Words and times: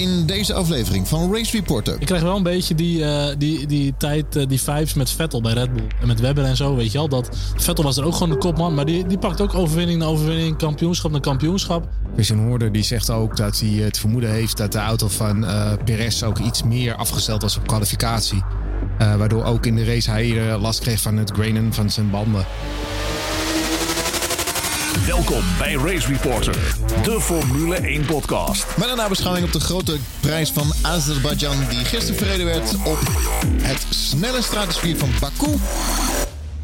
in 0.00 0.26
deze 0.26 0.54
aflevering 0.54 1.08
van 1.08 1.34
Race 1.34 1.56
Reporter. 1.56 1.96
Ik 1.98 2.06
krijg 2.06 2.22
wel 2.22 2.36
een 2.36 2.42
beetje 2.42 2.74
die, 2.74 3.04
eh, 3.04 3.34
die, 3.38 3.66
die 3.66 3.94
tijd, 3.98 4.36
eh, 4.36 4.46
die 4.48 4.60
vibes 4.60 4.94
met 4.94 5.10
Vettel 5.10 5.40
bij 5.40 5.52
Red 5.52 5.72
Bull. 5.72 5.86
En 6.00 6.06
met 6.06 6.20
Webber 6.20 6.44
en 6.44 6.56
zo, 6.56 6.76
weet 6.76 6.92
je 6.92 6.98
al. 6.98 7.08
Dat 7.08 7.28
Vettel 7.56 7.84
was 7.84 7.96
er 7.96 8.04
ook 8.04 8.12
gewoon 8.12 8.30
de 8.30 8.36
kopman. 8.36 8.74
Maar 8.74 8.84
die, 8.84 9.06
die 9.06 9.18
pakt 9.18 9.40
ook 9.40 9.54
overwinning 9.54 9.98
na 9.98 10.04
overwinning, 10.04 10.56
kampioenschap 10.56 11.10
na 11.10 11.18
kampioenschap. 11.18 11.88
Christian 12.14 12.38
Horder 12.46 12.72
die 12.72 12.82
zegt 12.82 13.10
ook 13.10 13.36
dat 13.36 13.58
hij 13.58 13.68
het 13.68 13.98
vermoeden 13.98 14.30
heeft 14.30 14.56
dat 14.56 14.72
de 14.72 14.78
auto 14.78 15.08
van 15.08 15.44
eh 15.44 15.72
Perez 15.84 16.22
ook 16.22 16.38
iets 16.38 16.62
meer 16.62 16.94
afgesteld 16.94 17.42
was 17.42 17.56
op 17.56 17.66
kwalificatie. 17.66 18.42
Eh, 18.98 19.16
waardoor 19.16 19.44
ook 19.44 19.66
in 19.66 19.76
de 19.76 19.84
race 19.84 20.10
hij 20.10 20.58
last 20.58 20.80
kreeg 20.80 21.00
van 21.00 21.16
het 21.16 21.30
grainen 21.30 21.72
van 21.72 21.90
zijn 21.90 22.10
banden. 22.10 22.46
Welkom 24.90 25.42
bij 25.58 25.74
Race 25.74 26.06
Reporter, 26.06 26.76
de 27.02 27.20
Formule 27.20 27.74
1 27.74 28.04
podcast. 28.06 28.76
Met 28.76 28.88
een 28.88 28.96
nabeschouwing 28.96 29.46
op 29.46 29.52
de 29.52 29.60
grote 29.60 29.96
prijs 30.20 30.50
van 30.50 30.72
Azerbeidzjan... 30.82 31.68
die 31.68 31.78
gisteren 31.78 32.16
verreden 32.16 32.46
werd 32.46 32.74
op 32.74 32.98
het 33.62 33.86
snelle 33.90 34.42
stratencircuit 34.42 34.98
van 34.98 35.10
Baku. 35.20 35.56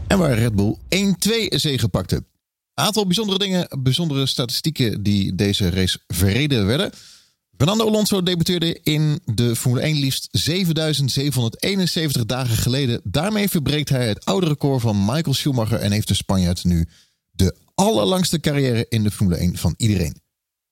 En 0.06 0.18
waar 0.18 0.38
Red 0.38 0.54
Bull 0.54 0.76
1-2 0.76 0.78
zege 1.48 1.88
pakte. 1.88 2.16
Een 2.16 2.84
aantal 2.84 3.06
bijzondere 3.06 3.38
dingen, 3.38 3.68
bijzondere 3.78 4.26
statistieken 4.26 5.02
die 5.02 5.34
deze 5.34 5.70
race 5.70 5.98
verreden 6.06 6.66
werden. 6.66 6.90
Fernando 7.56 7.86
Alonso 7.86 8.22
debuteerde 8.22 8.80
in 8.82 9.20
de 9.24 9.56
Formule 9.56 9.82
1 9.82 9.96
liefst 9.98 10.28
7771 10.30 12.26
dagen 12.26 12.56
geleden. 12.56 13.00
Daarmee 13.04 13.48
verbreekt 13.48 13.88
hij 13.88 14.08
het 14.08 14.24
oude 14.24 14.46
record 14.46 14.80
van 14.80 15.04
Michael 15.04 15.34
Schumacher... 15.34 15.78
en 15.78 15.92
heeft 15.92 16.08
de 16.08 16.14
Spanjaard 16.14 16.64
nu 16.64 16.86
de 17.30 17.64
allerlangste 17.76 18.40
carrière 18.40 18.86
in 18.88 19.02
de 19.02 19.10
Formule 19.10 19.36
1 19.36 19.56
van 19.56 19.74
iedereen. 19.76 20.20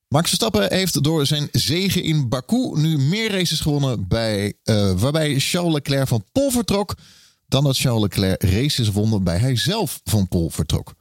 Max 0.08 0.28
Verstappen 0.28 0.72
heeft 0.72 1.02
door 1.02 1.26
zijn 1.26 1.48
zege 1.52 2.02
in 2.02 2.28
Baku 2.28 2.80
nu 2.80 2.98
meer 2.98 3.30
races 3.30 3.60
gewonnen, 3.60 4.08
bij, 4.08 4.54
eh, 4.62 4.92
waarbij 4.92 5.38
Charles 5.38 5.72
Leclerc 5.72 6.08
van 6.08 6.24
Pol 6.32 6.50
vertrok, 6.50 6.94
dan 7.46 7.64
dat 7.64 7.78
Charles 7.78 8.02
Leclerc 8.02 8.42
races 8.42 8.88
won 8.88 9.10
waarbij 9.10 9.38
hij 9.38 9.56
zelf 9.56 10.00
van 10.04 10.28
Pol 10.28 10.50
vertrok. 10.50 10.94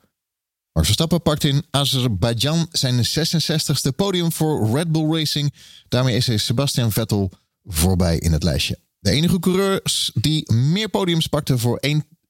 Max 0.73 0.85
Verstappen 0.85 1.21
pakt 1.21 1.43
in 1.43 1.65
Azerbeidzjan 1.69 2.67
zijn 2.71 3.05
66ste 3.05 3.95
podium 3.95 4.31
voor 4.31 4.75
Red 4.75 4.91
Bull 4.91 5.11
Racing. 5.17 5.53
Daarmee 5.87 6.15
is 6.15 6.27
hij 6.27 6.37
Sebastian 6.37 6.91
Vettel 6.91 7.31
voorbij 7.63 8.17
in 8.17 8.31
het 8.31 8.43
lijstje. 8.43 8.79
De 8.99 9.11
enige 9.11 9.39
coureurs 9.39 10.11
die 10.13 10.53
meer 10.53 10.89
podiums 10.89 11.27
pakten 11.27 11.59
voor 11.59 11.77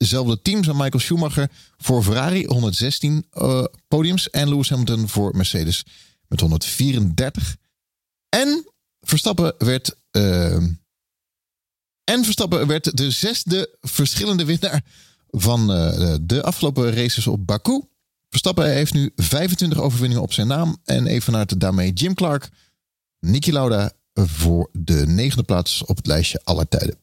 éénzelfde 0.04 0.42
team 0.42 0.64
zijn 0.64 0.76
Michael 0.78 1.00
Schumacher 1.00 1.50
voor 1.78 2.04
Ferrari 2.04 2.46
116 2.46 3.26
eh, 3.32 3.64
podiums 3.88 4.30
en 4.30 4.50
Lewis 4.50 4.70
Hamilton 4.70 5.10
voor 5.10 5.36
Mercedes 5.36 5.86
met 6.28 6.40
134. 6.40 7.56
En 8.30 8.66
Verstappen 9.02 9.54
werd 9.58 9.96
eh, 10.12 10.56
en 12.04 12.24
Verstappen 12.24 12.68
werd 12.68 12.98
de 12.98 13.12
zesde 13.12 13.78
verschillende 13.82 14.46
winnaar 14.46 14.82
van 15.30 15.74
eh, 15.74 16.16
de 16.22 16.44
afgelopen 16.44 16.94
races 16.94 17.28
op 17.28 17.46
Baku. 17.46 17.82
Verstappen 18.30 18.74
heeft 18.74 18.94
nu 18.94 19.12
25 19.16 19.80
overwinningen 19.80 20.24
op 20.24 20.34
zijn 20.34 20.48
naam. 20.48 20.78
En 20.86 21.08
evenaart 21.08 21.60
daarmee 21.60 21.94
Jim 21.94 22.14
Clark, 22.14 22.50
Niki 23.20 23.52
Lauda 23.52 23.92
voor 24.14 24.70
de 24.72 25.08
negende 25.08 25.44
plaats 25.44 25.86
op 25.86 25.98
het 25.98 26.08
lijstje 26.08 26.42
aller 26.44 26.68
tijden. 26.68 27.03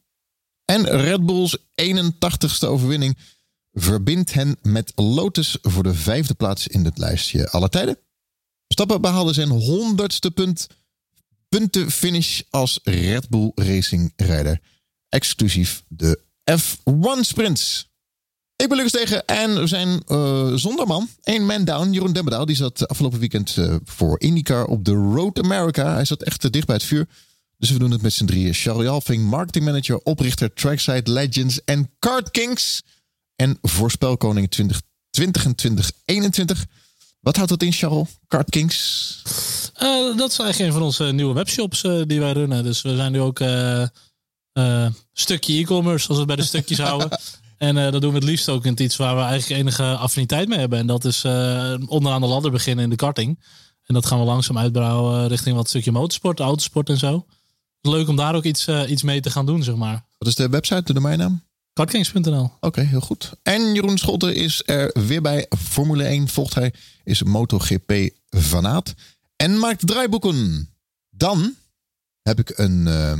En 0.71 0.87
Red 0.87 1.27
Bulls 1.27 1.59
81ste 1.59 2.69
overwinning 2.69 3.19
verbindt 3.73 4.33
hen 4.33 4.57
met 4.63 4.93
Lotus 4.95 5.59
voor 5.63 5.83
de 5.83 5.95
vijfde 5.95 6.35
plaats 6.35 6.67
in 6.67 6.85
het 6.85 6.99
lijstje 6.99 7.51
aller 7.51 7.69
tijden. 7.69 7.99
Verstappen 8.65 9.01
behaalde 9.01 9.33
zijn 9.33 9.48
honderdste 9.48 10.31
punt, 10.31 10.67
puntenfinish 11.48 12.41
als 12.51 12.81
Red 12.83 13.29
Bull 13.29 13.53
Racing 13.55 14.13
rijder. 14.17 14.61
Exclusief 15.09 15.85
de 15.89 16.21
F1 16.61 17.21
Sprints. 17.21 17.91
Ik 18.57 18.69
ben 18.69 18.77
Lucas 18.77 18.93
Tegen 18.93 19.27
en 19.27 19.61
we 19.61 19.67
zijn 19.67 20.03
eh, 20.07 20.53
zonder 20.55 20.86
man. 20.86 21.09
Eén 21.23 21.47
man 21.47 21.64
down. 21.64 21.92
Jeroen 21.92 22.13
Demmerdaal 22.13 22.47
die 22.47 22.57
zat 22.57 22.89
afgelopen 22.89 23.19
weekend 23.19 23.57
eh, 23.57 23.77
voor 23.85 24.20
IndyCar 24.20 24.64
op 24.64 24.85
de 24.85 24.92
Road 24.92 25.42
America. 25.42 25.95
Hij 25.95 26.05
zat 26.05 26.23
echt 26.23 26.41
te 26.41 26.51
dicht 26.51 26.67
bij 26.67 26.77
het 26.77 26.85
vuur. 26.85 27.09
Dus 27.61 27.71
we 27.71 27.79
doen 27.79 27.91
het 27.91 28.03
met 28.03 28.13
z'n 28.13 28.25
drieën. 28.25 28.55
Charlie 28.55 28.89
Alving, 28.89 29.25
marketingmanager, 29.25 29.98
oprichter 29.98 30.53
Trackside 30.53 31.11
Legends 31.11 31.65
en 31.65 31.91
Kart 31.98 32.31
Kings. 32.31 32.83
En 33.37 33.59
voorspelkoning 33.63 34.51
2020 34.51 35.45
en 35.45 35.55
2021. 35.55 36.67
Wat 37.21 37.37
houdt 37.37 37.51
dat 37.51 37.63
in, 37.63 37.73
Charles? 37.73 38.09
Kart 38.29 38.51
Kings? 38.51 39.23
Eh, 39.75 40.17
dat 40.17 40.31
is 40.31 40.39
eigenlijk 40.39 40.59
een 40.59 40.73
van 40.73 40.83
onze 40.83 41.05
nieuwe 41.05 41.35
webshops 41.35 41.83
eh, 41.83 42.01
die 42.07 42.21
wij 42.21 42.33
runnen. 42.33 42.65
Dus 42.65 42.83
we 42.83 42.97
zijn 42.97 43.13
nu 43.13 43.21
ook 43.21 43.41
eh, 43.41 44.87
stukje 45.13 45.59
e-commerce, 45.59 46.09
als 46.09 46.17
we 46.17 46.23
het 46.23 46.27
bij 46.27 46.37
de 46.37 46.42
stukjes 46.42 46.79
houden. 46.89 47.19
En 47.57 47.75
dat 47.75 48.01
doen 48.01 48.11
we 48.11 48.19
het 48.19 48.29
liefst 48.29 48.48
ook 48.48 48.65
in 48.65 48.83
iets 48.83 48.97
waar 48.97 49.17
we 49.17 49.23
eigenlijk 49.23 49.61
enige 49.61 49.97
affiniteit 49.97 50.48
mee 50.48 50.59
hebben. 50.59 50.79
En 50.79 50.87
dat 50.87 51.05
is 51.05 51.25
onderaan 51.87 52.21
de 52.21 52.27
ladder 52.27 52.51
beginnen 52.51 52.85
in 52.85 52.91
de 52.91 52.97
karting. 52.97 53.45
En 53.85 53.95
dat 53.95 54.07
gaan 54.07 54.19
we 54.19 54.25
langzaam 54.25 54.59
uitbouwen 54.59 55.29
richting 55.29 55.57
wat 55.57 55.69
stukje 55.69 55.92
motorsport, 55.92 56.41
autosport 56.41 56.89
en 56.89 56.98
zo. 56.98 57.27
Leuk 57.80 58.08
om 58.08 58.17
daar 58.17 58.35
ook 58.35 58.45
iets, 58.45 58.67
eh, 58.67 58.91
iets 58.91 59.02
mee 59.02 59.20
te 59.20 59.30
gaan 59.30 59.46
doen, 59.46 59.63
zeg 59.63 59.74
maar. 59.74 60.05
Wat 60.18 60.29
is 60.29 60.35
de 60.35 60.48
website, 60.48 60.83
de 60.83 60.92
domeinnaam? 60.92 61.42
Kartkings.nl. 61.73 62.52
Oké, 62.61 62.80
heel 62.80 63.01
goed. 63.01 63.33
En 63.42 63.74
Jeroen 63.74 63.98
Scholte 63.98 64.35
is 64.35 64.63
er 64.64 64.91
weer 65.07 65.23
bij. 65.23 65.46
Formule 65.58 66.05
1 66.05 66.29
volgt 66.29 66.55
hij, 66.55 66.74
is 67.05 67.23
MotoGP-fanaat. 67.23 68.95
En 69.36 69.58
maakt 69.58 69.86
draaiboeken. 69.86 70.68
Dan 71.11 71.55
heb 72.23 72.39
ik 72.39 72.58
een, 72.58 72.86
eh, 72.86 73.18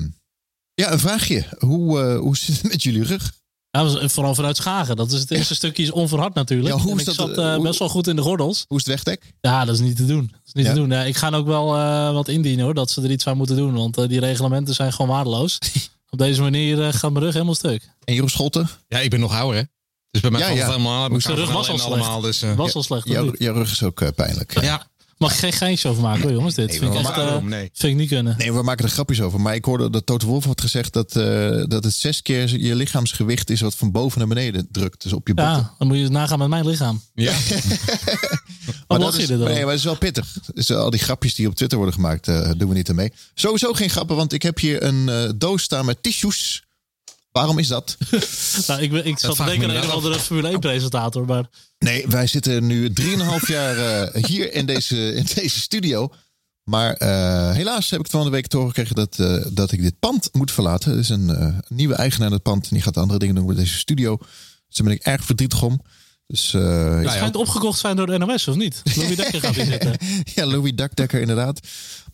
ja, 0.75 0.92
een 0.92 0.98
vraagje. 0.98 1.44
Hoe, 1.59 2.00
eh, 2.00 2.19
hoe 2.19 2.37
zit 2.37 2.62
het 2.62 2.71
met 2.71 2.82
jullie 2.82 3.04
rug? 3.04 3.32
Ja, 3.70 3.84
was 3.84 4.12
vooral 4.12 4.34
vanuit 4.34 4.56
Schagen. 4.56 4.97
Dat 4.97 5.12
is 5.12 5.20
het 5.20 5.31
eerste 5.31 5.54
stukje 5.54 5.82
is 5.82 5.91
onverhard 5.91 6.34
natuurlijk. 6.34 6.75
Ja, 6.75 6.81
hoe 6.82 6.92
is 6.94 7.00
ik 7.00 7.06
dat, 7.06 7.14
zat 7.14 7.38
eh, 7.38 7.48
eh, 7.48 7.54
hoe- 7.54 7.62
best 7.64 7.78
wel 7.78 7.88
goed 7.88 8.06
in 8.06 8.16
de 8.16 8.22
gordels. 8.22 8.64
Hoe 8.69 8.78
is 8.78 8.84
het 8.84 8.94
wegdek? 8.94 9.32
Ja, 9.41 9.64
dat 9.64 9.75
is 9.75 9.81
niet 9.81 9.97
te 9.97 10.06
doen. 10.06 10.28
Dat 10.32 10.41
is 10.47 10.53
niet 10.53 10.64
Ja? 10.66 10.72
te 10.72 10.78
doen. 10.78 10.91
Ja, 10.91 11.03
ik 11.03 11.16
ga 11.16 11.31
ook 11.31 11.47
wel 11.47 11.76
eh, 11.76 12.12
wat 12.12 12.28
indienen 12.28 12.64
hoor, 12.64 12.75
dat 12.75 12.91
ze 12.91 13.03
er 13.03 13.10
iets 13.10 13.26
aan 13.26 13.36
moeten 13.36 13.56
doen. 13.56 13.75
Want 13.75 13.98
eh, 13.98 14.09
die 14.09 14.20
reglementen 14.20 14.75
zijn 14.75 14.92
gewoon 14.92 15.10
waardeloos. 15.10 15.59
Op 16.10 16.19
deze 16.19 16.41
manier 16.41 16.82
eh, 16.86 16.92
gaat 16.92 17.10
mijn 17.12 17.25
rug 17.25 17.32
helemaal 17.32 17.54
stuk. 17.54 17.91
En 18.04 18.14
Jeroen 18.14 18.30
Scholte? 18.30 18.66
Ja, 18.88 18.98
ik 18.98 19.10
ben 19.10 19.20
nog 19.20 19.32
ouder 19.34 19.56
hè. 19.60 19.62
Dus 20.10 20.20
bij 20.20 20.30
mij 20.30 20.41
Ja, 20.41 20.47
valt 20.47 20.59
het 20.59 20.69
helemaal 20.70 21.03
aan 21.04 21.12
de 21.19 21.34
rug 21.34 21.53
was 21.53 21.69
al 21.69 21.78
slecht. 21.78 21.84
allemaal. 21.84 22.20
Dus, 22.20 22.42
eh, 22.42 22.54
Was 22.54 22.75
al 22.75 22.82
slecht. 22.82 23.09
Jouw, 23.09 23.32
jouw 23.38 23.54
rug 23.54 23.70
is 23.70 23.82
ook 23.82 24.00
eh, 24.00 24.09
pijnlijk. 24.14 24.60
ja. 24.60 24.86
Mag 25.20 25.32
ik 25.32 25.38
geen 25.38 25.53
geintje 25.53 25.88
over 25.88 26.03
maken 26.03 26.22
hoor 26.22 26.32
jongens. 26.32 26.54
Dit 26.54 26.69
Nee, 26.69 26.78
vind, 26.78 26.94
ik 26.94 26.98
echt, 27.00 27.16
eh, 27.16 27.36
Nee. 27.42 27.70
vind 27.72 27.92
ik 27.92 27.98
niet 27.98 28.08
kunnen. 28.08 28.34
Nee, 28.38 28.53
we 28.53 28.62
maken 28.62 28.84
er 28.84 28.91
grapjes 28.91 29.20
over. 29.20 29.41
Maar 29.41 29.54
ik 29.54 29.64
hoorde 29.64 29.91
dat 29.91 30.06
Toto 30.06 30.26
Wolff 30.26 30.47
had 30.47 30.60
gezegd 30.60 30.92
dat, 30.92 31.16
eh, 31.16 31.64
dat 31.66 31.84
het 31.84 31.94
zes 31.94 32.22
keer 32.22 32.58
je 32.58 32.75
lichaamsgewicht 32.75 33.50
is 33.50 33.60
wat 33.60 33.75
van 33.75 33.91
boven 33.92 34.19
naar 34.19 34.28
beneden 34.28 34.69
drukt. 34.70 35.03
Dus 35.03 35.12
op 35.12 35.26
je 35.26 35.34
botten. 35.34 35.54
Ja, 35.54 35.75
dan 35.78 35.86
moet 35.88 35.97
je 35.97 36.03
het 36.03 36.12
nagaan 36.12 36.38
met 36.38 36.48
mijn 36.48 36.66
lichaam. 36.66 37.03
Ja. 37.14 37.32
Wat 38.86 38.98
Maar 38.98 38.98
dat 38.98 39.16
je 39.16 39.22
is, 39.22 39.28
dan? 39.28 39.38
nee, 39.38 39.54
maar 39.60 39.69
het 39.69 39.78
is 39.78 39.84
wel 39.84 39.97
pittig. 39.97 40.36
Dus 40.54 40.70
al 40.72 40.91
die 40.91 41.00
grapjes 41.00 41.34
die 41.34 41.47
op 41.48 41.54
Twitter 41.54 41.78
worden 41.78 41.94
gemaakt, 41.97 42.28
eh, 42.28 42.50
doen 42.56 42.69
we 42.69 42.75
niet 42.75 42.88
aan 42.88 42.94
mee. 42.97 43.12
Sowieso 43.34 43.72
geen 43.72 43.91
grappen, 43.91 44.16
want 44.16 44.32
ik 44.32 44.42
heb 44.42 44.59
hier 44.59 44.82
een 44.82 45.09
eh, 45.09 45.30
doos 45.36 45.62
staan 45.62 45.84
met 45.84 46.03
tissues. 46.03 46.62
Waarom 47.32 47.58
is 47.58 47.68
dat? 47.68 47.96
Nou, 48.66 48.82
ik, 48.82 48.92
ik 48.92 49.18
zat 49.18 49.36
te 49.36 49.44
denken 49.44 49.70
aan 49.70 49.76
een 49.76 49.82
of 49.82 49.91
andere 49.91 50.18
Formule 50.18 50.48
1 50.48 50.60
presentator. 50.60 51.26
Maar 51.26 51.48
Nee, 51.78 52.06
wij 52.08 52.26
zitten 52.26 52.66
nu 52.66 52.92
3,5 53.00 53.06
jaar 53.46 53.76
eh, 53.76 54.24
hier 54.24 54.54
in 54.54 54.66
deze, 54.66 55.14
in 55.14 55.26
deze 55.34 55.60
studio. 55.60 56.12
Maar 56.64 56.92
eh, 56.92 57.50
helaas 57.52 57.91
heb 57.91 58.00
ik 58.00 58.10
van 58.10 58.24
de 58.24 58.30
week 58.30 58.46
te 58.46 58.56
horen 58.56 58.74
gekregen 58.74 58.96
dat, 58.96 59.18
eh, 59.18 59.46
dat 59.52 59.72
ik 59.72 59.82
dit 59.82 59.98
pand 59.98 60.28
moet 60.32 60.52
verlaten. 60.52 60.92
Er 60.92 60.98
is 60.98 61.08
een 61.08 61.62
nieuwe 61.68 61.94
eigenaar 61.94 62.26
in 62.26 62.32
het 62.32 62.42
pand 62.42 62.62
en 62.62 62.70
die 62.70 62.82
gaat 62.82 62.96
andere 62.96 63.18
dingen 63.18 63.34
doen 63.34 63.47
met 63.47 63.56
deze 63.56 63.78
studio. 63.78 64.16
Dus 64.16 64.76
daar 64.76 64.86
ben 64.86 64.97
ik 64.97 65.02
erg 65.02 65.24
verdrietig 65.24 65.62
om. 65.62 65.82
Dus 66.30 66.54
eh, 66.54 66.94
het 66.94 67.04
ja, 67.04 67.10
schijnt 67.10 67.36
opgekocht 67.36 67.78
zijn 67.78 67.96
door 67.96 68.06
de 68.06 68.18
NOS 68.18 68.48
of 68.48 68.56
niet? 68.56 68.82
Louis 68.96 69.16
Dekker 69.20 69.41
gaat 69.41 69.54
hier 69.54 69.64
zitten. 69.64 69.96
ja, 70.34 70.46
Louis 70.46 70.72
Dakdekker 70.74 71.20
inderdaad. 71.20 71.60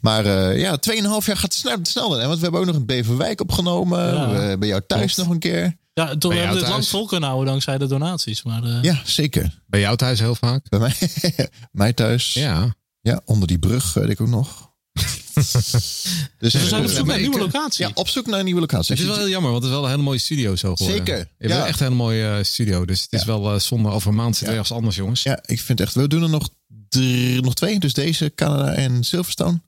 Maar 0.00 0.26
eh 0.26 0.58
ja, 0.60 0.78
2,5 0.90 1.00
jaar 1.26 1.36
gaat 1.36 1.54
snel, 1.54 1.78
snel. 1.82 2.12
Hè? 2.12 2.26
Want 2.26 2.36
we 2.36 2.42
hebben 2.42 2.60
ook 2.60 2.66
nog 2.66 2.76
een 2.76 2.86
Beverwijk 2.86 3.40
opgenomen. 3.40 4.14
Ja. 4.14 4.30
We 4.30 4.38
hebben 4.38 4.68
jou 4.68 4.82
thuis 4.86 5.14
Klopt. 5.14 5.28
nog 5.28 5.28
een 5.28 5.40
keer. 5.40 5.76
Ja, 5.92 6.16
toen 6.16 6.32
hebben 6.32 6.54
we 6.54 6.60
thuis? 6.60 6.72
lang 6.72 6.86
vol 6.86 7.06
kunnen 7.06 7.28
houden 7.28 7.50
dankzij 7.50 7.78
de 7.78 7.86
donaties. 7.86 8.42
Maar 8.42 8.62
eh, 8.62 8.82
Ja, 8.82 9.00
zeker. 9.04 9.62
Bij 9.66 9.80
jou 9.80 9.96
thuis 9.96 10.18
heel 10.18 10.34
vaak. 10.34 10.68
Bij 10.68 10.78
mij, 10.78 10.94
mij 11.72 11.92
thuis. 11.92 12.34
Ja. 12.34 12.74
Ja. 13.00 13.20
onder 13.24 13.48
die 13.48 13.58
brug 13.58 13.94
weet 13.94 14.08
ik 14.08 14.20
ook 14.20 14.28
nog. 14.28 14.70
dus 16.38 16.52
we 16.52 16.66
zijn 16.68 16.82
op 16.82 16.88
eh, 16.88 16.94
zoek 16.94 17.06
naar 17.06 17.14
een 17.16 17.20
nieuwe 17.22 17.38
locatie. 17.38 17.86
Ja, 17.86 17.90
op 17.94 18.08
zoek 18.08 18.26
naar 18.26 18.38
een 18.38 18.44
nieuwe 18.44 18.60
locatie. 18.60 18.92
Het 18.94 19.02
is 19.02 19.08
wel 19.08 19.16
heel 19.18 19.28
jammer, 19.28 19.50
want 19.50 19.62
het 19.62 19.72
is 19.72 19.78
wel 19.78 19.84
een 19.86 19.90
hele 19.92 20.02
mooie 20.02 20.18
studio 20.18 20.56
zo 20.56 20.76
geworden. 20.76 21.06
Zeker, 21.06 21.18
Je 21.18 21.48
hebt 21.48 21.52
ja. 21.60 21.66
echt 21.66 21.80
een 21.80 21.84
hele 21.86 21.98
mooie 21.98 22.28
eh, 22.36 22.42
studio. 22.44 22.84
Dus 22.84 23.02
het 23.02 23.12
is 23.12 23.20
Ja. 23.20 23.26
wel 23.26 23.52
eh, 23.54 23.58
zonde. 23.60 23.88
Over 23.88 24.08
een 24.08 24.14
maand 24.16 24.42
ergens 24.42 24.72
anders, 24.72 24.96
jongens. 24.96 25.22
Ja, 25.22 25.38
ik 25.46 25.60
vind 25.60 25.80
echt. 25.80 25.94
We 25.94 26.08
doen 26.08 26.22
er 26.22 26.28
nog, 26.28 26.48
drie, 26.88 27.40
nog 27.42 27.54
twee. 27.54 27.78
Dus 27.78 27.92
deze, 27.92 28.32
Canada 28.34 28.72
en 28.72 29.04
Silverstone. 29.04 29.60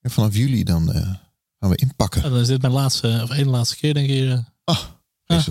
En 0.00 0.10
vanaf 0.10 0.34
juli 0.34 0.62
dan 0.64 0.92
eh, 0.92 1.00
gaan 1.60 1.70
we 1.70 1.76
inpakken. 1.76 2.22
Ja, 2.22 2.28
dan 2.28 2.38
is 2.38 2.46
dit 2.46 2.60
mijn 2.60 2.72
laatste, 2.74 3.20
of 3.22 3.30
één 3.30 3.48
laatste 3.48 3.76
keer 3.76 3.94
denk 3.94 4.08
ik 4.08 4.12
hier. 4.14 4.30
eh. 4.32 4.38
Ah. 4.64 5.46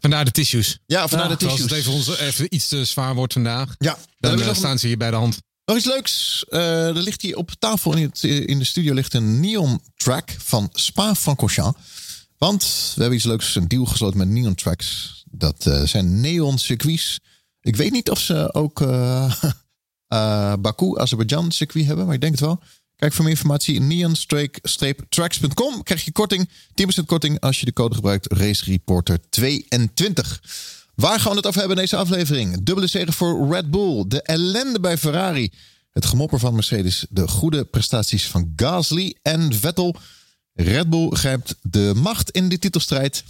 Vandaar 0.00 0.24
de 0.24 0.30
tissues. 0.30 0.78
Ja, 0.86 1.08
vandaar 1.08 1.30
Ja, 1.30 1.36
de 1.36 1.44
Als 1.46 1.54
tissues. 1.54 1.70
het 1.70 1.80
even, 1.80 1.92
ons, 1.92 2.18
even 2.18 2.54
iets 2.54 2.68
te 2.68 2.84
zwaar 2.84 3.14
wordt 3.14 3.32
vandaag, 3.32 3.74
Ja, 3.78 3.92
dan 3.92 3.94
dan 3.94 3.94
eh, 3.94 4.04
hebben 4.20 4.40
we 4.40 4.46
nog 4.46 4.56
staan 4.56 4.78
ze 4.78 4.86
hier 4.86 4.96
bij 4.96 5.10
de 5.10 5.16
hand. 5.16 5.38
Nog 5.68 5.76
iets 5.76 5.86
leuks. 5.86 6.44
Eh, 6.48 6.86
er 6.86 7.02
ligt 7.02 7.22
hier 7.22 7.36
op 7.36 7.50
tafel 7.58 7.96
in, 7.96 8.02
het, 8.02 8.22
in 8.22 8.58
de 8.58 8.64
studio 8.64 8.94
ligt 8.94 9.14
een 9.14 9.40
neon 9.40 9.80
track 9.96 10.36
van 10.38 10.68
Spa-Francorchamps. 10.72 11.80
Want 12.38 12.62
we 12.94 13.00
hebben 13.00 13.18
iets 13.18 13.26
leuks, 13.26 13.54
een 13.54 13.68
deal 13.68 13.84
gesloten 13.84 14.18
met 14.18 14.28
Neon 14.28 14.54
Tracks. 14.54 15.22
Dat 15.30 15.66
eh, 15.66 15.82
zijn 15.82 16.20
neon 16.20 16.58
circuits. 16.58 17.20
Ik 17.60 17.76
weet 17.76 17.92
niet 17.92 18.10
of 18.10 18.20
ze 18.20 18.54
ook 18.54 18.80
eh 18.80 19.42
eh, 20.06 20.52
Baku, 20.60 20.98
Azerbeidzjan 20.98 21.52
circuit 21.52 21.86
hebben, 21.86 22.04
maar 22.04 22.14
ik 22.14 22.20
denk 22.20 22.32
het 22.32 22.42
wel. 22.42 22.60
Kijk 22.96 23.12
voor 23.12 23.24
meer 23.24 23.32
informatie 23.32 23.80
neon-tracks.com. 23.80 25.82
Krijg 25.82 26.04
je 26.04 26.12
korting, 26.12 26.48
10% 26.48 26.52
korting 27.06 27.40
als 27.40 27.60
je 27.60 27.64
de 27.64 27.72
code 27.72 27.94
gebruikt 27.94 28.32
Race 28.32 28.64
Reporter 28.64 29.18
22. 29.30 30.40
Waar 31.00 31.20
gaan 31.20 31.30
we 31.30 31.36
het 31.36 31.46
over 31.46 31.58
hebben 31.58 31.76
in 31.76 31.82
deze 31.82 31.96
aflevering? 31.96 32.62
Dubbele 32.62 32.86
zegen 32.86 33.12
voor 33.12 33.52
Red 33.52 33.70
Bull, 33.70 34.04
de 34.08 34.22
ellende 34.22 34.80
bij 34.80 34.98
Ferrari, 34.98 35.52
het 35.90 36.06
gemopper 36.06 36.38
van 36.38 36.54
Mercedes, 36.54 37.06
de 37.08 37.28
goede 37.28 37.64
prestaties 37.64 38.26
van 38.26 38.52
Gasly 38.56 39.16
en 39.22 39.52
Vettel. 39.54 39.96
Red 40.52 40.90
Bull 40.90 41.10
grijpt 41.10 41.54
de 41.62 41.92
macht 41.96 42.30
in 42.30 42.48
de 42.48 42.58
titelstrijd. 42.58 43.24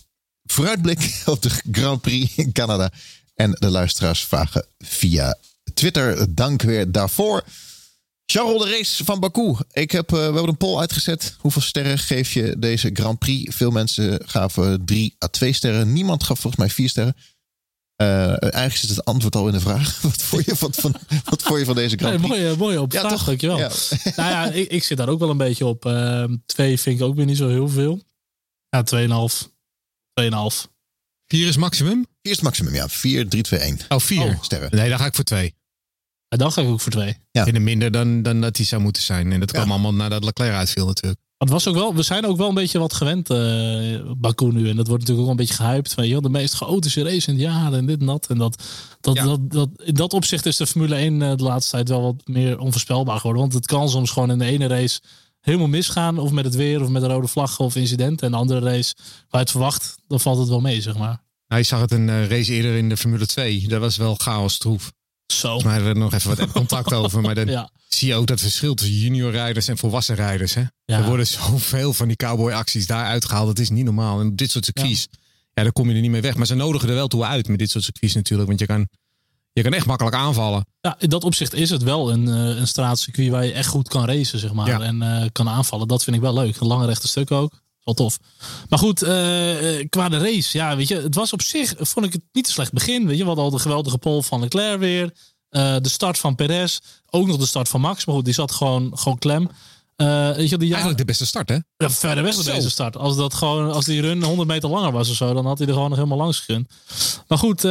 Vooruitblik 0.45 1.15
op 1.27 1.43
de 1.43 1.51
Grand 1.73 2.01
Prix 2.01 2.35
in 2.37 2.53
Canada. 2.53 2.91
En 3.35 3.51
de 3.51 3.71
luisteraars 3.71 4.25
vragen 4.25 4.67
via 4.79 5.39
Twitter. 5.75 6.35
Dank 6.35 6.63
weer 6.63 6.93
daarvoor. 6.93 7.45
Charles 8.27 8.63
de 8.63 8.71
race 8.71 9.05
van 9.05 9.21
Baku. 9.21 9.57
Ik 9.73 9.91
heb, 9.91 10.13
eh, 10.13 10.19
we 10.19 10.23
hebben 10.23 10.49
een 10.49 10.57
poll 10.57 10.79
uitgezet. 10.79 11.37
Hoeveel 11.39 11.63
sterren 11.63 11.99
geef 11.99 12.33
je 12.33 12.55
deze 12.59 12.91
Grand 12.93 13.19
Prix? 13.19 13.57
Veel 13.57 13.71
mensen 13.71 14.21
gaven 14.27 14.85
drie 14.85 15.17
à 15.25 15.27
twee 15.27 15.53
sterren. 15.53 15.93
Niemand 15.93 16.23
gaf 16.23 16.39
volgens 16.41 16.63
mij 16.63 16.71
vier 16.71 16.89
sterren. 16.89 17.17
Eh, 17.99 18.43
eigenlijk 18.43 18.75
zit 18.77 18.89
het 18.91 19.05
antwoord 19.05 19.37
al 19.37 19.47
in 19.47 19.53
de 19.53 19.61
vraag. 19.61 20.01
Wat 20.03 20.23
vond 20.23 20.45
je 20.45 20.57
van, 20.57 20.75
van, 20.75 20.95
wat 21.25 21.43
vond 21.43 21.59
je 21.59 21.65
van 21.65 21.75
deze 21.75 21.97
Grand 21.97 22.19
Nee, 22.19 22.29
Prix? 22.29 22.43
mooie, 22.43 22.57
mooie 22.57 22.81
op 22.81 22.93
Ja, 22.93 23.01
vraag, 23.01 23.13
toch? 23.13 23.25
dankjewel. 23.25 23.59
Ja. 23.59 23.71
Nou 24.17 24.31
ja, 24.31 24.51
ik, 24.51 24.71
ik 24.71 24.85
zit 24.85 24.97
daar 24.99 25.09
ook 25.09 25.19
wel 25.19 25.31
een 25.31 25.37
beetje 25.37 25.67
op. 25.67 25.87
Ehm, 25.87 26.37
twee 26.47 26.81
vind 26.81 27.01
ik 27.01 27.07
ook 27.07 27.15
weer 27.17 27.25
niet 27.27 27.37
zo 27.37 27.49
heel 27.49 27.69
veel. 27.69 28.03
Ja, 28.69 28.83
2,5. 28.83 29.49
2,5. 30.21 30.67
Vier 31.27 31.49
is 31.49 31.57
maximum? 31.57 31.95
Vier 31.95 32.07
is 32.23 32.31
het 32.31 32.43
maximum, 32.43 32.75
ja. 32.75 32.89
4, 32.89 33.29
3, 33.29 33.43
2, 33.43 33.61
1 33.61 33.79
Oh, 33.89 33.99
vier. 33.99 34.23
Oh. 34.25 34.43
sterren. 34.43 34.69
Nee, 34.77 34.89
dan 34.89 34.99
ga 34.99 35.07
ik 35.07 35.15
voor 35.15 35.25
twee. 35.25 35.55
En 36.29 36.39
dan 36.39 36.53
ga 36.53 36.63
ik 36.63 36.69
ook 36.69 36.81
voor 36.81 36.93
twee. 36.93 37.07
Ja. 37.09 37.15
Ik 37.31 37.43
vind 37.43 37.55
hem 37.57 37.65
minder 37.65 37.91
dan, 37.91 38.23
dan 38.23 38.41
dat 38.41 38.57
hij 38.57 38.67
zou 38.67 38.83
moeten 38.83 39.03
zijn. 39.03 39.33
En 39.33 39.41
dat 39.41 39.53
kwam 39.53 39.71
allemaal 39.71 39.95
nadat 39.95 40.25
Leclerc 40.25 40.55
uitviel 40.55 40.87
natuurlijk. 40.87 41.21
Het 41.39 41.49
was 41.49 41.69
ook 41.69 41.75
wel, 41.75 41.95
we 41.95 42.03
zijn 42.03 42.27
ook 42.27 42.37
wel 42.37 42.49
een 42.49 42.55
beetje 42.55 42.79
wat 42.79 42.95
gewend, 42.95 43.31
eh 43.31 44.01
Baku 44.17 44.53
nu. 44.53 44.69
En 44.69 44.77
dat 44.77 44.87
wordt 44.87 45.03
natuurlijk 45.03 45.09
ook 45.09 45.17
wel 45.17 45.29
een 45.29 45.37
beetje 45.37 45.55
gehyped. 45.55 45.93
Van, 45.93 46.09
joh, 46.09 46.23
de 46.23 46.29
meest 46.29 46.55
chaotische 46.55 47.03
race 47.03 47.29
in 47.29 47.35
het 47.35 47.43
jaar 47.43 47.73
en 47.73 47.87
dit 47.87 48.01
en 48.01 48.07
dat. 48.07 48.27
En 48.27 48.39
dat, 48.39 48.63
dat, 49.01 49.15
Ja. 49.15 49.25
dat, 49.25 49.51
dat, 49.51 49.69
in 49.77 49.95
dat 49.95 50.13
opzicht 50.13 50.47
is 50.47 50.57
de 50.57 50.67
Formule 50.67 50.95
1 50.95 51.23
eh, 51.23 51.37
de 51.37 51.43
laatste 51.43 51.71
tijd 51.71 51.89
wel 51.89 52.03
wat 52.03 52.27
meer 52.27 52.59
onvoorspelbaar 52.59 53.17
geworden. 53.17 53.43
Want 53.43 53.55
het 53.55 53.67
kan 53.67 53.89
soms 53.89 54.11
gewoon 54.11 54.31
in 54.31 54.39
de 54.39 54.45
ene 54.45 54.67
race 54.67 55.01
helemaal 55.41 55.69
misgaan. 55.69 56.19
Of 56.19 56.31
met 56.31 56.45
het 56.45 56.55
weer, 56.55 56.83
of 56.83 56.89
met 56.89 57.03
een 57.03 57.09
rode 57.09 57.29
vlag 57.29 57.59
of 57.59 57.77
incidenten. 57.77 58.27
En 58.27 58.33
de 58.33 58.39
andere 58.39 58.61
race 58.61 58.95
waar 58.97 59.27
je 59.31 59.39
het 59.39 59.51
verwacht, 59.51 59.97
dan 60.07 60.21
valt 60.21 60.39
het 60.39 60.49
wel 60.49 60.61
mee, 60.61 60.81
zeg 60.81 60.97
maar. 60.97 61.23
Nou, 61.49 61.61
je 61.61 61.67
zag 61.67 61.81
het 61.81 61.93
een 61.93 62.09
eh, 62.09 62.29
race 62.29 62.53
eerder 62.53 62.77
in 62.77 62.89
de 62.89 62.97
Formule 62.97 63.27
2. 63.27 63.69
Dat 63.69 63.81
was 63.81 63.97
wel 63.97 64.15
chaos 64.15 64.59
troef. 64.59 64.93
Zo. 65.33 65.41
Volgens 65.49 65.65
mij 65.65 65.73
hadden 65.73 65.93
we 65.93 65.99
er 65.99 66.05
nog 66.05 66.15
even 66.15 66.37
wat 66.37 66.53
contact 66.61 66.93
over. 66.95 67.21
Maar 67.21 67.35
dan 67.35 67.47
Ja. 67.47 67.71
zie 67.89 68.09
je 68.09 68.15
ook 68.15 68.27
dat 68.27 68.41
verschil 68.41 68.75
tussen 68.75 68.97
junior 68.97 69.31
rijders 69.31 69.69
en 69.69 69.79
volwassen 69.79 70.15
rijders. 70.15 70.55
Hè? 70.55 70.61
Ja. 70.85 70.99
Er 70.99 71.05
worden 71.05 71.27
zoveel 71.27 71.93
van 71.93 72.07
die 72.09 72.17
cowboy 72.17 72.53
acties 72.53 72.87
daar 72.87 73.05
uitgehaald. 73.07 73.47
Dat 73.47 73.59
is 73.59 73.71
niet 73.71 73.85
normaal. 73.85 74.21
En 74.21 74.37
dit 74.37 74.51
soort 74.51 74.65
circuits, 74.65 75.09
ja. 75.55 75.63
daar 75.63 75.73
kom 75.73 75.89
je 75.89 75.95
er 75.95 76.01
niet 76.01 76.11
mee 76.11 76.21
weg. 76.21 76.35
Maar 76.37 76.47
ze 76.47 76.55
nodigen 76.55 76.89
er 76.89 76.95
wel 76.95 77.09
toe 77.09 77.25
uit 77.25 77.49
met 77.49 77.59
dit 77.59 77.71
soort 77.71 77.85
circuits 77.85 78.15
natuurlijk. 78.15 78.49
Want 78.49 78.61
je 78.61 78.67
kan, 78.67 78.89
je 79.53 79.63
kan 79.63 79.73
echt 79.73 79.87
makkelijk 79.87 80.17
aanvallen. 80.17 80.67
Ja, 80.81 80.97
in 80.99 81.09
dat 81.09 81.25
opzicht 81.25 81.55
is 81.55 81.71
het 81.71 81.83
wel 81.83 82.13
een, 82.13 82.29
eh, 82.29 82.59
een 82.61 82.69
straatcircuit 82.69 83.29
waar 83.31 83.45
je 83.45 83.53
echt 83.53 83.69
goed 83.69 83.89
kan 83.89 84.05
racen, 84.05 84.39
zeg 84.39 84.53
maar. 84.53 84.81
En 84.81 85.03
eh, 85.03 85.27
kan 85.33 85.49
aanvallen. 85.49 85.89
Dat 85.89 86.05
vind 86.05 86.17
ik 86.17 86.23
wel 86.23 86.35
leuk. 86.35 86.57
Een 86.61 86.67
lange 86.67 86.87
rechte 86.87 87.09
stuk 87.09 87.31
ook. 87.31 87.61
Wel 87.89 88.07
tof. 88.07 88.19
Maar 88.69 88.79
goed, 88.79 89.03
eh, 89.03 89.79
eh, 89.79 89.87
qua 89.89 90.09
de 90.09 90.19
race. 90.19 90.59
Ja, 90.59 90.77
weet 90.77 90.89
je, 90.89 91.01
het 91.01 91.15
was 91.15 91.33
op 91.33 91.43
zich, 91.43 91.75
vond 91.79 92.07
ik 92.07 92.13
het 92.13 92.23
niet 92.33 92.47
een 92.47 92.53
slecht 92.53 92.73
begin. 92.73 93.07
Weet 93.07 93.17
je, 93.17 93.23
we 93.23 93.27
hadden 93.27 93.45
al 93.45 93.51
de 93.51 93.59
geweldige 93.59 93.99
pole 93.99 94.23
van 94.23 94.41
Leclerc 94.41 94.79
weer. 94.79 95.13
Eh, 95.49 95.77
de 95.81 95.89
start 95.89 96.19
van 96.19 96.35
Perez. 96.35 96.79
Ook 97.11 97.27
nog 97.27 97.37
de 97.37 97.47
start 97.47 97.69
van 97.69 97.81
Max. 97.81 98.05
Maar 98.05 98.15
goed, 98.15 98.25
die 98.25 98.35
zat 98.35 98.53
gewoon, 98.53 98.99
gewoon 98.99 99.19
klem. 99.19 99.49
Eh, 99.97 100.31
weet 100.31 100.49
je, 100.49 100.59
die 100.59 100.69
Eigenlijk 100.69 100.99
de 100.99 101.05
beste 101.05 101.27
start, 101.27 101.49
hè? 101.49 101.59
ja, 101.77 101.91
verder 101.91 102.25
weg 102.25 102.35
Zo. 102.35 102.53
deze 102.53 102.71
start. 102.71 102.97
Als, 102.97 103.17
dat 103.17 103.35
gewoon, 103.35 103.73
als 103.73 103.85
die 103.85 104.01
run 104.01 104.23
100 104.23 104.49
meter 104.49 104.69
langer 104.69 104.93
was 104.93 105.11
of 105.11 105.17
zo, 105.17 105.35
dan 105.35 105.47
had 105.47 105.59
hij 105.59 105.67
er 105.67 105.73
gewoon 105.73 105.89
nog 105.89 105.99
helemaal 105.99 106.19
langs 106.19 106.39
gekund. 106.39 106.69
Maar 107.29 107.39
goed, 107.39 107.65
eh, 107.65 107.71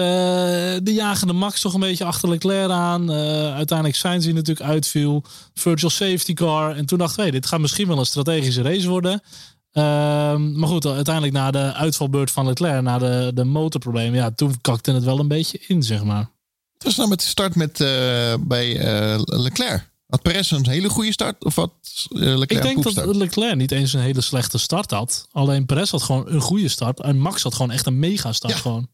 de 0.83 0.93
jagende 0.93 1.33
Max 1.33 1.61
toch 1.61 1.73
een 1.73 1.79
beetje 1.79 2.05
achter 2.05 2.29
Leclerc 2.29 2.71
aan. 2.71 3.11
Uiteindelijk 3.11 3.97
Sainz 3.97 4.25
die 4.25 4.33
natuurlijk 4.33 4.69
uitviel. 4.69 5.23
Virtual 5.53 5.91
safety 5.91 6.33
car. 6.33 6.75
En 6.75 6.85
toen 6.85 6.97
dachten 6.97 7.25
we, 7.25 7.31
dit 7.31 7.45
gaat 7.45 7.59
misschien 7.59 7.87
wel 7.87 7.99
een 7.99 8.05
strategische 8.05 8.61
race 8.61 8.89
worden. 8.89 9.21
Ehm, 9.77 10.59
maar 10.59 10.69
goed, 10.69 10.85
uiteindelijk 10.85 11.33
na 11.33 11.51
de 11.51 11.73
uitvalbeurt 11.73 12.31
van 12.31 12.45
Leclerc, 12.45 12.81
na 12.81 12.97
de, 12.97 13.31
de 13.33 13.43
motorproblemen, 13.43 14.19
ja, 14.19 14.31
toen 14.31 14.61
kakte 14.61 14.91
het 14.91 15.03
wel 15.03 15.19
een 15.19 15.27
beetje 15.27 15.59
in, 15.67 15.83
zeg 15.83 16.03
maar. 16.03 16.29
Het 16.73 16.83
was 16.83 16.95
nou 16.95 17.09
met 17.09 17.19
de 17.19 17.25
start 17.25 17.55
met, 17.55 17.81
eh, 17.81 17.87
bij 18.39 18.79
eh, 18.79 19.19
Leclerc. 19.23 19.89
Had 20.07 20.21
Perez 20.21 20.51
een 20.51 20.69
hele 20.69 20.89
goede 20.89 21.11
start? 21.11 21.43
Of 21.43 21.55
wat 21.55 21.71
eh, 22.09 22.19
Leclerc 22.19 22.51
Ik 22.51 22.57
een 22.57 22.81
denk 22.81 22.95
dat? 22.95 23.15
Leclerc 23.15 23.55
niet 23.55 23.71
eens 23.71 23.93
een 23.93 23.99
hele 23.99 24.21
slechte 24.21 24.57
start 24.57 24.91
had. 24.91 25.27
Alleen 25.31 25.65
Perez 25.65 25.91
had 25.91 26.03
gewoon 26.03 26.23
een 26.27 26.41
goede 26.41 26.67
start. 26.67 26.99
En 26.99 27.17
Max 27.19 27.43
had 27.43 27.55
gewoon 27.55 27.71
echt 27.71 27.85
een 27.85 27.99
mega 27.99 28.31
start. 28.33 28.53
Ja. 28.53 28.59
Gewoon. 28.59 28.87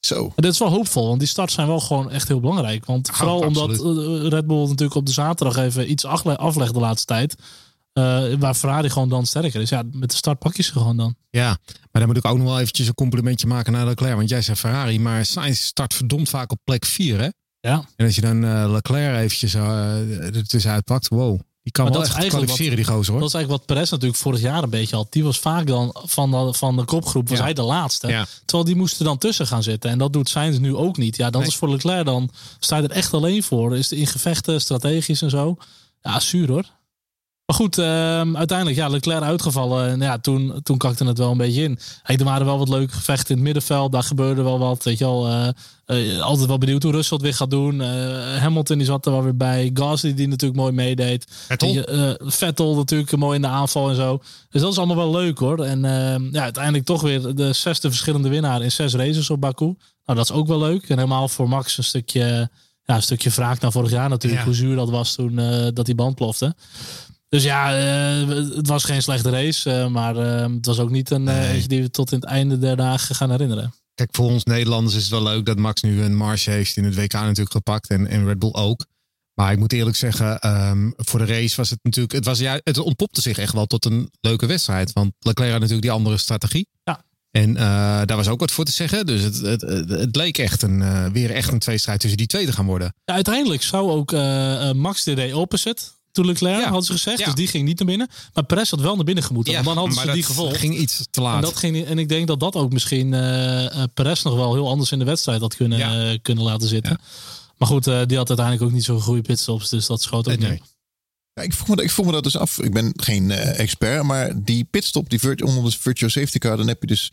Zo. 0.00 0.24
En 0.24 0.42
dit 0.42 0.52
is 0.52 0.58
wel 0.58 0.68
hoopvol, 0.68 1.06
want 1.06 1.18
die 1.18 1.28
starts 1.28 1.54
zijn 1.54 1.66
wel 1.66 1.80
gewoon 1.80 2.10
echt 2.10 2.28
heel 2.28 2.40
belangrijk. 2.40 2.84
Want 2.86 3.10
vooral 3.12 3.44
absoluut. 3.44 3.80
omdat 3.80 4.32
Red 4.32 4.46
Bull 4.46 4.60
natuurlijk 4.66 4.94
op 4.94 5.06
de 5.06 5.12
zaterdag 5.12 5.56
even 5.56 5.90
iets 5.90 6.04
afle- 6.04 6.36
aflegt 6.36 6.74
de 6.74 6.80
laatste 6.80 7.06
tijd. 7.06 7.36
Eh, 7.92 8.24
waar 8.38 8.54
Ferrari 8.54 8.90
gewoon 8.90 9.08
dan 9.08 9.26
sterker 9.26 9.60
is. 9.60 9.68
Ja, 9.68 9.82
met 9.92 10.10
de 10.10 10.16
start 10.16 10.38
pak 10.38 10.56
je 10.56 10.62
ze 10.62 10.72
gewoon 10.72 10.96
dan. 10.96 11.14
Ja, 11.30 11.46
maar 11.68 12.02
dan 12.02 12.06
moet 12.06 12.16
ik 12.16 12.24
ook 12.24 12.36
nog 12.38 12.46
wel 12.46 12.60
eventjes 12.60 12.86
een 12.88 12.94
complimentje 12.94 13.46
maken 13.46 13.72
naar 13.72 13.86
Leclerc. 13.86 14.16
Want 14.16 14.28
jij 14.28 14.42
zei 14.42 14.56
Ferrari, 14.56 15.00
maar 15.00 15.24
Sainz 15.26 15.60
start 15.60 15.94
verdomd 15.94 16.28
vaak 16.28 16.52
op 16.52 16.58
plek 16.64 16.84
4, 16.84 17.20
hè? 17.20 17.28
Ja, 17.60 17.84
En 17.96 18.06
als 18.06 18.14
je 18.14 18.20
dan 18.20 18.44
eh, 18.44 18.70
Leclerc 18.72 19.16
eventjes 19.16 19.54
uh, 19.54 20.36
er 20.36 20.46
tussenuit 20.48 20.84
pakt, 20.84 21.08
wow. 21.08 21.40
Die 21.62 21.72
kan 21.72 21.84
Maar 21.84 21.92
wel 21.92 22.02
dat 22.02 22.16
echt 22.16 22.28
kwalificeren, 22.28 22.76
die 22.76 22.84
gozer, 22.84 23.10
hoor. 23.12 23.20
dat 23.20 23.28
is 23.28 23.34
eigenlijk 23.34 23.66
wat 23.66 23.76
Perez 23.76 23.90
natuurlijk 23.90 24.20
vorig 24.20 24.40
jaar 24.40 24.62
een 24.62 24.70
beetje 24.70 24.96
had. 24.96 25.12
Die 25.12 25.24
was 25.24 25.38
vaak 25.38 25.66
dan 25.66 25.94
van 26.04 26.30
de, 26.30 26.54
van 26.54 26.76
de 26.76 26.84
kopgroep, 26.84 27.28
was 27.28 27.38
Ja. 27.38 27.44
hij 27.44 27.52
de 27.52 27.62
laatste. 27.62 28.08
Ja. 28.08 28.26
Terwijl 28.44 28.64
die 28.64 28.76
moesten 28.76 29.04
dan 29.04 29.18
tussen 29.18 29.46
gaan 29.46 29.62
zitten. 29.62 29.90
En 29.90 29.98
dat 29.98 30.12
doet 30.12 30.28
Sainz 30.28 30.58
nu 30.58 30.74
ook 30.74 30.96
niet. 30.96 31.16
Ja, 31.16 31.30
dat 31.30 31.40
Nee. 31.40 31.50
is 31.50 31.56
voor 31.56 31.70
Leclerc 31.70 32.04
dan, 32.04 32.30
sta 32.58 32.76
je 32.76 32.82
er 32.82 32.90
echt 32.90 33.14
alleen 33.14 33.42
voor. 33.42 33.76
Is 33.76 33.90
het 33.90 33.98
in 33.98 34.06
gevechten, 34.06 34.60
strategisch 34.60 35.22
en 35.22 35.30
zo. 35.30 35.56
Ja, 36.00 36.20
zuur 36.20 36.48
hoor. 36.48 36.64
Maar 37.46 37.56
goed, 37.56 37.78
ehm, 37.78 38.36
uiteindelijk 38.36 38.78
ja, 38.78 38.88
Leclerc 38.88 39.22
uitgevallen. 39.22 39.88
En 39.88 40.00
ja, 40.00 40.18
toen, 40.18 40.60
toen 40.62 40.78
kakte 40.78 41.04
het 41.04 41.18
wel 41.18 41.30
een 41.30 41.36
beetje 41.36 41.62
in. 41.62 41.78
Hey, 42.02 42.16
er 42.16 42.24
waren 42.24 42.46
wel 42.46 42.58
wat 42.58 42.68
leuke 42.68 42.92
gevechten 42.92 43.28
in 43.28 43.34
het 43.34 43.44
middenveld. 43.44 43.92
Daar 43.92 44.02
gebeurde 44.02 44.42
wel 44.42 44.58
wat. 44.58 44.84
Weet 44.84 44.98
je 44.98 45.04
wel, 45.04 45.26
eh, 45.26 45.48
eh, 45.84 46.20
altijd 46.20 46.48
wel 46.48 46.58
benieuwd 46.58 46.82
hoe 46.82 46.92
Russell 46.92 47.16
het 47.16 47.26
weer 47.26 47.34
gaat 47.34 47.50
doen. 47.50 47.80
Eh, 47.80 48.36
Hamilton 48.36 48.76
die 48.76 48.86
zat 48.86 49.06
er 49.06 49.12
wel 49.12 49.22
weer 49.22 49.36
bij. 49.36 49.70
Gasly 49.74 50.14
die 50.14 50.28
natuurlijk 50.28 50.60
mooi 50.60 50.72
meedeed. 50.72 51.26
Vettel? 51.28 52.16
Vettel 52.18 52.74
natuurlijk 52.74 53.16
mooi 53.16 53.36
in 53.36 53.42
de 53.42 53.48
aanval 53.48 53.88
en 53.88 53.96
zo. 53.96 54.20
Dus 54.50 54.60
dat 54.60 54.72
is 54.72 54.78
allemaal 54.78 54.96
wel 54.96 55.10
leuk 55.10 55.38
hoor. 55.38 55.64
En 55.64 55.84
ehm, 55.84 56.28
ja, 56.34 56.42
uiteindelijk 56.42 56.84
toch 56.84 57.02
weer 57.02 57.34
de 57.34 57.52
zesde 57.52 57.88
verschillende 57.88 58.28
winnaar 58.28 58.62
in 58.62 58.72
zes 58.72 58.94
races 58.94 59.30
op 59.30 59.40
Baku. 59.40 59.64
Nou, 60.04 60.18
dat 60.18 60.30
is 60.30 60.32
ook 60.32 60.46
wel 60.46 60.58
leuk. 60.58 60.88
En 60.88 60.96
helemaal 60.96 61.28
voor 61.28 61.48
Max 61.48 61.78
een 61.78 61.84
stukje, 61.84 62.50
ja, 62.84 62.94
een 62.94 63.02
stukje 63.02 63.30
wraak 63.30 63.60
naar 63.60 63.72
vorig 63.72 63.90
jaar 63.90 64.08
natuurlijk. 64.08 64.42
Ja. 64.42 64.46
Hoe 64.46 64.56
zuur 64.56 64.76
dat 64.76 64.90
was 64.90 65.14
toen 65.14 65.36
dat 65.74 65.86
die 65.86 65.94
band 65.94 66.14
plofte. 66.14 66.54
Dus 67.32 67.42
ja, 67.42 67.76
eh, 67.76 68.28
het 68.56 68.66
was 68.66 68.84
geen 68.84 69.02
slechte 69.02 69.30
race. 69.30 69.70
eh, 69.70 69.86
maar 69.86 70.16
eh, 70.16 70.52
het 70.54 70.66
was 70.66 70.78
ook 70.78 70.90
niet 70.90 71.10
een 71.10 71.22
Nee. 71.22 71.66
die 71.66 71.82
we 71.82 71.90
tot 71.90 72.12
in 72.12 72.18
het 72.18 72.28
einde 72.28 72.58
der 72.58 72.76
dagen 72.76 73.14
gaan 73.14 73.30
herinneren. 73.30 73.74
Kijk, 73.94 74.08
voor 74.12 74.26
ons 74.26 74.44
Nederlanders 74.44 74.94
is 74.94 75.02
het 75.02 75.10
wel 75.10 75.22
leuk 75.22 75.46
dat 75.46 75.58
Max 75.58 75.82
nu 75.82 76.02
een 76.02 76.16
marge 76.16 76.50
heeft 76.50 76.76
in 76.76 76.84
het 76.84 76.94
WK 76.94 77.12
natuurlijk 77.12 77.50
gepakt. 77.50 77.88
En, 77.88 78.06
en 78.06 78.26
Red 78.26 78.38
Bull 78.38 78.52
ook. 78.52 78.86
Maar 79.34 79.52
ik 79.52 79.58
moet 79.58 79.72
eerlijk 79.72 79.96
zeggen, 79.96 80.38
ehm, 80.38 80.90
voor 80.96 81.18
de 81.18 81.24
race 81.24 81.56
was 81.56 81.70
het 81.70 81.78
natuurlijk... 81.82 82.14
Het, 82.14 82.24
was, 82.24 82.38
ja, 82.38 82.60
het 82.64 82.78
ontpopte 82.78 83.20
zich 83.20 83.38
echt 83.38 83.52
wel 83.52 83.66
tot 83.66 83.84
een 83.84 84.10
leuke 84.20 84.46
wedstrijd. 84.46 84.92
Want 84.92 85.12
Leclerc 85.18 85.50
had 85.50 85.60
natuurlijk 85.60 85.86
die 85.86 85.96
andere 85.96 86.16
strategie. 86.16 86.68
Ja. 86.84 87.04
En 87.30 87.54
daar 88.06 88.16
was 88.16 88.28
ook 88.28 88.40
wat 88.40 88.50
voor 88.50 88.64
te 88.64 88.72
zeggen. 88.72 89.06
Dus 89.06 89.22
het, 89.22 89.40
het, 89.40 89.60
het, 89.60 89.88
het 89.88 90.16
leek 90.16 90.38
echt 90.38 90.62
een, 90.62 91.12
weer 91.12 91.30
echt 91.30 91.52
een 91.52 91.58
tweestrijd 91.58 92.00
tussen 92.00 92.18
die 92.18 92.26
twee 92.26 92.46
te 92.46 92.52
gaan 92.52 92.66
worden. 92.66 92.94
Ja, 93.04 93.14
uiteindelijk 93.14 93.62
zou 93.62 93.90
ook 93.90 94.12
Max 94.74 95.04
de 95.04 95.14
day 95.14 95.32
opposite 95.32 95.82
toen 96.12 96.26
Leclerc, 96.26 96.58
Ja. 96.60 96.64
hadden 96.64 96.82
ze 96.84 96.92
gezegd. 96.92 97.18
Ja. 97.18 97.24
Dus 97.24 97.34
die 97.34 97.46
ging 97.46 97.64
niet 97.64 97.78
naar 97.78 97.88
binnen. 97.88 98.08
Maar 98.34 98.44
Perez 98.44 98.70
had 98.70 98.80
wel 98.80 98.94
naar 98.96 99.04
binnen 99.04 99.24
gemoeten. 99.24 99.52
want 99.54 99.64
dan 99.66 99.76
hadden 99.76 99.94
ze 99.94 100.12
die 100.12 100.22
gevolgd. 100.22 100.56
ging 100.56 100.76
iets 100.76 101.06
te 101.10 101.20
laat. 101.20 101.34
En, 101.36 101.40
dat 101.42 101.56
ging, 101.56 101.84
en 101.84 101.98
ik 101.98 102.08
denk 102.08 102.26
dat 102.26 102.40
dat 102.40 102.54
ook 102.56 102.72
misschien 102.72 103.14
eh, 103.14 103.82
Perez 103.94 104.22
nog 104.22 104.34
wel 104.34 104.54
heel 104.54 104.68
anders 104.68 104.92
in 104.92 104.98
de 104.98 105.04
wedstrijd 105.04 105.40
had 105.40 105.56
kunnen, 105.56 105.78
Ja. 105.78 106.10
eh, 106.10 106.18
kunnen 106.22 106.44
laten 106.44 106.68
zitten. 106.68 106.98
Maar 107.58 107.68
goed, 107.68 107.84
die 107.84 108.16
had 108.16 108.28
uiteindelijk 108.28 108.62
ook 108.62 108.72
niet 108.72 108.84
zo'n 108.84 109.00
goede 109.00 109.22
pitstops. 109.22 109.68
Dus 109.68 109.86
dat 109.86 110.02
schoot 110.02 110.28
ook 110.28 110.38
Nee, 110.38 110.50
niet. 110.50 110.60
nee. 110.60 110.62
Ja, 111.34 111.42
ik, 111.42 111.52
vroeg 111.54 111.76
me, 111.76 111.82
ik 111.82 111.90
vroeg 111.90 112.06
me 112.06 112.12
dat 112.12 112.22
dus 112.22 112.36
af. 112.36 112.58
Ik 112.58 112.72
ben 112.72 112.92
geen 112.96 113.30
expert, 113.30 114.02
maar 114.02 114.44
die 114.44 114.64
pitstop, 114.64 115.10
die 115.10 115.18
virt- 115.18 115.42
onder 115.42 115.64
de 115.70 115.76
virtual 115.78 116.10
safety 116.10 116.38
car, 116.38 116.56
dan 116.56 116.68
heb 116.68 116.80
je 116.80 116.86
dus 116.86 117.12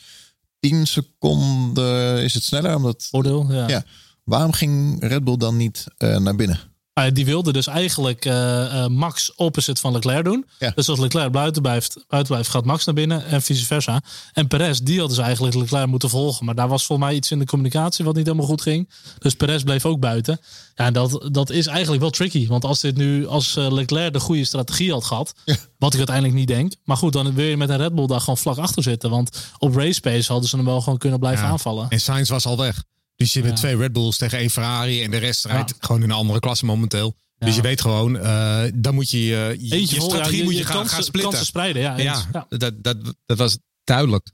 10 0.59 0.87
seconden. 0.87 2.23
Is 2.23 2.33
het 2.33 2.43
sneller? 2.43 2.75
Omdat, 2.75 3.07
Voordeel, 3.11 3.51
ja. 3.51 3.67
Ja. 3.67 3.83
waarom 4.23 4.51
ging 4.53 5.03
Red 5.03 5.23
Bull 5.23 5.37
dan 5.37 5.57
niet 5.57 5.85
naar 5.97 6.35
binnen? 6.35 6.59
Maar 6.99 7.13
die 7.13 7.25
wilde 7.25 7.51
dus 7.51 7.67
eigenlijk 7.67 8.25
eh, 8.25 8.83
eh, 8.83 8.89
Max 8.89 9.35
opposite 9.35 9.81
van 9.81 9.91
Leclerc 9.91 10.23
doen. 10.23 10.45
Ja. 10.59 10.71
Dus 10.75 10.89
als 10.89 10.99
Leclerc 10.99 11.31
buiten 11.31 11.61
blijft, 11.61 12.05
buiten 12.07 12.33
blijft, 12.33 12.49
gaat 12.49 12.65
Max 12.65 12.85
naar 12.85 12.95
binnen 12.95 13.25
en 13.25 13.41
vice 13.41 13.65
versa. 13.65 14.01
En 14.33 14.47
Perez, 14.47 14.79
die 14.79 14.99
had 14.99 15.09
dus 15.09 15.17
eigenlijk 15.17 15.55
Leclerc 15.55 15.87
moeten 15.87 16.09
volgen. 16.09 16.45
Maar 16.45 16.55
daar 16.55 16.67
was 16.67 16.85
volgens 16.85 17.07
mij 17.07 17.17
iets 17.17 17.31
in 17.31 17.39
de 17.39 17.45
communicatie 17.45 18.05
wat 18.05 18.15
niet 18.15 18.25
helemaal 18.25 18.47
goed 18.47 18.61
ging. 18.61 18.89
Dus 19.19 19.33
Perez 19.33 19.63
bleef 19.63 19.85
ook 19.85 19.99
buiten. 19.99 20.39
Ja, 20.75 20.85
en 20.85 20.93
dat, 20.93 21.29
dat 21.31 21.49
is 21.49 21.67
eigenlijk 21.67 22.01
wel 22.01 22.09
tricky. 22.11 22.47
Want 22.47 22.65
als 22.65 22.79
dit 22.79 22.97
nu, 22.97 23.27
als 23.27 23.55
eh, 23.55 23.71
Leclerc 23.71 24.13
de 24.13 24.19
goede 24.19 24.43
strategie 24.45 24.91
had 24.91 25.05
gehad, 25.05 25.33
wat 25.77 25.91
ik 25.91 25.97
uiteindelijk 25.97 26.37
niet 26.37 26.47
denk. 26.47 26.73
Maar 26.83 26.97
goed, 26.97 27.13
dan 27.13 27.33
wil 27.33 27.45
je 27.45 27.57
met 27.57 27.69
een 27.69 27.77
Red 27.77 27.95
Bull 27.95 28.07
daar 28.07 28.19
gewoon 28.19 28.37
vlak 28.37 28.57
achter 28.57 28.83
zitten. 28.83 29.09
Want 29.09 29.51
op 29.57 29.75
race 29.75 30.01
pace 30.01 30.31
hadden 30.31 30.49
ze 30.49 30.55
hem 30.55 30.65
wel 30.65 30.81
gewoon 30.81 30.99
kunnen 30.99 31.19
blijven 31.19 31.45
Ja. 31.45 31.51
aanvallen. 31.51 31.89
En 31.89 31.99
Sainz 31.99 32.29
was 32.29 32.45
al 32.45 32.57
weg. 32.57 32.83
Dus 33.19 33.33
je 33.33 33.39
hebt 33.39 33.51
Ja. 33.51 33.57
twee 33.59 33.77
Red 33.77 33.93
Bulls 33.93 34.17
tegen 34.17 34.37
één 34.37 34.49
Ferrari. 34.49 35.03
En 35.03 35.11
de 35.11 35.17
rest 35.17 35.45
rijdt 35.45 35.69
Ja. 35.69 35.75
gewoon 35.79 36.03
in 36.03 36.09
een 36.09 36.15
andere 36.15 36.39
klasse 36.39 36.65
momenteel. 36.65 37.15
Dus 37.37 37.55
je 37.55 37.61
weet 37.61 37.81
gewoon, 37.81 38.17
eh, 38.17 38.63
dan 38.75 38.93
moet 38.93 39.09
je 39.09 39.25
je, 39.25 39.55
je, 39.59 39.75
Eentje 39.75 39.95
je 39.95 40.01
vol, 40.01 40.09
strategie 40.09 40.37
ja, 40.37 40.43
moet 40.43 40.57
je, 40.57 40.63
gaan, 40.65 40.75
kansen, 40.75 40.93
gaan 40.93 41.03
splitten. 41.03 41.29
kansen 41.29 41.47
spreiden. 41.47 41.81
Ja, 41.81 41.97
eens. 41.97 42.03
ja, 42.03 42.45
ja. 42.49 42.57
Dat, 42.57 42.83
dat, 42.83 42.97
dat 43.25 43.37
was 43.37 43.57
duidelijk. 43.83 44.31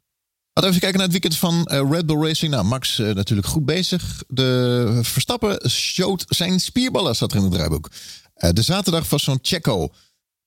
Laten 0.54 0.72
we 0.72 0.77
even 0.77 0.80
kijken 0.80 0.94
naar 0.98 1.08
het 1.12 1.12
weekend 1.12 1.38
van 1.38 1.65
eh, 1.65 1.89
Red 1.92 2.06
Bull 2.06 2.27
Racing. 2.27 2.51
Nou, 2.51 2.65
Max 2.65 3.00
eh, 3.00 3.13
natuurlijk 3.13 3.48
goed 3.48 3.65
bezig. 3.65 4.24
De 4.27 5.00
Verstappen 5.04 5.70
showt 5.70 6.25
zijn 6.27 6.60
spierballen, 6.60 7.15
staat 7.15 7.32
er 7.32 7.38
in 7.38 7.44
het 7.44 7.51
draaiboek. 7.54 7.89
Eh, 8.34 8.50
de 8.50 8.62
zaterdag 8.62 9.10
was 9.10 9.24
zo'n 9.24 9.39
Checo. 9.42 9.89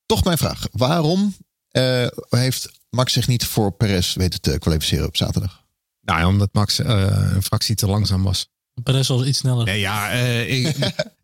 Toch 0.07 0.25
mijn 0.25 0.39
vraag. 0.39 0.67
Waarom 0.73 1.37
eh, 1.69 2.07
heeft 2.29 2.71
Max 2.91 3.13
zich 3.13 3.27
niet 3.27 3.45
voor 3.45 3.73
Perez 3.73 4.15
weten 4.15 4.41
te 4.41 4.59
kwalificeren 4.59 5.07
op 5.07 5.17
zaterdag? 5.17 5.65
Nou 6.09 6.21
ja, 6.21 6.27
omdat 6.27 6.53
Max 6.53 6.79
eh, 6.79 7.33
een 7.35 7.43
fractie 7.43 7.75
te 7.75 7.87
langzaam 7.87 8.23
was. 8.23 8.49
Perez 8.83 9.09
was 9.09 9.27
iets 9.27 9.39
sneller. 9.39 9.65
Nee, 9.65 9.81
ja, 9.81 10.11
eh, 10.11 10.65
ik, 10.65 10.77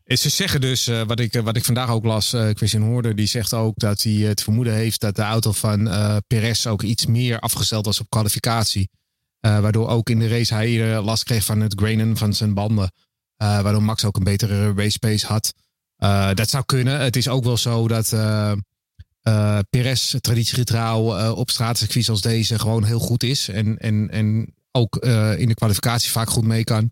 ze 0.21 0.29
zeggen 0.29 0.61
dus, 0.61 0.87
eh, 0.87 1.03
wat, 1.03 1.21
ik, 1.21 1.33
wat 1.33 1.57
ik 1.57 1.65
vandaag 1.65 1.91
ook 1.91 2.05
las, 2.05 2.33
eh 2.33 2.49
Christian 2.53 2.83
Hoorder, 2.83 3.17
die 3.17 3.27
zegt 3.27 3.55
ook 3.55 3.79
dat 3.79 4.03
hij 4.03 4.13
het 4.13 4.43
vermoeden 4.43 4.75
heeft 4.75 5.01
dat 5.01 5.17
de 5.17 5.23
auto 5.23 5.53
van 5.53 5.89
eh 5.89 6.17
Perez 6.27 6.67
ook 6.67 6.83
iets 6.83 7.07
meer 7.07 7.39
afgesteld 7.39 7.87
was 7.87 8.01
op 8.01 8.11
kwalificatie. 8.11 8.89
Waardoor 9.41 9.89
ook 9.89 10.11
in 10.11 10.19
de 10.19 10.29
race 10.29 10.55
hij 10.55 11.01
last 11.01 11.25
kreeg 11.25 11.45
van 11.45 11.61
het 11.61 11.75
grainen 11.77 12.17
van 12.17 12.35
zijn 12.35 12.55
banden. 12.55 12.93
Waardoor 13.37 13.83
Max 13.83 14.05
ook 14.05 14.17
een 14.17 14.25
betere 14.25 14.73
race 14.73 14.99
pace 14.99 15.27
had. 15.27 15.55
Dat 16.37 16.51
zou 16.51 16.65
kunnen. 16.65 17.01
Het 17.01 17.17
is 17.17 17.29
ook 17.29 17.45
wel 17.45 17.57
zo 17.57 17.89
dat 17.89 18.09
Perez 19.71 20.15
traditiegetrouw 20.21 21.33
op 21.33 21.51
straatcircuits 21.51 22.11
als 22.11 22.21
deze 22.21 22.59
gewoon 22.59 22.85
heel 22.85 22.99
goed 22.99 23.23
is. 23.23 23.49
En, 23.49 23.79
en, 23.79 24.11
en 24.11 24.55
ook 24.77 24.97
eh, 24.97 25.39
in 25.39 25.49
de 25.49 25.55
kwalificatie 25.55 26.11
vaak 26.11 26.31
goed 26.31 26.45
mee 26.45 26.65
kan. 26.65 26.91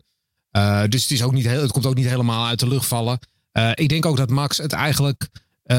Uh, 0.56 0.82
dus 0.88 1.02
het, 1.02 1.10
is 1.10 1.22
ook 1.22 1.32
niet 1.32 1.46
heel, 1.46 1.62
het 1.62 1.72
komt 1.72 1.86
ook 1.86 1.94
niet 1.94 2.08
helemaal 2.08 2.46
uit 2.46 2.58
de 2.58 2.68
lucht 2.68 2.86
vallen. 2.86 3.18
Uh, 3.52 3.70
ik 3.74 3.88
denk 3.88 4.06
ook 4.06 4.16
dat 4.16 4.30
Max 4.30 4.56
het 4.56 4.72
eigenlijk 4.72 5.28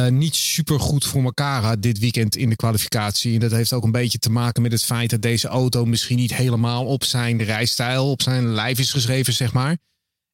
niet 0.09 0.35
super 0.35 0.79
goed 0.79 1.05
voor 1.05 1.23
elkaar 1.23 1.61
had 1.61 1.81
dit 1.81 1.99
weekend 1.99 2.35
in 2.35 2.49
de 2.49 2.55
kwalificatie. 2.55 3.33
En 3.33 3.39
dat 3.39 3.51
heeft 3.51 3.73
ook 3.73 3.83
een 3.83 3.91
beetje 3.91 4.17
te 4.17 4.31
maken 4.31 4.61
met 4.61 4.71
het 4.71 4.83
feit 4.83 5.09
dat 5.09 5.21
deze 5.21 5.47
auto 5.47 5.85
misschien 5.85 6.17
niet 6.17 6.35
helemaal 6.35 6.85
op 6.85 7.03
zijn 7.03 7.43
rijstijl, 7.43 8.11
op 8.11 8.21
zijn 8.21 8.53
lijf 8.53 8.79
is 8.79 8.91
geschreven, 8.91 9.33
zeg 9.33 9.53
maar. 9.53 9.77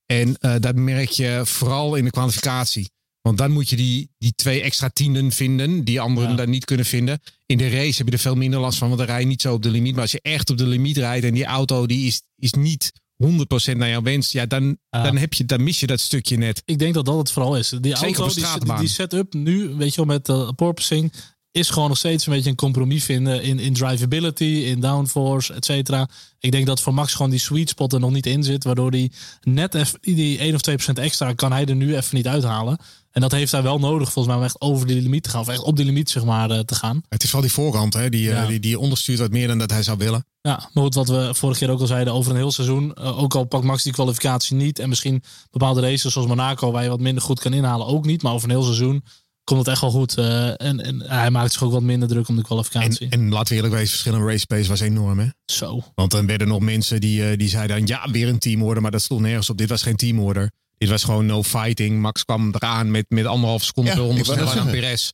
En 0.05 0.35
dat 0.59 0.75
merk 0.75 1.09
je 1.09 1.41
vooral 1.43 1.95
in 1.95 2.03
de 2.03 2.11
kwalificatie. 2.11 2.89
Want 3.21 3.37
dan 3.37 3.51
moet 3.51 3.69
je 3.69 3.75
die, 3.75 4.09
die 4.17 4.33
twee 4.35 4.61
extra 4.61 4.89
tienden 4.89 5.31
vinden, 5.31 5.83
die 5.83 6.01
anderen 6.01 6.29
ja. 6.29 6.35
dan 6.35 6.49
niet 6.49 6.65
kunnen 6.65 6.85
vinden. 6.85 7.19
In 7.45 7.57
de 7.57 7.69
race 7.69 7.97
heb 7.97 8.07
je 8.07 8.13
er 8.13 8.19
veel 8.19 8.35
minder 8.35 8.59
last 8.59 8.77
van, 8.77 8.87
want 8.87 8.99
dan 8.99 9.09
rij 9.09 9.19
je 9.19 9.25
niet 9.25 9.41
zo 9.41 9.53
op 9.53 9.63
de 9.63 9.69
limiet. 9.69 9.93
Maar 9.93 10.01
als 10.01 10.11
je 10.11 10.21
echt 10.21 10.49
op 10.49 10.57
de 10.57 10.67
limiet 10.67 10.97
rijdt 10.97 11.25
en 11.25 11.33
die 11.33 11.45
auto 11.45 11.85
die 11.85 12.07
is, 12.07 12.21
is 12.35 12.53
niet 12.53 12.91
100% 13.23 13.77
naar 13.77 13.89
jouw 13.89 14.01
wens, 14.01 14.31
ja, 14.31 14.45
dan, 14.45 14.77
ja. 14.89 15.03
dan, 15.03 15.17
heb 15.17 15.33
je, 15.33 15.45
dan 15.45 15.63
mis 15.63 15.79
je 15.79 15.87
dat 15.87 15.99
stukje 15.99 16.37
net. 16.37 16.61
Ik 16.65 16.79
denk 16.79 16.93
dat 16.93 17.05
dat 17.05 17.17
het 17.17 17.31
vooral 17.31 17.57
is. 17.57 17.69
Die 17.69 17.97
Zeker 17.97 18.21
auto, 18.21 18.33
die, 18.33 18.65
die, 18.65 18.77
die 18.77 18.87
setup 18.87 19.33
nu, 19.33 19.75
weet 19.75 19.89
je 19.89 20.05
wel, 20.05 20.15
met 20.15 20.25
de 20.25 20.53
porpoising, 20.55 21.11
is 21.51 21.69
gewoon 21.69 21.89
nog 21.89 21.97
steeds 21.97 22.25
een 22.25 22.33
beetje 22.33 22.49
een 22.49 22.55
compromis 22.55 23.03
vinden 23.03 23.43
in, 23.43 23.59
in 23.59 23.73
drivability, 23.73 24.43
in 24.43 24.79
downforce, 24.79 25.53
et 25.53 25.65
cetera. 25.65 26.09
Ik 26.39 26.51
denk 26.51 26.65
dat 26.65 26.81
voor 26.81 26.93
Max 26.93 27.13
gewoon 27.13 27.31
die 27.31 27.39
sweet 27.39 27.69
spot 27.69 27.93
er 27.93 27.99
nog 27.99 28.11
niet 28.11 28.25
in 28.25 28.43
zit, 28.43 28.63
waardoor 28.63 28.91
die 28.91 29.11
net 29.41 29.75
even, 29.75 29.99
die 30.01 30.37
1 30.37 30.55
of 30.55 30.61
2% 30.69 30.93
extra 30.93 31.33
kan 31.33 31.51
hij 31.51 31.65
er 31.65 31.75
nu 31.75 31.95
even 31.95 32.15
niet 32.15 32.27
uithalen. 32.27 32.77
En 33.19 33.25
dat 33.29 33.39
heeft 33.39 33.51
hij 33.51 33.61
wel 33.61 33.79
nodig, 33.79 34.11
volgens 34.11 34.27
mij, 34.27 34.35
om 34.35 34.43
echt 34.43 34.61
over 34.61 34.87
die 34.87 35.01
limiet 35.01 35.23
te 35.23 35.29
gaan. 35.29 35.41
Of 35.41 35.47
echt 35.47 35.63
op 35.63 35.75
die 35.75 35.85
limiet, 35.85 36.09
zeg 36.09 36.23
maar, 36.23 36.51
uh, 36.51 36.59
te 36.59 36.75
gaan. 36.75 37.01
Het 37.09 37.23
is 37.23 37.31
wel 37.31 37.41
die 37.41 37.51
voorhand, 37.51 37.93
hè, 37.93 38.09
die, 38.09 38.21
ja. 38.21 38.41
uh, 38.41 38.47
die, 38.47 38.59
die 38.59 38.79
onderstuurt 38.79 39.19
wat 39.19 39.31
meer 39.31 39.47
dan 39.47 39.57
dat 39.57 39.71
hij 39.71 39.83
zou 39.83 39.97
willen. 39.97 40.25
Ja, 40.41 40.69
maar 40.73 40.83
goed, 40.83 40.93
wat 40.93 41.07
we 41.07 41.29
vorige 41.33 41.59
keer 41.59 41.69
ook 41.69 41.79
al 41.79 41.87
zeiden, 41.87 42.13
over 42.13 42.31
een 42.31 42.37
heel 42.37 42.51
seizoen. 42.51 42.95
Uh, 42.99 43.21
ook 43.21 43.35
al 43.35 43.43
pakt 43.43 43.63
Max 43.63 43.83
die 43.83 43.93
kwalificatie 43.93 44.55
niet. 44.55 44.79
En 44.79 44.89
misschien 44.89 45.23
bepaalde 45.51 45.81
races 45.81 46.11
zoals 46.13 46.27
Monaco, 46.27 46.71
waar 46.71 46.83
je 46.83 46.89
wat 46.89 46.99
minder 46.99 47.23
goed 47.23 47.39
kan 47.39 47.53
inhalen, 47.53 47.87
ook 47.87 48.05
niet. 48.05 48.21
Maar 48.21 48.33
over 48.33 48.49
een 48.49 48.55
heel 48.55 48.63
seizoen 48.63 49.03
komt 49.43 49.59
het 49.59 49.69
echt 49.69 49.81
wel 49.81 49.91
goed. 49.91 50.17
Uh, 50.17 50.47
en, 50.47 50.83
en 50.83 51.01
hij 51.01 51.31
maakt 51.31 51.51
zich 51.51 51.63
ook 51.63 51.71
wat 51.71 51.81
minder 51.81 52.07
druk 52.07 52.27
om 52.27 52.35
de 52.35 52.43
kwalificatie. 52.43 53.09
En, 53.09 53.19
en 53.19 53.29
laten 53.29 53.49
we 53.49 53.55
eerlijk 53.55 53.73
wezen, 53.73 53.89
verschillende 53.89 54.25
race 54.25 54.45
pace 54.45 54.69
was 54.69 54.79
enorm, 54.79 55.19
hè? 55.19 55.27
Zo. 55.45 55.83
Want 55.95 56.11
dan 56.11 56.25
werden 56.25 56.47
nog 56.47 56.59
mensen 56.59 57.01
die, 57.01 57.37
die 57.37 57.49
zeiden 57.49 57.85
ja, 57.85 58.11
weer 58.11 58.27
een 58.27 58.39
teamorder. 58.39 58.81
Maar 58.81 58.91
dat 58.91 59.01
stond 59.01 59.21
nergens 59.21 59.49
op. 59.49 59.57
Dit 59.57 59.69
was 59.69 59.81
geen 59.81 59.95
teamorder. 59.95 60.51
Dit 60.79 60.89
was 60.89 61.03
gewoon 61.03 61.25
no 61.25 61.43
fighting. 61.43 61.99
Max 62.01 62.25
kwam 62.25 62.51
eraan 62.51 62.91
met, 62.91 63.05
met 63.09 63.25
anderhalf 63.25 63.63
seconde 63.63 63.99
honderd 63.99 64.25
sneller 64.25 64.55
dan 64.55 64.69
Perez. 64.69 65.11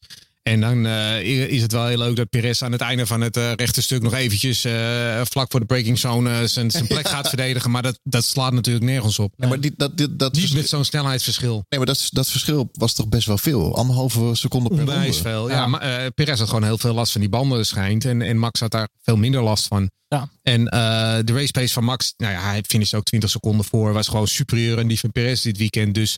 En 0.49 0.61
dan 0.61 0.85
uh, 0.85 1.21
is 1.47 1.61
het 1.61 1.71
wel 1.71 1.85
heel 1.85 1.97
leuk 1.97 2.15
dat 2.15 2.29
Perez 2.29 2.61
aan 2.61 2.71
het 2.71 2.81
einde 2.81 3.05
van 3.05 3.21
het 3.21 3.37
uh, 3.37 3.51
rechte 3.53 3.81
stuk 3.81 4.01
nog 4.01 4.13
eventjes 4.13 4.65
uh, 4.65 5.21
vlak 5.23 5.51
voor 5.51 5.59
de 5.59 5.65
breaking 5.65 5.99
zone 5.99 6.47
zijn, 6.47 6.71
zijn 6.71 6.87
plek 6.87 7.07
gaat 7.15 7.27
verdedigen. 7.27 7.71
Maar 7.71 7.81
dat, 7.81 7.99
dat 8.03 8.25
slaat 8.25 8.53
natuurlijk 8.53 8.85
nergens 8.85 9.19
op. 9.19 9.33
Nee, 9.37 9.49
maar 9.49 9.59
die, 9.59 9.73
dat, 9.77 9.97
die, 9.97 10.15
dat 10.15 10.33
Niet 10.33 10.53
met 10.53 10.69
zo'n 10.69 10.83
snelheidsverschil. 10.83 11.53
Nee, 11.69 11.79
maar 11.79 11.85
dat, 11.85 12.09
dat 12.11 12.29
verschil 12.29 12.69
was 12.73 12.93
toch 12.93 13.07
best 13.07 13.27
wel 13.27 13.37
veel. 13.37 13.75
Anderhalve 13.75 14.35
seconde 14.35 14.69
per 14.69 14.79
Onwijs 14.79 15.17
veel. 15.17 15.49
Ja, 15.49 15.55
ja 15.55 15.67
maar 15.67 16.11
Perez 16.11 16.39
had 16.39 16.47
gewoon 16.47 16.63
heel 16.63 16.77
veel 16.77 16.93
last 16.93 17.11
van 17.11 17.21
die 17.21 17.29
banden 17.29 17.65
schijnt. 17.65 18.05
En, 18.05 18.21
en 18.21 18.37
Max 18.37 18.59
had 18.59 18.71
daar 18.71 18.89
veel 19.01 19.17
minder 19.17 19.41
last 19.41 19.67
van. 19.67 19.91
Ja. 20.07 20.29
En 20.41 20.65
de 21.25 21.33
race 21.33 21.51
pace 21.51 21.73
van 21.73 21.83
Max, 21.83 22.13
nou 22.17 22.33
ja, 22.33 22.41
hij 22.41 22.63
finishte 22.67 22.97
ook 22.97 23.03
20 23.03 23.29
seconden 23.29 23.65
voor. 23.65 23.93
Was 23.93 24.07
gewoon 24.07 24.27
superieur 24.27 24.79
aan 24.79 24.87
die 24.87 24.99
van 24.99 25.11
Perez 25.11 25.41
dit 25.41 25.57
weekend. 25.57 25.93
Dus, 25.93 26.17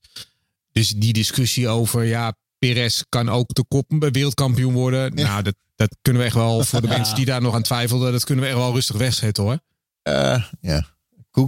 dus 0.72 0.90
die 0.90 1.14
discussie 1.14 1.68
over, 1.68 2.04
ja, 2.04 2.34
Perez 2.60 3.02
kan 3.10 3.30
ook 3.30 3.54
de 3.54 3.66
kop 3.68 3.86
wereldkampioen 4.12 4.74
worden. 4.74 5.12
Ja. 5.16 5.28
Nou, 5.28 5.44
dat, 5.44 5.56
dat 5.76 5.98
kunnen 6.02 6.22
we 6.22 6.28
echt 6.28 6.38
wel, 6.38 6.64
voor 6.64 6.82
de 6.82 6.88
ja. 6.88 6.94
mensen 6.98 7.16
die 7.16 7.26
daar 7.26 7.42
nog 7.42 7.54
aan 7.54 7.62
twijfelden, 7.62 8.12
dat 8.12 8.24
kunnen 8.24 8.44
we 8.44 8.50
echt 8.50 8.60
wel 8.60 8.74
rustig 8.74 8.96
wegzetten 8.96 9.44
hoor. 9.44 9.60
Uh, 10.04 10.44
ja. 10.62 10.96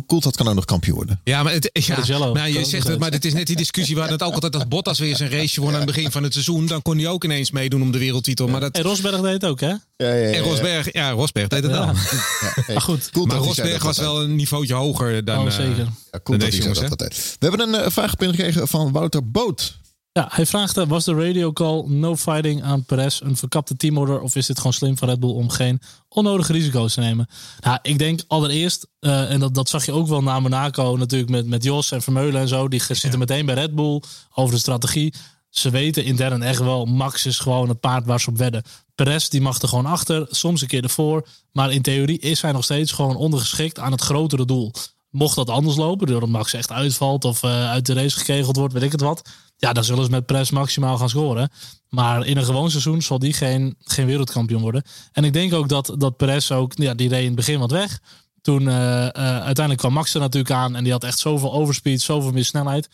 Coulthard 0.05 0.35
kan 0.35 0.47
ook 0.47 0.55
nog 0.55 0.65
kampioen 0.65 0.95
worden. 0.95 1.21
Ja, 1.23 1.43
maar, 1.43 1.53
het, 1.53 1.69
ja, 1.73 2.17
nou, 2.17 2.47
je 2.47 2.65
zegt 2.65 2.87
het, 2.87 2.99
maar 2.99 3.11
het 3.11 3.25
is 3.25 3.33
net 3.33 3.47
die 3.47 3.55
discussie 3.55 3.95
waar 3.95 4.09
het 4.09 4.23
ook 4.23 4.33
altijd 4.33 4.55
als 4.55 4.67
Bottas 4.67 4.99
weer 4.99 5.15
zijn 5.15 5.29
race 5.29 5.61
won 5.61 5.69
aan 5.69 5.75
het 5.75 5.85
begin 5.85 6.11
van 6.11 6.23
het 6.23 6.33
seizoen. 6.33 6.65
Dan 6.65 6.81
kon 6.81 6.97
hij 6.97 7.07
ook 7.07 7.23
ineens 7.23 7.51
meedoen 7.51 7.81
om 7.81 7.91
de 7.91 7.97
wereldtitel. 7.97 8.47
Maar 8.47 8.59
dat... 8.59 8.75
En 8.75 8.83
Rosberg 8.83 9.21
deed 9.21 9.31
het 9.31 9.45
ook, 9.45 9.59
hè? 9.59 9.67
Ja, 9.67 9.79
ja, 9.97 10.13
ja, 10.13 10.31
en 10.31 10.43
Rosberg, 10.43 10.93
ja, 10.93 11.11
Rosberg 11.11 11.47
deed 11.47 11.63
het 11.63 11.71
wel. 11.71 11.85
Ja. 12.39 12.73
maar 12.73 12.81
goed. 12.81 13.25
maar 13.25 13.37
Rosberg 13.37 13.83
was 13.83 13.97
wel 13.97 14.21
een 14.21 14.35
niveautje 14.35 14.73
hoger 14.73 15.25
dan, 15.25 15.45
oh, 15.45 15.51
zeker. 15.51 15.79
Uh, 15.79 15.87
ja, 16.11 16.19
dan 16.23 16.37
deze 16.37 16.57
jongens. 16.57 16.79
Dat 16.79 16.99
We 17.39 17.47
hebben 17.47 17.73
een 17.73 17.81
uh, 17.81 17.89
vraag 17.89 18.15
binnengekregen 18.15 18.67
van 18.67 18.91
Wouter 18.91 19.31
Boot. 19.31 19.77
Ja, 20.19 20.27
hij 20.31 20.45
vraagt, 20.45 20.85
was 20.85 21.05
de 21.05 21.13
radio 21.13 21.53
call 21.53 21.83
no 21.87 22.15
fighting 22.15 22.63
aan 22.63 22.83
Perez 22.83 23.21
een 23.21 23.35
verkapte 23.35 23.75
teamorder 23.75 24.21
of 24.21 24.35
is 24.35 24.45
dit 24.45 24.57
gewoon 24.57 24.73
slim 24.73 24.97
van 24.97 25.09
Red 25.09 25.19
Bull 25.19 25.29
om 25.29 25.49
geen 25.49 25.81
onnodige 26.09 26.53
risico's 26.53 26.93
te 26.93 26.99
nemen? 26.99 27.29
Nou, 27.59 27.79
ik 27.81 27.97
denk 27.97 28.21
allereerst, 28.27 28.87
uh, 28.99 29.31
en 29.31 29.39
dat, 29.39 29.53
dat 29.53 29.69
zag 29.69 29.85
je 29.85 29.91
ook 29.91 30.07
wel 30.07 30.23
na 30.23 30.39
Monaco 30.39 30.95
natuurlijk 30.97 31.31
met, 31.31 31.47
met 31.47 31.63
Jos 31.63 31.91
en 31.91 32.01
Vermeulen 32.01 32.41
en 32.41 32.47
zo, 32.47 32.67
die 32.67 32.83
zitten 32.83 33.11
ja. 33.11 33.17
meteen 33.17 33.45
bij 33.45 33.55
Red 33.55 33.75
Bull 33.75 34.01
over 34.33 34.53
de 34.53 34.59
strategie. 34.59 35.13
Ze 35.49 35.69
weten 35.69 36.03
intern 36.03 36.41
echt 36.41 36.59
wel, 36.59 36.85
Max 36.85 37.25
is 37.25 37.39
gewoon 37.39 37.69
het 37.69 37.79
paard 37.79 38.05
waar 38.05 38.19
ze 38.19 38.29
op 38.29 38.37
wedden. 38.37 38.63
Perez 38.95 39.27
die 39.27 39.41
mag 39.41 39.61
er 39.61 39.67
gewoon 39.67 39.85
achter, 39.85 40.27
soms 40.29 40.61
een 40.61 40.67
keer 40.67 40.83
ervoor. 40.83 41.27
Maar 41.51 41.71
in 41.71 41.81
theorie 41.81 42.19
is 42.19 42.41
hij 42.41 42.51
nog 42.51 42.63
steeds 42.63 42.91
gewoon 42.91 43.15
ondergeschikt 43.15 43.79
aan 43.79 43.91
het 43.91 44.01
grotere 44.01 44.45
doel. 44.45 44.71
Mocht 45.09 45.35
dat 45.35 45.49
anders 45.49 45.75
lopen, 45.75 46.07
doordat 46.07 46.29
Max 46.29 46.53
echt 46.53 46.71
uitvalt 46.71 47.25
of 47.25 47.43
uh, 47.43 47.69
uit 47.69 47.85
de 47.85 47.93
race 47.93 48.17
gekegeld 48.17 48.55
wordt, 48.55 48.73
weet 48.73 48.83
ik 48.83 48.91
het 48.91 49.01
wat. 49.01 49.29
Ja, 49.57 49.73
dan 49.73 49.83
zullen 49.83 50.05
ze 50.05 50.11
met 50.11 50.25
Perez 50.25 50.49
maximaal 50.49 50.97
gaan 50.97 51.09
scoren. 51.09 51.49
Maar 51.89 52.25
in 52.25 52.37
een 52.37 52.45
gewoon 52.45 52.69
seizoen 52.69 53.01
zal 53.01 53.19
die 53.19 53.33
geen, 53.33 53.75
geen 53.79 54.05
wereldkampioen 54.05 54.61
worden. 54.61 54.83
En 55.11 55.23
ik 55.23 55.33
denk 55.33 55.53
ook 55.53 55.69
dat, 55.69 55.95
dat 55.97 56.17
Perez 56.17 56.51
ook, 56.51 56.71
ja, 56.75 56.93
die 56.93 57.09
reed 57.09 57.19
in 57.19 57.25
het 57.25 57.35
begin 57.35 57.59
wat 57.59 57.71
weg. 57.71 57.99
Toen 58.41 58.61
uh, 58.61 58.73
uh, 58.73 59.09
uiteindelijk 59.21 59.77
kwam 59.77 59.93
Max 59.93 60.13
er 60.13 60.19
natuurlijk 60.19 60.53
aan 60.53 60.75
en 60.75 60.83
die 60.83 60.91
had 60.91 61.03
echt 61.03 61.19
zoveel 61.19 61.53
overspeed, 61.53 62.01
zoveel 62.01 62.31
meer 62.31 62.45
snelheid. 62.45 62.89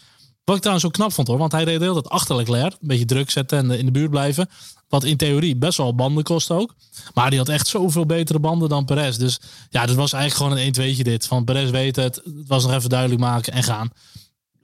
Wat 0.46 0.56
ik 0.56 0.62
trouwens 0.62 0.88
ook 0.88 0.94
knap 0.94 1.14
vond 1.14 1.28
hoor, 1.28 1.38
want 1.38 1.52
hij 1.52 1.64
reed 1.64 1.80
de 1.80 1.86
hele 1.86 2.02
tijd 2.02 2.10
achter 2.10 2.36
Leclerc. 2.36 2.72
Een 2.72 2.88
beetje 2.88 3.06
druk 3.06 3.32
zetten 3.32 3.58
en 3.58 3.78
in 3.80 3.86
de 3.86 3.92
buurt 3.92 4.10
blijven. 4.10 4.50
Wat 4.88 5.04
in 5.04 5.18
theorie 5.18 5.56
best 5.56 5.78
wel 5.78 5.96
banden 5.96 6.24
kost 6.24 6.52
ook. 6.52 6.76
Maar 7.14 7.30
die 7.30 7.40
had 7.40 7.50
echt 7.50 7.68
zoveel 7.68 8.06
betere 8.06 8.40
banden 8.40 8.70
dan 8.70 8.86
Perez. 8.86 9.18
Dus 9.18 9.40
ja, 9.70 9.86
dat 9.86 9.96
was 9.96 10.14
eigenlijk 10.14 10.54
gewoon 10.54 10.66
een 10.66 10.96
1-2'tje 10.96 11.02
dit. 11.02 11.28
Van 11.28 11.44
Perez 11.44 11.70
weet 11.70 11.96
het, 11.96 12.16
het 12.16 12.48
was 12.48 12.64
nog 12.64 12.74
even 12.74 12.90
duidelijk 12.90 13.22
maken 13.22 13.54
en 13.54 13.64
gaan. 13.64 13.90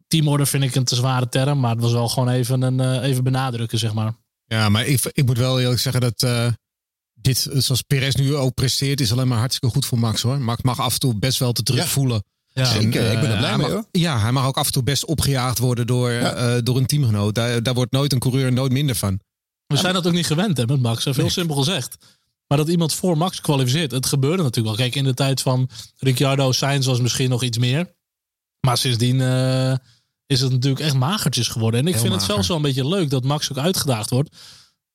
Teamorder 0.08 0.48
vind 0.48 0.64
ik 0.64 0.76
een 0.76 0.84
te 0.84 0.96
zware 0.96 1.30
term, 1.30 1.60
maar 1.60 1.72
het 1.72 1.82
was 1.82 1.92
wel 1.92 2.10
gewoon 2.10 2.30
even, 2.30 2.62
een, 2.62 2.80
uh, 2.80 3.08
even 3.10 3.24
benadrukken, 3.24 3.78
zeg 3.78 3.94
maar. 3.94 4.14
Ja, 4.46 4.70
maar 4.70 4.86
ik, 4.86 5.10
ik 5.12 5.26
moet 5.26 5.38
wel 5.38 5.60
eerlijk 5.60 5.80
zeggen 5.80 6.02
dat 6.02 6.22
uh, 6.24 6.48
dit, 7.14 7.48
zoals 7.54 7.82
Perez 7.82 8.16
nu 8.16 8.36
ook 8.36 8.54
presteert, 8.54 9.02
is 9.02 9.12
alleen 9.12 9.28
maar 9.28 9.38
hartstikke 9.38 9.76
goed 9.76 9.86
voor 9.86 10.00
Max 10.00 10.22
hoor. 10.22 10.40
Max 10.40 10.62
mag 10.62 10.80
af 10.80 10.94
en 10.94 11.00
toe 11.00 11.16
best 11.16 11.40
wel 11.40 11.52
te 11.52 11.64
druk 11.64 11.80
ja. 11.80 11.86
voelen. 11.86 12.24
Ja. 12.54 12.66
Zeker, 12.66 13.12
ik 13.12 13.20
ben 13.20 13.30
er 13.30 13.32
eh, 13.32 13.38
blij 13.38 13.50
hij 13.50 13.58
mee 13.58 13.58
mag- 13.58 13.70
hoor. 13.76 13.86
Ja, 13.92 14.20
hij 14.20 14.32
mag 14.32 14.46
ook 14.46 14.58
af 14.58 14.66
en 14.66 14.72
toe 14.72 14.84
best 14.84 15.06
opgejaagd 15.06 15.58
worden 15.58 15.88
door, 15.88 16.10
eh, 16.10 16.58
door 16.64 16.78
een 16.78 16.86
teamgenoot. 16.86 17.36
Daar, 17.36 17.64
daar 17.64 17.74
wordt 17.74 17.92
nooit 17.92 18.14
een 18.14 18.20
coureur 18.20 18.54
nooit 18.54 18.72
minder 18.72 18.96
van. 18.96 19.20
We 19.68 19.78
zijn 19.78 19.94
dat 19.94 20.08
ook 20.08 20.14
niet 20.14 20.26
gewend 20.26 20.58
hè, 20.58 20.66
met 20.66 20.82
Max. 20.82 21.06
Heel 21.06 21.30
simpel 21.30 21.56
gezegd. 21.56 21.98
Maar 22.48 22.58
dat 22.58 22.70
iemand 22.70 22.94
voor 22.94 23.18
Max 23.18 23.42
kwalificeert, 23.42 23.92
het 23.92 24.06
gebeurde 24.06 24.44
natuurlijk 24.44 24.78
wel. 24.78 24.86
Kijk, 24.86 24.96
in 24.96 25.04
de 25.04 25.14
tijd 25.14 25.42
van 25.42 25.70
Ricciardo, 25.98 26.52
Sainz 26.52 26.86
was 26.86 27.02
misschien 27.02 27.30
nog 27.30 27.44
iets 27.44 27.58
meer. 27.58 27.94
Maar 28.68 28.78
sindsdien 28.78 29.22
eh, 29.22 29.74
is 30.26 30.42
het 30.42 30.52
natuurlijk 30.52 30.82
echt 30.82 30.96
magertjes 30.96 31.48
geworden. 31.48 31.80
En 31.80 31.88
ik 31.88 31.94
Heel 31.94 32.02
vind 32.02 32.14
het 32.14 32.24
zelfs 32.24 32.48
wel 32.48 32.58
een 32.58 32.64
beetje 32.64 32.88
leuk 32.88 33.10
dat 33.10 33.24
Max 33.24 33.52
ook 33.52 33.58
uitgedaagd 33.58 34.10
wordt. 34.10 34.36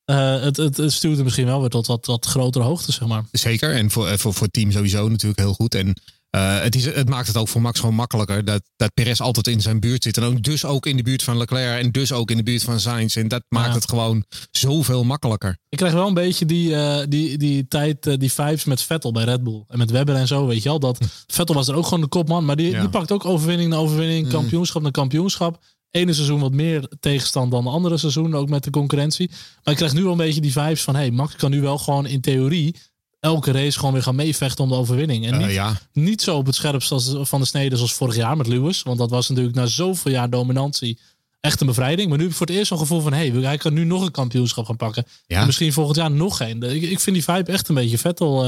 Eh, 0.04 0.40
het, 0.40 0.56
het, 0.56 0.76
het 0.76 0.92
stuurt 0.92 1.14
hem 1.14 1.24
misschien 1.24 1.46
wel 1.46 1.60
weer 1.60 1.68
tot 1.68 1.86
wat, 1.86 2.06
wat 2.06 2.26
grotere 2.26 2.64
hoogte, 2.64 2.92
zeg 2.92 3.08
maar. 3.08 3.24
Zeker. 3.32 3.74
En 3.74 3.90
voor, 3.90 4.18
voor, 4.18 4.34
voor 4.34 4.42
het 4.42 4.52
team 4.52 4.72
sowieso 4.72 5.08
natuurlijk 5.08 5.40
heel 5.40 5.54
goed. 5.54 5.74
En 5.74 6.00
eh, 6.36 6.60
het, 6.60 6.74
is, 6.74 6.84
het 6.84 7.08
maakt 7.08 7.26
het 7.26 7.36
ook 7.36 7.48
voor 7.48 7.60
Max 7.62 7.80
gewoon 7.80 7.94
makkelijker. 7.94 8.44
Dat, 8.44 8.62
dat 8.76 8.94
Perez 8.94 9.20
altijd 9.20 9.46
in 9.46 9.60
zijn 9.60 9.80
buurt 9.80 10.02
zit. 10.02 10.16
En 10.16 10.22
ook, 10.22 10.42
dus 10.42 10.64
ook 10.64 10.86
in 10.86 10.96
de 10.96 11.02
buurt 11.02 11.22
van 11.22 11.36
Leclerc. 11.36 11.82
En 11.82 11.90
dus 11.90 12.12
ook 12.12 12.30
in 12.30 12.36
de 12.36 12.42
buurt 12.42 12.62
van 12.62 12.80
Sainz. 12.80 13.16
En 13.16 13.28
dat 13.28 13.42
maakt 13.48 13.68
Ja. 13.68 13.74
het 13.74 13.88
gewoon 13.88 14.24
zoveel 14.50 15.04
makkelijker. 15.04 15.56
Ik 15.68 15.78
krijg 15.78 15.92
wel 15.92 16.06
een 16.08 16.14
beetje 16.14 16.46
die, 16.46 16.74
eh, 16.74 17.06
die, 17.08 17.38
die 17.38 17.68
tijd, 17.68 18.06
eh, 18.06 18.14
die 18.18 18.32
vibes 18.32 18.64
met 18.64 18.82
Vettel 18.82 19.12
bij 19.12 19.24
Red 19.24 19.42
Bull. 19.42 19.64
En 19.68 19.78
met 19.78 19.90
Webber 19.90 20.14
en 20.14 20.26
zo, 20.26 20.46
weet 20.46 20.62
je 20.62 20.68
wel. 20.68 20.78
Dat 20.78 20.98
Vettel 21.26 21.54
was 21.54 21.68
er 21.68 21.74
ook 21.74 21.84
gewoon 21.84 22.00
de 22.00 22.08
kopman. 22.08 22.44
Maar 22.44 22.56
die, 22.56 22.70
Ja. 22.70 22.80
die 22.80 22.88
pakt 22.88 23.12
ook 23.12 23.24
overwinning 23.24 23.70
na 23.70 23.76
overwinning, 23.76 24.28
kampioenschap 24.28 24.82
na 24.82 24.90
kampioenschap. 24.90 25.64
Ene 25.90 26.12
seizoen 26.12 26.40
wat 26.40 26.52
meer 26.52 26.88
tegenstand 27.00 27.50
dan 27.50 27.64
de 27.64 27.70
andere 27.70 27.96
seizoen, 27.96 28.34
ook 28.34 28.48
met 28.48 28.64
de 28.64 28.70
concurrentie. 28.70 29.28
Maar 29.64 29.72
ik 29.72 29.76
krijg 29.76 29.92
nu 29.92 30.02
wel 30.02 30.12
een 30.12 30.16
beetje 30.18 30.40
die 30.40 30.52
vibes 30.52 30.82
van... 30.82 30.94
hey, 30.94 31.10
Max 31.10 31.36
kan 31.36 31.50
nu 31.50 31.60
wel 31.60 31.78
gewoon 31.78 32.06
in 32.06 32.20
theorie 32.20 32.76
elke 33.20 33.50
race 33.52 33.78
gewoon 33.78 33.92
weer 33.94 34.02
gaan 34.02 34.14
meevechten 34.14 34.64
om 34.64 34.70
de 34.70 34.76
overwinning. 34.76 35.26
En 35.26 35.32
Eh, 35.32 35.38
niet, 35.46 35.50
ja. 35.50 35.80
niet 35.92 36.22
zo 36.22 36.36
op 36.36 36.46
het 36.46 36.54
scherpst 36.54 36.92
als, 36.92 37.14
van 37.20 37.40
de 37.40 37.46
snede 37.46 37.76
zoals 37.76 37.94
vorig 37.94 38.16
jaar 38.16 38.36
met 38.36 38.46
Lewis. 38.46 38.82
Want 38.82 38.98
dat 38.98 39.10
was 39.10 39.28
natuurlijk 39.28 39.56
na 39.56 39.66
zoveel 39.66 40.12
jaar 40.12 40.30
dominantie 40.30 40.98
echt 41.40 41.60
een 41.60 41.66
bevrijding. 41.66 42.08
Maar 42.08 42.16
nu 42.16 42.22
heb 42.22 42.32
ik 42.32 42.38
voor 42.38 42.46
het 42.46 42.56
eerst 42.56 42.68
zo'n 42.68 42.78
gevoel 42.78 43.00
van... 43.00 43.12
hey, 43.12 43.28
hij 43.30 43.56
kan 43.56 43.72
nu 43.72 43.84
nog 43.84 44.02
een 44.02 44.10
kampioenschap 44.10 44.64
gaan 44.66 44.76
pakken. 44.76 45.06
Ja. 45.26 45.40
En 45.40 45.46
misschien 45.46 45.72
volgend 45.72 45.96
jaar 45.96 46.10
nog 46.10 46.36
geen. 46.36 46.62
Ik, 46.62 46.82
ik 46.82 47.00
vind 47.00 47.16
die 47.16 47.24
vibe 47.24 47.52
echt 47.52 47.68
een 47.68 47.74
beetje 47.74 47.98
Vettel, 47.98 48.44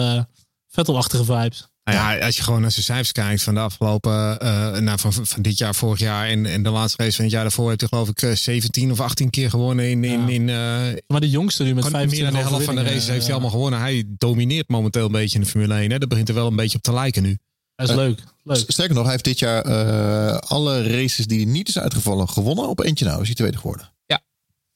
Vettel-achtige 0.68 1.24
vibes. 1.24 1.68
Nou 1.94 2.18
ja, 2.18 2.26
als 2.26 2.36
je 2.36 2.42
gewoon 2.42 2.60
naar 2.60 2.70
zijn 2.70 2.84
cijfers 2.84 3.12
kijkt 3.12 3.42
van 3.42 3.54
de 3.54 3.60
afgelopen, 3.60 4.40
eh 4.40 4.78
nou, 4.78 4.98
van, 4.98 5.12
van 5.12 5.42
dit 5.42 5.58
jaar, 5.58 5.74
vorig 5.74 5.98
jaar 5.98 6.26
en, 6.28 6.46
en 6.46 6.62
de 6.62 6.70
laatste 6.70 7.02
race 7.02 7.14
van 7.16 7.24
het 7.24 7.32
jaar 7.32 7.42
daarvoor, 7.42 7.68
heeft 7.68 7.80
hij 7.80 7.88
geloof 7.88 8.08
ik 8.08 8.22
eh, 8.22 8.32
17 8.32 8.90
of 8.90 9.00
18 9.00 9.30
keer 9.30 9.50
gewonnen 9.50 9.90
in, 9.90 10.04
in, 10.04 10.20
Ja. 10.20 10.28
in 10.28 10.48
eh, 10.48 11.00
Maar 11.06 11.20
de 11.20 11.30
jongste 11.30 11.62
nu 11.62 11.74
met 11.74 11.84
gewoon 11.84 12.00
15 12.00 12.22
meer 12.22 12.32
dan 12.32 12.40
de 12.42 12.48
helft 12.48 12.64
van 12.64 12.74
de 12.74 12.82
races 12.82 13.08
heeft 13.08 13.22
hij 13.24 13.32
allemaal 13.32 13.50
gewonnen. 13.50 13.80
Hij 13.80 14.04
domineert 14.08 14.68
momenteel 14.68 15.06
een 15.06 15.12
beetje 15.12 15.38
in 15.38 15.44
de 15.44 15.50
Formule 15.50 15.74
1. 15.74 15.90
Hè. 15.90 15.98
Dat 15.98 16.08
begint 16.08 16.28
er 16.28 16.34
wel 16.34 16.46
een 16.46 16.56
beetje 16.56 16.76
op 16.76 16.82
te 16.82 16.92
lijken 16.92 17.22
nu. 17.22 17.38
Dat 17.74 17.88
is 17.88 17.94
leuk. 17.94 18.22
leuk. 18.42 18.64
Sterker 18.66 18.94
nog, 18.94 19.02
hij 19.02 19.12
heeft 19.12 19.24
dit 19.24 19.38
jaar 19.38 19.62
eh, 19.62 20.36
alle 20.38 20.82
races 20.82 21.26
die 21.26 21.42
hij 21.42 21.52
niet 21.52 21.68
is 21.68 21.78
uitgevallen 21.78 22.28
gewonnen 22.28 22.68
op 22.68 22.80
eentje 22.80 23.04
nou. 23.04 23.20
Is 23.20 23.26
hij 23.26 23.34
tweede 23.36 23.56
geworden. 23.56 23.92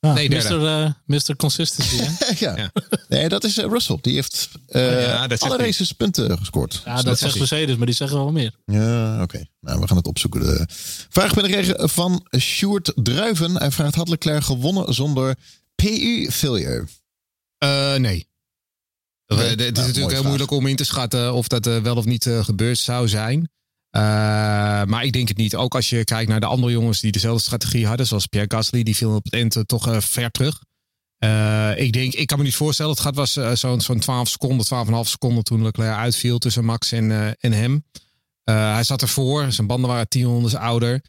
Ja, 0.07 0.13
nee, 0.13 0.29
derde. 0.29 0.57
Mr. 0.59 0.67
eh, 0.85 0.91
Mr. 1.07 1.37
Consistency. 1.37 1.97
Hè? 1.97 2.33
ja. 2.47 2.57
Ja. 2.57 2.73
Nee, 3.09 3.29
dat 3.29 3.45
is 3.45 3.59
eh, 3.59 3.65
Russell. 3.71 3.99
Die 4.01 4.15
heeft 4.15 4.49
eh, 4.69 5.03
Ja, 5.07 5.29
zegt 5.29 5.43
alle 5.43 5.57
races 5.57 5.93
punten 5.93 6.39
gescoord. 6.39 6.83
Ja, 6.85 7.03
dat 7.03 7.19
zegt 7.19 7.39
Mercedes, 7.39 7.77
maar 7.77 7.87
die 7.87 7.95
zeggen 7.95 8.17
wel 8.17 8.33
meer. 8.33 8.55
Ja, 8.65 9.23
oké. 9.23 9.45
Nou, 9.61 9.81
we 9.81 9.87
gaan 9.87 9.97
het 9.97 10.07
opzoeken. 10.07 10.41
De 10.41 10.65
vraag 11.09 11.35
binnengekregen 11.35 11.89
van 11.91 12.27
Sjoerd 12.39 12.93
Druiven. 12.95 13.57
Hij 13.57 13.71
vraagt, 13.71 13.95
had 13.95 14.09
Leclerc 14.09 14.43
gewonnen 14.45 14.95
zonder 14.95 15.37
PU-failure? 15.75 16.87
Nee. 17.59 17.69
Eh, 17.95 17.99
Nee? 17.99 18.27
Het 19.27 19.61
is 19.61 19.65
Nou, 19.71 19.73
natuurlijk 19.73 19.95
heel 19.97 20.09
vraag. 20.09 20.23
moeilijk 20.23 20.51
om 20.51 20.67
in 20.67 20.77
te 20.77 20.85
schatten 20.85 21.35
of 21.35 21.49
dat 21.49 21.65
wel 21.65 21.97
of 21.97 22.05
niet 22.05 22.25
gebeurd 22.41 22.79
zou 22.79 23.09
zijn. 23.09 23.51
Eh, 23.93 24.03
maar 24.85 25.05
ik 25.05 25.13
denk 25.13 25.29
het 25.29 25.37
niet. 25.37 25.57
Ook 25.57 25.75
als 25.75 25.91
je 25.91 26.05
kijkt 26.05 26.29
naar 26.31 26.41
de 26.41 26.47
andere 26.47 26.73
jongens 26.73 27.01
die 27.01 27.13
dezelfde 27.13 27.43
strategie 27.43 27.87
hadden, 27.87 28.07
zoals 28.07 28.27
Pierre 28.27 28.55
Gasly, 28.55 28.83
die 28.83 28.97
viel 28.97 29.15
op 29.15 29.25
het 29.25 29.33
eind 29.33 29.57
eh, 29.57 29.63
toch 29.63 29.89
eh, 29.89 30.01
ver 30.01 30.31
terug. 30.31 30.63
Ik 31.77 31.93
denk, 31.93 32.13
ik 32.15 32.27
kan 32.27 32.39
me 32.39 32.45
niet 32.45 32.55
voorstellen. 32.55 32.93
Het 32.93 33.01
gaat 33.01 33.15
was 33.15 33.33
zo'n 33.61 33.81
zo'n 33.81 33.99
12 33.99 34.29
seconden, 34.29 34.67
12,5 34.67 35.09
seconden 35.09 35.45
toen 35.45 35.63
Leclerc 35.63 35.97
uitviel 35.97 36.39
tussen 36.39 36.65
Max 36.65 36.93
en, 36.93 37.37
en 37.41 37.53
hem. 37.53 37.85
Hij 38.45 38.83
zat 38.83 39.03
ervoor. 39.03 39.53
Zijn 39.53 39.67
banden 39.67 39.91
waren 39.91 40.09
10 40.09 40.25
rondes 40.25 40.55
ouder. 40.55 41.03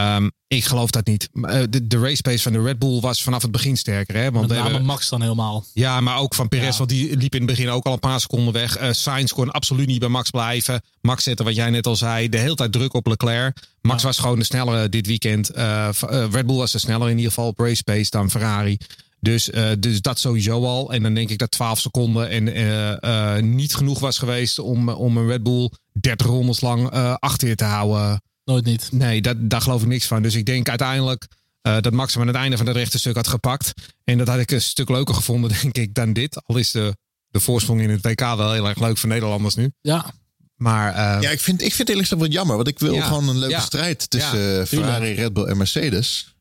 Ehm, 0.00 0.28
ik 0.46 0.64
geloof 0.64 0.90
dat 0.90 1.06
niet. 1.06 1.28
Eh, 1.42 1.60
De, 1.70 1.86
de 1.86 1.98
race 1.98 2.22
pace 2.22 2.42
van 2.42 2.52
de 2.52 2.62
Red 2.62 2.78
Bull 2.78 3.00
was 3.00 3.22
vanaf 3.22 3.42
het 3.42 3.50
begin 3.50 3.76
sterker. 3.76 4.14
Hè? 4.16 4.30
Want 4.30 4.46
Met 4.48 4.56
name 4.56 4.68
hebben- 4.70 4.86
Max 4.86 5.08
dan 5.08 5.22
helemaal. 5.22 5.64
ja, 5.74 6.00
maar 6.00 6.18
ook 6.18 6.34
van 6.34 6.48
Perez, 6.48 6.70
Ja. 6.70 6.76
want 6.76 6.88
die 6.90 7.16
liep 7.16 7.34
in 7.34 7.40
het 7.42 7.50
begin 7.50 7.68
ook 7.68 7.84
al 7.86 7.92
een 7.92 7.98
paar 7.98 8.20
seconden 8.20 8.52
weg. 8.52 8.76
Eh 8.76 8.88
Sainz 8.92 9.32
kon 9.32 9.50
absoluut 9.50 9.86
niet 9.86 9.98
bij 9.98 10.08
Max 10.08 10.30
blijven. 10.30 10.82
Max 11.00 11.22
zette, 11.24 11.44
wat 11.44 11.54
jij 11.54 11.70
net 11.70 11.86
al 11.86 11.96
zei, 11.96 12.28
de 12.28 12.38
hele 12.38 12.54
tijd 12.54 12.72
druk 12.72 12.94
op 12.94 13.06
Leclerc. 13.06 13.56
Max 13.82 14.00
Ja. 14.00 14.06
was 14.06 14.18
gewoon 14.18 14.38
de 14.38 14.44
snellere 14.44 14.88
dit 14.88 15.06
weekend. 15.06 15.50
Eh, 15.50 15.88
Red 16.30 16.46
Bull 16.46 16.56
was 16.56 16.72
de 16.72 16.78
sneller 16.78 17.08
in 17.10 17.16
ieder 17.16 17.32
geval 17.32 17.48
op 17.48 17.58
race 17.58 17.82
pace 17.82 18.10
dan 18.10 18.30
Ferrari. 18.30 18.78
Dus, 19.22 19.50
dus 19.78 20.00
dat 20.00 20.18
sowieso 20.18 20.64
al. 20.64 20.92
En 20.92 21.02
dan 21.02 21.14
denk 21.14 21.30
ik 21.30 21.38
dat 21.38 21.50
12 21.50 21.78
seconden 21.80 22.28
en, 22.28 23.54
niet 23.54 23.74
genoeg 23.74 23.98
was 23.98 24.18
geweest 24.18 24.58
om, 24.58 24.88
om 24.88 25.16
een 25.16 25.26
Red 25.26 25.42
Bull 25.42 25.70
30 25.92 26.26
rondes 26.26 26.60
lang 26.60 26.90
achter 27.18 27.48
je 27.48 27.54
te 27.54 27.64
houden. 27.64 28.20
Nooit 28.50 28.64
niet. 28.64 28.88
Nee, 28.92 29.20
dat, 29.22 29.36
daar 29.50 29.60
geloof 29.60 29.82
ik 29.82 29.88
niks 29.88 30.06
van. 30.06 30.22
Dus 30.22 30.34
ik 30.34 30.46
denk 30.46 30.68
uiteindelijk 30.68 31.26
eh, 31.62 31.80
dat 31.80 31.92
Max 31.92 32.12
hem 32.12 32.22
aan 32.22 32.28
het 32.28 32.36
einde 32.36 32.56
van 32.56 32.66
het 32.66 32.76
rechte 32.76 32.98
stuk 32.98 33.14
had 33.16 33.28
gepakt. 33.28 33.72
En 34.04 34.18
dat 34.18 34.28
had 34.28 34.38
ik 34.38 34.50
een 34.50 34.62
stuk 34.62 34.88
leuker 34.88 35.14
gevonden, 35.14 35.50
denk 35.62 35.76
ik, 35.76 35.94
dan 35.94 36.12
dit. 36.12 36.42
Al 36.46 36.56
is 36.56 36.70
de, 36.70 36.96
de 37.28 37.40
voorsprong 37.40 37.80
in 37.80 37.90
het 37.90 38.02
WK 38.06 38.20
wel 38.20 38.52
heel 38.52 38.68
erg 38.68 38.78
leuk 38.80 38.98
voor 38.98 39.08
Nederlanders 39.08 39.54
nu. 39.54 39.72
Ja, 39.80 40.12
Maar 40.56 40.94
eh, 40.94 41.22
Ja, 41.22 41.30
ik 41.30 41.40
vind, 41.40 41.60
ik 41.60 41.66
vind 41.66 41.78
het 41.78 41.88
eerlijk 41.88 42.08
gezegd 42.08 42.22
wat 42.22 42.32
jammer. 42.32 42.56
Want 42.56 42.68
ik 42.68 42.78
wil 42.78 42.94
Ja. 42.94 43.04
gewoon 43.06 43.28
een 43.28 43.38
leuke 43.38 43.54
Ja. 43.54 43.60
strijd 43.60 44.10
tussen 44.10 44.38
Ja, 44.38 44.60
eh, 44.60 44.66
Ferrari, 44.66 45.12
Red 45.12 45.32
Bull 45.32 45.44
en 45.46 45.56
Mercedes. 45.56 46.34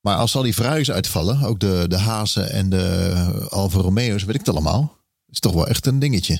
Maar 0.00 0.16
als 0.16 0.34
al 0.36 0.42
die 0.42 0.54
Ferraris 0.54 0.90
uitvallen, 0.90 1.42
ook 1.42 1.60
de, 1.60 1.84
de 1.88 1.98
Hazen 1.98 2.50
en 2.50 2.70
de 2.70 3.46
Alfa 3.48 3.78
Romeo's, 3.78 4.24
weet 4.24 4.34
ik 4.34 4.40
het 4.40 4.48
allemaal. 4.48 4.96
is 5.28 5.38
toch 5.40 5.52
wel 5.54 5.66
echt 5.68 5.86
een 5.86 5.98
dingetje. 5.98 6.34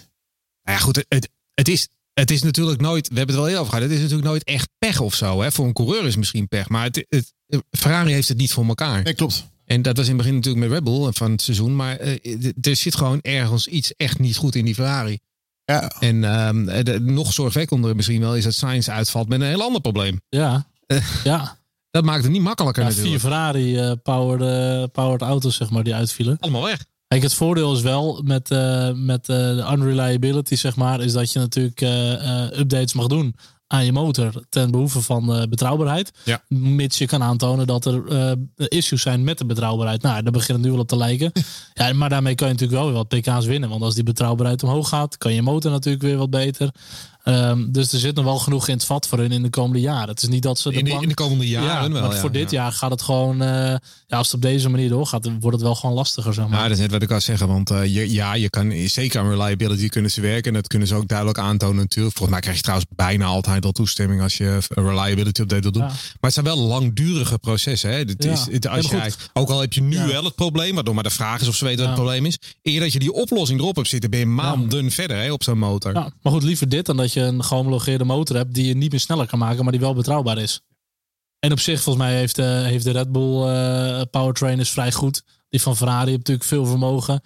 nou 0.63 0.79
ja, 0.79 0.85
goed, 0.85 1.05
het, 1.09 1.29
het, 1.55 1.69
is, 1.69 1.89
het 2.19 2.31
is 2.31 2.43
natuurlijk 2.43 2.81
nooit, 2.81 3.09
we 3.09 3.17
hebben 3.17 3.35
het 3.35 3.45
wel 3.45 3.53
heel 3.53 3.61
over 3.61 3.73
gehad, 3.73 3.85
het 3.85 3.95
is 3.97 4.01
natuurlijk 4.03 4.29
nooit 4.29 4.45
echt 4.45 4.69
pech 4.79 5.01
of 5.01 5.15
zo. 5.15 5.43
Hè? 5.43 5.53
Voor 5.53 5.67
een 5.67 5.73
coureur 5.73 6.01
is 6.01 6.07
het 6.07 6.17
misschien 6.17 6.49
pech, 6.49 6.69
maar 6.69 6.85
het, 6.85 7.07
het, 7.09 7.35
Ferrari 7.71 8.13
heeft 8.13 8.29
het 8.29 8.39
niet 8.39 8.53
voor 8.53 8.67
elkaar. 8.67 9.03
Nee, 9.03 9.15
klopt. 9.15 9.47
En 9.65 9.83
dat 9.83 9.97
was 9.97 10.09
in 10.09 10.13
het 10.13 10.21
begin 10.21 10.35
natuurlijk 10.35 10.65
met 10.65 10.73
Red 10.73 10.85
Bull 10.85 11.13
van 11.13 11.31
het 11.31 11.43
seizoen. 11.43 11.77
Maar 11.77 11.97
eh, 11.97 12.51
er 12.61 12.77
zit 12.77 12.97
gewoon 12.97 13.19
ergens 13.21 13.67
iets 13.67 13.95
echt 13.97 14.19
niet 14.19 14.37
goed 14.37 14.55
in 14.55 14.65
die 14.65 14.75
Ferrari. 14.75 15.19
Ja, 15.65 15.93
En 16.01 16.25
ehm, 16.25 16.85
de, 16.85 17.01
nog 17.01 17.33
zorgwekkender 17.33 17.97
misschien 17.97 18.21
wel 18.21 18.37
is 18.37 18.45
dat 18.45 18.55
Sainz 18.55 18.89
uitvalt 18.89 19.29
met 19.29 19.41
een 19.41 19.47
heel 19.47 19.63
ander 19.63 19.81
probleem. 19.81 20.21
ja. 20.29 20.67
Eh. 20.87 21.05
ja. 21.25 21.57
Dat 21.91 22.05
maakt 22.05 22.23
het 22.23 22.33
niet 22.33 22.43
makkelijker 22.43 22.83
ja 22.83 22.89
natuurlijk. 22.89 23.21
vier 23.21 23.31
Ferrari 23.31 23.77
eh, 23.77 23.93
powered, 24.03 24.83
eh, 24.83 24.91
powered 24.93 25.23
auto's, 25.23 25.57
zeg 25.57 25.71
maar, 25.71 25.85
die 25.85 25.95
uitvielen. 25.95 26.37
Allemaal 26.41 26.63
weg. 26.63 26.85
Kijk, 27.09 27.23
het 27.23 27.35
voordeel 27.35 27.75
is 27.75 27.83
wel 27.83 28.23
met, 28.25 28.51
eh, 28.51 28.91
met 28.95 29.29
eh, 29.29 29.37
de 29.37 29.69
unreliability, 29.73 30.55
zeg 30.55 30.77
maar, 30.77 31.01
is 31.01 31.13
dat 31.13 31.33
je 31.33 31.39
natuurlijk 31.39 31.81
eh, 31.81 32.59
updates 32.59 32.93
mag 32.93 33.07
doen 33.07 33.37
aan 33.67 33.85
je 33.85 33.93
motor 33.93 34.45
ten 34.49 34.71
behoeve 34.71 35.03
van 35.03 35.47
betrouwbaarheid. 35.49 36.13
Ja. 36.25 36.43
Mits 36.49 36.99
je 36.99 37.07
kan 37.07 37.23
aantonen 37.23 37.67
dat 37.67 37.85
er 37.85 38.03
issues 38.55 39.03
zijn 39.03 39.25
met 39.25 39.39
de 39.39 39.47
betrouwbaarheid. 39.47 40.03
Nou, 40.03 40.23
daar 40.23 40.33
begint 40.33 40.59
het 40.59 40.67
nu 40.67 40.71
wel 40.71 40.81
op 40.81 40.89
te 40.89 40.97
lijken. 40.97 41.33
ja, 41.75 41.93
maar 41.93 42.09
daarmee 42.09 42.35
kan 42.35 42.47
je 42.47 42.53
natuurlijk 42.53 42.81
wel 42.81 42.89
weer 42.89 42.97
wat 42.97 43.09
pk's 43.09 43.47
winnen. 43.47 43.69
Want 43.69 43.83
als 43.83 43.95
die 43.95 44.05
betrouwbaarheid 44.05 44.63
omhoog 44.63 44.89
gaat, 44.89 45.19
kan 45.19 45.35
je 45.35 45.43
motor 45.43 45.71
natuurlijk 45.71 46.05
weer 46.05 46.17
wat 46.17 46.31
beter. 46.31 46.71
Ehm, 47.29 47.71
dus 47.71 47.93
er 47.93 47.99
zit 47.99 48.15
nog 48.15 48.25
wel 48.25 48.39
genoeg 48.39 48.69
in 48.69 48.75
het 48.75 48.85
vat 48.85 49.07
voor 49.07 49.19
hun 49.19 49.33
in 49.33 49.43
de 49.43 49.51
komende 49.51 49.81
jaren. 49.81 50.09
Het 50.09 50.23
is 50.23 50.29
niet 50.29 50.43
dat 50.43 50.59
ze 50.59 50.71
de 50.71 50.79
In 50.79 50.85
de, 50.85 50.91
bank- 50.91 51.03
in 51.03 51.09
de 51.09 51.15
komende 51.15 51.49
jaren 51.49 51.69
ja, 51.69 51.91
wel. 51.91 52.01
want 52.01 52.13
ja, 52.13 52.21
voor 52.21 52.33
dit 52.33 52.51
ja. 52.51 52.63
jaar 52.63 52.73
gaat 52.73 52.91
het 52.91 53.03
gewoon, 53.03 53.43
eh, 53.43 53.49
ja, 54.07 54.17
als 54.17 54.27
het 54.27 54.35
op 54.35 54.43
deze 54.43 54.69
manier 54.69 54.89
doorgaat, 54.89 55.23
dan 55.23 55.41
wordt 55.41 55.57
het 55.57 55.67
wel 55.67 55.75
gewoon 55.75 55.95
lastiger, 55.95 56.35
zeg 56.35 56.49
maar. 56.49 56.59
Ja, 56.59 56.63
dat 56.63 56.73
is 56.73 56.79
net 56.79 56.91
wat 56.91 57.03
ik 57.03 57.11
al 57.11 57.21
zeggen. 57.21 57.49
Want 57.49 57.71
eh, 57.71 57.85
je, 57.85 58.13
ja, 58.13 58.35
je 58.35 58.51
kan 58.51 58.73
zeker 58.87 59.21
aan 59.21 59.29
reliability 59.31 59.89
kunnen 59.89 60.11
ze 60.11 60.21
werken. 60.21 60.45
En 60.45 60.55
dat 60.55 60.67
kunnen 60.67 60.89
ze 60.89 60.95
ook 60.95 61.09
duidelijk 61.09 61.39
aantonen 61.39 61.77
natuurlijk. 61.77 62.17
Volgens 62.17 62.31
mij 62.31 62.41
krijg 62.41 62.57
je 62.57 62.63
trouwens 62.63 62.91
bijna 62.97 63.25
altijd 63.25 63.65
al 63.65 63.73
toestemming 63.73 64.23
als 64.23 64.37
je 64.37 64.59
een 64.69 64.85
reliability 64.85 65.41
update 65.41 65.63
wil 65.63 65.73
doen. 65.73 65.83
Maar 65.83 66.17
het 66.21 66.33
zijn 66.33 66.45
wel 66.45 66.59
langdurige 66.59 67.39
processen. 67.39 67.91
Hè. 67.91 67.97
Het 67.97 68.25
is, 68.25 68.47
het, 68.51 68.69
als 68.69 68.91
jij, 68.91 69.13
ook 69.33 69.49
al 69.51 69.61
heb 69.61 69.73
je 69.73 69.83
nu 69.83 70.07
wel 70.07 70.25
het 70.25 70.35
probleem, 70.35 70.75
waardoor 70.75 70.95
maar 70.95 71.03
de 71.03 71.11
vraag 71.11 71.41
is 71.41 71.49
of 71.49 71.55
ze 71.57 71.65
weten 71.65 71.79
wat 71.81 71.89
het 71.89 71.97
probleem 72.01 72.27
is. 72.27 72.39
Eer 72.63 72.81
dat 72.81 72.93
je 72.93 72.99
die 72.99 73.13
oplossing 73.13 73.61
erop 73.61 73.77
hebt 73.77 73.89
zitten, 73.89 74.11
ben 74.11 74.19
je 74.19 74.27
maanden 74.27 74.91
verder 74.91 75.17
hè, 75.17 75.33
op 75.33 75.43
zo'n 75.43 75.59
motor. 75.59 75.93
Maar 75.93 76.33
goed, 76.33 76.43
liever 76.43 76.69
dit 76.69 76.87
dan 76.87 76.97
dat 76.97 77.13
je 77.13 77.18
een 77.23 77.45
gehomologeerde 77.45 78.05
motor 78.05 78.37
hebt 78.37 78.55
die 78.55 78.67
je 78.67 78.77
niet 78.77 78.91
meer 78.91 79.01
sneller 79.01 79.27
kan 79.27 79.39
maken, 79.39 79.63
maar 79.63 79.73
die 79.73 79.81
wel 79.81 79.95
betrouwbaar 79.95 80.39
is. 80.39 80.61
En 81.39 81.53
op 81.53 81.61
zich, 81.61 81.81
volgens 81.83 82.05
mij, 82.05 82.17
heeft, 82.17 82.39
eh, 82.39 82.63
heeft 82.63 82.85
de 82.85 82.91
Red 82.91 83.13
Bull 83.13 83.43
eh, 83.49 84.01
powertrain 84.11 84.61
is 84.61 84.71
vrij 84.71 84.93
goed. 84.93 85.23
Die 85.49 85.63
van 85.63 85.77
Ferrari 85.77 86.07
heeft 86.07 86.19
natuurlijk 86.19 86.49
veel 86.49 86.67
vermogen. 86.67 87.21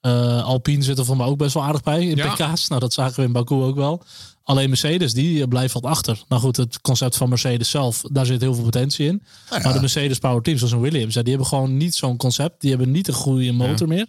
Eh, 0.00 0.44
Alpine 0.44 0.82
zit 0.82 0.98
er 0.98 1.04
voor 1.04 1.16
mij 1.16 1.26
ook 1.26 1.38
best 1.38 1.54
wel 1.54 1.62
aardig 1.62 1.82
bij 1.82 2.06
in 2.06 2.16
Ja. 2.16 2.34
pk's. 2.34 2.68
Nou, 2.68 2.80
dat 2.80 2.92
zagen 2.92 3.16
we 3.16 3.22
in 3.22 3.32
Baku 3.32 3.54
ook 3.54 3.76
wel. 3.76 4.02
Alleen 4.42 4.68
Mercedes, 4.68 5.12
die 5.12 5.48
blijft 5.48 5.74
wat 5.74 5.84
achter. 5.84 6.22
Nou 6.28 6.42
goed, 6.42 6.56
het 6.56 6.80
concept 6.80 7.16
van 7.16 7.28
Mercedes 7.28 7.70
zelf, 7.70 8.02
daar 8.12 8.26
zit 8.26 8.40
heel 8.40 8.54
veel 8.54 8.64
potentie 8.64 9.06
in. 9.06 9.22
Nou 9.50 9.60
ja. 9.60 9.64
Maar 9.64 9.72
de 9.74 9.80
Mercedes 9.80 10.18
power 10.18 10.42
teams, 10.42 10.58
zoals 10.58 10.74
een 10.74 10.80
Williams, 10.80 11.14
die 11.14 11.22
hebben 11.22 11.46
gewoon 11.46 11.76
niet 11.76 11.94
zo'n 11.94 12.16
concept. 12.16 12.60
Die 12.60 12.70
hebben 12.70 12.90
niet 12.90 13.08
een 13.08 13.14
goede 13.14 13.52
motor 13.52 13.88
meer. 13.88 14.06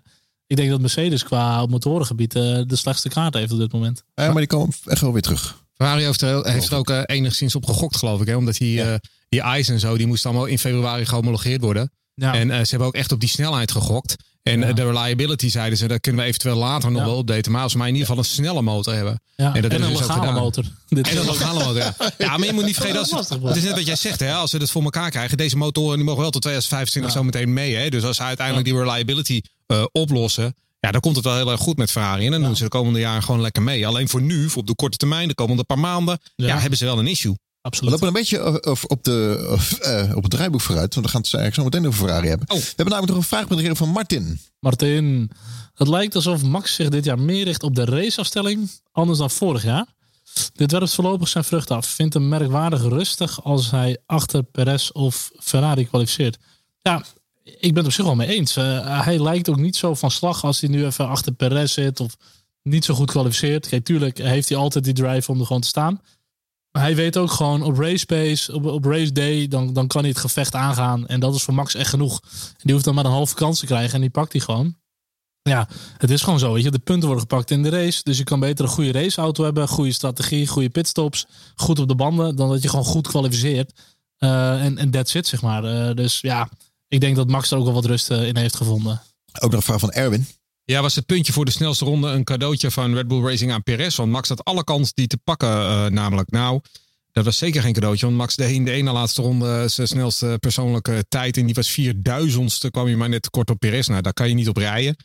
Ik 0.50 0.56
denk 0.56 0.70
dat 0.70 0.80
Mercedes 0.82 1.24
qua 1.24 1.66
motorengebied 1.66 2.36
eh, 2.36 2.42
de 2.68 2.76
slechtste 2.76 3.10
kaart 3.10 3.34
heeft 3.34 3.52
op 3.52 3.60
dit 3.60 3.72
moment. 3.72 4.04
Ja, 4.16 4.26
maar 4.28 4.36
die 4.36 4.48
komen 4.48 4.76
echt 4.86 5.02
wel 5.02 5.14
weer 5.14 5.22
terug. 5.22 5.64
Ferrari 5.74 6.04
heeft 6.04 6.22
er, 6.22 6.48
heeft 6.52 6.72
er 6.72 6.78
ook 6.78 6.90
eh, 6.90 7.02
enigszins 7.06 7.56
op 7.56 7.66
gegokt, 7.66 7.96
geloof 7.98 8.22
ik. 8.22 8.28
Hè? 8.28 8.36
Omdat 8.36 8.56
die, 8.58 8.74
Ja. 8.74 8.92
eh, 8.94 8.98
die 9.30 9.58
ICE 9.58 9.72
en 9.74 9.80
zo, 9.80 9.98
die 9.98 10.08
moesten 10.08 10.30
allemaal 10.30 10.48
in 10.48 10.60
februari 10.60 11.06
gehomologeerd 11.06 11.62
worden. 11.62 11.92
Ja. 12.14 12.34
En 12.34 12.52
eh, 12.52 12.58
ze 12.58 12.70
hebben 12.70 12.88
ook 12.88 12.94
echt 12.96 13.12
op 13.12 13.20
die 13.20 13.30
snelheid 13.30 13.72
gegokt. 13.72 14.16
En 14.44 14.60
Ja. 14.60 14.74
de 14.74 14.84
reliability 14.86 15.50
zeiden 15.50 15.78
ze, 15.78 15.88
dat 15.88 16.00
kunnen 16.00 16.22
we 16.22 16.28
eventueel 16.28 16.56
later 16.58 16.92
nog 16.92 17.02
Ja. 17.02 17.08
wel 17.08 17.20
updaten. 17.20 17.52
Maar 17.52 17.62
als 17.62 17.72
we 17.72 17.78
maar 17.78 17.88
in 17.88 17.94
ieder 17.94 18.08
geval 18.10 18.24
een 18.24 18.30
snelle 18.30 18.62
motor 18.62 18.94
hebben. 18.94 19.22
ja. 19.36 19.46
en 19.46 19.54
En, 19.56 19.62
dat 19.62 19.72
een 19.72 19.82
hebben 19.82 19.98
ze 19.98 20.04
dus 20.08 20.16
legale 20.16 20.40
motor. 20.40 20.64
Dit 20.90 21.08
En 21.08 21.16
dat 21.16 21.24
is- 21.24 21.30
legale 21.40 21.64
motor, 21.64 21.78
ja. 21.78 21.96
Ja, 22.18 22.38
maar 22.38 22.48
je 22.48 22.54
moet 22.54 22.66
niet 22.66 22.76
vergeten, 22.76 23.00
als 23.00 23.10
Dat 23.10 23.20
is 23.20 23.30
het, 23.30 23.40
lastig, 23.42 23.48
het 23.50 23.58
is 23.58 23.64
net 23.64 23.74
wat 23.78 23.86
jij 23.86 23.96
zegt, 23.96 24.20
hè, 24.20 24.34
als 24.34 24.50
ze 24.52 24.58
het 24.58 24.72
voor 24.72 24.84
elkaar 24.84 25.10
krijgen. 25.10 25.38
Deze 25.38 25.58
motoren 25.58 25.96
die 25.96 26.06
mogen 26.06 26.22
wel 26.22 26.32
tot 26.32 26.42
2025 26.42 27.12
zo 27.12 27.24
meteen 27.24 27.54
mee. 27.54 27.76
Hè? 27.76 27.90
Dus 27.90 28.04
als 28.04 28.18
ze 28.18 28.24
uiteindelijk 28.24 28.68
die 28.68 28.78
reliability 28.78 29.42
eh, 29.70 29.84
oplossen, 29.92 30.56
ja, 30.80 30.92
dan 30.92 31.02
komt 31.02 31.16
het 31.16 31.26
wel 31.26 31.36
heel 31.36 31.52
erg 31.52 31.60
goed 31.60 31.78
met 31.78 31.92
Ferrari. 31.92 32.26
En 32.26 32.32
dan 32.32 32.42
doen 32.42 32.56
ze 32.56 32.64
de 32.64 32.70
komende 32.70 33.00
jaren 33.00 33.24
gewoon 33.24 33.42
lekker 33.42 33.62
mee. 33.62 33.88
Alleen 33.88 34.10
voor 34.10 34.22
nu, 34.22 34.50
voor 34.50 34.62
op 34.62 34.68
de 34.68 34.76
korte 34.76 34.98
termijn, 34.98 35.28
de 35.28 35.34
komende 35.34 35.64
paar 35.64 35.80
maanden, 35.80 36.20
ja. 36.36 36.48
Ja. 36.48 36.58
hebben 36.58 36.78
ze 36.78 36.86
wel 36.86 37.00
een 37.00 37.08
issue. 37.08 37.32
We 37.32 37.38
Absoluut. 37.62 37.92
lopen 37.92 38.08
een 38.08 38.14
beetje 38.14 38.38
eh, 38.40 38.72
of- 38.72 38.84
op, 38.84 39.04
de, 39.04 39.38
eh, 39.82 40.16
op 40.16 40.22
het 40.24 40.32
draaiboek 40.32 40.62
vooruit. 40.62 40.94
Want 40.94 41.06
we 41.06 41.12
gaan 41.12 41.22
het 41.22 41.34
eigenlijk 41.34 41.56
zo 41.56 41.64
meteen 41.64 41.88
over 41.94 42.06
Ferrari 42.06 42.28
hebben. 42.28 42.50
Oh. 42.50 42.58
We 42.58 42.64
hebben 42.68 42.86
namelijk 42.86 43.08
nog 43.14 43.18
een 43.18 43.30
vraag 43.30 43.48
binnengekregen 43.48 43.86
van 43.86 43.94
Martin. 43.94 44.40
Martin, 44.60 45.32
het 45.74 45.88
lijkt 45.88 46.16
alsof 46.16 46.44
Max 46.44 46.76
zich 46.76 46.90
dit 46.90 47.06
jaar 47.06 47.20
meer 47.20 47.44
richt 47.44 47.64
op 47.64 47.76
de 47.76 47.86
raceafstelling, 47.86 48.70
anders 48.92 49.18
dan 49.20 49.30
vorig 49.32 49.64
jaar. 49.64 49.86
Dit 50.54 50.72
werpt 50.72 50.94
voorlopig 50.94 51.28
zijn 51.28 51.44
vrucht 51.44 51.72
af. 51.72 51.86
Vindt 51.88 52.14
hem 52.14 52.28
merkwaardig 52.28 52.82
rustig 52.82 53.44
als 53.44 53.72
hij 53.72 53.98
achter 54.06 54.44
Perez 54.44 54.90
of 54.90 55.32
Ferrari 55.40 55.88
kwalificeert. 55.88 56.38
Ja, 56.82 57.04
ik 57.60 57.74
ben 57.74 57.76
het 57.76 57.86
op 57.86 57.92
zich 57.92 58.06
wel 58.06 58.16
mee 58.16 58.28
eens. 58.28 58.56
Eh, 58.56 59.04
hij 59.04 59.20
lijkt 59.20 59.50
ook 59.50 59.60
niet 59.60 59.76
zo 59.76 59.94
van 59.94 60.12
slag 60.12 60.44
als 60.44 60.62
hij 60.62 60.70
nu 60.70 60.86
even 60.86 61.08
achter 61.08 61.32
Perez 61.32 61.74
zit 61.74 62.00
of 62.00 62.18
niet 62.64 62.86
zo 62.86 62.94
goed 62.94 63.12
kwalificeert. 63.12 63.68
Kijk, 63.68 63.84
tuurlijk 63.84 64.18
heeft 64.18 64.50
hij 64.50 64.58
altijd 64.58 64.84
die 64.84 64.94
drive 64.94 65.32
om 65.32 65.40
er 65.40 65.46
gewoon 65.46 65.62
te 65.62 65.68
staan. 65.68 66.02
Maar 66.72 66.82
hij 66.82 66.96
weet 66.96 67.18
ook 67.18 67.32
gewoon 67.32 67.64
op 67.64 67.78
race 67.78 68.06
pace, 68.06 68.54
op, 68.54 68.66
op 68.66 68.86
race 68.86 69.12
day, 69.12 69.48
dan, 69.48 69.74
dan 69.74 69.88
kan 69.88 70.02
hij 70.02 70.10
het 70.10 70.20
gevecht 70.20 70.56
aangaan. 70.56 71.08
En 71.08 71.20
dat 71.20 71.36
is 71.36 71.44
voor 71.44 71.54
Max 71.54 71.76
echt 71.76 71.90
genoeg. 71.90 72.20
En 72.24 72.64
die 72.64 72.74
hoeft 72.74 72.86
dan 72.86 72.96
maar 72.96 73.06
een 73.06 73.12
halve 73.12 73.36
kans 73.36 73.60
te 73.60 73.66
krijgen 73.66 73.94
en 73.94 74.02
die 74.02 74.10
pakt 74.10 74.32
hij 74.32 74.42
gewoon. 74.42 74.76
Ja, 75.42 75.68
het 75.98 76.10
is 76.10 76.22
gewoon 76.22 76.40
zo. 76.40 76.54
Weet 76.54 76.64
je, 76.64 76.72
de 76.72 76.80
punten 76.80 77.08
worden 77.08 77.28
gepakt 77.30 77.52
in 77.52 77.64
de 77.64 77.70
race. 77.70 78.02
Dus 78.04 78.18
je 78.18 78.24
kan 78.24 78.40
beter 78.40 78.66
een 78.66 78.72
goede 78.72 78.92
raceauto 78.92 79.44
hebben, 79.44 79.68
goede 79.68 79.92
strategie, 79.92 80.48
goede 80.48 80.70
pitstops, 80.70 81.28
goed 81.56 81.80
op 81.80 81.88
de 81.88 81.96
banden, 81.96 82.36
dan 82.36 82.50
dat 82.50 82.62
je 82.62 82.70
gewoon 82.70 82.86
goed 82.86 83.08
kwalificeert. 83.08 83.74
Eh, 84.18 84.64
en, 84.64 84.78
en 84.78 84.90
that's 84.90 85.14
it, 85.14 85.28
zeg 85.28 85.42
maar. 85.42 85.64
Eh, 85.64 85.96
dus 85.96 86.22
ja, 86.22 86.50
ik 86.90 87.00
denk 87.00 87.16
dat 87.16 87.30
Max 87.30 87.52
er 87.52 87.58
ook 87.58 87.64
wel 87.64 87.74
wat 87.74 87.86
rust 87.86 88.10
eh, 88.10 88.28
in 88.28 88.38
heeft 88.38 88.56
gevonden. 88.56 89.02
Ook 89.40 89.52
nog 89.52 89.60
een 89.60 89.66
vraag 89.66 89.80
van 89.80 89.92
Erwin. 89.92 90.28
Ja, 90.64 90.82
was 90.82 90.96
het 90.96 91.06
puntje 91.06 91.34
voor 91.34 91.46
de 91.46 91.52
snelste 91.52 91.86
ronde 91.86 92.10
een 92.10 92.24
cadeautje 92.24 92.72
van 92.72 92.94
Red 92.94 93.08
Bull 93.08 93.24
Racing 93.24 93.52
aan 93.52 93.64
Perez? 93.64 93.96
Want 93.96 94.12
Max 94.12 94.30
had 94.30 94.44
alle 94.44 94.64
kans 94.64 94.94
die 94.94 95.08
te 95.08 95.18
pakken, 95.18 95.50
eh, 95.50 95.86
namelijk. 95.86 96.32
Nou, 96.32 96.62
dat 97.12 97.26
was 97.26 97.38
zeker 97.38 97.62
geen 97.62 97.74
cadeautje. 97.74 98.06
Want 98.06 98.18
Max 98.18 98.36
deed 98.36 98.50
in 98.50 98.66
de 98.66 98.72
ene 98.72 98.92
laatste 98.92 99.22
ronde 99.22 99.68
zijn 99.68 99.88
snelste 99.88 100.38
persoonlijke 100.40 101.06
tijd. 101.10 101.38
En 101.38 101.46
die 101.46 101.56
was 101.56 101.70
4000ste. 101.70 102.72
kwam 102.72 102.88
je 102.88 102.98
maar 102.98 103.10
net 103.10 103.30
kort 103.30 103.50
op 103.50 103.60
Perez. 103.60 103.88
Nou, 103.88 104.02
daar 104.02 104.14
kan 104.14 104.28
je 104.28 104.34
niet 104.34 104.50
op 104.50 104.58
rijden. 104.58 104.96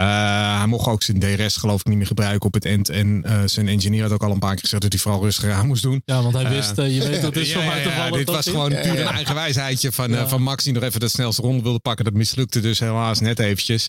Eh, 0.00 0.56
hij 0.56 0.66
mocht 0.66 0.88
ook 0.88 1.02
zijn 1.02 1.18
DRS 1.18 1.56
geloof 1.56 1.80
ik 1.80 1.86
niet 1.86 1.96
meer 1.96 2.06
gebruiken 2.06 2.46
op 2.46 2.54
het 2.54 2.64
end. 2.64 2.88
En 2.88 3.22
eh, 3.24 3.42
zijn 3.44 3.68
engineer 3.68 4.02
had 4.02 4.12
ook 4.12 4.22
al 4.22 4.30
een 4.30 4.38
paar 4.38 4.50
keer 4.54 4.60
gezegd 4.60 4.82
dat 4.82 4.92
hij 4.92 5.00
vooral 5.00 5.22
rustiger 5.22 5.52
aan 5.52 5.66
moest 5.66 5.82
doen. 5.82 6.02
Ja, 6.04 6.22
want 6.22 6.34
hij 6.34 6.48
wist, 6.48 6.78
eh, 6.78 6.94
je 6.94 7.08
weet 7.08 7.22
dat 7.22 7.36
is 7.36 7.48
Ja, 7.48 7.54
van 7.54 7.62
ja, 7.62 7.68
mij 7.68 7.84
ja, 7.84 8.10
dit 8.10 8.30
was 8.30 8.46
gewoon 8.46 8.68
puur 8.68 9.00
een 9.00 9.06
eigen 9.06 9.34
wijsheidje 9.34 9.92
van, 9.92 10.28
van 10.28 10.42
Max 10.42 10.64
die 10.64 10.72
nog 10.72 10.82
even 10.82 11.00
de 11.00 11.08
snelste 11.08 11.42
ronde 11.42 11.62
wilde 11.62 11.78
pakken. 11.78 12.04
Dat 12.04 12.14
mislukte 12.14 12.60
dus 12.60 12.78
helaas 12.78 13.20
net 13.20 13.38
eventjes. 13.38 13.88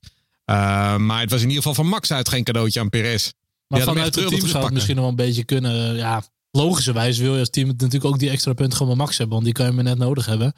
Maar 0.97 1.19
het 1.19 1.31
was 1.31 1.41
in 1.41 1.47
ieder 1.47 1.63
geval 1.63 1.83
van 1.83 1.87
Max 1.87 2.11
uit 2.11 2.29
geen 2.29 2.43
cadeautje 2.43 2.79
aan 2.79 2.89
Perez. 2.89 3.31
Maar 3.67 3.81
vanuit 3.81 4.15
het 4.15 4.27
team 4.27 4.39
te 4.39 4.47
zou 4.47 4.63
het 4.63 4.73
misschien 4.73 4.95
nog 4.95 5.03
wel 5.03 5.13
een 5.13 5.25
beetje 5.25 5.43
kunnen. 5.43 5.95
Ja, 5.95 6.23
logischerwijs 6.51 7.17
wil 7.17 7.33
je 7.33 7.39
als 7.39 7.49
team 7.49 7.67
natuurlijk 7.67 8.05
ook 8.05 8.19
die 8.19 8.29
extra 8.29 8.53
punten 8.53 8.77
gewoon 8.77 8.95
bij 8.95 9.05
Max 9.05 9.17
hebben. 9.17 9.35
Want 9.35 9.45
die 9.45 9.55
kan 9.55 9.65
je 9.65 9.71
maar 9.71 9.83
net 9.83 9.97
nodig 9.97 10.25
hebben. 10.25 10.53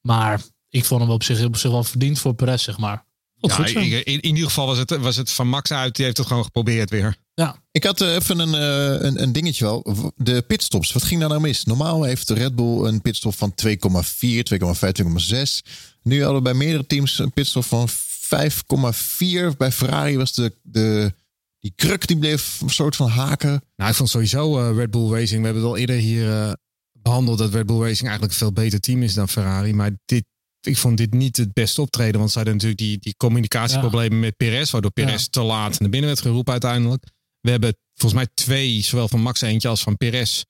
Maar 0.00 0.40
ik 0.68 0.84
vond 0.84 1.00
hem 1.00 1.10
op 1.10 1.22
zich, 1.22 1.44
op 1.44 1.56
zich 1.56 1.70
wel 1.70 1.84
verdiend 1.84 2.18
voor 2.18 2.34
Perez, 2.34 2.62
zeg 2.64 2.78
maar. 2.78 3.04
Wat 3.48 3.56
Ja, 3.56 3.62
goed 3.62 3.68
zo. 3.68 3.78
in, 3.78 3.90
in, 3.90 4.20
in 4.20 4.34
ieder 4.34 4.44
geval 4.44 4.66
was 4.66 4.78
het, 4.78 4.96
was 4.96 5.16
het 5.16 5.30
van 5.30 5.48
Max 5.48 5.70
uit. 5.70 5.96
Die 5.96 6.04
heeft 6.04 6.16
het 6.16 6.26
gewoon 6.26 6.44
geprobeerd 6.44 6.90
weer. 6.90 7.16
Ja, 7.34 7.56
Ik 7.70 7.84
had 7.84 8.00
eh, 8.00 8.14
even 8.14 8.38
een, 8.38 8.54
eh, 8.54 9.06
een, 9.06 9.22
een 9.22 9.32
dingetje 9.32 9.64
wel. 9.64 10.12
De 10.16 10.42
pitstops, 10.42 10.92
wat 10.92 11.02
ging 11.02 11.20
daar 11.20 11.28
nou 11.28 11.40
mis? 11.40 11.64
Normaal 11.64 12.02
heeft 12.02 12.30
Red 12.30 12.54
Bull 12.54 12.86
een 12.86 13.02
pitstop 13.02 13.34
van 13.34 13.54
2,4, 13.66 14.42
2,5, 14.42 14.92
2,6. 14.92 15.62
Nu 16.02 16.18
hadden 16.18 16.36
we 16.36 16.42
bij 16.42 16.54
meerdere 16.54 16.86
teams 16.86 17.18
een 17.18 17.32
pitstop 17.32 17.64
van 17.64 17.88
5,4. 17.88 19.56
Bij 19.56 19.72
Ferrari 19.72 20.16
was 20.16 20.32
de, 20.32 20.52
de, 20.62 21.12
die 21.58 21.72
kruk 21.76 22.06
die 22.06 22.18
bleef 22.18 22.60
een 22.60 22.70
soort 22.70 22.96
van 22.96 23.08
haken. 23.08 23.62
Nou, 23.76 23.90
ik 23.90 23.96
vond 23.96 24.08
sowieso 24.10 24.58
eh, 24.60 24.76
Red 24.76 24.90
Bull 24.90 25.10
Racing. 25.10 25.40
We 25.40 25.44
hebben 25.44 25.62
het 25.62 25.72
al 25.72 25.76
eerder 25.76 25.96
hier 25.96 26.30
eh, 26.30 26.52
behandeld 26.92 27.38
dat 27.38 27.52
Red 27.52 27.66
Bull 27.66 27.80
Racing 27.80 28.08
eigenlijk 28.08 28.32
een 28.32 28.38
veel 28.38 28.52
beter 28.52 28.80
team 28.80 29.02
is 29.02 29.14
dan 29.14 29.28
Ferrari. 29.28 29.74
Maar 29.74 29.90
dit, 30.04 30.24
ik 30.66 30.76
vond 30.76 30.96
dit 30.96 31.12
niet 31.14 31.36
het 31.36 31.52
beste 31.52 31.80
optreden. 31.80 32.18
Want 32.18 32.30
ze 32.30 32.36
hadden 32.36 32.54
natuurlijk 32.54 32.80
die, 32.80 32.98
die 32.98 33.14
communicatieproblemen 33.16 34.20
met 34.20 34.36
Perez. 34.36 34.70
Waardoor 34.70 34.90
Perez 34.90 35.20
Ja. 35.22 35.26
te 35.30 35.42
laat 35.42 35.80
naar 35.80 35.90
binnen 35.90 36.08
werd 36.10 36.20
geroepen 36.22 36.52
uiteindelijk. 36.52 37.04
We 37.40 37.50
hebben 37.50 37.76
volgens 37.94 38.22
mij 38.22 38.30
twee, 38.34 38.82
zowel 38.82 39.08
van 39.08 39.20
Max 39.20 39.40
eentje 39.40 39.68
als 39.68 39.82
van 39.82 39.96
Perez. 39.96 40.42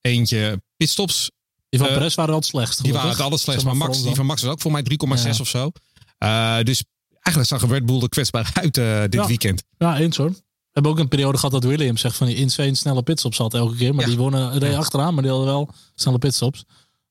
Eentje 0.00 0.62
pitstops. 0.76 1.30
die 1.68 1.78
van 1.80 1.88
Eh, 1.88 1.94
Perez 1.94 2.14
waren 2.14 2.32
al 2.32 2.38
het 2.38 2.48
slechtst. 2.48 2.82
Die 2.82 2.92
waren 2.92 3.10
het 3.10 3.20
alles 3.20 3.40
slechts. 3.42 3.62
Zeg 3.62 3.72
Maar 3.72 3.86
Max, 3.88 4.02
die 4.02 4.14
van 4.14 4.26
Max 4.26 4.42
was 4.42 4.50
ook 4.52 4.60
voor 4.60 4.72
mij 4.72 4.82
3,6 4.82 5.36
Ja. 5.36 5.42
of 5.42 5.48
zo. 5.48 5.70
Eh, 6.18 6.58
dus 6.62 6.84
eigenlijk 7.20 7.60
zag 7.60 7.70
Red 7.70 7.86
Bull 7.86 8.00
er 8.02 8.08
kwetsbaar 8.08 8.50
uit 8.62 8.76
eh, 8.76 9.02
dit 9.08 9.26
weekend. 9.26 9.62
Ja, 9.78 9.98
eens 9.98 10.16
hoor. 10.16 10.30
We 10.30 10.84
hebben 10.84 10.92
ook 10.92 10.98
een 10.98 11.08
periode 11.08 11.38
gehad 11.38 11.52
dat 11.52 11.64
Williams 11.64 12.00
zegt 12.00 12.16
van 12.16 12.26
die 12.26 12.36
insane 12.36 12.74
snelle 12.74 13.02
pitstops 13.02 13.38
had 13.38 13.54
elke 13.54 13.76
keer. 13.76 13.94
Maar 13.94 14.04
die 14.06 14.16
wonnen 14.16 14.58
reed 14.58 14.74
achteraan, 14.74 15.14
maar 15.14 15.22
die 15.22 15.32
hadden 15.32 15.48
wel 15.48 15.70
snelle 15.94 16.18
pitstops. 16.18 16.64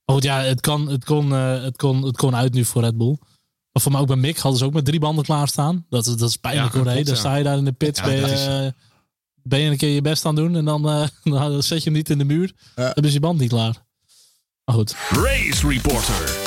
Maar 0.07 0.15
goed, 0.15 0.23
ja, 0.25 0.39
het, 0.41 0.61
kan, 0.61 0.87
het, 0.89 1.05
kon, 1.05 1.33
eh, 1.33 1.61
het, 1.63 1.77
kon, 1.77 2.03
het 2.05 2.17
kon 2.17 2.35
uit 2.35 2.53
nu 2.53 2.65
voor 2.65 2.81
Red 2.81 2.97
Bull. 2.97 3.17
Maar 3.71 3.81
voor 3.81 3.91
mij 3.91 4.01
ook 4.01 4.07
bij 4.07 4.15
Mick 4.15 4.37
hadden 4.37 4.59
ze 4.59 4.65
ook 4.65 4.73
met 4.73 4.85
drie 4.85 4.99
banden 4.99 5.23
klaarstaan. 5.25 5.85
Dat, 5.89 6.05
is- 6.07 6.15
dat 6.15 6.29
is 6.29 6.37
pijnlijk 6.37 6.73
Ja, 6.73 6.77
hoor. 6.79 6.87
hè. 6.87 6.93
klopt, 6.93 7.05
Dan 7.07 7.15
ja. 7.15 7.21
sta 7.21 7.35
je 7.35 7.43
daar 7.43 7.57
in 7.57 7.65
de 7.65 7.71
pits. 7.71 7.99
Ja, 7.99 8.05
ben, 8.05 8.15
je, 8.15 8.23
eh, 8.65 8.71
ben 9.43 9.59
je 9.59 9.69
een 9.71 9.77
keer 9.77 9.89
je 9.93 10.01
best 10.01 10.25
aan 10.25 10.35
doen. 10.35 10.55
En 10.55 10.65
dan, 10.65 10.89
eh, 10.89 11.07
dan 11.33 11.63
zet 11.63 11.77
je 11.77 11.83
hem 11.89 11.93
niet 11.93 12.09
in 12.09 12.17
de 12.17 12.23
muur. 12.25 12.53
Ja. 12.75 12.91
Dan 12.93 13.03
is 13.03 13.13
je 13.13 13.19
band 13.19 13.39
niet 13.39 13.49
klaar. 13.49 13.85
Maar 14.65 14.75
goed. 14.75 14.95
Race 15.09 15.67
Reporter. 15.67 16.46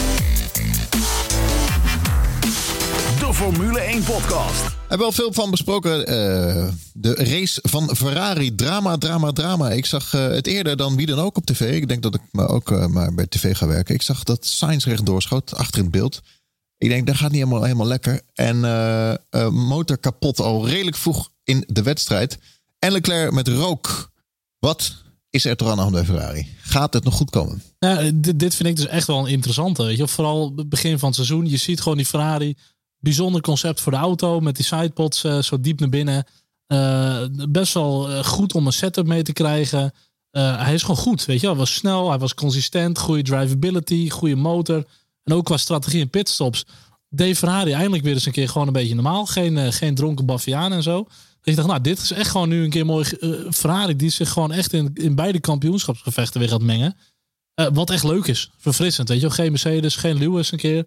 Formule 3.40 3.80
1 3.80 4.02
podcast. 4.02 4.62
We 4.62 4.70
hebben 4.88 5.06
al 5.06 5.12
veel 5.12 5.32
van 5.32 5.50
besproken. 5.50 6.06
eh, 6.06 6.68
de 6.92 7.14
race 7.14 7.58
van 7.62 7.96
Ferrari. 7.96 8.54
Drama, 8.54 8.98
drama, 8.98 9.32
drama. 9.32 9.70
Ik 9.70 9.86
zag 9.86 10.14
eh, 10.14 10.28
het 10.28 10.46
eerder 10.46 10.76
dan 10.76 10.96
wie 10.96 11.06
dan 11.06 11.18
ook 11.18 11.36
op 11.36 11.46
tv. 11.46 11.74
Ik 11.76 11.88
denk 11.88 12.02
dat 12.02 12.14
ik 12.14 12.20
maar 12.30 12.48
ook 12.48 12.70
eh, 12.70 12.86
maar 12.86 13.14
bij 13.14 13.26
tv 13.26 13.56
ga 13.56 13.66
werken. 13.66 13.94
Ik 13.94 14.02
zag 14.02 14.22
dat 14.22 14.46
Sainz 14.46 14.84
recht 14.84 15.06
doorschoot. 15.06 15.54
Achter 15.54 15.76
in 15.78 15.82
het 15.82 15.92
beeld. 15.92 16.20
Ik 16.78 16.88
denk, 16.88 17.06
dat 17.06 17.16
gaat 17.16 17.30
niet 17.30 17.40
helemaal, 17.42 17.62
helemaal 17.62 17.86
lekker. 17.86 18.20
En 18.34 18.64
eh, 18.64 19.10
eh, 19.12 19.48
motor 19.50 19.98
kapot 19.98 20.40
al 20.40 20.68
redelijk 20.68 20.96
vroeg 20.96 21.30
in 21.44 21.64
de 21.66 21.82
wedstrijd. 21.82 22.38
En 22.78 22.92
Leclerc 22.92 23.32
met 23.32 23.48
rook. 23.48 24.10
Wat 24.58 24.92
is 25.30 25.44
er 25.44 25.56
toch 25.56 25.68
aan 25.68 25.76
de 25.76 25.82
hand 25.82 25.94
bij 25.94 26.04
Ferrari? 26.04 26.46
Gaat 26.60 26.92
het 26.92 27.04
nog 27.04 27.14
goed 27.14 27.30
komen? 27.30 27.62
Ja, 27.78 28.10
dit, 28.14 28.38
dit 28.38 28.54
vind 28.54 28.68
ik 28.68 28.76
dus 28.76 28.86
echt 28.86 29.06
wel 29.06 29.18
een 29.18 29.32
interessante. 29.32 29.82
Weet 29.82 29.96
je? 29.96 30.08
Vooral 30.08 30.52
het 30.56 30.68
begin 30.68 30.98
van 30.98 31.08
het 31.08 31.16
seizoen. 31.16 31.48
Je 31.48 31.56
ziet 31.56 31.80
gewoon 31.80 31.98
die 31.98 32.06
Ferrari. 32.06 32.56
Bijzonder 33.00 33.40
concept 33.40 33.80
voor 33.80 33.92
de 33.92 33.98
auto. 33.98 34.40
Met 34.40 34.56
die 34.56 34.64
sidepods 34.64 35.24
eh, 35.24 35.38
zo 35.38 35.60
diep 35.60 35.80
naar 35.80 35.88
binnen. 35.88 36.24
Eh, 36.66 37.24
best 37.48 37.74
wel 37.74 38.10
eh, 38.10 38.24
goed 38.24 38.54
om 38.54 38.66
een 38.66 38.72
setup 38.72 39.06
mee 39.06 39.22
te 39.22 39.32
krijgen. 39.32 39.92
Hij 40.30 40.74
is 40.74 40.80
gewoon 40.80 40.96
goed. 40.96 41.24
Weet 41.24 41.40
je? 41.40 41.46
Hij 41.46 41.56
was 41.56 41.74
snel. 41.74 42.08
Hij 42.08 42.18
was 42.18 42.34
consistent. 42.34 42.98
Goede 42.98 43.22
drivability. 43.22 44.10
Goede 44.10 44.34
motor. 44.34 44.84
En 45.24 45.34
ook 45.34 45.44
qua 45.44 45.56
strategie 45.56 46.00
en 46.00 46.10
pitstops. 46.10 46.64
Deed 47.08 47.38
Ferrari 47.38 47.72
eindelijk 47.72 48.02
weer 48.02 48.14
eens 48.14 48.26
een 48.26 48.32
keer 48.32 48.48
gewoon 48.48 48.66
een 48.66 48.72
beetje 48.72 48.94
normaal. 48.94 49.26
Geen, 49.26 49.72
geen 49.72 49.94
dronken 49.94 50.26
Baviaan 50.26 50.72
en 50.72 50.82
zo. 50.82 51.02
Dat 51.02 51.08
je 51.42 51.54
dacht, 51.54 51.68
nou, 51.68 51.80
dit 51.80 51.98
is 51.98 52.10
echt 52.10 52.30
gewoon 52.30 52.48
nu 52.48 52.64
een 52.64 52.70
keer 52.70 52.86
mooi. 52.86 53.04
Ferrari 53.50 53.96
die 53.96 54.10
zich 54.10 54.30
gewoon 54.30 54.52
echt 54.52 54.72
in, 54.72 54.90
in 54.94 55.14
beide 55.14 55.40
kampioenschapsgevechten 55.40 56.40
weer 56.40 56.48
gaat 56.48 56.62
mengen. 56.62 56.96
Wat 57.72 57.90
echt 57.90 58.04
leuk 58.04 58.26
is. 58.26 58.50
Verfrissend. 58.56 59.08
Weet 59.08 59.20
je 59.20 59.26
wel. 59.26 59.34
Geen 59.34 59.50
Mercedes, 59.50 59.96
geen 59.96 60.18
Lewis 60.18 60.52
een 60.52 60.58
keer. 60.58 60.86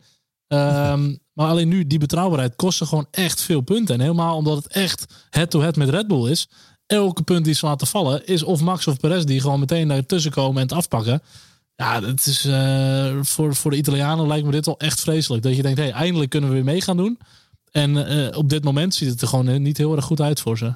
Ehm, 0.53 1.15
maar 1.33 1.47
alleen 1.47 1.67
nu, 1.67 1.87
die 1.87 1.99
betrouwbaarheid 1.99 2.55
kostte 2.55 2.85
gewoon 2.85 3.07
echt 3.11 3.41
veel 3.41 3.61
punten. 3.61 3.95
En 3.95 4.01
helemaal 4.01 4.35
omdat 4.35 4.55
het 4.55 4.67
echt 4.67 5.05
head-to-head 5.29 5.75
met 5.75 5.89
Red 5.89 6.07
Bull 6.07 6.29
is. 6.29 6.49
Elke 6.85 7.23
punt 7.23 7.45
die 7.45 7.53
ze 7.53 7.65
laten 7.65 7.87
vallen 7.87 8.25
is 8.25 8.43
of 8.43 8.61
Max 8.61 8.87
of 8.87 8.99
Perez 8.99 9.23
die 9.23 9.41
gewoon 9.41 9.59
meteen 9.59 9.87
naar 9.87 10.05
tussen 10.05 10.31
komen 10.31 10.55
en 10.55 10.67
het 10.67 10.77
afpakken. 10.77 11.21
Ja, 11.75 12.01
het 12.01 12.25
is, 12.25 12.45
eh, 12.45 13.17
voor, 13.21 13.55
voor 13.55 13.71
de 13.71 13.77
Italianen 13.77 14.27
lijkt 14.27 14.45
me 14.45 14.51
dit 14.51 14.65
wel 14.65 14.79
echt 14.79 15.01
vreselijk. 15.01 15.43
Dat 15.43 15.55
je 15.55 15.61
denkt, 15.61 15.77
hé, 15.77 15.83
hey, 15.83 15.93
eindelijk 15.93 16.29
kunnen 16.29 16.49
we 16.49 16.55
weer 16.55 16.65
mee 16.65 16.81
gaan 16.81 16.97
doen. 16.97 17.19
En 17.71 18.07
eh, 18.07 18.37
op 18.37 18.49
dit 18.49 18.63
moment 18.63 18.95
ziet 18.95 19.09
het 19.09 19.21
er 19.21 19.27
gewoon 19.27 19.47
eh, 19.47 19.59
niet 19.59 19.77
heel 19.77 19.95
erg 19.95 20.05
goed 20.05 20.21
uit 20.21 20.39
voor 20.39 20.57
ze. 20.57 20.73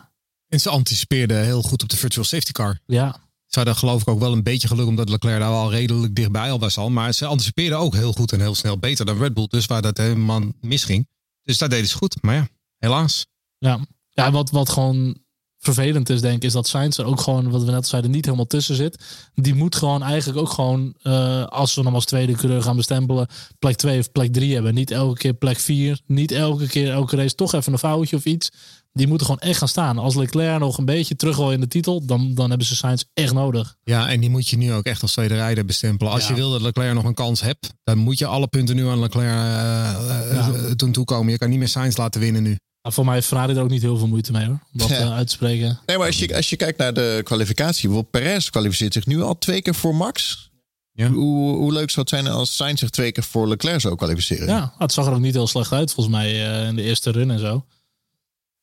En 0.47 0.59
ze 0.59 0.69
anticipeerden 0.69 1.43
heel 1.43 1.61
goed 1.61 1.83
op 1.83 1.89
de 1.89 1.97
virtual 1.97 2.25
safety 2.25 2.51
car. 2.51 2.79
Ja, 2.85 3.19
Ze 3.47 3.59
hadden 3.59 3.75
geloof 3.75 4.01
ik 4.01 4.07
ook 4.07 4.19
wel 4.19 4.33
een 4.33 4.43
beetje 4.43 4.67
geluk 4.67 4.87
omdat 4.87 5.09
Leclerc 5.09 5.39
daar 5.39 5.51
al 5.51 5.71
redelijk 5.71 6.15
dichtbij 6.15 6.51
al 6.51 6.59
was 6.59 6.77
al. 6.77 6.89
Maar 6.89 7.13
ze 7.13 7.25
anticipeerden 7.25 7.77
ook 7.77 7.93
heel 7.93 8.13
goed 8.13 8.31
en 8.31 8.39
heel 8.39 8.55
snel 8.55 8.77
beter 8.77 9.05
dan 9.05 9.17
Red 9.17 9.33
Bull. 9.33 9.47
Dus 9.47 9.65
waar 9.65 9.81
dat 9.81 9.97
helemaal 9.97 10.41
misging. 10.61 11.07
Dus 11.43 11.57
daar 11.57 11.69
deden 11.69 11.87
ze 11.87 11.95
goed. 11.95 12.21
Maar 12.21 12.35
ja, 12.35 12.47
helaas. 12.77 13.25
ja. 13.57 13.79
ja 14.09 14.31
wat, 14.31 14.49
wat 14.49 14.69
gewoon 14.69 15.17
vervelend 15.59 16.09
is, 16.09 16.21
denk 16.21 16.35
ik, 16.35 16.43
is 16.43 16.53
dat 16.53 16.67
Sainz 16.67 16.97
er 16.97 17.05
ook 17.05 17.21
gewoon, 17.21 17.49
wat 17.49 17.63
we 17.63 17.71
net 17.71 17.87
zeiden, 17.87 18.11
niet 18.11 18.25
helemaal 18.25 18.47
tussen 18.47 18.75
zit. 18.75 19.03
Die 19.35 19.55
moet 19.55 19.75
gewoon 19.75 20.03
eigenlijk 20.03 20.39
ook 20.39 20.49
gewoon, 20.49 20.93
eh, 21.01 21.45
als 21.45 21.75
we 21.75 21.81
hem 21.81 21.93
als 21.93 22.05
tweede 22.05 22.33
coureur 22.33 22.61
gaan 22.61 22.75
bestempelen, 22.75 23.27
plek 23.59 23.75
2 23.75 23.99
of 23.99 24.11
plek 24.11 24.33
3 24.33 24.53
hebben. 24.53 24.73
Niet 24.73 24.91
elke 24.91 25.17
keer 25.17 25.33
plek 25.33 25.59
4. 25.59 25.99
Niet 26.05 26.31
elke 26.31 26.67
keer, 26.67 26.91
elke 26.91 27.15
race 27.15 27.35
toch 27.35 27.53
even 27.53 27.73
een 27.73 27.79
foutje 27.79 28.15
of 28.15 28.25
iets. 28.25 28.49
Die 28.97 29.07
moeten 29.07 29.25
gewoon 29.25 29.41
echt 29.41 29.57
gaan 29.57 29.67
staan. 29.67 29.97
Als 29.97 30.15
Leclerc 30.15 30.59
nog 30.59 30.77
een 30.77 30.85
beetje 30.85 31.15
terug 31.15 31.37
wil 31.37 31.51
in 31.51 31.59
de 31.59 31.67
titel, 31.67 32.05
dan, 32.05 32.33
dan 32.35 32.49
hebben 32.49 32.67
ze 32.67 32.75
Sainz 32.75 33.03
echt 33.13 33.33
nodig. 33.33 33.75
Ja, 33.83 34.09
en 34.09 34.19
die 34.19 34.29
moet 34.29 34.47
je 34.47 34.57
nu 34.57 34.73
ook 34.73 34.85
echt 34.85 35.01
als 35.01 35.11
tweede 35.11 35.33
rijder 35.33 35.65
bestempelen. 35.65 36.13
Als 36.13 36.23
Ja. 36.23 36.29
je 36.29 36.35
wil 36.35 36.51
dat 36.51 36.61
Leclerc 36.61 36.93
nog 36.93 37.03
een 37.03 37.13
kans 37.13 37.41
hebt, 37.41 37.73
dan 37.83 37.97
moet 37.97 38.17
je 38.17 38.25
alle 38.25 38.47
punten 38.47 38.75
nu 38.75 38.87
aan 38.87 38.99
Leclerc 38.99 39.25
eh, 39.27 40.33
Ja. 40.33 40.51
eh, 40.53 40.71
doen 40.75 40.91
toekomen. 40.91 41.31
Je 41.31 41.37
kan 41.37 41.49
niet 41.49 41.59
meer 41.59 41.67
Sainz 41.67 41.97
laten 41.97 42.21
winnen 42.21 42.43
nu. 42.43 42.55
Maar 42.81 42.93
voor 42.93 43.05
mij 43.05 43.13
heeft 43.13 43.27
Ferrari 43.27 43.53
er 43.55 43.61
ook 43.61 43.69
niet 43.69 43.81
heel 43.81 43.97
veel 43.97 44.07
moeite 44.07 44.31
mee 44.31 44.45
hoor. 44.45 44.59
Om 44.73 44.79
dat 44.79 44.89
Ja. 44.89 44.95
eh, 44.97 45.13
uit 45.13 45.27
te 45.27 45.33
spreken. 45.33 45.79
Nee, 45.85 45.97
maar 45.97 46.07
als 46.07 46.17
je, 46.19 46.35
als 46.35 46.49
je 46.49 46.55
kijkt 46.55 46.77
naar 46.77 46.93
de 46.93 47.21
kwalificatie, 47.23 47.87
bijvoorbeeld 47.89 48.11
Perez 48.23 48.49
kwalificeert 48.49 48.93
zich 48.93 49.05
nu 49.05 49.21
al 49.21 49.37
twee 49.37 49.61
keer 49.61 49.75
voor 49.75 49.95
Max. 49.95 50.45
Ja. 50.91 51.09
Hoe, 51.09 51.55
hoe 51.55 51.71
leuk 51.73 51.89
zou 51.89 51.99
het 52.01 52.09
zijn 52.09 52.27
als 52.27 52.55
Sainz 52.55 52.79
zich 52.79 52.89
twee 52.89 53.11
keer 53.11 53.23
voor 53.23 53.47
Leclerc 53.47 53.81
zou 53.81 53.95
kwalificeren? 53.95 54.47
Ja, 54.47 54.73
het 54.77 54.91
zag 54.93 55.05
er 55.05 55.13
ook 55.13 55.19
niet 55.19 55.33
heel 55.33 55.47
slecht 55.47 55.71
uit 55.71 55.93
volgens 55.93 56.15
mij 56.15 56.47
eh, 56.61 56.67
in 56.67 56.75
de 56.75 56.81
eerste 56.81 57.11
run 57.11 57.31
en 57.31 57.39
zo. 57.39 57.65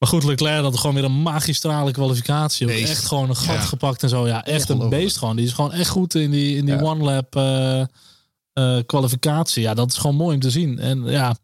Maar 0.05 0.13
goed, 0.13 0.25
Leclerc 0.25 0.63
had 0.63 0.77
gewoon 0.79 0.95
weer 0.95 1.05
een 1.05 1.23
magistrale 1.23 1.91
kwalificatie. 1.91 2.67
Ook 2.67 2.73
echt 2.73 3.05
gewoon 3.05 3.29
een 3.29 3.37
gat 3.37 3.55
Ja. 3.55 3.61
gepakt 3.61 4.03
en 4.03 4.09
zo. 4.09 4.27
Ja, 4.27 4.45
echt 4.45 4.69
een 4.69 4.89
beest 4.89 5.17
gewoon. 5.17 5.37
Die 5.37 5.45
is 5.47 5.53
gewoon 5.53 5.73
echt 5.73 5.89
goed 5.89 6.15
in 6.15 6.31
die, 6.31 6.57
in 6.57 6.65
die 6.65 6.75
Ja. 6.75 6.81
one-lap 6.83 7.37
eh, 7.37 7.81
eh, 7.81 8.85
kwalificatie. 8.87 9.63
Ja, 9.63 9.75
dat 9.75 9.91
is 9.93 9.97
gewoon 9.99 10.17
mooi 10.17 10.35
om 10.35 10.41
te 10.41 10.51
zien. 10.51 10.79
En 10.79 11.05
ja, 11.05 11.37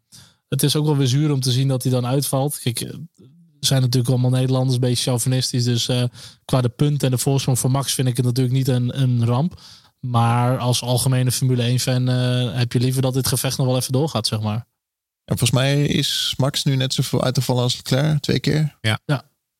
het 0.49 0.63
is 0.63 0.75
ook 0.75 0.85
wel 0.85 0.97
weer 0.97 1.07
zuur 1.07 1.31
om 1.31 1.39
te 1.39 1.51
zien 1.51 1.67
dat 1.67 1.83
hij 1.83 1.91
dan 1.91 2.05
uitvalt. 2.05 2.59
Kijk, 2.59 2.81
eh, 2.81 2.93
zijn 3.59 3.81
natuurlijk 3.81 4.11
allemaal 4.11 4.29
Nederlanders 4.31 4.73
een 4.73 4.79
beetje 4.81 5.03
chauvinistisch. 5.03 5.63
Dus 5.63 5.89
qua 6.45 6.61
de 6.61 6.69
punten 6.69 7.07
en 7.07 7.13
de 7.15 7.21
voorsprong 7.21 7.59
voor 7.59 7.71
Max 7.71 7.93
vind 7.93 8.07
ik 8.07 8.17
het 8.17 8.25
natuurlijk 8.25 8.55
niet 8.55 8.67
een, 8.67 9.01
een 9.01 9.25
ramp. 9.25 9.59
Maar 9.99 10.57
als 10.57 10.81
algemene 10.81 11.31
Formule 11.31 11.63
1 11.63 11.79
fan 11.79 12.09
eh, 12.09 12.53
heb 12.57 12.73
je 12.73 12.79
liever 12.79 13.01
dat 13.01 13.13
dit 13.13 13.27
gevecht 13.27 13.57
nog 13.57 13.67
wel 13.67 13.75
even 13.75 13.91
doorgaat, 13.93 14.27
zeg 14.27 14.41
maar. 14.41 14.65
En 15.31 15.37
volgens 15.37 15.51
mij 15.59 15.83
is 15.85 16.33
Max 16.37 16.63
nu 16.63 16.75
net 16.75 16.93
zoveel 16.93 17.23
uit 17.23 17.33
te 17.33 17.41
vallen 17.41 17.63
als 17.63 17.75
Leclerc, 17.75 18.21
twee 18.21 18.39
keer. 18.39 18.77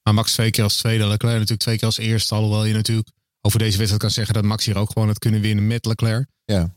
Maar 0.03 0.13
Max 0.13 0.33
twee 0.33 0.51
keer 0.51 0.63
als 0.63 0.75
tweede, 0.77 1.07
Leclerc 1.07 1.33
natuurlijk 1.33 1.59
twee 1.61 1.75
keer 1.77 1.85
als 1.85 1.97
eerste. 1.97 2.35
Alhoewel 2.35 2.65
je 2.65 2.73
natuurlijk 2.73 3.09
over 3.41 3.59
deze 3.59 3.73
wedstrijd 3.75 4.01
kan 4.01 4.11
zeggen 4.11 4.33
dat 4.33 4.43
Max 4.43 4.65
hier 4.65 4.77
ook 4.77 4.91
gewoon 4.91 5.07
had 5.07 5.19
kunnen 5.19 5.41
winnen 5.41 5.67
met 5.67 5.85
Leclerc. 5.85 6.27
Ja. 6.45 6.73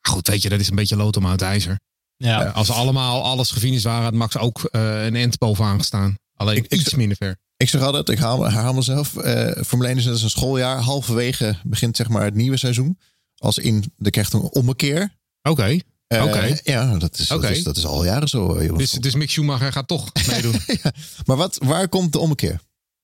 Goed, 0.00 0.28
weet 0.28 0.42
je, 0.42 0.48
dat 0.48 0.60
is 0.60 0.68
een 0.68 0.74
beetje 0.76 0.96
lood 0.96 1.16
om 1.16 1.26
uit 1.26 1.42
ijzer. 1.42 1.80
Ja, 2.16 2.44
Als 2.48 2.70
allemaal 2.70 3.22
alles 3.24 3.50
gefinished 3.50 3.84
waren, 3.84 4.02
had 4.02 4.12
Max 4.14 4.36
ook 4.36 4.64
eh, 4.64 5.04
een 5.04 5.16
end 5.16 5.38
bovenaan 5.38 5.78
gestaan. 5.78 6.18
Alleen 6.34 6.56
Ik- 6.56 6.64
ik- 6.64 6.80
iets 6.80 6.94
minder 6.94 7.16
ver. 7.16 7.36
Ik 7.56 7.68
zeg 7.68 7.80
altijd, 7.82 8.08
ik 8.08 8.18
haal, 8.18 8.42
herhaal 8.42 8.74
mezelf. 8.74 9.16
eh 9.16 9.62
Formule 9.64 9.88
1 9.88 9.96
is 9.98 10.04
net 10.04 10.12
als 10.12 10.22
een 10.22 10.30
schooljaar. 10.30 10.78
Halverwege 10.78 11.56
begint 11.62 11.96
zeg 11.96 12.08
maar 12.08 12.24
het 12.24 12.34
nieuwe 12.34 12.56
seizoen. 12.56 12.98
Als 13.36 13.58
in, 13.58 13.92
er 13.98 14.10
krijgt 14.10 14.32
een 14.32 14.40
ommekeer. 14.40 15.14
Oké, 15.42 15.78
Oké. 16.22 16.60
Ja, 16.64 16.96
dat 16.98 17.18
is, 17.18 17.28
dat, 17.28 17.44
is, 17.44 17.62
dat 17.62 17.76
is 17.76 17.86
al 17.86 18.04
jaren 18.04 18.28
zo. 18.28 18.54
eh, 18.54 18.66
jongens. 18.66 18.90
dus, 18.90 19.00
dus 19.00 19.14
Mick 19.14 19.30
Schumacher 19.30 19.72
gaat 19.72 19.88
toch 19.88 20.10
meedoen. 20.30 20.60
Maar 21.26 21.36
wat, 21.36 21.58
waar 21.62 21.88
komt 21.88 22.12
de 22.12 22.18
ommekeer? 22.18 22.60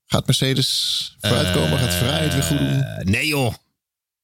Gaat 0.06 0.26
Mercedes 0.26 1.16
vooruitkomen? 1.20 1.78
Gaat 1.78 1.94
Ferrari 1.94 2.24
het 2.24 2.32
weer 2.32 2.42
goed 2.42 2.58
doen? 2.58 2.68
Eh, 2.82 3.04
nee 3.04 3.26
joh. 3.26 3.54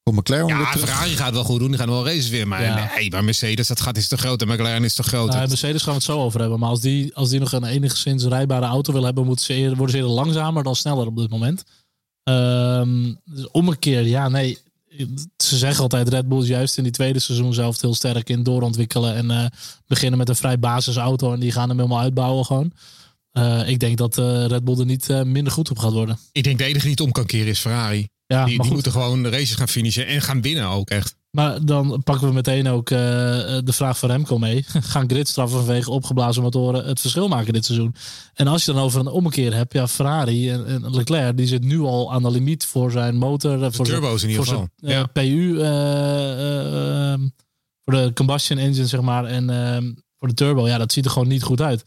Komt 0.02 0.18
McLaren 0.18 0.46
weer 0.46 0.56
Ja, 0.56 0.70
terug? 0.70 0.88
Ferrari 0.88 1.16
gaat 1.16 1.32
wel 1.32 1.44
goed 1.44 1.58
doen. 1.58 1.68
Die 1.68 1.78
gaan 1.78 1.88
wel 1.88 2.04
races 2.04 2.28
weer. 2.28 2.48
Maar 2.48 2.62
Ja. 2.62 2.90
nee, 2.96 3.10
maar 3.10 3.24
Mercedes, 3.24 3.66
dat 3.66 3.80
gaat 3.80 3.96
is 3.96 4.08
te 4.08 4.16
groot. 4.18 4.42
En 4.42 4.48
McLaren 4.48 4.84
is 4.84 4.94
te 4.94 5.02
groot. 5.02 5.28
Nou, 5.32 5.48
Mercedes 5.48 5.80
gaan 5.82 5.90
we 5.90 5.96
het 5.98 6.06
zo 6.06 6.18
over 6.22 6.40
hebben. 6.40 6.58
Maar 6.58 6.68
als 6.68 6.80
die, 6.80 7.14
als 7.14 7.28
die 7.30 7.40
nog 7.40 7.52
een 7.52 7.64
enigszins 7.64 8.24
rijbare 8.24 8.66
auto 8.66 8.92
wil 8.92 9.04
hebben, 9.04 9.24
moeten 9.26 9.44
ze 9.44 9.54
eerder, 9.54 9.76
worden 9.76 9.90
ze 9.90 9.96
eerder 10.00 10.14
langzamer 10.16 10.62
dan 10.62 10.76
sneller 10.76 11.06
op 11.06 11.16
dit 11.16 11.30
moment. 11.30 11.64
Ehm 12.22 13.14
dus 13.24 13.50
ommekeer, 13.50 14.02
ja, 14.06 14.28
nee. 14.28 14.58
Ze 15.36 15.56
zeggen 15.56 15.82
altijd 15.82 16.08
Red 16.08 16.28
Bull 16.28 16.42
is 16.42 16.48
juist 16.48 16.76
in 16.76 16.82
die 16.82 16.92
tweede 16.92 17.18
seizoen 17.18 17.54
zelf 17.54 17.80
heel 17.80 17.94
sterk 17.94 18.28
in 18.28 18.42
doorontwikkelen. 18.42 19.14
En 19.14 19.30
eh, 19.30 19.46
beginnen 19.86 20.18
met 20.18 20.28
een 20.28 20.36
vrij 20.36 20.58
basisauto 20.58 21.32
en 21.32 21.40
die 21.40 21.52
gaan 21.52 21.68
hem 21.68 21.78
helemaal 21.78 22.00
uitbouwen 22.00 22.44
gewoon. 22.44 22.72
Eh, 23.32 23.68
ik 23.68 23.80
denk 23.80 23.96
dat 23.96 24.18
eh, 24.18 24.46
Red 24.46 24.64
Bull 24.64 24.78
er 24.78 24.86
niet 24.86 25.08
minder 25.24 25.52
goed 25.52 25.70
op 25.70 25.78
gaat 25.78 25.92
worden. 25.92 26.18
ik 26.32 26.44
denk 26.44 26.58
de 26.58 26.64
enige 26.64 26.82
die 26.82 26.90
het 26.90 27.00
om 27.00 27.12
kan 27.12 27.26
keren 27.26 27.48
is 27.48 27.58
Ferrari. 27.58 28.08
Ja, 28.26 28.44
die 28.44 28.64
moeten 28.64 28.92
gewoon 28.92 29.22
de 29.22 29.28
races 29.28 29.54
gaan 29.54 29.68
finishen. 29.68 30.06
En 30.06 30.22
gaan 30.22 30.42
winnen 30.42 30.66
ook 30.68 30.90
echt. 30.90 31.16
Maar 31.30 31.64
dan 31.64 32.00
pakken 32.04 32.28
we 32.28 32.34
meteen 32.34 32.68
ook 32.68 32.90
eh, 32.90 32.98
de 32.98 33.72
vraag 33.72 33.98
van 33.98 34.10
Remco 34.10 34.38
mee. 34.38 34.64
Gaan 34.92 35.08
gridstraffen 35.10 35.58
vanwege 35.58 35.90
opgeblazen 35.90 36.42
motoren 36.42 36.84
het 36.84 37.00
verschil 37.00 37.28
maken 37.28 37.52
dit 37.52 37.64
seizoen? 37.64 37.94
En 38.34 38.46
als 38.46 38.64
je 38.64 38.72
dan 38.72 38.82
over 38.82 39.00
een 39.00 39.06
ommekeer 39.06 39.54
hebt, 39.54 39.72
ja, 39.72 39.88
Ferrari 39.88 40.50
en, 40.50 40.66
en 40.66 40.94
Leclerc, 40.94 41.36
die 41.36 41.46
zit 41.46 41.64
nu 41.64 41.80
al 41.80 42.12
aan 42.12 42.22
de 42.22 42.30
limiet 42.30 42.64
voor 42.64 42.90
zijn 42.90 43.16
motor. 43.16 43.52
eh, 43.62 43.70
voor 43.72 43.86
zijn- 43.86 43.98
turbo's 44.00 44.22
in 44.22 44.28
ieder 44.28 44.44
voor 44.44 44.54
geval. 44.54 44.68
zijn, 44.76 44.92
eh, 44.92 44.98
Ja. 44.98 45.06
PU, 45.06 45.54
voor 47.84 47.92
de 47.94 48.10
combustion 48.14 48.58
engine, 48.58 48.86
zeg 48.86 49.00
maar. 49.00 49.24
En 49.24 49.46
voor 50.18 50.28
de 50.28 50.34
turbo, 50.34 50.66
ja, 50.68 50.78
dat 50.78 50.92
ziet 50.92 51.04
er 51.04 51.10
gewoon 51.10 51.28
niet 51.28 51.42
goed 51.42 51.60
uit. 51.60 51.84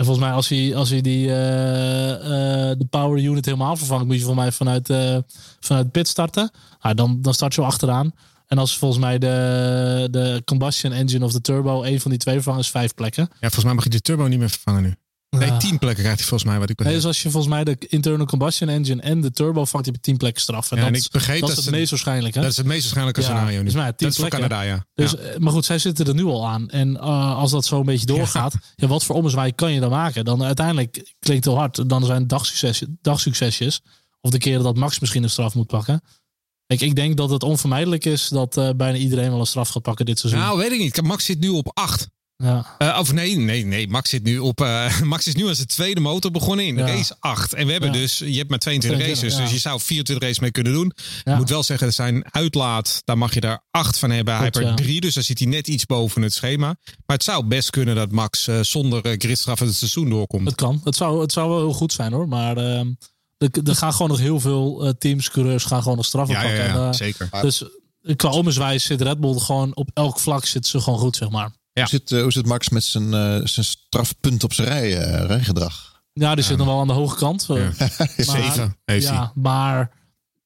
En 0.00 0.06
volgens 0.06 0.26
mij, 0.26 0.34
als 0.34 0.48
hij, 0.48 0.76
als 0.76 0.90
hij 0.90 1.00
die, 1.00 1.28
eh, 1.28 2.12
eh, 2.12 2.78
de 2.78 2.86
power 2.90 3.22
unit 3.22 3.44
helemaal 3.44 3.76
vervangt, 3.76 4.06
moet 4.06 4.16
je 4.16 4.24
voor 4.24 4.34
mij 4.34 4.52
vanuit, 4.52 4.90
eh 4.90 5.16
vanuit 5.60 5.90
pit 5.90 6.08
starten. 6.08 6.50
Nou, 6.82 6.94
dan, 6.94 7.22
dan 7.22 7.34
start 7.34 7.54
je 7.54 7.60
wel 7.60 7.70
achteraan. 7.70 8.12
En 8.46 8.58
als 8.58 8.78
volgens 8.78 9.00
mij 9.00 9.18
de, 9.18 10.08
de 10.10 10.42
combustion 10.44 10.92
engine 10.92 11.24
of 11.24 11.32
de 11.32 11.40
turbo, 11.40 11.82
een 11.82 12.00
van 12.00 12.10
die 12.10 12.20
twee 12.20 12.34
vervangen, 12.34 12.60
is 12.60 12.70
vijf 12.70 12.94
plekken. 12.94 13.28
Ja, 13.30 13.38
volgens 13.40 13.64
mij 13.64 13.74
mag 13.74 13.84
je 13.84 13.90
de 13.90 14.00
turbo 14.00 14.26
niet 14.26 14.38
meer 14.38 14.50
vervangen 14.50 14.82
nu. 14.82 14.94
Nee, 15.38 15.56
tien 15.56 15.78
plekken 15.78 16.02
krijgt 16.02 16.18
hij 16.18 16.28
volgens 16.28 16.50
mij. 16.50 16.58
Wat 16.58 16.70
ik 16.70 16.78
Nee, 16.78 16.94
dus 16.94 17.04
als 17.04 17.22
je 17.22 17.30
volgens 17.30 17.52
mij 17.52 17.64
de 17.64 17.76
internal 17.88 18.26
combustion 18.26 18.68
engine 18.68 19.02
en 19.02 19.20
de 19.20 19.30
turbo 19.30 19.64
vangt, 19.64 19.86
heb 19.86 19.94
je 19.94 20.00
tien 20.00 20.16
plekken 20.16 20.42
straf. 20.42 20.70
En 20.70 20.76
Ja, 20.76 20.82
dat, 20.82 20.92
en 20.92 20.98
ik 21.00 21.08
begreep 21.10 21.40
dat 21.40 21.48
dat 21.48 21.58
is 21.58 21.64
het 21.64 21.74
meest 21.74 21.90
waarschijnlijk. 21.90 22.34
Hè? 22.34 22.40
Dat 22.40 22.50
is 22.50 22.56
het 22.56 22.66
meest 22.66 22.80
waarschijnlijke 22.80 23.20
Ja, 23.20 23.26
scenario 23.26 23.58
nu. 23.58 23.64
dus 23.64 23.74
maar 23.74 23.92
dat 23.96 24.10
is 24.10 24.16
voor. 24.16 24.28
Canada, 24.28 24.60
ja. 24.60 24.86
Dus, 24.94 25.16
eh, 25.16 25.36
Maar 25.36 25.52
goed, 25.52 25.64
zij 25.64 25.78
zitten 25.78 26.06
er 26.06 26.14
nu 26.14 26.24
al 26.24 26.48
aan. 26.48 26.68
En 26.68 26.96
eh, 26.96 27.36
als 27.36 27.50
dat 27.50 27.64
zo 27.64 27.78
een 27.80 27.86
beetje 27.86 28.06
doorgaat, 28.06 28.54
ja. 28.76 28.86
wat 28.86 29.04
voor 29.04 29.16
ommezwaai 29.16 29.52
kan 29.52 29.72
je 29.72 29.80
dan 29.80 29.90
maken? 29.90 30.24
Dan 30.24 30.42
uiteindelijk 30.42 30.92
klinkt 31.18 31.44
het 31.44 31.54
heel 31.54 31.62
hard. 31.62 31.88
Dan 31.88 32.04
zijn 32.04 32.20
het 32.20 32.28
dagsuccesjes, 32.28 32.88
dagsuccesjes. 33.02 33.80
Of 34.20 34.30
de 34.30 34.38
keren 34.38 34.62
dat 34.62 34.76
Max 34.76 34.98
misschien 34.98 35.22
een 35.22 35.30
straf 35.30 35.54
moet 35.54 35.66
pakken. 35.66 36.02
Kijk, 36.66 36.80
ik 36.80 36.94
denk 36.96 37.16
dat 37.16 37.30
het 37.30 37.42
onvermijdelijk 37.42 38.04
is 38.04 38.28
dat 38.28 38.56
eh, 38.56 38.70
bijna 38.76 38.98
iedereen 38.98 39.30
wel 39.30 39.40
een 39.40 39.46
straf 39.46 39.68
gaat 39.68 39.82
pakken 39.82 40.06
dit 40.06 40.18
seizoen. 40.18 40.40
Nou, 40.42 40.58
weet 40.58 40.72
ik 40.72 40.78
niet. 40.78 41.02
Max 41.02 41.24
zit 41.24 41.40
nu 41.40 41.48
op 41.48 41.70
acht. 41.74 42.08
Ja. 42.42 42.74
Eh, 42.78 42.96
of 42.98 43.12
nee, 43.12 43.36
nee, 43.36 43.64
nee. 43.64 43.88
Max 43.88 44.10
zit 44.10 44.22
nu 44.22 44.38
op. 44.38 44.60
eh, 44.60 45.00
Max 45.12 45.26
is 45.26 45.34
nu 45.34 45.46
als 45.46 45.58
de 45.58 45.66
tweede 45.66 46.00
motor 46.00 46.30
begonnen 46.30 46.66
in 46.66 46.76
Ja. 46.76 46.86
race 46.86 47.16
8. 47.20 47.52
En 47.54 47.66
we 47.66 47.72
hebben 47.72 47.92
Ja. 47.92 47.98
dus. 47.98 48.18
Je 48.18 48.36
hebt 48.36 48.48
maar 48.50 48.58
22 48.58 49.00
races. 49.00 49.18
22, 49.18 49.38
ja. 49.38 49.44
Dus 49.44 49.62
je 49.62 49.68
zou 49.68 49.80
24 49.80 50.24
races 50.26 50.40
mee 50.40 50.50
kunnen 50.50 50.72
doen. 50.72 50.92
Ja. 51.24 51.32
Ik 51.32 51.38
moet 51.38 51.48
wel 51.48 51.62
zeggen, 51.62 51.86
er 51.86 51.92
zijn 51.92 52.24
uitlaat. 52.30 53.02
Daar 53.04 53.18
mag 53.18 53.34
je 53.34 53.40
er 53.40 53.58
8 53.70 53.98
van 53.98 54.10
hebben. 54.10 54.34
Hij 54.34 54.42
heeft 54.42 54.56
Klopt, 54.56 54.72
er 54.72 54.78
ja. 54.78 54.84
3. 54.84 55.00
Dus 55.00 55.14
dan 55.14 55.22
zit 55.22 55.38
hij 55.38 55.48
net 55.48 55.68
iets 55.68 55.86
boven 55.86 56.22
het 56.22 56.32
schema. 56.34 56.66
Maar 57.06 57.16
het 57.16 57.24
zou 57.24 57.44
best 57.44 57.70
kunnen 57.70 57.94
dat 57.94 58.10
Max 58.12 58.46
eh, 58.48 58.60
zonder 58.60 59.06
uh, 59.06 59.12
gridstraf 59.18 59.58
het 59.58 59.74
seizoen 59.74 60.10
doorkomt. 60.10 60.46
Het 60.46 60.54
kan. 60.54 60.80
Het 60.84 60.96
zou, 60.96 61.20
het 61.20 61.32
zou 61.32 61.48
wel 61.48 61.58
heel 61.58 61.72
goed 61.72 61.92
zijn 61.92 62.12
hoor. 62.12 62.28
Maar 62.28 62.56
ehm, 62.56 62.86
er, 63.38 63.48
er 63.64 63.76
gaan 63.76 63.92
gewoon 63.92 64.08
nog 64.08 64.18
heel 64.18 64.40
veel 64.40 64.84
eh, 64.86 64.92
teams, 64.98 65.30
coureurs 65.30 65.64
gaan 65.64 65.82
gewoon 65.82 65.96
nog 65.96 66.06
straffen 66.06 66.34
ja, 66.34 66.42
ja, 66.42 66.48
pakken. 66.56 66.80
ja, 66.80 66.86
En, 66.86 66.94
zeker. 66.94 67.28
Dus 67.42 67.64
qua 68.16 68.30
ommezwaai 68.30 68.78
zit 68.78 69.00
Red 69.00 69.20
Bull 69.20 69.38
gewoon 69.38 69.76
op 69.76 69.90
elk 69.94 70.18
vlak 70.18 70.46
zit 70.46 70.66
ze 70.66 70.80
gewoon 70.80 70.98
goed, 70.98 71.16
zeg 71.16 71.30
maar. 71.30 71.50
Ja. 71.80 71.86
Hoe, 71.90 71.98
zit, 71.98 72.12
eh, 72.12 72.22
hoe 72.22 72.32
zit 72.32 72.46
Max 72.46 72.68
met 72.68 72.84
zijn, 72.84 73.14
eh, 73.14 73.40
zijn 73.44 73.66
strafpunt 73.66 74.44
op 74.44 74.52
zijn 74.52 74.68
rij, 74.68 74.98
eh, 74.98 75.26
rijgedrag? 75.26 76.02
Ja, 76.12 76.34
die 76.34 76.44
zit 76.44 76.56
nog 76.56 76.66
wel 76.66 76.80
aan 76.80 76.86
de 76.86 76.92
hoge 76.92 77.16
kant. 77.16 77.44
Ja. 77.48 77.54
maar- 77.78 77.90
Zeven 78.16 78.76
heeft 78.84 79.06
hij. 79.08 79.16
ja, 79.16 79.32
maar 79.34 79.90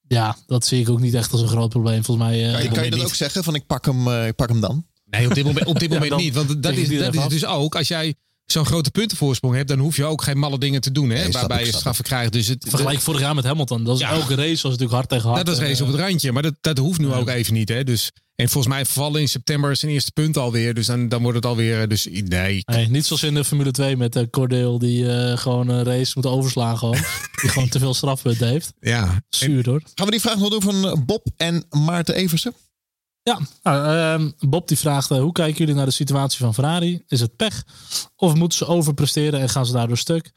ja, 0.08 0.36
dat 0.46 0.66
zie 0.66 0.80
ik 0.80 0.88
ook 0.88 1.00
niet 1.00 1.14
echt 1.14 1.32
als 1.32 1.40
een 1.40 1.48
groot 1.48 1.68
probleem. 1.68 2.04
Volgens 2.04 2.26
mij. 2.26 2.46
eh, 2.46 2.52
Kan 2.52 2.62
je, 2.62 2.68
kan 2.68 2.84
je 2.84 2.90
dat 2.90 2.98
niet. 2.98 3.08
ook 3.08 3.14
zeggen 3.14 3.44
van 3.44 3.54
ik 3.54 3.66
pak 3.66 3.84
hem, 3.84 4.08
eh, 4.08 4.26
ik 4.26 4.34
pak 4.34 4.48
hem 4.48 4.60
dan? 4.60 4.86
Nee, 5.04 5.26
op 5.28 5.34
dit 5.34 5.44
moment, 5.44 5.66
op 5.66 5.78
dit 5.78 5.90
moment 5.98 6.16
niet. 6.16 6.34
Want 6.34 6.62
dat 6.62 6.72
is, 6.72 6.98
dat 6.98 7.14
is 7.14 7.28
dus 7.28 7.44
ook. 7.46 7.74
Als 7.76 7.88
jij 7.88 8.14
zo'n 8.46 8.66
grote 8.66 8.90
puntenvoorsprong 8.90 9.54
hebt, 9.54 9.68
dan 9.68 9.78
hoef 9.78 9.96
je 9.96 10.04
ook 10.04 10.22
geen 10.22 10.38
malle 10.38 10.58
dingen 10.58 10.80
te 10.80 10.92
doen. 10.92 11.10
Hè, 11.10 11.22
Nee, 11.22 11.32
waarbij 11.32 11.60
ik, 11.60 11.66
je 11.66 11.72
straffen 11.72 12.04
krijgt. 12.04 12.32
Dus 12.32 12.46
het, 12.46 12.64
Vergelijk 12.68 13.00
vorig 13.00 13.20
jaar 13.20 13.34
met 13.34 13.44
Hamilton. 13.44 13.84
Dat 13.84 13.94
is 13.94 14.00
Ja. 14.00 14.10
elke 14.10 14.34
race 14.34 14.50
was 14.52 14.62
natuurlijk 14.62 14.92
hard 14.92 15.08
tegen 15.08 15.28
hard. 15.28 15.46
dat 15.46 15.56
was 15.58 15.66
race 15.66 15.80
Eh, 15.82 15.86
op 15.88 15.92
het 15.96 16.00
randje. 16.06 16.32
Maar 16.32 16.42
dat, 16.42 16.54
dat 16.60 16.78
hoeft 16.78 17.00
nu 17.00 17.08
Ja. 17.08 17.14
ook 17.14 17.28
even 17.28 17.54
niet. 17.54 17.68
Hè. 17.68 17.84
Dus, 17.84 18.10
en 18.36 18.48
volgens 18.48 18.74
mij 18.74 18.84
vallen 18.84 19.20
in 19.20 19.28
september 19.28 19.76
zijn 19.76 19.92
eerste 19.92 20.12
punt 20.12 20.36
alweer. 20.36 20.74
Dus 20.74 20.86
dan, 20.86 21.08
dan 21.08 21.22
wordt 21.22 21.36
het 21.36 21.46
alweer. 21.46 21.80
eh, 21.80 21.88
Dus 21.88 22.08
nee. 22.24 22.62
Nee, 22.64 22.88
niet 22.88 23.06
zoals 23.06 23.22
in 23.22 23.34
de 23.34 23.44
Formule 23.44 23.70
2 23.70 23.96
met 23.96 24.16
uh, 24.16 24.22
Cordeel 24.30 24.78
die 24.78 25.12
eh, 25.12 25.38
gewoon 25.38 25.68
een 25.68 25.84
race 25.84 26.12
moet 26.14 26.26
overslaan. 26.26 26.78
Gewoon. 26.78 26.96
die 27.42 27.50
gewoon 27.50 27.68
te 27.68 27.78
veel 27.78 27.94
strafpunten 27.94 28.48
heeft. 28.48 28.72
Ja. 28.80 29.22
Zuur 29.28 29.64
hoor. 29.68 29.82
Gaan 29.94 30.06
we 30.06 30.12
die 30.12 30.20
vraag 30.20 30.36
nog 30.38 30.50
doen 30.50 30.62
van 30.62 31.02
Bob 31.06 31.26
en 31.36 31.64
Maarten 31.70 32.14
Eversen? 32.14 32.54
Ja, 33.24 33.38
nou, 33.62 33.86
ehm, 33.86 34.50
Bob 34.50 34.68
die 34.68 34.78
vraagt: 34.78 35.10
eh, 35.10 35.18
hoe 35.18 35.32
kijken 35.32 35.58
jullie 35.58 35.74
naar 35.74 35.86
de 35.86 35.90
situatie 35.90 36.38
van 36.38 36.54
Ferrari? 36.54 37.02
Is 37.06 37.20
het 37.20 37.36
pech? 37.36 37.64
Of 38.16 38.34
moeten 38.34 38.58
ze 38.58 38.66
overpresteren 38.66 39.40
en 39.40 39.48
gaan 39.48 39.66
ze 39.66 39.72
daardoor 39.72 39.96
stuk? 39.96 40.32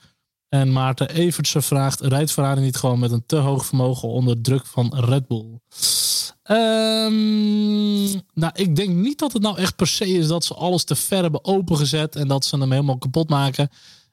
En 0.50 0.72
Maarten 0.72 1.10
Evertsen 1.10 1.64
vraagt: 1.64 2.02
rijdt 2.02 2.32
Ferrari 2.32 2.62
niet 2.62 2.76
gewoon 2.76 3.00
met 3.00 3.12
een 3.12 3.26
te 3.26 3.36
hoog 3.36 3.66
vermogen 3.66 4.10
onder 4.10 4.42
druk 4.42 4.66
van 4.66 4.96
Red 4.96 5.28
Bull? 5.28 5.60
Ehm, 6.44 8.12
nou, 8.34 8.52
ik 8.54 8.76
denk 8.76 8.96
niet 8.96 9.20
dat 9.20 9.34
het 9.34 9.42
nou 9.42 9.58
echt 9.58 9.76
per 9.76 9.88
se 9.88 10.08
is 10.08 10.28
dat 10.28 10.46
ze 10.46 10.54
alles 10.54 10.84
te 10.84 10.96
ver 10.96 11.22
hebben 11.22 11.46
opengezet 11.46 12.16
en 12.16 12.28
dat 12.28 12.46
ze 12.46 12.58
hem 12.58 12.72
helemaal 12.72 12.98
kapot 12.98 13.30
maken. 13.30 13.70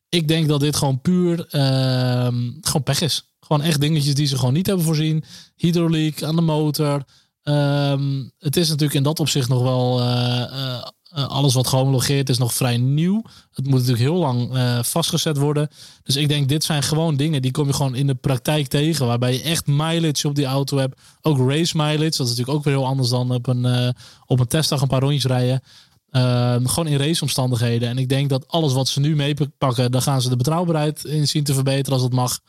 Ik 0.08 0.28
denk 0.28 0.48
dat 0.48 0.60
dit 0.60 0.76
gewoon 0.76 1.00
puur 1.00 1.46
ehm, 1.46 2.50
gewoon 2.60 2.82
pech 2.82 3.00
is. 3.00 3.32
Gewoon 3.40 3.62
echt 3.62 3.80
dingetjes 3.80 4.14
die 4.14 4.26
ze 4.26 4.38
gewoon 4.38 4.54
niet 4.54 4.66
hebben 4.66 4.84
voorzien. 4.84 5.24
Hydrauliek 5.56 6.22
aan 6.22 6.36
de 6.36 6.42
motor. 6.42 7.04
Ehm, 7.44 8.24
het 8.38 8.56
is 8.56 8.68
natuurlijk 8.68 8.94
in 8.94 9.02
dat 9.02 9.20
opzicht 9.20 9.48
nog 9.48 9.62
wel 9.62 10.00
eh, 10.00 10.42
eh, 10.42 10.86
eh, 11.10 11.26
alles 11.26 11.54
wat 11.54 11.66
gehomologeerd 11.66 12.28
is 12.28 12.38
nog 12.38 12.54
vrij 12.54 12.76
nieuw. 12.76 13.22
Het 13.52 13.64
moet 13.64 13.74
natuurlijk 13.74 13.98
heel 13.98 14.18
lang 14.18 14.58
vastgezet 14.82 15.36
worden. 15.36 15.68
Dus 16.02 16.16
ik 16.16 16.28
denk, 16.28 16.48
dit 16.48 16.64
zijn 16.64 16.82
gewoon 16.82 17.16
dingen 17.16 17.42
die 17.42 17.50
kom 17.50 17.66
je 17.66 17.72
gewoon 17.72 17.94
in 17.94 18.06
de 18.06 18.14
praktijk 18.14 18.66
tegen. 18.66 19.06
Waarbij 19.06 19.32
je 19.32 19.42
echt 19.42 19.66
mileage 19.66 20.28
op 20.28 20.34
die 20.34 20.44
auto 20.44 20.76
hebt. 20.78 21.00
Ook 21.22 21.38
race 21.50 21.76
mileage. 21.76 21.98
Dat 21.98 22.12
is 22.12 22.18
natuurlijk 22.18 22.48
ook 22.48 22.64
weer 22.64 22.74
heel 22.74 22.86
anders 22.86 23.08
dan 23.08 23.30
op 23.30 23.46
een, 23.46 23.94
op 24.26 24.40
een 24.40 24.46
testdag 24.46 24.80
een 24.80 24.88
paar 24.88 25.00
rondjes 25.00 25.24
rijden. 25.24 25.62
Ehm, 26.10 26.66
gewoon 26.66 26.86
in 26.86 26.98
raceomstandigheden. 26.98 27.88
En 27.88 27.98
ik 27.98 28.08
denk 28.08 28.28
dat 28.28 28.48
alles 28.48 28.72
wat 28.72 28.88
ze 28.88 29.00
nu 29.00 29.16
meepakken, 29.16 29.90
daar 29.90 30.02
gaan 30.02 30.22
ze 30.22 30.28
de 30.28 30.36
betrouwbaarheid 30.36 31.04
in 31.04 31.28
zien 31.28 31.44
te 31.44 31.54
verbeteren 31.54 31.92
als 31.92 32.02
dat 32.02 32.12
mag. 32.12 32.40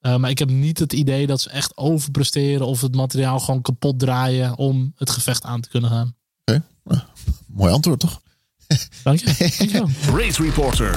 Uh, 0.00 0.16
maar 0.16 0.30
ik 0.30 0.38
heb 0.38 0.50
niet 0.50 0.78
het 0.78 0.92
idee 0.92 1.26
dat 1.26 1.40
ze 1.40 1.50
echt 1.50 1.76
overpresteren 1.76 2.66
of 2.66 2.80
het 2.80 2.94
materiaal 2.94 3.40
gewoon 3.40 3.62
kapot 3.62 3.98
draaien 3.98 4.58
om 4.58 4.92
het 4.96 5.10
gevecht 5.10 5.44
aan 5.44 5.60
te 5.60 5.68
kunnen 5.68 5.90
gaan. 5.90 6.16
Oké, 6.44 6.62
okay. 6.84 7.02
mooi 7.46 7.72
antwoord 7.72 8.00
toch? 8.00 8.20
Dank 9.02 9.18
je. 9.18 9.26
Dank 9.58 9.70
je 9.70 10.10
Race 10.12 10.42
Reporter, 10.42 10.92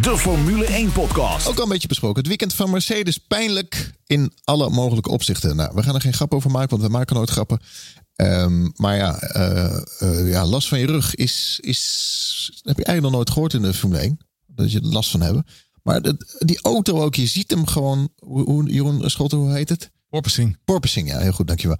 de 0.00 0.18
Formule 0.18 0.64
1 0.64 0.92
podcast. 0.92 1.46
Ook 1.46 1.56
al 1.56 1.62
een 1.62 1.68
beetje 1.68 1.88
besproken. 1.88 2.18
Het 2.18 2.26
weekend 2.26 2.54
van 2.54 2.70
Mercedes 2.70 3.18
pijnlijk 3.18 3.92
in 4.06 4.32
alle 4.44 4.70
mogelijke 4.70 5.10
opzichten. 5.10 5.56
Nou, 5.56 5.74
we 5.74 5.82
gaan 5.82 5.94
er 5.94 6.00
geen 6.00 6.12
grap 6.12 6.34
over 6.34 6.50
maken, 6.50 6.70
want 6.70 6.82
we 6.82 6.88
maken 6.88 7.16
nooit 7.16 7.30
grappen. 7.30 7.60
Um, 8.16 8.72
maar 8.76 8.96
ja, 8.96 9.36
uh, 9.36 9.82
uh, 10.02 10.30
ja, 10.30 10.46
last 10.46 10.68
van 10.68 10.78
je 10.78 10.86
rug 10.86 11.14
is, 11.14 11.58
is. 11.62 12.62
heb 12.62 12.78
je 12.78 12.84
eigenlijk 12.84 13.02
nog 13.02 13.12
nooit 13.12 13.30
gehoord 13.30 13.54
in 13.54 13.62
de 13.62 13.74
Formule 13.74 14.00
1. 14.00 14.18
Dat 14.46 14.72
je 14.72 14.80
er 14.80 14.86
last 14.86 15.10
van 15.10 15.20
hebben. 15.20 15.46
Maar 15.82 16.02
de, 16.02 16.16
die 16.38 16.58
auto 16.62 17.02
ook, 17.02 17.14
je 17.14 17.26
ziet 17.26 17.50
hem 17.50 17.66
gewoon. 17.66 18.08
Hoe, 18.18 18.70
Jeroen 18.70 19.10
Schotten, 19.10 19.38
hoe 19.38 19.52
heet 19.52 19.68
het? 19.68 19.90
Porpoising. 20.08 20.58
Porpoising, 20.64 21.08
ja, 21.08 21.18
heel 21.18 21.32
goed, 21.32 21.46
dankjewel. 21.46 21.76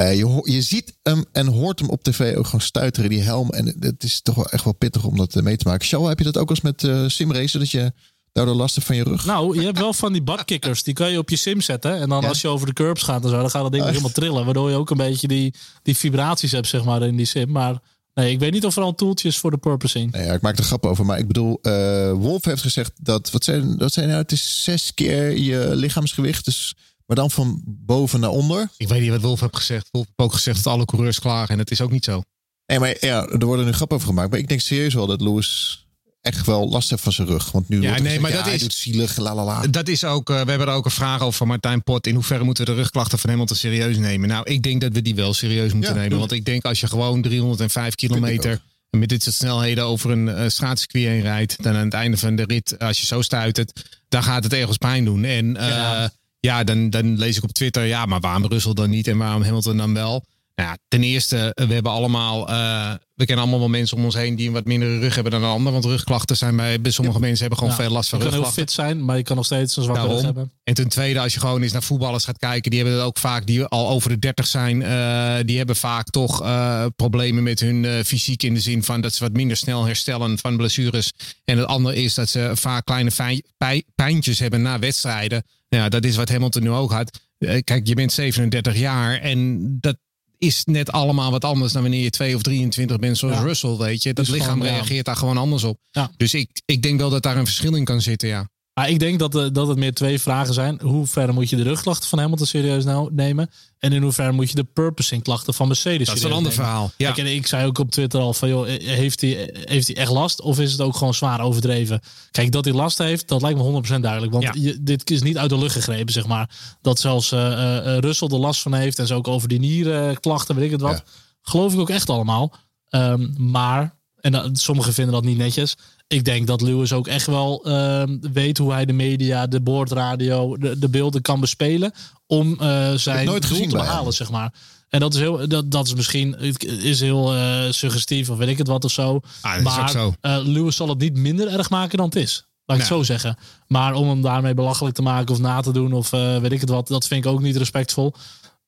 Uh, 0.00 0.16
je, 0.16 0.52
je 0.52 0.62
ziet 0.62 0.96
hem 1.02 1.24
en 1.32 1.46
hoort 1.46 1.78
hem 1.78 1.88
op 1.88 2.02
tv 2.02 2.36
ook 2.36 2.44
gewoon 2.44 2.60
stuiteren, 2.60 3.10
die 3.10 3.20
helm. 3.20 3.50
En 3.50 3.76
het 3.80 4.02
is 4.02 4.22
toch 4.22 4.34
wel 4.34 4.50
echt 4.50 4.64
wel 4.64 4.74
pittig 4.74 5.04
om 5.04 5.16
dat 5.16 5.34
mee 5.34 5.56
te 5.56 5.68
maken. 5.68 5.86
Show, 5.86 6.08
heb 6.08 6.18
je 6.18 6.24
dat 6.24 6.38
ook 6.38 6.50
eens 6.50 6.60
met 6.60 6.82
uh, 6.82 7.08
simracen, 7.08 7.58
dat 7.58 7.70
je 7.70 7.92
daardoor 8.32 8.54
last 8.54 8.74
hebt 8.74 8.86
van 8.86 8.96
je 8.96 9.02
rug? 9.02 9.24
Nou, 9.24 9.58
je 9.58 9.64
hebt 9.64 9.78
wel 9.78 9.92
van 9.92 10.12
die 10.12 10.22
badkickers, 10.22 10.82
die 10.82 10.94
kan 10.94 11.10
je 11.10 11.18
op 11.18 11.30
je 11.30 11.36
sim 11.36 11.60
zetten. 11.60 12.00
En 12.00 12.08
dan 12.08 12.20
ja? 12.20 12.28
als 12.28 12.40
je 12.40 12.48
over 12.48 12.66
de 12.66 12.72
curbs 12.72 13.02
gaat 13.02 13.24
en 13.24 13.30
zo, 13.30 13.40
dan 13.40 13.50
gaat 13.50 13.62
dat 13.62 13.72
ding 13.72 13.84
helemaal 13.84 14.10
trillen. 14.10 14.44
Waardoor 14.44 14.70
je 14.70 14.76
ook 14.76 14.90
een 14.90 14.96
beetje 14.96 15.28
die, 15.28 15.54
die 15.82 15.96
vibraties 15.96 16.52
hebt, 16.52 16.68
zeg 16.68 16.84
maar, 16.84 17.02
in 17.02 17.16
die 17.16 17.26
sim. 17.26 17.50
Maar 17.50 17.80
Nee, 18.14 18.32
ik 18.32 18.38
weet 18.38 18.52
niet 18.52 18.64
of 18.64 18.76
er 18.76 18.82
al 18.82 18.94
toeltjes 18.94 19.38
voor 19.38 19.50
de 19.50 19.56
purposing. 19.56 20.12
Nee, 20.12 20.24
ja, 20.24 20.32
ik 20.32 20.40
maak 20.40 20.58
er 20.58 20.64
grap 20.64 20.86
over. 20.86 21.04
Maar 21.04 21.18
ik 21.18 21.26
bedoel, 21.26 21.58
uh, 21.62 22.12
Wolf 22.12 22.44
heeft 22.44 22.62
gezegd 22.62 22.92
dat, 23.00 23.30
wat 23.30 23.44
zijn, 23.44 23.76
dat 23.76 23.92
zijn 23.92 24.08
nou, 24.08 24.20
het 24.20 24.32
is 24.32 24.64
zes 24.64 24.94
keer 24.94 25.38
je 25.38 25.70
lichaamsgewicht. 25.74 26.44
Dus, 26.44 26.74
maar 27.06 27.16
dan 27.16 27.30
van 27.30 27.62
boven 27.64 28.20
naar 28.20 28.30
onder. 28.30 28.68
Ik 28.76 28.88
weet 28.88 29.00
niet 29.00 29.10
wat 29.10 29.20
Wolf 29.20 29.40
heeft 29.40 29.56
gezegd. 29.56 29.88
Wolf 29.90 30.06
heeft 30.06 30.18
ook 30.18 30.32
gezegd 30.32 30.64
dat 30.64 30.72
alle 30.72 30.84
coureurs 30.84 31.20
klagen. 31.20 31.48
En 31.48 31.58
het 31.58 31.70
is 31.70 31.80
ook 31.80 31.90
niet 31.90 32.04
zo. 32.04 32.22
Nee, 32.66 32.78
maar 32.78 32.96
ja, 33.00 33.26
er 33.26 33.46
worden 33.46 33.64
nu 33.64 33.72
grap 33.72 33.92
over 33.92 34.06
gemaakt. 34.06 34.30
Maar 34.30 34.38
ik 34.38 34.48
denk 34.48 34.60
serieus 34.60 34.94
wel 34.94 35.06
dat 35.06 35.20
Lewis 35.20 35.83
echt 36.24 36.46
wel 36.46 36.68
last 36.68 36.90
heeft 36.90 37.02
van 37.02 37.12
zijn 37.12 37.28
rug. 37.28 37.50
Want 37.50 37.68
nu 37.68 37.80
ja, 37.80 37.88
wordt 37.88 38.02
nee, 38.02 38.06
gezegd, 38.06 38.22
maar 38.22 38.30
ja, 38.30 38.36
dat 38.36 38.46
hij 38.46 38.54
is- 38.54 38.60
doet 38.60 38.72
zielig, 38.72 39.16
la 39.16 39.34
la 39.34 39.44
la. 39.44 39.66
Dat 39.66 39.88
is 39.88 40.04
ook, 40.04 40.30
uh, 40.30 40.42
we 40.42 40.48
hebben 40.50 40.68
er 40.68 40.74
ook 40.74 40.84
een 40.84 40.90
vraag 40.90 41.20
over 41.20 41.32
van 41.32 41.46
Martijn 41.46 41.82
Pot. 41.82 42.06
In 42.06 42.14
hoeverre 42.14 42.44
moeten 42.44 42.64
we 42.64 42.70
de 42.70 42.76
rugklachten 42.76 43.18
van 43.18 43.30
Hamilton 43.30 43.56
serieus 43.56 43.96
nemen? 43.96 44.28
Nou, 44.28 44.50
ik 44.50 44.62
denk 44.62 44.80
dat 44.80 44.92
we 44.92 45.02
die 45.02 45.14
wel 45.14 45.34
serieus 45.34 45.72
moeten 45.72 45.94
Ja, 45.94 46.00
nemen. 46.00 46.18
Want 46.18 46.32
ik 46.32 46.44
denk 46.44 46.64
als 46.64 46.80
je 46.80 46.86
gewoon 46.86 47.22
305 47.22 47.94
kilometer 47.94 48.60
met 48.90 49.08
dit 49.08 49.22
soort 49.22 49.34
snelheden 49.34 49.84
over 49.84 50.10
een 50.10 50.26
uh, 50.28 50.44
straatcircuit 50.48 51.04
heen 51.04 51.20
rijdt. 51.20 51.62
Dan 51.62 51.74
aan 51.74 51.84
het 51.84 51.94
einde 51.94 52.16
van 52.16 52.36
de 52.36 52.44
rit, 52.46 52.78
als 52.78 53.00
je 53.00 53.06
zo 53.06 53.22
stuitert, 53.22 53.98
dan 54.08 54.22
gaat 54.22 54.44
het 54.44 54.52
ergens 54.52 54.76
pijn 54.76 55.04
doen. 55.04 55.24
En 55.24 55.46
uh, 55.46 55.68
ja, 55.68 56.10
ja 56.40 56.64
dan, 56.64 56.90
dan 56.90 57.18
lees 57.18 57.36
ik 57.36 57.42
op 57.42 57.52
Twitter, 57.52 57.84
ja, 57.84 58.06
maar 58.06 58.20
waarom 58.20 58.46
Russell 58.46 58.72
dan 58.72 58.90
niet 58.90 59.08
en 59.08 59.16
waarom 59.18 59.42
Hamilton 59.42 59.76
dan 59.76 59.94
wel? 59.94 60.24
Nou 60.54 60.68
ja, 60.68 60.78
ten 60.88 61.02
eerste, 61.02 61.52
we 61.54 61.74
hebben 61.74 61.92
allemaal, 61.92 62.50
uh, 62.50 62.92
we 63.14 63.24
kennen 63.24 63.44
allemaal 63.44 63.58
wel 63.58 63.68
mensen 63.68 63.96
om 63.96 64.04
ons 64.04 64.14
heen 64.14 64.36
die 64.36 64.46
een 64.46 64.52
wat 64.52 64.64
mindere 64.64 64.98
rug 64.98 65.14
hebben 65.14 65.32
dan 65.32 65.42
een 65.42 65.50
ander. 65.50 65.72
Want 65.72 65.84
rugklachten 65.84 66.36
zijn 66.36 66.56
bij, 66.56 66.80
bij 66.80 66.90
sommige 66.90 67.20
mensen 67.20 67.40
hebben 67.40 67.58
gewoon 67.58 67.74
Ja, 67.74 67.80
veel 67.82 67.92
last 67.92 68.08
van 68.08 68.18
je 68.18 68.24
kan 68.24 68.34
heel 68.34 68.42
rugklachten. 68.42 68.74
fit 68.76 68.86
zijn, 68.86 69.04
maar 69.04 69.16
je 69.16 69.22
kan 69.22 69.36
nog 69.36 69.44
steeds 69.44 69.76
een 69.76 69.82
zwakke 69.82 70.06
rug 70.06 70.22
hebben. 70.22 70.52
En 70.62 70.74
ten 70.74 70.88
tweede, 70.88 71.20
als 71.20 71.34
je 71.34 71.40
gewoon 71.40 71.62
eens 71.62 71.72
naar 71.72 71.82
voetballers 71.82 72.24
gaat 72.24 72.38
kijken, 72.38 72.70
die 72.70 72.80
hebben 72.80 72.98
het 72.98 73.06
ook 73.06 73.18
vaak, 73.18 73.46
die 73.46 73.64
al 73.64 73.88
over 73.88 74.08
de 74.08 74.18
30 74.18 74.46
zijn, 74.46 74.80
uh, 74.80 75.36
die 75.44 75.56
hebben 75.56 75.76
vaak 75.76 76.10
toch 76.10 76.42
uh, 76.42 76.84
problemen 76.96 77.42
met 77.42 77.60
hun 77.60 78.04
fysiek 78.04 78.42
in 78.42 78.54
de 78.54 78.60
zin 78.60 78.82
van 78.82 79.00
dat 79.00 79.14
ze 79.14 79.22
wat 79.22 79.32
minder 79.32 79.56
snel 79.56 79.84
herstellen 79.84 80.38
van 80.38 80.56
blessures. 80.56 81.12
En 81.44 81.58
het 81.58 81.66
andere 81.66 82.02
is 82.02 82.14
dat 82.14 82.28
ze 82.28 82.50
vaak 82.54 82.84
kleine 82.84 83.10
fijn, 83.10 83.42
pij, 83.56 83.82
pijntjes 83.94 84.38
hebben 84.38 84.62
na 84.62 84.78
wedstrijden. 84.78 85.42
Nou 85.68 85.82
ja, 85.82 85.88
dat 85.88 86.04
is 86.04 86.16
wat 86.16 86.28
Hamilton 86.28 86.62
nu 86.62 86.70
ook 86.70 86.92
had. 86.92 87.20
Kijk, 87.64 87.86
je 87.86 87.94
bent 87.94 88.12
37 88.12 88.76
jaar 88.76 89.20
en 89.20 89.60
dat 89.80 89.96
is 90.46 90.64
net 90.64 90.92
allemaal 90.92 91.30
wat 91.30 91.44
anders 91.44 91.72
dan 91.72 91.82
wanneer 91.82 92.02
je 92.02 92.10
2 92.10 92.34
of 92.34 92.42
23 92.42 92.98
bent 92.98 93.18
zoals 93.18 93.36
Ja. 93.36 93.42
Russell, 93.42 93.76
weet 93.76 94.02
je. 94.02 94.12
Dat 94.12 94.28
lichaam 94.28 94.62
reageert 94.62 95.04
daar 95.04 95.16
gewoon 95.16 95.36
anders 95.36 95.64
op. 95.64 95.78
Dus 96.16 96.34
ik, 96.34 96.62
ik 96.64 96.82
denk 96.82 97.00
wel 97.00 97.10
dat 97.10 97.22
daar 97.22 97.36
een 97.36 97.44
verschil 97.44 97.74
in 97.74 97.84
kan 97.84 98.00
zitten, 98.00 98.28
ja. 98.28 98.48
Maar 98.74 98.88
ik 98.88 98.98
denk 98.98 99.18
dat, 99.18 99.34
eh, 99.34 99.46
dat 99.52 99.68
het 99.68 99.78
meer 99.78 99.94
twee 99.94 100.20
vragen 100.20 100.54
zijn. 100.54 100.80
Hoe 100.82 101.06
ver 101.06 101.34
moet 101.34 101.50
je 101.50 101.56
de 101.56 101.62
rugklachten 101.62 102.08
van 102.08 102.18
Hamilton 102.18 102.46
serieus 102.46 102.84
nou 102.84 103.08
nemen? 103.12 103.50
En 103.78 103.92
in 103.92 104.02
hoeverre 104.02 104.32
moet 104.32 104.48
je 104.48 104.54
de 104.54 104.64
purposing 104.64 105.22
klachten 105.22 105.54
van 105.54 105.66
Mercedes 105.68 106.06
Dat 106.06 106.16
is 106.16 106.22
een 106.22 106.32
ander 106.32 106.50
nemen? 106.52 106.64
verhaal. 106.66 106.90
Ja. 106.96 107.16
En 107.16 107.26
ik 107.34 107.46
zei 107.46 107.66
ook 107.66 107.78
op 107.78 107.90
Twitter 107.90 108.20
al 108.20 108.34
van, 108.34 108.48
joh, 108.48 108.68
eh, 108.74 108.86
heeft 108.88 109.20
hij, 109.20 109.50
heeft 109.64 109.86
hij 109.86 109.96
echt 109.96 110.10
last? 110.10 110.40
Of 110.40 110.60
is 110.60 110.72
het 110.72 110.80
ook 110.80 110.96
gewoon 110.96 111.14
zwaar 111.14 111.40
overdreven? 111.40 112.00
Kijk, 112.30 112.52
dat 112.52 112.64
hij 112.64 112.74
last 112.74 112.98
heeft, 112.98 113.28
dat 113.28 113.42
lijkt 113.42 113.58
me 113.58 113.64
100% 113.64 114.02
duidelijk. 114.02 114.32
Want 114.32 114.44
Ja. 114.44 114.52
je, 114.54 114.82
dit 114.82 115.10
is 115.10 115.22
niet 115.22 115.38
uit 115.38 115.50
de 115.50 115.58
lucht 115.58 115.74
gegrepen, 115.74 116.12
zeg 116.12 116.26
maar. 116.26 116.50
Dat 116.82 117.00
zelfs 117.00 117.32
eh 117.32 117.52
eh, 117.96 117.98
Russell 117.98 118.28
er 118.28 118.36
last 118.38 118.62
van 118.62 118.74
heeft. 118.74 118.98
En 118.98 119.06
zo 119.06 119.16
ook 119.16 119.28
over 119.28 119.48
die 119.48 119.58
nierklachten, 119.58 120.54
weet 120.54 120.64
ik 120.64 120.70
het 120.70 120.80
wat. 120.80 121.02
Ja. 121.06 121.12
Geloof 121.42 121.72
ik 121.72 121.78
ook 121.80 121.90
echt 121.90 122.10
allemaal. 122.10 122.52
Ehm, 122.88 123.26
maar, 123.50 123.94
en 124.24 124.56
sommigen 124.56 124.92
vinden 124.92 125.14
dat 125.14 125.24
niet 125.24 125.36
netjes. 125.36 125.76
Ik 126.06 126.24
denk 126.24 126.46
dat 126.46 126.60
Lewis 126.60 126.92
ook 126.92 127.06
echt 127.06 127.26
wel 127.26 127.64
ehm, 127.64 128.16
weet 128.32 128.58
hoe 128.58 128.72
hij 128.72 128.84
de 128.84 128.92
media, 128.92 129.46
de 129.46 129.60
boordradio, 129.60 130.56
de, 130.56 130.78
de 130.78 130.88
beelden 130.88 131.22
kan 131.22 131.40
bespelen. 131.40 131.92
Om 132.26 132.60
eh, 132.60 132.92
zijn 132.94 133.26
nooit 133.26 133.42
doel 133.42 133.50
gezien 133.50 133.68
te 133.68 133.76
behalen, 133.76 134.12
zeg 134.12 134.30
maar. 134.30 134.54
En 134.88 135.00
dat 135.00 135.14
is, 135.14 135.20
heel, 135.20 135.48
dat, 135.48 135.70
dat 135.70 135.86
is 135.86 135.94
misschien 135.94 136.38
is 136.82 137.00
heel 137.00 137.34
eh, 137.34 137.70
suggestief 137.70 138.30
of 138.30 138.38
weet 138.38 138.48
ik 138.48 138.58
het 138.58 138.66
wat 138.66 138.84
of 138.84 138.90
zo. 138.90 139.20
Ah, 139.40 139.60
maar 139.62 139.90
zo. 139.90 140.14
eh, 140.20 140.38
Lewis 140.42 140.76
zal 140.76 140.88
het 140.88 140.98
niet 140.98 141.16
minder 141.16 141.48
erg 141.48 141.70
maken 141.70 141.96
dan 141.96 142.06
het 142.06 142.16
is. 142.16 142.46
Laat 142.64 142.76
ik 142.76 142.82
het 142.84 142.92
zo 142.92 143.02
zeggen. 143.02 143.36
Maar 143.66 143.94
om 143.94 144.08
hem 144.08 144.22
daarmee 144.22 144.54
belachelijk 144.54 144.94
te 144.94 145.02
maken 145.02 145.34
of 145.34 145.40
na 145.40 145.60
te 145.60 145.72
doen 145.72 145.92
of 145.92 146.10
weet 146.10 146.52
ik 146.52 146.60
het 146.60 146.70
wat, 146.70 146.88
dat 146.88 147.06
vind 147.06 147.24
ik 147.24 147.30
ook 147.30 147.40
niet 147.40 147.56
respectvol. 147.56 148.14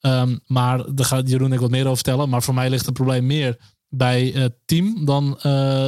Ehm, 0.01 0.37
maar 0.47 0.95
daar 0.95 1.07
gaat 1.07 1.29
Jeroen 1.29 1.53
ik 1.53 1.61
wat 1.61 1.71
meer 1.71 1.83
over 1.85 1.95
vertellen. 1.95 2.29
Maar 2.29 2.43
voor 2.43 2.55
mij 2.55 2.71
ligt 2.71 2.85
het 2.85 2.95
probleem 2.95 3.27
meer 3.27 3.57
bij 3.89 4.31
het 4.35 4.55
team 4.65 5.05
dan 5.05 5.37
eh, 5.37 5.43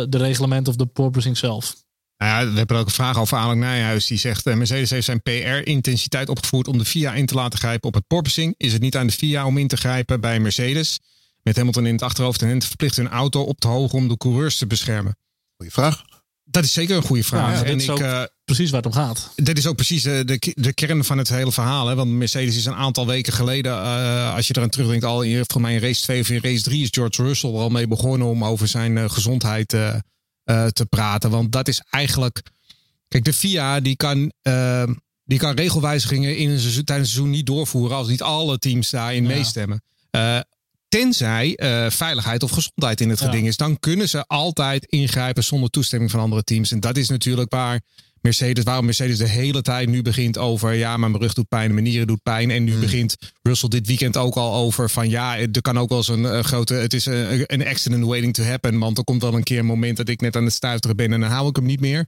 de 0.09 0.19
reglement 0.19 0.69
of 0.69 0.77
de 0.77 0.87
porpoising 0.87 1.37
zelf. 1.37 1.75
Nou 2.17 2.47
ja, 2.47 2.53
we 2.53 2.59
hebben 2.59 2.77
ook 2.77 2.87
een 2.87 2.93
vraag 2.93 3.19
over 3.19 3.39
Alec 3.39 3.57
Nijhuis. 3.57 4.07
Die 4.07 4.19
zegt, 4.19 4.47
eh, 4.47 4.55
Mercedes 4.55 4.91
heeft 4.91 5.05
zijn 5.05 5.23
PR-intensiteit 5.23 6.29
opgevoerd 6.29 6.69
om 6.69 6.79
de 6.79 6.85
FIA 6.85 7.15
in 7.15 7.27
te 7.27 7.35
laten 7.35 7.59
grijpen 7.59 7.89
op 7.89 7.95
het 7.95 8.07
porpoising. 8.07 8.55
Is 8.57 8.73
het 8.73 8.83
niet 8.83 8.97
aan 8.97 9.07
de 9.07 9.13
FIA 9.13 9.47
om 9.47 9.59
in 9.59 9.69
te 9.69 9.77
grijpen 9.77 10.21
bij 10.21 10.41
Mercedes? 10.41 11.01
Met 11.43 11.57
Hamilton 11.57 11.87
in 11.87 11.93
het 11.93 12.03
achterhoofd 12.03 12.43
en 12.43 12.49
hen 12.49 12.59
te 12.59 12.67
verplichten 12.67 13.05
hun 13.05 13.13
auto 13.13 13.43
op 13.43 13.61
te 13.61 13.69
hogen 13.69 13.99
om 13.99 14.09
de 14.09 14.17
coureurs 14.17 14.59
te 14.59 14.67
beschermen. 14.67 15.17
Goeie 15.57 15.73
vraag. 15.73 16.05
Dat 16.51 16.65
is 16.65 16.73
zeker 16.73 16.97
een 16.97 17.03
goede 17.03 17.25
vraag. 17.25 17.61
Ja, 17.61 17.65
en 17.67 17.81
ik, 17.81 17.99
eh, 17.99 18.23
Precies 18.45 18.71
waar 18.71 18.83
het 18.83 18.95
om 18.97 19.01
gaat. 19.03 19.31
dit 19.35 19.59
is 19.59 19.67
ook 19.67 19.77
precies 19.77 20.05
eh, 20.05 20.21
de, 20.25 20.53
de 20.55 20.73
kern 20.73 21.05
van 21.05 21.19
het 21.19 21.29
hele 21.29 21.53
verhaal. 21.53 21.87
Hè? 21.87 21.95
Want 21.95 22.11
Mercedes 22.11 22.57
is 22.57 22.65
een 22.65 22.75
aantal 22.75 23.07
weken 23.07 23.33
geleden, 23.33 23.73
eh, 23.73 24.35
als 24.35 24.47
je 24.47 24.55
eraan 24.57 24.69
terugdenkt, 24.69 25.05
al 25.05 25.23
in, 25.23 25.45
voor 25.47 25.61
mij 25.61 25.75
in 25.75 25.81
race 25.81 26.03
2 26.03 26.21
of 26.21 26.29
in 26.31 26.41
race 26.43 26.63
3 26.63 26.83
is 26.83 26.89
George 26.91 27.23
Russell 27.23 27.51
al 27.51 27.69
mee 27.69 27.87
begonnen 27.89 28.29
om 28.29 28.45
over 28.45 28.69
zijn 28.69 29.11
gezondheid 29.11 29.69
te 29.69 30.87
praten. 30.89 31.31
Want 31.31 31.53
dat 31.53 31.69
is 31.69 31.83
eigenlijk. 31.91 32.43
Kijk, 33.09 33.25
de 33.25 33.33
FIA 33.33 33.81
die 33.81 33.97
kan, 33.97 34.33
die 35.25 35.39
kan 35.39 35.55
regelwijzigingen 35.55 36.37
in 36.37 36.51
een 36.51 36.61
seizoen, 36.61 36.85
tijdens 36.85 37.09
een 37.09 37.15
seizoen 37.15 37.35
niet 37.37 37.47
doorvoeren 37.47 37.97
als 37.97 38.09
niet 38.09 38.23
alle 38.23 38.59
teams 38.59 38.91
daarin 38.91 39.23
Ja. 39.23 39.29
meestemmen. 39.29 39.83
Eh, 40.89 41.01
tenzij 41.01 41.57
eh, 41.57 41.91
veiligheid 41.91 42.43
of 42.43 42.51
gezondheid 42.51 43.01
in 43.01 43.09
het 43.09 43.19
Ja. 43.19 43.25
geding 43.27 43.47
is, 43.47 43.57
dan 43.57 43.79
kunnen 43.79 44.09
ze 44.09 44.25
altijd 44.27 44.85
ingrijpen 44.85 45.45
zonder 45.45 45.71
toestemming 45.71 46.11
van 46.11 46.21
andere 46.21 46.43
teams. 46.45 46.73
En 46.73 46.81
dat 46.81 46.97
is 46.97 47.09
natuurlijk 47.09 47.53
waar 47.53 47.81
Mercedes, 48.21 48.65
waarom 48.65 48.85
Mercedes 48.85 49.19
de 49.19 49.29
hele 49.29 49.63
tijd 49.63 49.89
nu 49.89 50.03
begint 50.03 50.39
over, 50.39 50.75
ja, 50.75 50.97
maar 50.97 51.11
mijn 51.11 51.23
rug 51.23 51.33
doet 51.33 51.49
pijn, 51.49 51.73
mijn 51.73 51.85
nieren 51.85 52.07
doet 52.07 52.23
pijn. 52.23 52.51
En 52.51 52.65
nu 52.65 52.79
begint 52.79 53.17
Russell 53.43 53.69
dit 53.69 53.87
weekend 53.87 54.17
ook 54.17 54.35
al 54.35 54.55
over 54.55 54.91
van, 54.91 55.09
ja, 55.09 55.39
er 55.39 55.61
kan 55.63 55.79
ook 55.79 55.89
wel 55.89 55.99
eens 55.99 56.09
een 56.09 56.27
eh, 56.27 56.43
grote, 56.43 56.75
het 56.75 56.95
is 56.95 57.07
een, 57.07 57.45
een 57.47 57.67
accident 57.67 58.05
waiting 58.05 58.35
to 58.35 58.43
happen. 58.43 58.79
Want 58.79 58.99
er 58.99 59.05
komt 59.05 59.23
wel 59.23 59.35
een 59.35 59.43
keer 59.43 59.59
een 59.59 59.67
moment 59.67 59.97
dat 59.97 60.09
ik 60.09 60.21
net 60.21 60.37
aan 60.37 60.45
het 60.45 60.53
stuiteren 60.53 60.97
ben 60.97 61.13
en 61.13 61.21
dan 61.21 61.31
hou 61.31 61.49
ik 61.49 61.57
hem 61.57 61.65
niet 61.67 61.81
meer. 61.81 62.07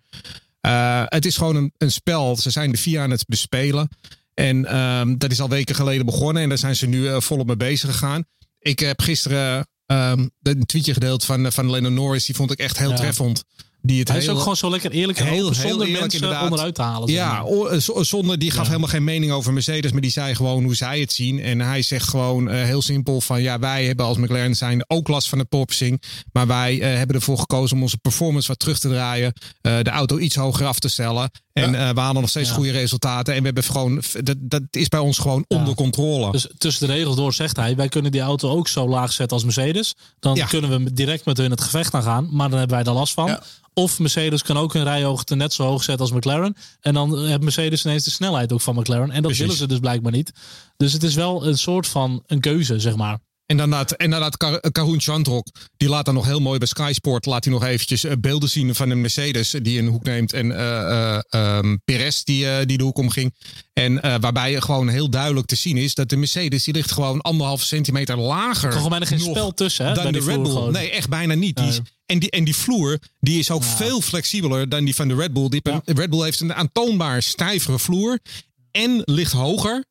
Eh, 0.61 1.03
het 1.07 1.27
is 1.27 1.37
gewoon 1.37 1.57
een, 1.57 1.73
een 1.79 1.93
spel. 1.93 2.37
Ze 2.37 2.51
zijn 2.51 2.71
de 2.73 2.79
VIA 2.79 3.03
aan 3.03 3.11
het 3.11 3.25
bespelen. 3.27 3.89
En 4.35 4.65
ehm, 4.67 5.17
dat 5.19 5.31
is 5.31 5.41
al 5.41 5.49
weken 5.49 5.75
geleden 5.75 6.07
begonnen. 6.07 6.43
En 6.43 6.49
daar 6.49 6.59
zijn 6.59 6.77
ze 6.77 6.87
nu 6.87 7.09
eh, 7.09 7.21
volop 7.21 7.47
mee 7.47 7.57
bezig 7.57 7.91
gegaan. 7.91 8.25
Ik 8.61 8.79
heb 8.79 9.01
gisteren 9.01 9.69
ehm, 9.87 10.29
een 10.43 10.67
tweetje 10.67 10.93
gedeeld 10.93 11.25
van, 11.25 11.53
van 11.53 11.71
Lennon 11.71 11.95
Norris. 11.95 12.25
Die 12.27 12.35
vond 12.35 12.51
ik 12.51 12.59
echt 12.59 12.79
heel 12.79 12.91
Ja. 12.91 12.97
treffend. 12.97 13.45
Die 13.83 13.99
het 13.99 14.09
Hij 14.09 14.17
is 14.19 14.25
heel- 14.25 14.33
ook 14.35 14.41
gewoon 14.41 14.57
zo 14.57 14.71
lekker 14.71 14.91
eerlijk 14.91 15.19
en 15.19 15.25
heel- 15.27 15.35
heel 15.35 15.55
zonder 15.55 15.71
eerlijk 15.87 16.01
mensen 16.01 16.21
inderdaad. 16.21 16.43
onderuit 16.45 16.75
te 16.75 16.83
halen. 16.83 17.09
Ja, 17.13 17.45
zonder, 18.03 18.39
die 18.39 18.51
gaf 18.51 18.61
Ja. 18.63 18.67
helemaal 18.67 18.89
geen 18.89 19.05
mening 19.05 19.33
over 19.33 19.53
Mercedes, 19.53 19.93
maar 19.93 20.01
die 20.01 20.11
zei 20.11 20.35
gewoon 20.35 20.63
hoe 20.65 20.75
zij 20.75 21.01
het 21.01 21.13
zien. 21.13 21.41
En 21.43 21.61
hij 21.61 21.83
zegt 21.83 22.09
gewoon 22.09 22.49
eh, 22.51 22.63
heel 22.65 22.83
simpel 22.83 23.21
van 23.21 23.43
ja, 23.43 23.59
wij 23.59 23.85
hebben 23.87 24.07
als 24.07 24.17
McLaren 24.17 24.55
zijn 24.57 24.85
ook 24.87 25.09
last 25.09 25.29
van 25.29 25.39
het 25.39 25.49
porpoising. 25.49 26.03
Maar 26.33 26.47
wij 26.47 26.81
eh, 26.81 26.97
hebben 26.97 27.17
ervoor 27.17 27.39
gekozen 27.39 27.77
om 27.77 27.83
onze 27.83 27.99
performance 27.99 28.49
wat 28.49 28.59
terug 28.59 28.79
te 28.79 28.89
draaien. 28.89 29.33
eh, 29.61 29.79
de 29.83 29.91
auto 29.91 30.19
iets 30.19 30.35
hoger 30.37 30.67
af 30.67 30.79
te 30.79 30.89
stellen. 30.89 31.31
En 31.53 31.75
eh, 31.75 31.91
we 31.91 32.01
halen 32.01 32.21
nog 32.21 32.31
steeds 32.31 32.49
Ja. 32.49 32.55
goede 32.55 32.71
resultaten. 32.71 33.33
En 33.35 33.39
we 33.41 33.45
hebben 33.47 33.65
gewoon, 33.65 34.03
dat, 34.23 34.37
dat 34.41 34.63
is 34.71 34.89
bij 34.89 35.01
ons 35.01 35.19
gewoon 35.19 35.45
onder 35.49 35.75
controle. 35.75 36.31
Dus 36.33 36.47
tussen 36.59 36.87
de 36.87 36.93
regels 36.93 37.17
door 37.17 37.33
zegt 37.33 37.57
hij, 37.57 37.77
wij 37.77 37.89
kunnen 37.89 38.13
die 38.13 38.21
auto 38.21 38.51
ook 38.51 38.69
zo 38.69 38.89
laag 38.89 39.13
zetten 39.13 39.37
als 39.37 39.45
Mercedes. 39.45 39.95
Dan 40.19 40.35
Ja. 40.35 40.47
kunnen 40.47 40.71
we 40.85 40.93
direct 40.93 41.25
met 41.25 41.37
hun 41.37 41.51
het 41.51 41.61
gevecht 41.61 41.95
aan 41.95 42.03
gaan, 42.03 42.29
maar 42.31 42.49
dan 42.51 42.59
hebben 42.59 42.77
wij 42.77 42.87
er 42.87 42.93
last 42.93 43.15
van. 43.15 43.27
Ja. 43.27 43.43
Of 43.75 43.99
Mercedes 43.99 44.43
kan 44.43 44.57
ook 44.59 44.73
hun 44.73 44.83
rijhoogte 44.85 45.35
net 45.35 45.53
zo 45.53 45.65
hoog 45.65 45.83
zetten 45.83 46.07
als 46.07 46.15
McLaren. 46.15 46.57
En 46.81 46.95
dan 46.95 47.27
heeft 47.27 47.41
Mercedes 47.43 47.85
ineens 47.85 48.05
de 48.05 48.11
snelheid 48.11 48.53
ook 48.53 48.61
van 48.61 48.75
McLaren. 48.75 49.09
En 49.11 49.13
dat 49.15 49.23
Precies. 49.23 49.39
willen 49.41 49.57
ze 49.57 49.67
dus 49.67 49.79
blijkbaar 49.79 50.13
niet. 50.13 50.33
Dus 50.77 50.93
het 50.93 51.03
is 51.03 51.15
wel 51.15 51.47
een 51.47 51.59
soort 51.59 51.87
van 51.87 52.23
een 52.27 52.41
keuze, 52.41 52.81
zeg 52.81 52.97
maar. 52.97 53.19
En 53.51 53.57
dan 53.57 53.69
laat, 53.69 53.93
en 53.93 54.11
dan 54.11 54.31
Kar- 54.37 54.61
Karun 54.73 55.01
Chandrok, 55.01 55.47
die 55.77 55.89
laat 55.89 56.05
dan 56.05 56.15
nog 56.15 56.25
heel 56.27 56.41
mooi 56.41 56.59
bij 56.59 56.69
Sky 56.69 56.91
Sport, 56.95 57.27
laat 57.27 57.45
hij 57.45 57.53
nog 57.53 57.65
eventjes 57.65 58.05
eh, 58.05 58.13
beelden 58.21 58.49
zien 58.49 58.75
van 58.75 58.91
een 58.91 59.01
Mercedes 59.01 59.51
die 59.63 59.79
een 59.79 59.87
hoek 59.87 60.03
neemt. 60.05 60.33
En 60.33 60.57
ehm, 61.31 61.77
Perez 61.85 62.23
die, 62.23 62.67
die 62.67 62.79
de 62.79 62.85
hoek 62.85 62.99
omging. 62.99 63.35
En 63.73 64.21
waarbij 64.21 64.61
gewoon 64.61 64.89
heel 64.89 65.11
duidelijk 65.11 65.47
te 65.47 65.55
zien 65.57 65.77
is 65.77 65.95
dat 65.95 66.09
de 66.09 66.17
Mercedes, 66.17 66.65
die 66.65 66.75
ligt 66.75 66.93
gewoon 66.93 67.21
anderhalve 67.21 67.65
centimeter 67.65 68.19
lager. 68.19 68.67
Er 68.69 68.73
gewoon 68.75 68.91
bijna 68.91 69.07
geen 69.07 69.21
spel 69.21 69.55
tussen, 69.55 69.87
hè? 69.87 69.95
Dan 69.95 70.13
de 70.13 70.19
Red 70.19 70.43
Bull. 70.43 70.53
gewoon. 70.53 70.73
Nee, 70.73 70.91
echt 70.91 71.09
bijna 71.09 71.35
niet. 71.35 71.57
Die 71.57 71.67
is, 71.69 71.81
en, 72.07 72.19
die, 72.19 72.31
en 72.31 72.45
die 72.45 72.57
vloer, 72.57 72.99
die 73.21 73.39
is 73.39 73.51
ook 73.51 73.65
veel 73.65 74.01
flexibeler 74.01 74.69
dan 74.69 74.85
die 74.85 74.95
van 74.95 75.09
de 75.09 75.15
Red 75.15 75.33
Bull. 75.33 75.49
Die, 75.49 75.61
Ja. 75.63 75.83
Red 75.85 76.11
Bull 76.11 76.23
heeft 76.25 76.41
een 76.41 76.55
aantoonbaar 76.55 77.23
stijvere 77.23 77.79
vloer 77.79 78.19
en 78.71 79.03
ligt 79.05 79.33
hoger. 79.33 79.85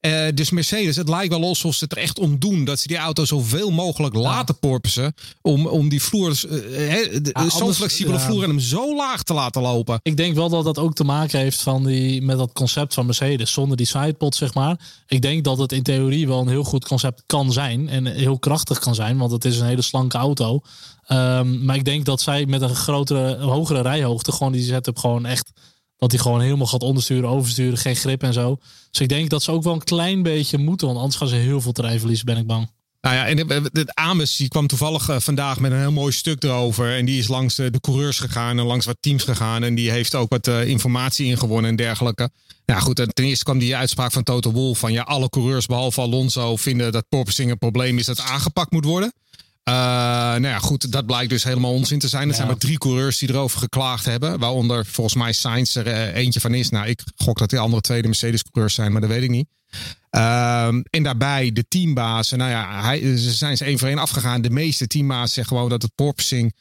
Eh, 0.00 0.26
dus 0.34 0.50
Mercedes, 0.50 0.96
het 0.96 1.08
lijkt 1.08 1.28
wel 1.32 1.42
alsof 1.42 1.74
ze 1.74 1.84
het 1.84 1.92
er 1.92 1.98
echt 2.02 2.18
om 2.18 2.38
doen. 2.38 2.64
Dat 2.64 2.78
ze 2.78 2.88
die 2.88 2.96
auto 2.96 3.24
zoveel 3.24 3.70
mogelijk 3.70 4.14
laten 4.14 4.58
porpoisen. 4.58 5.14
Om, 5.42 5.66
om 5.66 5.88
die 5.88 6.02
vloer, 6.02 6.30
de- 6.40 7.30
Ja, 7.32 7.48
zo'n 7.50 7.74
flexibele 7.74 8.16
ja. 8.18 8.24
vloer 8.24 8.42
en 8.42 8.48
hem 8.48 8.58
zo 8.60 8.96
laag 8.96 9.22
te 9.22 9.34
laten 9.34 9.62
lopen. 9.62 9.98
Ik 10.02 10.16
denk 10.16 10.34
wel 10.34 10.48
dat 10.48 10.64
dat 10.64 10.78
ook 10.78 10.94
te 10.94 11.04
maken 11.04 11.38
heeft 11.38 11.60
van 11.60 11.84
die, 11.84 12.22
met 12.22 12.38
dat 12.38 12.52
concept 12.52 12.94
van 12.94 13.06
Mercedes. 13.06 13.52
Zonder 13.52 13.76
die 13.76 13.86
sidepod, 13.86 14.34
zeg 14.34 14.54
maar. 14.54 14.80
Ik 15.06 15.22
denk 15.22 15.44
dat 15.44 15.58
het 15.58 15.72
in 15.72 15.82
theorie 15.82 16.26
wel 16.26 16.40
een 16.40 16.48
heel 16.48 16.64
goed 16.64 16.86
concept 16.86 17.22
kan 17.26 17.52
zijn. 17.52 17.88
En 17.88 18.06
heel 18.06 18.38
krachtig 18.38 18.78
kan 18.78 18.94
zijn, 18.94 19.18
want 19.18 19.30
het 19.32 19.44
is 19.44 19.58
een 19.58 19.66
hele 19.66 19.82
slanke 19.82 20.16
auto. 20.18 20.60
Ehm, 21.06 21.64
maar 21.64 21.76
ik 21.76 21.84
denk 21.84 22.04
dat 22.04 22.20
zij 22.20 22.46
met 22.46 22.60
een 22.62 22.74
grotere, 22.74 23.36
hogere 23.38 23.80
rijhoogte 23.82 24.32
gewoon 24.32 24.52
die 24.52 24.62
setup 24.64 24.98
gewoon 24.98 25.26
echt... 25.26 25.50
Dat 25.98 26.10
hij 26.10 26.20
gewoon 26.20 26.40
helemaal 26.40 26.66
gaat 26.66 26.82
ondersturen, 26.82 27.28
oversturen, 27.28 27.78
geen 27.78 27.96
grip 27.96 28.22
en 28.22 28.32
zo. 28.32 28.58
Dus 28.90 29.00
ik 29.00 29.08
denk 29.08 29.30
dat 29.30 29.42
ze 29.42 29.50
ook 29.50 29.62
wel 29.62 29.72
een 29.72 29.84
klein 29.84 30.22
beetje 30.22 30.58
moeten. 30.58 30.86
Want 30.86 30.98
anders 30.98 31.16
gaan 31.16 31.28
ze 31.28 31.34
heel 31.34 31.60
veel 31.60 31.72
terrein 31.72 31.98
verliezen, 31.98 32.26
ben 32.26 32.36
ik 32.36 32.46
bang. 32.46 32.68
Nou 33.06 33.18
ja, 33.18 33.26
en 33.26 33.36
de, 33.36 33.70
de 33.72 33.94
Ames 33.94 34.36
die 34.36 34.48
kwam 34.48 34.66
toevallig 34.66 35.08
eh, 35.08 35.16
vandaag 35.18 35.60
met 35.60 35.72
een 35.72 35.78
heel 35.78 35.92
mooi 35.92 36.12
stuk 36.12 36.42
erover. 36.42 36.96
En 36.96 37.04
die 37.04 37.18
is 37.18 37.28
langs 37.28 37.54
de, 37.54 37.80
coureurs 37.80 38.18
gegaan 38.18 38.58
en 38.58 38.64
langs 38.64 38.86
wat 38.86 38.96
teams 39.00 39.24
gegaan. 39.24 39.62
En 39.64 39.74
die 39.74 39.90
heeft 39.90 40.14
ook 40.14 40.30
wat 40.30 40.46
eh, 40.46 40.68
informatie 40.68 41.26
ingewonnen 41.26 41.70
en 41.70 41.76
dergelijke. 41.76 42.30
Nou 42.66 42.80
goed, 42.80 42.98
en 42.98 43.14
ten 43.14 43.24
eerste 43.24 43.44
kwam 43.44 43.58
die 43.58 43.76
uitspraak 43.76 44.12
van 44.12 44.22
Toto 44.22 44.52
Wolff 44.52 44.80
van 44.80 44.92
ja, 44.92 45.02
alle 45.02 45.28
coureurs 45.28 45.66
behalve 45.66 46.00
Alonso 46.00 46.56
vinden 46.56 46.92
dat 46.92 47.08
porpoising 47.08 47.50
een 47.50 47.58
probleem 47.58 47.98
is 47.98 48.06
dat 48.06 48.20
aangepakt 48.20 48.70
moet 48.70 48.84
worden. 48.84 49.12
Eh, 49.66 49.74
nou 49.74 50.46
ja, 50.46 50.58
goed, 50.58 50.92
dat 50.92 51.06
blijkt 51.06 51.30
dus 51.30 51.44
helemaal 51.44 51.72
onzin 51.72 51.98
te 51.98 52.08
zijn. 52.08 52.28
Er 52.28 52.34
zijn 52.34 52.46
maar 52.46 52.56
drie 52.56 52.78
coureurs 52.78 53.18
die 53.18 53.28
erover 53.28 53.58
geklaagd 53.58 54.04
hebben. 54.04 54.38
Waaronder 54.38 54.86
volgens 54.86 55.16
mij 55.16 55.32
Sainz 55.32 55.76
er 55.76 55.86
eh, 55.86 56.14
eentje 56.14 56.40
van 56.40 56.54
is. 56.54 56.70
Nou, 56.70 56.86
ik 56.86 57.02
gok 57.16 57.38
dat 57.38 57.50
die 57.50 57.58
andere 57.58 57.82
tweede 57.82 58.08
Mercedes-coureurs 58.08 58.74
zijn, 58.74 58.92
maar 58.92 59.00
dat 59.00 59.10
weet 59.10 59.22
ik 59.22 59.30
niet. 59.30 59.46
Ehm, 60.10 60.82
en 60.90 61.02
daarbij 61.02 61.52
de 61.52 61.68
teambazen. 61.68 62.38
Nou 62.38 62.50
ja, 62.50 62.82
hij, 62.82 63.16
ze 63.16 63.32
zijn 63.32 63.56
ze 63.56 63.64
één 63.64 63.78
voor 63.78 63.88
één 63.88 63.98
afgegaan. 63.98 64.40
De 64.40 64.50
meeste 64.50 64.86
teambazen 64.86 65.28
zeggen 65.28 65.56
gewoon 65.56 65.70
dat 65.70 65.82
het 65.82 65.94
porpoising 65.94 66.54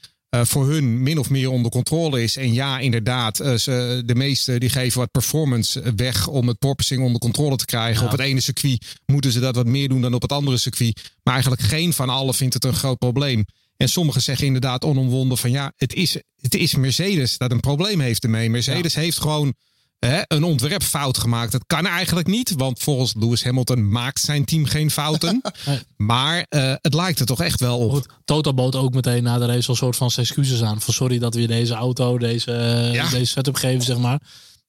voor 0.43 0.67
hun 0.67 1.03
min 1.03 1.17
of 1.17 1.29
meer 1.29 1.49
onder 1.49 1.71
controle 1.71 2.23
is. 2.23 2.37
En 2.37 2.53
ja, 2.53 2.79
inderdaad, 2.79 3.39
eh, 3.39 3.55
ze, 3.55 4.03
de 4.05 4.15
meeste 4.15 4.57
die 4.57 4.69
geven 4.69 4.99
wat 4.99 5.11
performance 5.11 5.93
weg 5.95 6.27
om 6.27 6.47
het 6.47 6.59
porpoising 6.59 7.03
onder 7.03 7.21
controle 7.21 7.55
te 7.55 7.65
krijgen. 7.65 8.05
Op 8.05 8.11
het 8.11 8.19
ene 8.19 8.39
circuit 8.39 8.85
moeten 9.05 9.31
ze 9.31 9.39
dat 9.39 9.55
wat 9.55 9.65
meer 9.65 9.89
doen 9.89 10.01
dan 10.01 10.13
op 10.13 10.21
het 10.21 10.31
andere 10.31 10.57
circuit. 10.57 11.13
Maar 11.23 11.33
eigenlijk 11.33 11.63
geen 11.63 11.93
van 11.93 12.09
allen 12.09 12.33
vindt 12.33 12.53
het 12.53 12.63
een 12.63 12.73
groot 12.73 12.97
probleem. 12.97 13.45
En 13.77 13.89
sommigen 13.89 14.21
zeggen 14.21 14.45
inderdaad 14.45 14.83
onomwonden 14.83 15.37
van 15.37 15.51
ja, 15.51 15.73
het 15.75 15.93
is, 15.93 16.17
het 16.41 16.55
is 16.55 16.75
Mercedes 16.75 17.37
dat 17.37 17.51
een 17.51 17.59
probleem 17.59 17.99
heeft 17.99 18.23
ermee. 18.23 18.49
Mercedes 18.49 18.95
heeft 18.95 19.19
gewoon 19.19 19.53
hè, 19.99 20.21
een 20.27 20.43
ontwerpfout 20.43 21.17
gemaakt. 21.17 21.51
Dat 21.51 21.63
kan 21.67 21.85
eigenlijk 21.85 22.27
niet, 22.27 22.53
want 22.57 22.79
volgens 22.79 23.13
Lewis 23.19 23.43
Hamilton 23.43 23.89
maakt 23.89 24.19
zijn 24.19 24.45
team 24.45 24.65
geen 24.65 24.91
fouten. 24.91 25.41
maar 25.97 26.45
eh, 26.49 26.73
het 26.81 26.93
lijkt 26.93 27.19
er 27.19 27.25
toch 27.25 27.41
echt 27.41 27.59
wel 27.59 27.77
op. 27.79 27.91
Goed, 27.91 28.07
Toto 28.25 28.53
bood 28.53 28.75
ook 28.75 28.93
meteen 28.93 29.23
na 29.23 29.37
de 29.37 29.45
race 29.45 29.67
al 29.67 29.69
een 29.69 29.75
soort 29.75 29.95
van 29.95 30.11
zijn 30.11 30.25
excuses 30.25 30.61
aan. 30.63 30.81
Van 30.81 30.93
sorry 30.93 31.19
dat 31.19 31.33
we 31.35 31.41
je 31.41 31.47
deze 31.47 31.73
auto, 31.73 32.17
deze, 32.17 32.51
eh, 32.51 32.93
Ja. 32.93 33.09
deze 33.09 33.25
setup 33.25 33.55
geven, 33.55 33.83
zeg 33.83 33.97
maar. 33.97 34.19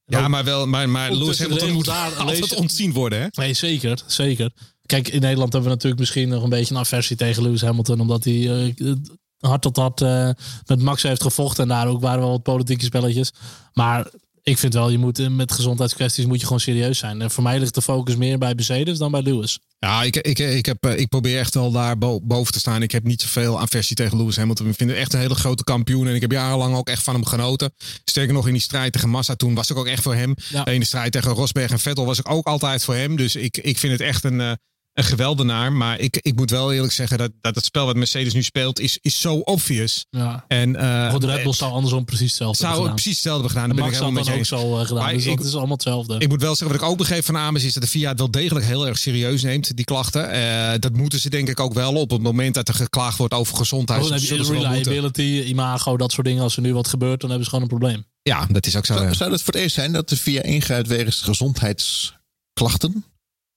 Ja, 0.05 0.29
maar, 0.29 0.45
wel, 0.45 0.67
maar, 0.67 1.13
Lewis 1.13 1.39
Hamilton 1.39 1.73
moet 1.73 1.85
daar 1.85 2.15
altijd 2.19 2.41
lezen- 2.41 2.57
ontzien 2.57 2.93
worden. 2.93 3.21
Hè? 3.21 3.27
Nee, 3.33 3.55
zeker, 3.55 4.03
zeker. 4.07 4.51
Kijk, 4.87 5.09
in 5.09 5.21
Nederland 5.21 5.53
hebben 5.53 5.71
we 5.71 5.75
natuurlijk 5.75 6.01
misschien 6.01 6.29
nog 6.29 6.43
een 6.43 6.49
beetje 6.49 6.75
een 6.75 6.81
aversie 6.81 7.17
tegen 7.17 7.43
Lewis 7.43 7.61
Hamilton. 7.61 8.01
Omdat 8.01 8.25
hij 8.25 8.67
eh, 8.77 8.93
hard 9.39 9.63
tot 9.63 9.77
hard 9.77 10.01
eh, 10.01 10.31
met 10.67 10.83
Max 10.83 11.03
heeft 11.03 11.23
gevochten. 11.23 11.63
En 11.63 11.69
daar 11.69 11.87
ook 11.87 12.01
waren 12.01 12.21
wel 12.21 12.31
wat 12.31 12.43
politieke 12.43 12.85
spelletjes. 12.85 13.33
Maar 13.73 14.07
ik 14.49 14.59
vind 14.59 14.75
wel, 14.75 14.91
je 14.91 14.99
moet 14.99 15.19
eh, 15.19 15.29
met 15.29 15.53
gezondheidskwesties 15.53 16.27
moet 16.27 16.39
je 16.39 16.45
gewoon 16.47 16.61
serieus 16.61 16.99
zijn. 16.99 17.23
En 17.23 17.31
voor 17.31 17.43
mij 17.43 17.59
ligt 17.59 17.75
de 17.75 17.83
focus 17.83 18.17
meer 18.17 18.39
bij 18.39 18.55
Mercedes 18.55 18.99
dan 18.99 19.11
bij 19.11 19.23
Lewis. 19.23 19.59
Ja, 19.79 20.03
ik, 20.03 20.17
ik, 20.17 20.39
ik, 20.39 20.67
heb, 20.67 20.85
eh, 20.85 20.99
ik 20.99 21.09
probeer 21.09 21.39
echt 21.39 21.55
wel 21.55 21.71
daar 21.71 21.99
bo- 21.99 22.21
boven 22.21 22.53
te 22.53 22.59
staan. 22.59 22.83
Ik 22.83 22.91
heb 22.91 23.05
niet 23.05 23.21
zoveel 23.21 23.61
aversie 23.61 23.97
tegen 23.97 24.17
Lewis 24.19 24.37
Hamilton. 24.37 24.69
Ik 24.69 24.75
vind 24.77 24.91
het 24.91 24.99
echt 24.99 25.13
een 25.13 25.21
hele 25.21 25.35
grote 25.35 25.65
kampioen. 25.65 26.09
En 26.09 26.15
ik 26.15 26.21
heb 26.21 26.33
jarenlang 26.33 26.77
ook 26.77 26.89
echt 26.89 27.03
van 27.03 27.15
hem 27.15 27.25
genoten. 27.25 27.75
Sterker 28.05 28.35
nog, 28.35 28.47
in 28.47 28.53
die 28.53 28.63
strijd 28.63 28.93
tegen 28.93 29.09
Massa 29.09 29.35
toen 29.35 29.55
was 29.55 29.71
ik 29.71 29.77
ook 29.77 29.87
echt 29.87 30.03
voor 30.03 30.15
hem. 30.15 30.35
Ja. 30.49 30.67
In 30.67 30.81
de 30.81 30.87
strijd 30.87 31.13
tegen 31.13 31.31
Rosberg 31.33 31.71
en 31.71 31.79
Vettel 31.79 32.05
was 32.07 32.19
ik 32.19 32.31
ook 32.31 32.47
altijd 32.47 32.85
voor 32.85 32.95
hem. 32.95 33.17
Dus 33.17 33.37
ik, 33.37 33.57
ik 33.59 33.79
vind 33.79 33.93
het 33.93 34.01
echt 34.03 34.25
een, 34.25 34.41
eh, 34.41 34.53
een 34.97 35.05
geweldenaar. 35.05 35.73
Maar 35.73 35.99
ik, 35.99 36.17
ik 36.21 36.37
moet 36.37 36.51
wel 36.51 36.73
eerlijk 36.73 36.93
zeggen 36.93 37.19
dat, 37.19 37.31
dat 37.41 37.55
het 37.55 37.65
spel 37.65 37.87
wat 37.87 37.97
Mercedes 37.97 38.35
nu 38.35 38.43
speelt 38.43 38.81
is, 38.81 38.99
is 39.01 39.21
zo 39.21 39.35
obvious. 39.35 40.07
Ja. 40.11 40.45
En, 40.49 40.77
eh, 40.77 41.11
Goed, 41.11 41.21
de 41.21 41.27
Red 41.27 41.43
Bull 41.43 41.53
zou 41.53 41.73
andersom 41.73 42.05
precies 42.05 42.27
hetzelfde 42.29 42.57
zou 42.59 42.71
het 42.71 42.81
gedaan. 42.81 42.95
precies 42.95 43.13
hetzelfde 43.13 43.43
hebben 43.43 43.61
gedaan. 43.63 43.77
Daar 43.77 43.85
ben 43.85 43.95
ik 43.95 44.01
helemaal 44.01 44.25
dan 44.25 44.37
met 44.37 44.49
je 44.49 44.55
ook 44.55 44.61
zo 44.61 44.79
eh, 44.81 44.87
gedaan. 44.87 45.03
Maar 45.05 45.13
Dus 45.13 45.27
ik- 45.27 45.37
dat 45.37 45.47
is 45.47 45.55
allemaal 45.55 45.73
hetzelfde. 45.75 46.19
Ik 46.19 46.29
moet 46.29 46.41
wel 46.41 46.55
zeggen, 46.57 46.77
wat 46.77 46.85
ik 46.87 46.91
ook 46.93 46.99
begreep 46.99 47.25
van 47.25 47.37
Ames 47.37 47.65
is 47.65 47.73
dat 47.73 47.83
de 47.83 47.89
VIA 47.89 48.09
het 48.09 48.19
wel 48.19 48.31
degelijk 48.31 48.67
heel 48.67 48.87
erg 48.87 48.99
serieus 48.99 49.43
neemt, 49.43 49.77
die 49.77 49.85
klachten. 49.85 50.31
Eh, 50.31 50.79
dat 50.79 50.93
moeten 50.93 51.21
ze 51.21 51.31
denk 51.31 51.49
ik 51.49 51.61
ook 51.61 51.75
wel 51.75 51.95
op 51.95 52.11
het 52.11 52.23
moment 52.23 52.55
dat 52.55 52.69
er 52.69 52.75
geklaagd 52.75 53.19
wordt 53.19 53.35
over 53.35 53.57
gezondheid. 53.57 54.03
Dan 54.03 54.13
heb 54.13 54.21
je 54.21 54.35
moeten. 54.37 54.55
reliability, 54.55 55.43
imago, 55.47 55.97
dat 55.97 56.13
soort 56.13 56.27
dingen. 56.27 56.43
Als 56.43 56.57
er 56.57 56.63
nu 56.63 56.75
wat 56.75 56.89
gebeurt, 56.89 57.21
dan 57.21 57.31
hebben 57.31 57.49
ze 57.49 57.55
gewoon 57.55 57.71
een 57.71 57.79
probleem. 57.79 58.05
Ja, 58.23 58.47
dat 58.51 58.67
is 58.67 58.77
ook 58.77 58.87
zo. 58.87 58.95
Zou, 58.95 59.07
ja. 59.07 59.13
zou 59.15 59.33
het 59.33 59.43
voor 59.43 59.53
het 59.53 59.63
eerst 59.63 59.75
zijn 59.75 59.93
dat 59.93 60.09
de 60.09 60.17
VIA 60.17 60.43
ingrijpt 60.43 60.89
wegens 60.89 61.21
gezondheidsklachten? 61.21 63.05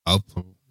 Oh. 0.04 0.16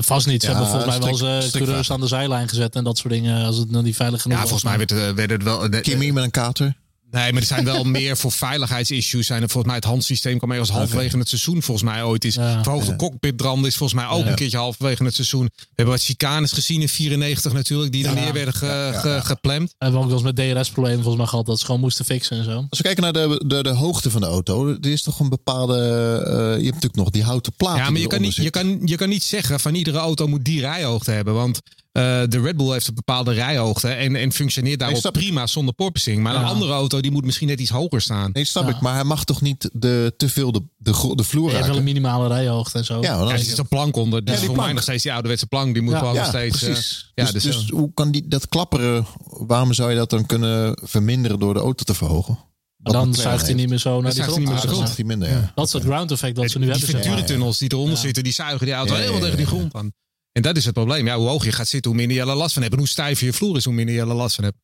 Vast 0.04 0.26
niet. 0.26 0.42
Ze 0.42 0.48
Ja, 0.48 0.52
hebben 0.54 0.70
volgens 0.72 0.98
mij 0.98 1.12
wel 1.20 1.32
eens 1.38 1.44
eh, 1.46 1.60
coureurs 1.60 1.90
aan 1.90 2.00
de 2.00 2.06
zijlijn 2.06 2.48
gezet 2.48 2.74
en 2.76 2.84
dat 2.84 2.98
soort 2.98 3.12
dingen. 3.12 3.44
Als 3.44 3.56
het 3.56 3.70
nog 3.70 3.82
niet 3.82 3.96
veilig 3.96 4.22
genoeg 4.22 4.36
Ja, 4.38 4.42
was. 4.42 4.52
volgens 4.52 4.70
mij 4.76 4.86
werd, 4.86 5.06
het- 5.06 5.14
werd 5.16 5.30
het 5.30 5.42
wel. 5.42 5.64
eh, 5.68 5.80
Kimmy 5.82 6.10
met 6.10 6.24
een 6.24 6.30
kater? 6.30 6.76
Nee, 7.10 7.32
maar 7.32 7.40
er 7.40 7.46
zijn 7.48 7.64
wel 7.64 7.84
meer 7.98 8.16
voor 8.16 8.32
veiligheidsissues. 8.32 9.26
Zijn 9.26 9.42
er 9.42 9.48
volgens 9.48 9.66
mij 9.66 9.74
het 9.76 9.84
handsysteem 9.84 10.38
kwam 10.38 10.50
ergens 10.50 10.70
halverwege 10.70 11.18
het 11.18 11.28
seizoen. 11.28 11.62
Volgens 11.62 11.90
mij 11.90 12.02
ooit 12.02 12.24
is 12.24 12.34
Ja. 12.34 12.62
verhoogde 12.62 12.96
cockpitbranden 12.96 13.66
is 13.70 13.76
volgens 13.76 14.00
mij 14.00 14.08
ook 14.10 14.24
een 14.26 14.34
keertje 14.34 14.56
halverwege 14.58 15.04
het 15.04 15.14
seizoen. 15.14 15.44
We 15.56 15.64
hebben 15.74 15.94
wat 15.94 16.04
chicanes 16.04 16.52
gezien 16.52 16.80
in 16.80 16.88
94 16.88 17.52
natuurlijk, 17.52 17.92
die 17.92 18.06
er 18.06 18.14
neer 18.14 18.32
werden 18.32 18.54
ge, 18.54 18.90
ge- 18.94 19.20
gepland. 19.24 19.68
We 19.68 19.74
hebben 19.84 20.00
ook 20.00 20.06
wel 20.06 20.14
eens 20.24 20.34
met 20.36 20.36
DRS-problemen 20.56 20.98
volgens 20.98 21.16
mij 21.16 21.26
gehad. 21.26 21.46
Dat 21.46 21.58
ze 21.58 21.64
gewoon 21.64 21.80
moesten 21.80 22.04
fixen 22.04 22.38
en 22.38 22.44
zo. 22.44 22.66
Als 22.70 22.78
we 22.78 22.82
kijken 22.84 23.02
naar 23.02 23.12
de, 23.12 23.42
de, 23.46 23.62
de 23.62 23.68
hoogte 23.74 24.10
van 24.10 24.20
de 24.20 24.26
auto, 24.26 24.68
er 24.68 24.86
is 24.86 25.02
toch 25.02 25.20
een 25.20 25.28
bepaalde. 25.28 25.76
eh, 26.26 26.32
je 26.34 26.40
hebt 26.48 26.64
natuurlijk 26.64 26.94
nog 26.96 27.10
die 27.10 27.22
houten 27.22 27.52
plaat. 27.56 27.76
Ja, 27.76 27.90
maar 27.90 28.00
je 28.00 28.06
kan, 28.06 28.20
niet, 28.20 28.34
je, 28.34 28.50
kan, 28.50 28.80
je 28.84 28.96
kan 28.96 29.08
niet 29.08 29.22
zeggen 29.24 29.60
van 29.60 29.74
iedere 29.74 29.98
auto 29.98 30.26
moet 30.26 30.44
die 30.44 30.60
rijhoogte 30.60 31.10
hebben. 31.10 31.34
Want 31.34 31.60
eh, 31.98 32.28
de 32.28 32.40
Red 32.40 32.56
Bull 32.56 32.72
heeft 32.72 32.88
een 32.88 32.94
bepaalde 32.94 33.32
rijhoogte 33.32 33.88
en, 33.88 34.16
en 34.16 34.32
functioneert 34.32 34.78
daarop 34.78 35.04
ik. 35.04 35.12
prima 35.12 35.46
zonder 35.46 35.74
porpoising. 35.74 36.22
Maar 36.22 36.34
een 36.34 36.44
andere 36.44 36.72
auto 36.72 37.00
die 37.00 37.10
moet 37.10 37.24
misschien 37.24 37.48
net 37.48 37.60
iets 37.60 37.70
hoger 37.70 38.00
staan. 38.00 38.30
Nee, 38.32 38.44
snap 38.44 38.68
Ja. 38.68 38.74
ik. 38.74 38.80
Maar 38.80 38.94
hij 38.94 39.04
mag 39.04 39.24
toch 39.24 39.40
niet 39.40 39.70
de, 39.72 40.14
te 40.16 40.28
veel 40.28 40.52
de, 40.52 40.62
de, 40.76 41.12
de 41.14 41.24
vloer 41.24 41.44
Je 41.48 41.54
hebt 41.54 41.66
wel 41.66 41.74
raken? 41.76 41.76
een 41.76 41.82
minimale 41.84 42.28
rijhoogte 42.28 42.78
en 42.78 42.84
zo. 42.84 43.00
Ja, 43.02 43.20
er 43.20 43.38
zit 43.38 43.58
een 43.58 43.68
plank 43.68 43.96
onder. 43.96 44.24
Dus 44.24 44.34
Ja, 44.34 44.40
die 44.40 44.48
voor 44.48 44.56
mij 44.64 44.72
nog 44.72 44.82
steeds 44.82 45.02
die 45.02 45.12
ouderwetse 45.12 45.46
plank. 45.46 45.72
Die 45.74 45.82
moet 45.82 45.92
Ja. 45.92 45.98
gewoon 45.98 46.14
nog 46.14 46.26
steeds... 46.26 46.62
eh, 46.62 46.68
precies. 46.68 47.12
ja, 47.14 47.24
dus, 47.24 47.32
dus, 47.32 47.42
dus 47.42 47.64
eh, 47.64 47.70
hoe 47.70 47.90
kan 47.94 48.10
die, 48.10 48.28
dat 48.28 48.48
klapperen, 48.48 49.06
waarom 49.24 49.72
zou 49.72 49.90
je 49.90 49.96
dat 49.96 50.10
dan 50.10 50.26
kunnen 50.26 50.78
verminderen 50.82 51.38
door 51.38 51.54
de 51.54 51.60
auto 51.60 51.84
te 51.84 51.94
verhogen? 51.94 52.38
Maar 52.76 52.92
dan 52.92 53.14
zuigt 53.14 53.44
hij 53.46 53.54
niet 53.54 53.68
meer 53.68 53.78
zo 53.78 54.00
naar 54.00 54.10
die 54.12 54.20
hij 54.20 54.28
grond. 54.30 54.38
niet 54.44 54.48
meer 54.54 54.60
de 54.60 54.68
grond. 54.68 54.96
hij 54.96 55.04
minder, 55.04 55.28
ja. 55.28 55.52
Dat 55.54 55.66
is 55.66 55.72
het 55.72 55.82
ground 55.82 56.10
effect 56.10 56.36
dat 56.36 56.50
ze 56.50 56.58
nu 56.58 56.64
die 56.64 56.72
hebben. 56.74 56.92
maar. 56.92 57.02
venturentunnels 57.02 57.58
die 57.58 57.72
eronder 57.72 57.96
zitten, 57.96 58.22
die 58.24 58.32
zuigen 58.32 58.66
die 58.66 58.74
auto 58.74 58.94
helemaal 58.94 59.20
tegen 59.20 59.36
die 59.36 59.46
grond 59.46 59.74
aan. 59.74 59.92
En 60.38 60.44
dat 60.44 60.56
is 60.56 60.64
het 60.64 60.74
probleem. 60.74 61.06
Ja, 61.06 61.16
hoe 61.16 61.28
hoog 61.28 61.44
je 61.44 61.52
gaat 61.52 61.68
zitten, 61.68 61.90
hoe 61.90 62.00
minder 62.00 62.16
je 62.16 62.30
er 62.30 62.36
last 62.36 62.52
van 62.52 62.62
hebt. 62.62 62.74
En 62.74 62.80
hoe 62.80 62.88
stijver 62.88 63.26
je 63.26 63.32
vloer 63.32 63.56
is, 63.56 63.64
hoe 63.64 63.74
minder 63.74 63.94
je 63.94 64.00
er 64.00 64.06
last 64.06 64.34
van 64.34 64.44
hebt. 64.44 64.56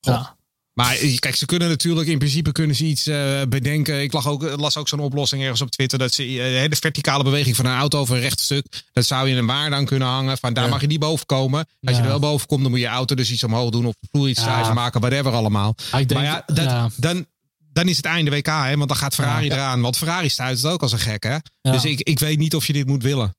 Ja. 0.00 0.36
Maar 0.72 0.96
eh, 0.96 1.16
kijk, 1.18 1.34
ze 1.36 1.46
kunnen 1.46 1.68
natuurlijk 1.68 2.08
in 2.08 2.18
principe 2.18 2.52
kunnen 2.52 2.76
ze 2.76 2.84
iets 2.84 3.06
eh, 3.06 3.42
bedenken. 3.48 4.02
Ik 4.02 4.12
lag 4.12 4.26
ook, 4.28 4.42
las 4.56 4.76
ook 4.76 4.88
zo'n 4.88 5.00
oplossing 5.00 5.42
ergens 5.42 5.60
op 5.60 5.70
Twitter. 5.70 5.98
Dat 5.98 6.12
ze 6.12 6.22
eh, 6.22 6.70
de 6.70 6.76
verticale 6.76 7.24
beweging 7.24 7.56
van 7.56 7.66
een 7.66 7.76
auto 7.76 7.98
over 7.98 8.14
een 8.16 8.20
rechtstuk. 8.20 8.84
Dat 8.92 9.04
zou 9.06 9.26
je 9.26 9.32
in 9.32 9.38
een 9.38 9.46
waar 9.46 9.70
dan 9.70 9.84
kunnen 9.84 10.08
hangen. 10.08 10.38
Van 10.38 10.54
daar 10.54 10.64
Ja. 10.64 10.70
mag 10.70 10.80
je 10.80 10.86
niet 10.86 10.98
boven 10.98 11.26
komen. 11.26 11.66
Als 11.82 11.96
je 11.96 12.02
er 12.02 12.08
wel 12.08 12.18
boven 12.18 12.46
komt, 12.46 12.62
dan 12.62 12.70
moet 12.70 12.80
je 12.80 12.86
auto 12.86 13.14
dus 13.14 13.30
iets 13.30 13.44
omhoog 13.44 13.70
doen. 13.70 13.86
Of 13.86 13.94
de 14.00 14.08
vloer 14.10 14.28
iets 14.28 14.40
stijver 14.40 14.74
maken. 14.74 15.00
Whatever 15.00 15.32
allemaal. 15.32 15.74
Denk, 15.90 16.12
maar 16.12 16.24
ja, 16.24 16.42
dat. 16.46 16.92
Dan, 16.96 17.26
dan 17.72 17.88
is 17.88 17.96
het 17.96 18.06
einde 18.06 18.30
WK. 18.30 18.46
Hè? 18.46 18.76
Want 18.76 18.88
dan 18.88 18.98
gaat 18.98 19.14
Ferrari 19.14 19.50
eraan. 19.50 19.80
Want 19.80 19.96
Ferrari 19.96 20.28
stuit 20.28 20.62
het 20.62 20.72
ook 20.72 20.82
als 20.82 20.92
een 20.92 20.98
gek. 20.98 21.22
Hè? 21.22 21.36
Dus 21.60 21.84
ik, 21.84 22.00
ik 22.00 22.18
weet 22.18 22.38
niet 22.38 22.54
of 22.54 22.66
je 22.66 22.72
dit 22.72 22.86
moet 22.86 23.02
willen. 23.02 23.36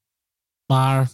Maar 0.65 1.09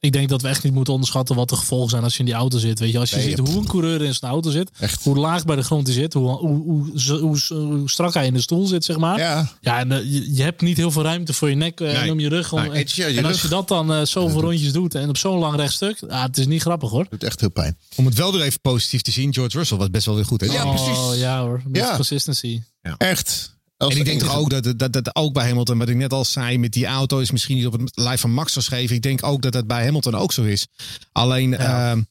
ik 0.00 0.12
denk 0.12 0.28
dat 0.28 0.42
we 0.42 0.48
echt 0.48 0.64
niet 0.64 0.72
moeten 0.72 0.92
onderschatten 0.92 1.36
wat 1.36 1.48
de 1.48 1.56
gevolgen 1.56 1.90
zijn 1.90 2.02
als 2.02 2.12
je 2.12 2.18
in 2.18 2.24
die 2.24 2.34
auto 2.34 2.58
zit. 2.58 2.78
Weet 2.78 2.92
je, 2.92 2.98
als 2.98 3.10
je 3.10 3.16
Nee, 3.16 3.24
ziet 3.28 3.38
hoe 3.38 3.56
een 3.56 3.66
coureur 3.66 4.02
in 4.02 4.14
zijn 4.14 4.30
auto 4.30 4.50
zit, 4.50 4.70
Echt. 4.78 5.02
hoe 5.04 5.16
laag 5.16 5.44
bij 5.44 5.56
de 5.56 5.62
grond 5.62 5.86
hij 5.86 5.96
zit, 5.96 6.12
hoe, 6.12 6.28
hoe, 6.28 6.62
hoe, 6.62 7.18
hoe, 7.20 7.38
hoe 7.54 7.90
strak 7.90 8.14
hij 8.14 8.26
in 8.26 8.34
de 8.34 8.40
stoel 8.40 8.66
zit, 8.66 8.84
zeg 8.84 8.96
maar. 8.98 9.18
Ja, 9.18 9.52
Ja, 9.60 9.78
en, 9.78 9.92
eh, 9.92 9.98
je, 10.12 10.34
je 10.34 10.42
hebt 10.42 10.60
niet 10.60 10.76
heel 10.76 10.90
veel 10.90 11.02
ruimte 11.02 11.32
voor 11.32 11.48
je 11.50 11.54
nek 11.56 11.80
eh, 11.80 12.02
en 12.02 12.10
om 12.10 12.20
je 12.20 12.28
rug. 12.28 12.52
Om, 12.52 12.60
Nee, 12.60 12.70
en, 12.84 12.84
je 12.94 13.04
en 13.04 13.24
als 13.24 13.42
je 13.42 13.48
dat 13.48 13.68
dan 13.68 13.92
eh, 13.92 14.04
zoveel 14.04 14.40
rondjes 14.40 14.72
doet 14.72 14.94
en 14.94 15.08
op 15.08 15.16
zo'n 15.16 15.38
lang 15.38 15.56
rechtstuk, 15.56 16.02
ah, 16.08 16.22
het 16.22 16.38
is 16.38 16.46
niet 16.46 16.60
grappig 16.60 16.90
hoor. 16.90 17.06
doet 17.10 17.24
echt 17.24 17.40
heel 17.40 17.50
pijn. 17.50 17.78
Om 17.96 18.04
het 18.06 18.14
wel 18.14 18.32
weer 18.32 18.42
even 18.42 18.60
positief 18.60 19.02
te 19.02 19.10
zien. 19.10 19.34
George 19.34 19.58
Russell 19.58 19.76
was 19.78 19.90
best 19.90 20.06
wel 20.06 20.14
weer 20.14 20.24
goed. 20.24 20.40
Hè? 20.40 20.46
Ja, 20.46 20.64
oh, 20.64 20.84
precies. 20.84 21.20
ja 21.20 21.40
hoor, 21.42 21.62
met 21.66 21.82
Ja. 21.82 21.94
consistency. 21.94 22.62
Echt. 22.98 23.56
En 23.78 23.88
ik 23.96 24.04
denk 24.04 24.20
toch 24.20 24.36
ook 24.36 24.50
dat, 24.50 24.78
dat, 24.78 24.92
dat 24.92 25.16
ook 25.16 25.32
bij 25.32 25.46
Hamilton, 25.48 25.78
wat 25.78 25.88
ik 25.88 25.96
net 25.96 26.12
al 26.12 26.24
zei, 26.24 26.58
met 26.58 26.72
die 26.72 26.86
auto 26.86 27.18
is 27.18 27.30
misschien 27.30 27.56
niet 27.56 27.66
op 27.66 27.72
het 27.72 27.90
lijf 27.94 28.20
van 28.20 28.32
Max 28.32 28.52
geschreven. 28.52 28.96
Ik 28.96 29.02
denk 29.02 29.24
ook 29.24 29.42
dat 29.42 29.52
dat 29.52 29.66
bij 29.66 29.84
Hamilton 29.84 30.14
ook 30.14 30.32
zo 30.32 30.42
is. 30.42 30.66
Alleen, 31.12 31.50
Ja. 31.50 31.90
ehm, 31.90 32.02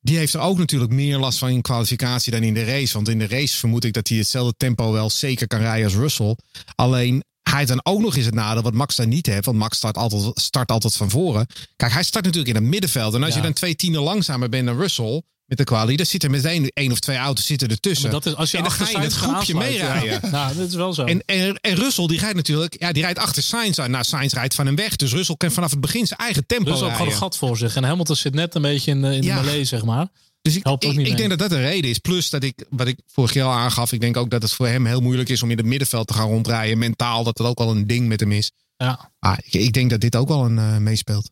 die 0.00 0.16
heeft 0.16 0.34
er 0.34 0.40
ook 0.40 0.58
natuurlijk 0.58 0.92
meer 0.92 1.18
last 1.18 1.38
van 1.38 1.48
in 1.48 1.62
kwalificatie 1.62 2.32
dan 2.32 2.42
in 2.42 2.54
de 2.54 2.64
race. 2.64 2.92
Want 2.94 3.08
in 3.08 3.18
de 3.18 3.26
race 3.26 3.56
vermoed 3.56 3.84
ik 3.84 3.92
dat 3.92 4.08
hij 4.08 4.18
hetzelfde 4.18 4.54
tempo 4.56 4.92
wel 4.92 5.10
zeker 5.10 5.46
kan 5.46 5.58
rijden 5.60 5.84
als 5.84 5.94
Russell. 5.94 6.36
Alleen, 6.74 7.24
hij 7.42 7.64
dan 7.64 7.80
ook 7.82 8.00
nog 8.00 8.16
eens 8.16 8.24
het 8.24 8.34
nadeel 8.34 8.62
wat 8.62 8.74
Max 8.74 8.96
dan 8.96 9.08
niet 9.08 9.26
heeft. 9.26 9.44
Want 9.44 9.58
Max 9.58 9.76
start 9.76 9.96
altijd, 9.96 10.30
start 10.40 10.70
altijd 10.70 10.96
van 10.96 11.10
voren. 11.10 11.46
Kijk, 11.76 11.92
hij 11.92 12.02
start 12.02 12.24
natuurlijk 12.24 12.56
in 12.56 12.62
het 12.62 12.70
middenveld. 12.70 13.14
En 13.14 13.20
als 13.22 13.30
Ja. 13.30 13.36
je 13.36 13.42
dan 13.42 13.52
twee 13.52 13.76
tienden 13.76 14.02
langzamer 14.02 14.48
bent 14.48 14.66
dan 14.66 14.76
Russell 14.78 15.22
met 15.46 15.58
de 15.58 15.64
kwalie, 15.64 15.96
dan 15.96 16.06
zitten 16.06 16.30
meteen 16.30 16.70
één 16.74 16.92
of 16.92 16.98
twee 16.98 17.16
auto's 17.16 17.46
zitten 17.46 17.68
ertussen. 17.68 18.10
Dat 18.10 18.26
is, 18.26 18.34
als 18.34 18.50
je 18.50 18.56
en 18.56 18.62
dan 18.62 18.72
achter 18.72 18.86
ga 18.86 18.92
je 18.92 18.98
in 18.98 19.02
het 19.02 19.12
groepje 19.12 19.52
ja. 19.52 19.58
meerijden. 19.58 20.20
Ja, 20.32 20.52
dat 20.52 20.68
is 20.68 20.74
wel 20.74 20.92
zo. 20.94 21.04
En, 21.04 21.22
en, 21.26 21.58
en 21.60 21.74
Russell 21.74 22.06
die 22.06 22.18
rijdt 22.18 22.36
natuurlijk, 22.36 22.76
ja, 22.78 22.92
die 22.92 23.02
rijdt 23.02 23.18
achter 23.18 23.42
Sainz 23.42 23.78
aan. 23.78 23.90
Nou, 23.90 24.04
Sainz 24.04 24.32
rijdt 24.32 24.54
van 24.54 24.66
hem 24.66 24.76
weg. 24.76 24.96
Dus 24.96 25.12
Russell 25.12 25.36
kan 25.36 25.50
vanaf 25.50 25.70
het 25.70 25.80
begin 25.80 26.06
zijn 26.06 26.20
eigen 26.20 26.46
tempo 26.46 26.70
dus 26.70 26.80
ook 26.80 26.92
gewoon 26.92 27.06
een 27.08 27.12
gat 27.12 27.36
voor 27.36 27.56
zich. 27.56 27.76
En 27.76 27.84
Hamilton 27.84 28.16
zit 28.16 28.34
net 28.34 28.54
een 28.54 28.62
beetje 28.62 28.90
in 28.90 29.02
de, 29.02 29.14
in 29.14 29.20
de 29.20 29.26
Ja. 29.26 29.40
melee, 29.40 29.64
zeg 29.64 29.84
maar. 29.84 30.08
Dus 30.42 30.56
ik, 30.56 30.64
Helpt 30.64 30.84
ook 30.84 30.90
ik, 30.90 30.96
niet 30.96 31.06
ik 31.06 31.12
mee. 31.12 31.26
denk 31.28 31.38
dat 31.38 31.48
dat 31.50 31.58
een 31.58 31.64
reden 31.64 31.90
is. 31.90 31.98
Plus 31.98 32.30
dat 32.30 32.42
ik, 32.42 32.64
wat 32.70 32.86
ik 32.86 32.98
vorig 33.12 33.32
jaar 33.32 33.46
al 33.46 33.52
aangaf, 33.52 33.92
ik 33.92 34.00
denk 34.00 34.16
ook 34.16 34.30
dat 34.30 34.42
het 34.42 34.52
voor 34.52 34.66
hem 34.66 34.86
heel 34.86 35.00
moeilijk 35.00 35.28
is 35.28 35.42
om 35.42 35.50
in 35.50 35.56
het 35.56 35.66
middenveld 35.66 36.06
te 36.06 36.14
gaan 36.14 36.28
rondrijden. 36.28 36.78
Mentaal, 36.78 37.24
dat 37.24 37.36
dat 37.36 37.46
ook 37.46 37.58
wel 37.58 37.70
een 37.70 37.86
ding 37.86 38.08
met 38.08 38.20
hem 38.20 38.32
is. 38.32 38.50
Ja. 38.76 39.10
Maar 39.18 39.40
ik, 39.44 39.52
ik 39.54 39.72
denk 39.72 39.90
dat 39.90 40.00
dit 40.00 40.16
ook 40.16 40.28
wel 40.28 40.44
een 40.44 40.58
eh, 40.58 40.76
meespeelt. 40.76 41.30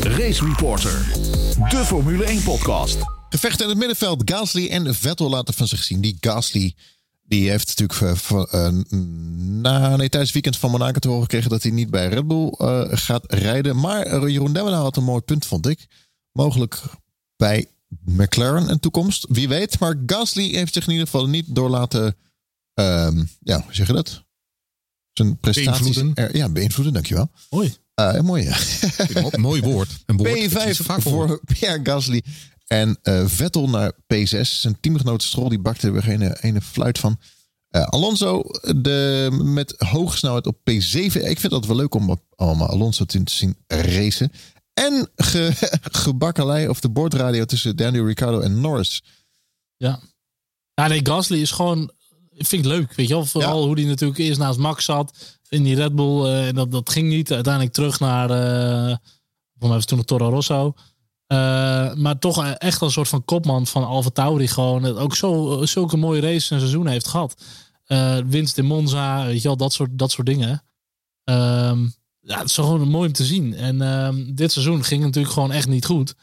Race 0.00 0.44
Reporter, 0.44 1.06
de 1.68 1.82
Formule 1.84 2.24
1 2.24 2.42
podcast. 2.42 2.96
Gevecht 3.34 3.62
in 3.62 3.68
het 3.68 3.78
middenveld. 3.78 4.22
Gasly 4.30 4.68
en 4.68 4.94
Vettel 4.94 5.28
laten 5.28 5.54
van 5.54 5.66
zich 5.68 5.82
zien. 5.82 6.00
Die 6.00 6.16
Gasly 6.20 6.74
die 7.22 7.50
heeft 7.50 7.66
natuurlijk 7.66 8.00
eh, 8.00 8.14
van, 8.16 8.46
eh, 8.46 8.68
na, 9.60 9.88
nee, 9.88 10.08
tijdens 10.08 10.22
het 10.22 10.32
weekend 10.32 10.56
van 10.58 10.70
Monaco 10.70 10.98
te 10.98 11.08
horen 11.08 11.22
gekregen 11.22 11.50
dat 11.50 11.62
hij 11.62 11.72
niet 11.72 11.90
bij 11.90 12.08
Red 12.08 12.26
Bull 12.26 12.48
eh, 12.48 12.82
gaat 12.90 13.32
rijden. 13.32 13.80
Maar 13.80 14.30
Jeroen 14.30 14.52
Demmenau 14.52 14.82
had 14.82 14.96
een 14.96 15.04
mooi 15.04 15.20
punt, 15.20 15.46
vond 15.46 15.66
ik. 15.66 15.86
Mogelijk 16.32 16.82
bij 17.36 17.66
McLaren 18.04 18.70
een 18.70 18.80
toekomst. 18.80 19.26
Wie 19.28 19.48
weet. 19.48 19.78
Maar 19.78 19.96
Gasly 20.06 20.54
heeft 20.54 20.74
zich 20.74 20.86
in 20.86 20.92
ieder 20.92 21.06
geval 21.06 21.28
niet 21.28 21.54
door 21.54 21.70
laten. 21.70 22.16
ehm, 22.74 23.24
ja, 23.40 23.60
hoe 23.62 23.74
zeg 23.74 23.86
je 23.86 23.92
dat? 23.92 24.24
Zijn 25.12 25.36
prestaties. 25.36 25.80
Beïnvloeden. 25.82 26.24
er- 26.24 26.36
ja, 26.36 26.48
beïnvloeden, 26.48 26.92
dankjewel. 26.92 27.30
Mooi. 27.50 27.74
Mooi, 28.22 28.42
ja. 28.44 28.56
Mooi 29.38 29.62
woord. 29.62 29.90
Een 30.06 30.16
woord. 30.16 30.30
dat 30.30 30.62
je 30.62 30.70
P5 30.70 30.76
zo 30.76 30.84
vaak 30.84 31.02
hoort. 31.02 31.28
voor 31.28 31.40
Pierre 31.44 31.80
Gasly. 31.82 32.22
En 32.66 32.98
eh, 33.02 33.26
Vettel 33.26 33.68
naar 33.68 33.92
P6. 33.92 34.40
Zijn 34.40 34.80
teamgenoot 34.80 35.22
Stroll 35.22 35.48
die 35.48 35.58
bakte 35.58 35.90
er 35.90 36.02
geen 36.02 36.32
ene 36.32 36.60
fluit 36.60 36.98
van. 36.98 37.18
Eh, 37.68 37.82
Alonso 37.82 38.42
de, 38.76 39.28
met 39.42 39.74
hoge 39.78 40.16
snelheid 40.16 40.46
op 40.46 40.56
P7. 40.58 41.22
Ik 41.22 41.40
vind 41.40 41.50
dat 41.50 41.66
wel 41.66 41.76
leuk 41.76 41.94
om, 41.94 42.20
om 42.36 42.62
Alonso 42.62 43.04
te 43.04 43.20
zien 43.24 43.56
racen. 43.66 44.32
En 44.74 45.10
ge, 45.16 45.50
gebakkelei 46.02 46.68
of 46.68 46.80
de 46.80 46.88
boordradio 46.90 47.44
tussen 47.44 47.76
Daniel 47.76 48.06
Ricciardo 48.06 48.40
en 48.40 48.60
Norris. 48.60 49.02
Ja. 49.76 50.00
Ja, 50.74 50.86
nee, 50.86 51.06
Gasly 51.06 51.40
is 51.40 51.50
gewoon... 51.50 51.90
Vind 52.36 52.64
ik 52.64 52.70
leuk, 52.70 52.94
weet 52.94 53.08
je 53.08 53.14
wel. 53.14 53.24
Vooral 53.24 53.66
hoe 53.66 53.74
die 53.74 53.86
natuurlijk 53.86 54.18
eerst 54.18 54.38
naast 54.38 54.58
Max 54.58 54.84
zat. 54.84 55.38
In 55.48 55.62
die 55.62 55.74
Red 55.74 55.94
Bull. 55.94 56.24
eh, 56.24 56.46
en 56.46 56.54
dat, 56.54 56.70
dat 56.70 56.90
ging 56.90 57.08
niet. 57.08 57.32
Uiteindelijk 57.32 57.74
terug 57.74 58.00
naar... 58.00 58.30
eh 58.30 58.96
voor 59.58 59.68
mij 59.68 59.76
was 59.76 59.84
toen 59.84 59.96
nog 59.96 60.06
Toro 60.06 60.28
Rosso. 60.28 60.74
Eh, 61.34 61.94
maar 61.94 62.18
toch 62.18 62.46
echt 62.46 62.80
een 62.80 62.90
soort 62.90 63.08
van 63.08 63.24
kopman 63.24 63.66
van 63.66 63.86
Alfa 63.86 64.10
Tauri. 64.10 64.48
Gewoon 64.48 64.86
ook 64.86 65.16
zo, 65.16 65.60
zulke 65.64 65.96
mooie 65.96 66.20
races 66.20 66.50
en 66.50 66.58
seizoen 66.58 66.86
heeft 66.86 67.08
gehad. 67.08 67.42
Eh, 67.84 68.16
winst 68.26 68.58
in 68.58 68.64
Monza, 68.64 69.26
weet 69.26 69.42
je 69.42 69.48
wel, 69.48 69.56
dat 69.56 69.72
soort, 69.72 69.98
dat 69.98 70.10
soort 70.10 70.26
dingen. 70.26 70.62
Ehm, 71.24 71.82
ja, 72.20 72.38
het 72.38 72.48
is 72.48 72.54
gewoon 72.54 72.88
mooi 72.88 73.06
om 73.06 73.12
te 73.12 73.24
zien. 73.24 73.54
En 73.54 73.82
ehm, 73.82 74.34
dit 74.34 74.52
seizoen 74.52 74.84
ging 74.84 75.02
natuurlijk 75.02 75.34
gewoon 75.34 75.52
echt 75.52 75.68
niet 75.68 75.84
goed. 75.84 76.14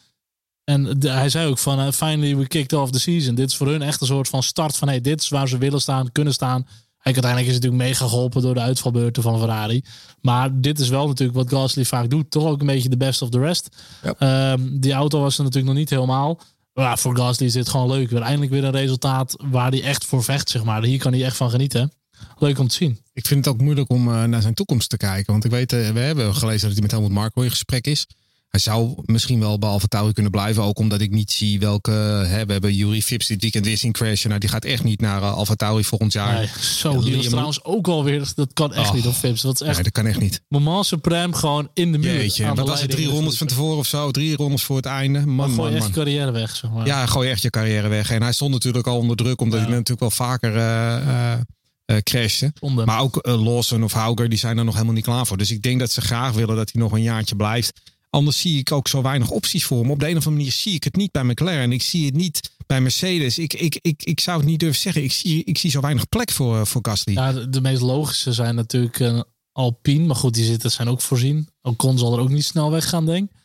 En 0.63 1.01
hij 1.07 1.29
zei 1.29 1.47
ook 1.47 1.57
van, 1.57 1.79
eh, 1.79 1.91
finally 1.91 2.37
we 2.37 2.47
kicked 2.47 2.73
off 2.73 2.91
the 2.91 2.99
season. 2.99 3.35
Dit 3.35 3.49
is 3.49 3.55
voor 3.55 3.67
hun 3.67 3.81
echt 3.81 4.01
een 4.01 4.07
soort 4.07 4.27
van 4.27 4.43
start 4.43 4.77
van, 4.77 4.87
hey, 4.87 5.01
dit 5.01 5.21
is 5.21 5.29
waar 5.29 5.47
ze 5.47 5.57
willen 5.57 5.81
staan, 5.81 6.11
kunnen 6.11 6.33
staan. 6.33 6.67
Uiteindelijk 7.01 7.47
is 7.47 7.53
het 7.53 7.63
natuurlijk 7.63 7.89
mega 7.89 8.07
geholpen 8.07 8.41
door 8.41 8.53
de 8.53 8.59
uitvalbeurten 8.59 9.23
van 9.23 9.39
Ferrari. 9.39 9.83
Maar 10.21 10.61
dit 10.61 10.79
is 10.79 10.89
wel 10.89 11.07
natuurlijk 11.07 11.37
wat 11.37 11.49
Gasly 11.49 11.85
vaak 11.85 12.09
doet. 12.09 12.31
Toch 12.31 12.45
ook 12.45 12.59
een 12.59 12.65
beetje 12.65 12.89
de 12.89 12.97
best 12.97 13.21
of 13.21 13.29
the 13.29 13.39
rest. 13.39 13.69
Ja. 14.03 14.15
Ehm, 14.17 14.79
die 14.79 14.93
auto 14.93 15.21
was 15.21 15.37
er 15.37 15.43
natuurlijk 15.43 15.71
nog 15.71 15.79
niet 15.79 15.89
helemaal. 15.89 16.39
Maar 16.73 16.99
voor 16.99 17.17
Gasly 17.17 17.45
is 17.45 17.53
dit 17.53 17.69
gewoon 17.69 17.89
leuk. 17.89 18.09
Weer 18.09 18.21
eindelijk 18.21 18.51
weer 18.51 18.63
een 18.63 18.71
resultaat 18.71 19.35
waar 19.49 19.69
hij 19.69 19.83
echt 19.83 20.05
voor 20.05 20.23
vecht, 20.23 20.49
zeg 20.49 20.63
maar. 20.63 20.83
Hier 20.83 20.99
kan 20.99 21.11
hij 21.13 21.23
echt 21.23 21.37
van 21.37 21.49
genieten. 21.49 21.91
Leuk 22.37 22.59
om 22.59 22.67
te 22.67 22.75
zien. 22.75 22.99
Ik 23.13 23.27
vind 23.27 23.45
het 23.45 23.53
ook 23.53 23.61
moeilijk 23.61 23.89
om 23.89 24.07
eh, 24.07 24.23
naar 24.23 24.41
zijn 24.41 24.53
toekomst 24.53 24.89
te 24.89 24.97
kijken. 24.97 25.31
Want 25.31 25.45
ik 25.45 25.51
weet, 25.51 25.73
eh, 25.73 25.89
we 25.89 25.99
hebben 25.99 26.35
gelezen 26.35 26.61
dat 26.61 26.71
hij 26.71 26.81
met 26.81 26.91
Helmut 26.91 27.11
Marko 27.11 27.41
in 27.41 27.49
gesprek 27.49 27.87
is. 27.87 28.07
Hij 28.51 28.59
zou 28.59 28.93
misschien 29.05 29.39
wel 29.39 29.59
bij 29.59 29.69
Alfa 29.69 29.87
Tauri 29.87 30.13
kunnen 30.13 30.31
blijven. 30.31 30.63
Ook 30.63 30.79
omdat 30.79 31.01
ik 31.01 31.11
niet 31.11 31.31
zie 31.31 31.59
welke... 31.59 31.91
Hè, 32.27 32.45
we 32.45 32.51
hebben 32.51 32.73
Yuri 32.75 33.03
Vips 33.03 33.27
dit 33.27 33.41
weekend 33.41 33.65
weer 33.65 33.77
zien 33.77 33.91
crashen. 33.91 34.27
Nou, 34.29 34.39
die 34.41 34.49
gaat 34.49 34.65
echt 34.65 34.83
niet 34.83 35.01
naar 35.01 35.21
uh, 35.21 35.33
Alfa 35.33 35.55
Tauri 35.55 35.83
volgend 35.83 36.13
jaar. 36.13 36.33
Nee, 36.33 36.49
zo, 36.61 37.01
die 37.01 37.15
was 37.15 37.25
trouwens 37.25 37.63
ook 37.63 37.87
alweer. 37.87 38.31
Dat 38.35 38.53
kan 38.53 38.73
echt 38.73 38.87
Oh. 38.89 38.93
niet 38.95 39.07
op 39.07 39.13
Fips. 39.13 39.41
Dat 39.41 39.53
is 39.61 39.67
echt 39.67 39.73
Nee, 39.75 39.83
dat 39.83 39.93
kan 39.93 40.05
echt 40.05 40.19
niet. 40.19 40.41
moment 40.47 40.85
supreme 40.85 41.33
gewoon 41.35 41.69
in 41.73 41.91
de 41.91 41.97
muur. 41.97 42.13
Jeetje, 42.13 42.45
aan 42.45 42.55
de 42.55 42.63
was 42.63 42.81
het? 42.81 42.89
Drie 42.91 43.07
rondes 43.07 43.37
van 43.37 43.47
tevoren 43.47 43.77
of 43.77 43.87
zo? 43.87 44.11
Drie 44.11 44.35
rondes 44.35 44.63
voor 44.63 44.75
het 44.75 44.85
einde? 44.85 45.25
Man, 45.25 45.37
Dan 45.37 45.45
gooi 45.47 45.57
man, 45.57 45.69
je 45.69 45.75
echt 45.75 45.79
man. 45.79 45.87
je 45.87 45.95
carrière 46.11 46.31
weg, 46.31 46.55
zeg 46.55 46.71
maar. 46.71 46.85
Ja, 46.85 47.05
gooi 47.05 47.29
echt 47.29 47.41
je 47.41 47.49
carrière 47.49 47.87
weg. 47.87 48.11
En 48.11 48.21
hij 48.21 48.31
stond 48.33 48.51
natuurlijk 48.51 48.87
al 48.87 48.97
onder 48.97 49.15
druk, 49.15 49.41
omdat 49.41 49.59
Ja. 49.59 49.65
hij 49.65 49.73
natuurlijk 49.73 49.99
wel 49.99 50.11
vaker 50.27 50.55
eh, 50.57 51.31
eh, 51.33 51.97
crashte. 52.03 52.53
Maar 52.85 52.99
ook 52.99 53.19
Lawson 53.27 53.83
of 53.83 53.93
Hauger, 53.93 54.29
die 54.29 54.39
zijn 54.39 54.57
er 54.57 54.65
nog 54.65 54.73
helemaal 54.73 54.95
niet 54.95 55.03
klaar 55.03 55.25
voor. 55.27 55.37
Dus 55.37 55.51
ik 55.51 55.61
denk 55.61 55.79
dat 55.79 55.91
ze 55.91 56.01
graag 56.01 56.33
willen 56.33 56.55
dat 56.55 56.69
hij 56.71 56.81
nog 56.81 56.91
een 56.91 57.01
jaartje 57.01 57.35
blijft. 57.35 57.81
Anders 58.11 58.39
zie 58.41 58.57
ik 58.59 58.71
ook 58.71 58.87
zo 58.87 59.01
weinig 59.01 59.29
opties 59.29 59.65
voor 59.65 59.79
hem. 59.81 59.91
Op 59.91 59.99
de 59.99 60.05
een 60.09 60.11
of 60.17 60.25
andere 60.25 60.35
manier 60.35 60.51
zie 60.51 60.73
ik 60.73 60.83
het 60.83 60.95
niet 60.95 61.11
bij 61.11 61.23
McLaren. 61.23 61.71
Ik 61.71 61.81
zie 61.81 62.05
het 62.05 62.15
niet 62.15 62.51
bij 62.67 62.81
Mercedes. 62.81 63.37
Ik, 63.37 63.53
ik, 63.53 63.77
ik, 63.81 64.03
ik 64.03 64.19
zou 64.19 64.37
het 64.37 64.47
niet 64.47 64.59
durven 64.59 64.81
zeggen. 64.81 65.03
Ik 65.03 65.11
zie, 65.11 65.43
ik 65.43 65.57
zie 65.57 65.69
zo 65.69 65.81
weinig 65.81 66.09
plek 66.09 66.31
voor, 66.31 66.59
eh, 66.59 66.65
voor 66.65 66.81
Gasly. 66.83 67.13
Ja, 67.13 67.33
de, 67.33 67.49
de 67.49 67.61
meest 67.61 67.81
logische 67.81 68.33
zijn 68.33 68.55
natuurlijk 68.55 68.99
eh, 68.99 69.19
Alpine. 69.51 70.05
Maar 70.05 70.15
goed, 70.15 70.33
die 70.33 70.45
zitten 70.45 70.71
zijn 70.71 70.87
ook 70.87 71.01
voorzien. 71.01 71.47
Ocon 71.61 71.97
zal 71.97 72.13
er 72.13 72.19
ook 72.19 72.29
niet 72.29 72.45
snel 72.45 72.71
weggaan, 72.71 73.05
denk 73.05 73.29
ik. 73.29 73.35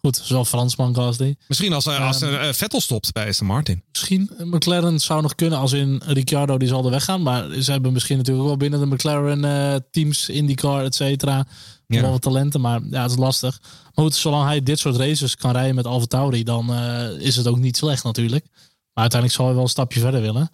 Goed, 0.00 0.20
zoal 0.24 0.44
Fransman 0.44 0.94
Gasly. 0.94 1.36
Misschien 1.48 1.72
als, 1.72 1.86
er- 1.86 1.98
als 2.00 2.22
eh, 2.22 2.52
Vettel 2.52 2.80
stopt 2.80 3.12
bij 3.12 3.28
Aston 3.28 3.46
Martin. 3.46 3.82
Misschien 3.92 4.30
McLaren 4.38 5.00
zou 5.00 5.22
nog 5.22 5.34
kunnen 5.34 5.58
als 5.58 5.72
in 5.72 6.02
Ricciardo 6.06 6.58
die 6.58 6.68
zal 6.68 6.84
er 6.84 6.90
weggaan. 6.90 7.22
Maar 7.22 7.62
ze 7.62 7.70
hebben 7.72 7.92
misschien 7.92 8.16
natuurlijk 8.16 8.46
wel 8.46 8.56
binnen 8.56 8.80
de 8.80 8.86
McLaren 8.86 9.44
eh, 9.44 9.74
teams, 9.90 10.28
IndyCar, 10.28 10.84
et 10.84 10.94
cetera. 10.94 11.46
Ja. 11.86 12.00
Wel 12.00 12.10
wat 12.10 12.22
talenten, 12.22 12.60
maar 12.60 12.80
ja, 12.90 13.02
het 13.02 13.10
is 13.10 13.16
lastig. 13.16 13.60
Maar 13.94 14.04
goed, 14.04 14.14
zolang 14.14 14.46
hij 14.46 14.62
dit 14.62 14.78
soort 14.78 14.96
races 14.96 15.36
kan 15.36 15.52
rijden 15.52 15.74
met 15.74 15.86
Alfa 15.86 16.06
Tauri, 16.06 16.44
dan 16.44 16.72
eh, 16.72 17.08
is 17.18 17.36
het 17.36 17.46
ook 17.46 17.58
niet 17.58 17.76
slecht 17.76 18.04
natuurlijk. 18.04 18.44
Maar 18.52 19.04
uiteindelijk 19.10 19.32
zal 19.32 19.44
hij 19.44 19.54
wel 19.54 19.64
een 19.64 19.68
stapje 19.70 20.00
verder 20.00 20.20
willen. 20.20 20.50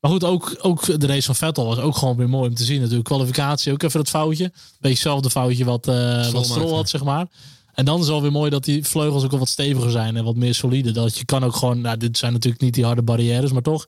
Maar 0.00 0.10
goed, 0.10 0.24
ook, 0.24 0.56
ook 0.60 1.00
de 1.00 1.06
race 1.06 1.22
van 1.22 1.34
Vettel 1.34 1.66
was 1.66 1.78
ook 1.78 1.96
gewoon 1.96 2.16
weer 2.16 2.28
mooi 2.28 2.48
om 2.48 2.54
te 2.54 2.64
zien. 2.64 2.80
Natuurlijk 2.80 3.04
kwalificatie, 3.04 3.72
ook 3.72 3.82
even 3.82 4.00
het 4.00 4.08
foutje. 4.08 4.52
Beetje 4.54 4.88
hetzelfde 4.88 5.30
foutje 5.30 5.64
wat, 5.64 5.88
eh 5.88 6.30
wat 6.30 6.46
Stroll 6.46 6.74
had, 6.74 6.88
zeg 6.88 7.04
maar. 7.04 7.26
En 7.72 7.84
dan 7.84 7.94
is 7.94 8.00
het 8.00 8.10
wel 8.10 8.22
weer 8.22 8.32
mooi 8.32 8.50
dat 8.50 8.64
die 8.64 8.84
vleugels 8.84 9.24
ook 9.24 9.32
al 9.32 9.38
wat 9.38 9.48
steviger 9.48 9.90
zijn 9.90 10.16
en 10.16 10.24
wat 10.24 10.36
meer 10.36 10.54
solide. 10.54 10.90
Dat 10.90 11.18
je 11.18 11.24
kan 11.24 11.44
ook 11.44 11.56
gewoon, 11.56 11.80
nou, 11.80 11.96
dit 11.96 12.18
zijn 12.18 12.32
natuurlijk 12.32 12.62
niet 12.62 12.74
die 12.74 12.84
harde 12.84 13.02
barrières, 13.02 13.52
maar 13.52 13.62
toch. 13.62 13.86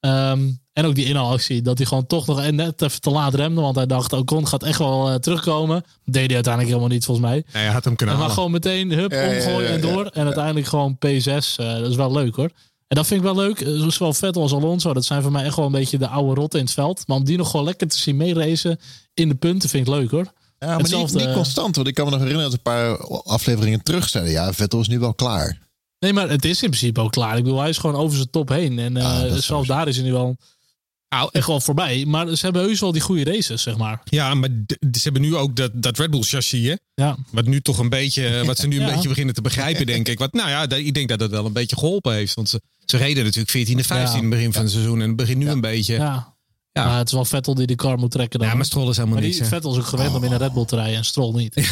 Ehm, 0.00 0.50
en 0.72 0.84
ook 0.84 0.94
die 0.94 1.04
inhaalactie, 1.04 1.62
dat 1.62 1.78
hij 1.78 1.86
gewoon 1.86 2.06
toch 2.06 2.26
nog 2.26 2.50
net 2.50 2.82
even 2.82 3.00
te 3.00 3.10
laat 3.10 3.34
remde. 3.34 3.60
Want 3.60 3.76
hij 3.76 3.86
dacht, 3.86 4.12
Ocon 4.12 4.48
gaat 4.48 4.62
echt 4.62 4.78
wel 4.78 5.08
eh, 5.08 5.14
terugkomen. 5.14 5.84
Deed 6.04 6.26
hij 6.26 6.34
uiteindelijk 6.34 6.74
helemaal 6.74 6.94
niet, 6.94 7.04
volgens 7.04 7.26
mij. 7.26 7.44
Nee, 7.52 7.62
hij 7.62 7.72
had 7.72 7.84
hem 7.84 7.96
kunnen 7.96 8.14
En 8.14 8.20
maar 8.20 8.30
gewoon 8.30 8.50
meteen, 8.50 8.92
hup, 8.92 9.10
Ja, 9.10 9.20
ja, 9.22 9.30
ja, 9.30 9.36
omgooien 9.36 9.68
en 9.68 9.80
ja, 9.80 9.94
door. 9.94 10.06
En 10.06 10.24
uiteindelijk 10.24 10.66
gewoon 10.66 10.98
P6. 11.06 11.26
eh, 11.26 11.72
dat 11.80 11.90
is 11.90 11.96
wel 11.96 12.12
leuk 12.12 12.36
hoor. 12.36 12.50
En 12.88 12.96
dat 12.96 13.06
vind 13.06 13.20
ik 13.20 13.26
wel 13.26 13.36
leuk. 13.36 13.60
Eh, 13.60 13.88
Zowel 13.88 14.12
Vettel 14.12 14.42
als 14.42 14.52
Alonso, 14.52 14.92
dat 14.92 15.04
zijn 15.04 15.22
voor 15.22 15.32
mij 15.32 15.44
echt 15.44 15.56
wel 15.56 15.66
een 15.66 15.72
beetje 15.72 15.98
de 15.98 16.08
oude 16.08 16.40
rotten 16.40 16.58
in 16.58 16.64
het 16.64 16.74
veld. 16.74 17.02
Maar 17.06 17.16
om 17.16 17.24
die 17.24 17.36
nog 17.36 17.50
gewoon 17.50 17.66
lekker 17.66 17.88
te 17.88 17.98
zien 17.98 18.16
meeracen 18.16 18.78
in 19.14 19.28
de 19.28 19.34
punten 19.34 19.68
vind 19.68 19.86
ik 19.86 19.94
leuk 19.94 20.10
hoor. 20.10 20.32
Ja, 20.58 20.66
maar 20.78 20.90
niet, 20.90 21.14
niet 21.14 21.32
constant. 21.32 21.76
Want 21.76 21.88
ik 21.88 21.94
kan 21.94 22.04
me 22.04 22.10
nog 22.10 22.20
herinneren 22.20 22.50
dat 22.50 22.58
een 22.58 22.72
paar 22.72 22.96
afleveringen 23.22 23.82
terug 23.82 24.08
zeiden. 24.08 24.32
Ja, 24.32 24.52
Vettel 24.52 24.80
is 24.80 24.88
nu 24.88 24.98
wel 24.98 25.14
klaar. 25.14 25.58
Nee, 26.00 26.12
maar 26.12 26.28
het 26.28 26.44
is 26.44 26.62
in 26.62 26.68
principe 26.68 27.00
ook 27.00 27.12
klaar. 27.12 27.36
Ik 27.36 27.42
bedoel, 27.44 27.60
hij 27.60 27.68
is 27.68 27.78
gewoon 27.78 27.96
over 27.96 28.16
zijn 28.16 28.30
top 28.30 28.48
heen. 28.48 28.78
En 28.78 28.96
eh, 28.96 29.20
Ah, 29.20 29.36
is 29.36 29.46
zelfs 29.46 29.68
daar 29.68 29.88
is 29.88 29.96
hij 29.96 30.04
nu 30.04 30.12
wel 30.12 30.36
Nou, 31.08 31.28
echt 31.32 31.46
wel 31.46 31.60
voorbij. 31.60 32.04
Maar 32.06 32.36
ze 32.36 32.44
hebben 32.44 32.62
heus 32.62 32.80
wel 32.80 32.92
die 32.92 33.00
goede 33.00 33.24
races, 33.24 33.62
zeg 33.62 33.76
maar. 33.76 34.00
Ja, 34.04 34.34
maar 34.34 34.48
ze 34.92 35.00
hebben 35.02 35.22
nu 35.22 35.36
ook 35.36 35.56
dat, 35.56 35.70
dat 35.74 35.98
Red 35.98 36.10
Bull 36.10 36.22
chassis, 36.22 36.66
hè? 36.66 36.74
Ja, 36.94 37.16
Wat 37.30 37.46
nu 37.46 37.60
toch 37.60 37.78
een 37.78 37.88
beetje, 37.88 38.44
wat 38.44 38.58
ze 38.58 38.66
nu 38.66 38.80
een 38.80 38.86
Ja. 38.88 38.92
beetje 38.94 39.08
beginnen 39.08 39.34
te 39.34 39.42
begrijpen, 39.42 39.86
denk 39.86 40.08
ik. 40.08 40.18
Wat, 40.18 40.32
nou 40.32 40.48
ja, 40.48 40.68
ik 40.68 40.94
denk 40.94 41.08
dat 41.08 41.18
dat 41.18 41.30
wel 41.30 41.46
een 41.46 41.52
beetje 41.52 41.76
geholpen 41.76 42.12
heeft. 42.14 42.34
Want 42.34 42.48
ze, 42.48 42.60
ze 42.84 42.96
reden 42.96 43.22
natuurlijk 43.24 43.50
14 43.50 43.78
en 43.78 43.84
15 43.84 44.16
in 44.16 44.20
het 44.20 44.30
begin 44.30 44.52
van 44.52 44.62
het 44.62 44.70
seizoen. 44.70 45.00
En 45.00 45.06
het 45.08 45.16
begint 45.16 45.38
nu 45.38 45.48
een 45.48 45.60
beetje. 45.60 46.24
Ja, 46.72 46.80
ja. 46.82 46.86
Ja. 46.86 46.88
Maar 46.88 46.98
het 46.98 47.06
is 47.08 47.14
wel 47.14 47.24
Vettel 47.24 47.54
die 47.54 47.66
de 47.66 47.74
car 47.74 47.98
moet 47.98 48.10
trekken 48.10 48.40
dan. 48.40 48.56
maar 48.56 48.64
Stroll 48.64 48.88
is 48.88 48.96
helemaal 48.96 49.18
Maar 49.18 49.24
niks. 49.24 49.36
die 49.36 49.44
hè. 49.46 49.50
Vettel 49.52 49.72
is 49.72 49.78
ook 49.78 49.86
gewend 49.86 50.14
om 50.14 50.24
in 50.24 50.32
een 50.32 50.38
Red 50.38 50.52
Bull 50.52 50.64
te 50.64 50.76
rijden 50.76 50.96
en 50.96 51.04
Stroll 51.04 51.34
niet. 51.34 51.54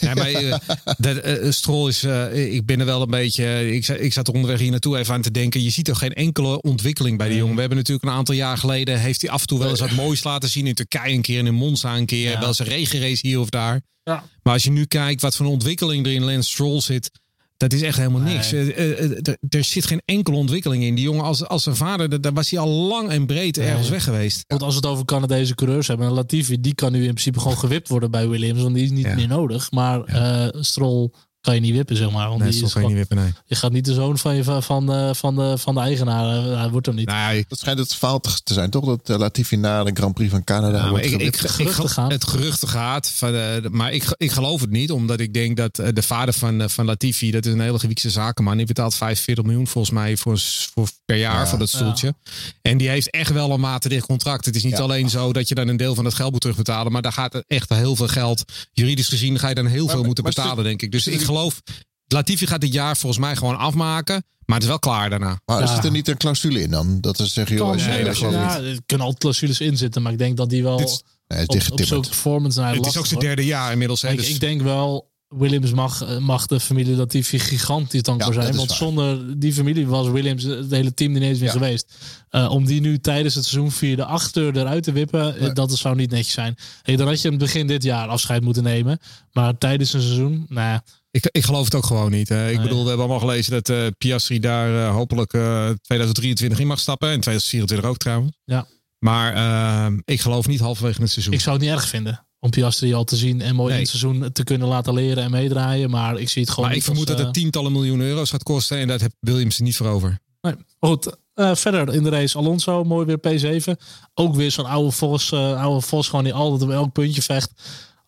Nee, 0.00 0.14
maar 0.14 0.60
dat, 0.98 1.16
eh, 1.16 1.50
Stroll 1.50 1.88
is, 1.88 2.02
eh, 2.04 2.54
ik 2.54 2.66
ben 2.66 2.80
er 2.80 2.86
wel 2.86 3.02
een 3.02 3.10
beetje, 3.10 3.72
ik, 3.74 3.88
ik 3.88 4.12
zat 4.12 4.28
er 4.28 4.34
onderweg 4.34 4.58
hier 4.60 4.70
naartoe 4.70 4.98
even 4.98 5.14
aan 5.14 5.22
te 5.22 5.30
denken. 5.30 5.62
Je 5.62 5.70
ziet 5.70 5.84
toch 5.84 5.98
geen 5.98 6.12
enkele 6.14 6.60
ontwikkeling 6.62 7.18
bij 7.18 7.28
die 7.28 7.36
jongen. 7.36 7.54
We 7.54 7.60
hebben 7.60 7.78
natuurlijk 7.78 8.06
een 8.08 8.14
aantal 8.14 8.34
jaar 8.34 8.58
geleden, 8.58 9.00
heeft 9.00 9.20
hij 9.22 9.30
af 9.30 9.40
en 9.40 9.46
toe 9.46 9.58
wel 9.58 9.68
eens 9.70 9.80
wat 9.80 9.90
moois 9.90 10.24
laten 10.24 10.48
zien. 10.48 10.66
In 10.66 10.74
Turkije 10.74 11.14
een 11.14 11.22
keer 11.22 11.38
en 11.38 11.46
in 11.46 11.54
Monza 11.54 11.96
een 11.96 12.06
keer. 12.06 12.30
Ja. 12.30 12.38
Wel 12.38 12.48
eens 12.48 12.58
een 12.58 12.66
regenrace 12.66 13.26
hier 13.26 13.40
of 13.40 13.48
daar. 13.48 13.80
Ja. 14.02 14.24
Maar 14.42 14.52
als 14.52 14.64
je 14.64 14.70
nu 14.70 14.84
kijkt 14.84 15.20
wat 15.20 15.36
voor 15.36 15.46
een 15.46 15.52
ontwikkeling 15.52 16.06
er 16.06 16.12
in 16.12 16.24
Lance 16.24 16.50
Stroll 16.50 16.80
zit. 16.80 17.10
Dat 17.58 17.72
is 17.72 17.82
echt 17.82 17.96
helemaal 17.96 18.20
niks. 18.20 18.50
Nee. 18.50 18.72
Eh, 18.74 18.90
eh, 18.90 19.10
eh, 19.10 19.34
er- 19.48 19.64
zit 19.64 19.86
geen 19.86 20.02
enkele 20.04 20.36
ontwikkeling 20.36 20.82
in. 20.84 20.94
Die 20.94 21.04
jongen 21.04 21.24
als, 21.24 21.44
als 21.46 21.62
zijn 21.62 21.76
vader, 21.76 22.20
daar- 22.20 22.32
was 22.32 22.50
hij 22.50 22.58
al 22.60 22.68
lang 22.68 23.08
en 23.08 23.26
breed 23.26 23.58
ergens 23.58 23.88
weg 23.88 24.04
geweest. 24.04 24.44
Want 24.46 24.62
als 24.62 24.74
we 24.74 24.80
het 24.80 24.90
over 24.90 25.04
Canadese 25.04 25.54
coureurs 25.54 25.86
hebben, 25.88 26.06
en 26.06 26.12
Latifi, 26.12 26.60
die 26.60 26.74
kan 26.74 26.92
nu 26.92 26.98
in 26.98 27.04
principe 27.10 27.40
gewoon 27.40 27.58
gewipt 27.58 27.88
worden 27.88 28.10
bij 28.10 28.28
Williams, 28.28 28.62
want 28.62 28.74
die 28.74 28.84
is 28.84 28.90
niet 28.90 29.06
Ja. 29.06 29.14
meer 29.14 29.28
nodig. 29.28 29.70
Maar 29.70 30.04
eh 30.04 30.48
Stroll 30.60 31.10
kan 31.48 31.56
je 31.56 31.60
niet 31.66 31.76
wippen, 31.76 31.96
zeg 31.96 32.10
maar. 32.10 32.28
Want 32.28 32.40
Nee, 32.42 32.50
die 32.50 32.64
is 32.64 32.72
kan 32.72 32.82
je 32.82 32.88
niet 32.88 32.96
wippen, 32.96 33.16
nee. 33.16 33.32
je 33.46 33.54
gaat 33.54 33.72
niet 33.72 33.84
de 33.84 33.94
zoon 33.94 34.18
van, 34.18 34.36
je, 34.36 34.44
van, 34.62 34.86
de, 34.86 35.10
van, 35.14 35.34
de, 35.36 35.58
van 35.58 35.74
de 35.74 35.80
eigenaar. 35.80 36.36
eh, 36.52 36.58
Hij 36.58 36.70
wordt 36.70 36.86
hem 36.86 36.94
niet. 36.94 37.06
Nou, 37.06 37.34
ja, 37.36 37.42
Dat 37.48 37.58
schijnt 37.58 37.78
het 37.78 37.94
verhaal 37.94 38.20
te 38.20 38.54
zijn, 38.54 38.70
toch? 38.70 38.84
Dat 38.84 39.10
eh, 39.10 39.16
Latifi 39.18 39.56
na 39.56 39.84
de 39.84 39.90
Grand 39.94 40.14
Prix 40.14 40.30
van 40.30 40.44
Canada 40.44 40.76
Ja, 40.76 40.80
maar 40.82 40.90
wordt 40.90 41.04
ik, 41.04 41.10
ik, 41.12 41.18
gewipt. 41.18 41.42
ik, 41.44 41.50
geruchten 41.50 41.88
gaan. 41.88 42.10
Het 42.10 42.28
geruchten 42.28 42.68
gaat. 42.68 43.08
Van, 43.10 43.34
eh, 43.34 43.42
maar 43.70 43.92
ik, 43.92 44.04
ik 44.16 44.30
geloof 44.30 44.60
het 44.60 44.70
niet. 44.70 44.90
Omdat 44.90 45.20
ik 45.20 45.34
denk 45.34 45.56
dat 45.56 45.78
eh, 45.78 45.88
de 45.92 46.02
vader 46.02 46.34
van, 46.34 46.60
eh, 46.60 46.68
van 46.68 46.84
Latifi. 46.84 47.30
Dat 47.30 47.46
is 47.46 47.52
een 47.52 47.60
hele 47.60 47.78
gewiekste 47.78 48.10
zakenman. 48.10 48.56
Die 48.56 48.66
betaalt 48.66 48.94
45 48.94 49.44
miljoen 49.44 49.66
volgens 49.66 49.94
mij 49.94 50.16
voor, 50.16 50.38
voor, 50.74 50.88
per 51.04 51.16
jaar 51.16 51.40
Ja. 51.40 51.46
voor 51.46 51.58
dat 51.58 51.68
stoeltje. 51.68 52.14
En 52.62 52.78
die 52.78 52.88
heeft 52.88 53.10
echt 53.10 53.32
wel 53.32 53.50
een 53.50 53.60
matendicht 53.60 54.06
contract. 54.06 54.44
Het 54.44 54.56
is 54.56 54.62
niet 54.64 54.76
Ja. 54.76 54.82
alleen 54.82 55.10
zo 55.10 55.32
dat 55.32 55.48
je 55.48 55.54
dan 55.54 55.68
een 55.68 55.76
deel 55.76 55.94
van 55.94 56.04
het 56.04 56.14
geld 56.14 56.30
moet 56.32 56.40
terugbetalen. 56.40 56.92
Maar 56.92 57.02
daar 57.02 57.12
gaat 57.12 57.42
echt 57.46 57.68
heel 57.68 57.96
veel 57.96 58.08
geld. 58.08 58.44
Juridisch 58.72 59.08
gezien 59.08 59.38
ga 59.38 59.48
je 59.48 59.54
dan 59.54 59.66
heel 59.66 59.88
veel 59.88 60.02
moeten 60.04 60.24
betalen 60.24 60.64
denk 60.64 60.82
ik. 60.82 60.92
Dus 60.92 61.06
ik 61.06 61.20
er- 61.20 61.26
geloof. 61.38 61.60
Latifi 62.06 62.46
gaat 62.46 62.60
dit 62.60 62.72
jaar 62.72 62.96
volgens 62.96 63.20
mij 63.20 63.36
gewoon 63.36 63.56
afmaken. 63.58 64.24
Maar 64.44 64.56
het 64.56 64.62
is 64.64 64.68
wel 64.70 64.78
klaar 64.78 65.10
daarna. 65.10 65.40
Maar 65.44 65.60
Ja. 65.60 65.74
zit 65.74 65.84
er 65.84 65.90
niet 65.90 66.08
een 66.08 66.16
clausule 66.16 66.60
in 66.60 66.70
dan? 66.70 67.00
Dat 67.00 67.18
is 67.18 67.32
zeggen, 67.32 67.56
joh, 67.56 67.64
Kan, 67.64 67.74
als 67.74 67.82
je 67.84 67.88
nee, 67.88 67.96
dat 67.98 68.06
dat 68.06 68.16
gewoon 68.16 68.32
ja, 68.32 68.58
niet. 68.58 68.66
er 68.76 68.80
kunnen 68.86 69.06
altijd 69.06 69.22
clausules 69.22 69.60
in 69.60 69.76
zitten, 69.76 70.02
maar 70.02 70.12
ik 70.12 70.18
denk 70.18 70.36
dat 70.36 70.50
die 70.50 70.62
wel 70.62 70.76
Dit 70.76 70.88
is- 70.88 71.02
Nee, 71.26 71.38
het 71.40 71.48
op, 71.48 71.56
is 71.56 71.70
op 71.70 71.82
zo'n 71.82 72.00
performance 72.00 72.60
naar 72.60 72.74
Het 72.74 72.86
is 72.86 72.96
ook 72.96 73.06
zijn 73.06 73.20
derde 73.20 73.44
jaar 73.44 73.72
inmiddels. 73.72 74.02
Hè, 74.02 74.08
Kijk, 74.08 74.20
dus- 74.20 74.30
ik 74.30 74.40
denk 74.40 74.62
wel, 74.62 75.10
Williams 75.28 75.72
mag, 75.72 76.02
eh, 76.02 76.18
mag 76.18 76.46
de 76.46 76.60
familie 76.60 76.96
Latifi 76.96 77.38
gigantisch 77.38 78.02
dankbaar 78.02 78.28
Ja, 78.28 78.34
zijn. 78.34 78.48
is 78.50 78.56
Want 78.56 78.68
waar. 78.68 78.78
zonder 78.78 79.38
die 79.40 79.52
familie 79.52 79.86
was 79.86 80.08
Williams 80.08 80.42
het 80.42 80.70
hele 80.70 80.94
team 80.94 81.14
er 81.14 81.20
niet 81.20 81.28
eens 81.28 81.38
meer 81.38 81.46
Ja. 81.48 81.52
geweest. 81.54 81.94
Eh, 82.30 82.50
om 82.50 82.64
die 82.64 82.80
nu 82.80 82.98
tijdens 82.98 83.34
het 83.34 83.44
seizoen 83.44 83.72
via 83.72 83.96
de 83.96 84.04
achter 84.04 84.56
eruit 84.56 84.82
te 84.82 84.92
wippen, 84.92 85.34
eh, 85.34 85.40
Nee. 85.40 85.52
dat 85.52 85.76
zou 85.76 85.96
niet 85.96 86.10
netjes 86.10 86.34
zijn. 86.34 86.54
Hey, 86.82 86.96
dan 86.96 87.06
had 87.06 87.20
je 87.20 87.28
in 87.28 87.34
het 87.34 87.42
begin 87.42 87.66
dit 87.66 87.82
jaar 87.82 88.08
afscheid 88.08 88.42
moeten 88.42 88.62
nemen. 88.62 88.98
Maar 89.32 89.58
tijdens 89.58 89.92
een 89.92 90.00
seizoen, 90.02 90.46
nou, 90.48 90.80
Ik, 91.10 91.28
ik 91.30 91.44
geloof 91.44 91.64
het 91.64 91.74
ook 91.74 91.86
gewoon 91.86 92.10
niet. 92.10 92.28
hè. 92.28 92.48
Ik 92.50 92.56
Nee. 92.56 92.62
bedoel, 92.62 92.82
we 92.82 92.88
hebben 92.88 93.06
allemaal 93.06 93.28
gelezen 93.28 93.52
dat 93.52 93.68
eh 93.68 93.86
Piastri 93.98 94.38
daar 94.38 94.86
eh, 94.86 94.94
hopelijk 94.94 95.32
eh 95.32 95.70
2023 95.82 96.58
in 96.58 96.66
mag 96.66 96.78
stappen. 96.78 97.08
En 97.08 97.20
2024 97.20 97.90
ook 97.90 97.96
trouwens. 97.96 98.32
Ja. 98.44 98.66
Maar 98.98 99.34
eh, 99.34 99.96
ik 100.04 100.20
geloof 100.20 100.46
niet 100.46 100.60
halverwege 100.60 101.00
het 101.02 101.10
seizoen. 101.10 101.32
ik 101.34 101.40
zou 101.40 101.56
het 101.56 101.64
niet 101.64 101.74
erg 101.74 101.88
vinden. 101.88 102.26
Om 102.40 102.50
Piastri 102.50 102.94
al 102.94 103.04
te 103.04 103.16
zien 103.16 103.40
en 103.40 103.54
mooi 103.54 103.68
Nee. 103.72 103.76
in 103.82 103.88
het 103.88 103.96
seizoen 103.98 104.32
te 104.32 104.44
kunnen 104.44 104.68
laten 104.68 104.94
leren 104.94 105.22
en 105.24 105.30
meedraaien. 105.30 105.90
Maar 105.90 106.18
ik 106.18 106.28
zie 106.28 106.42
het 106.42 106.50
gewoon 106.50 106.68
maar 106.68 106.78
ik 106.78 106.84
vermoed 106.84 107.08
als, 107.08 107.16
dat 107.16 107.26
het 107.26 107.36
eh, 107.36 107.42
tientallen 107.42 107.72
miljoen 107.72 108.00
euro's 108.00 108.30
gaat 108.30 108.42
kosten. 108.42 108.78
En 108.78 108.88
dat 108.88 109.00
heeft 109.00 109.14
Williams 109.20 109.56
er 109.56 109.62
niet 109.62 109.76
voor 109.76 109.86
over. 109.86 110.18
Nee. 110.40 110.54
Goed, 110.80 111.16
eh, 111.34 111.54
verder 111.54 111.94
in 111.94 112.02
de 112.02 112.10
race 112.10 112.38
Alonso, 112.38 112.84
mooi 112.84 113.06
weer 113.06 113.18
P7. 113.18 113.76
Ook 114.14 114.34
weer 114.34 114.50
zo'n 114.50 114.66
oude 114.66 114.90
Vos, 114.90 115.32
eh, 115.32 115.62
oude 115.62 115.86
Vos 115.86 116.08
gewoon 116.08 116.24
die 116.24 116.32
altijd 116.34 116.62
op 116.62 116.70
elk 116.70 116.92
puntje 116.92 117.22
vecht. 117.22 117.52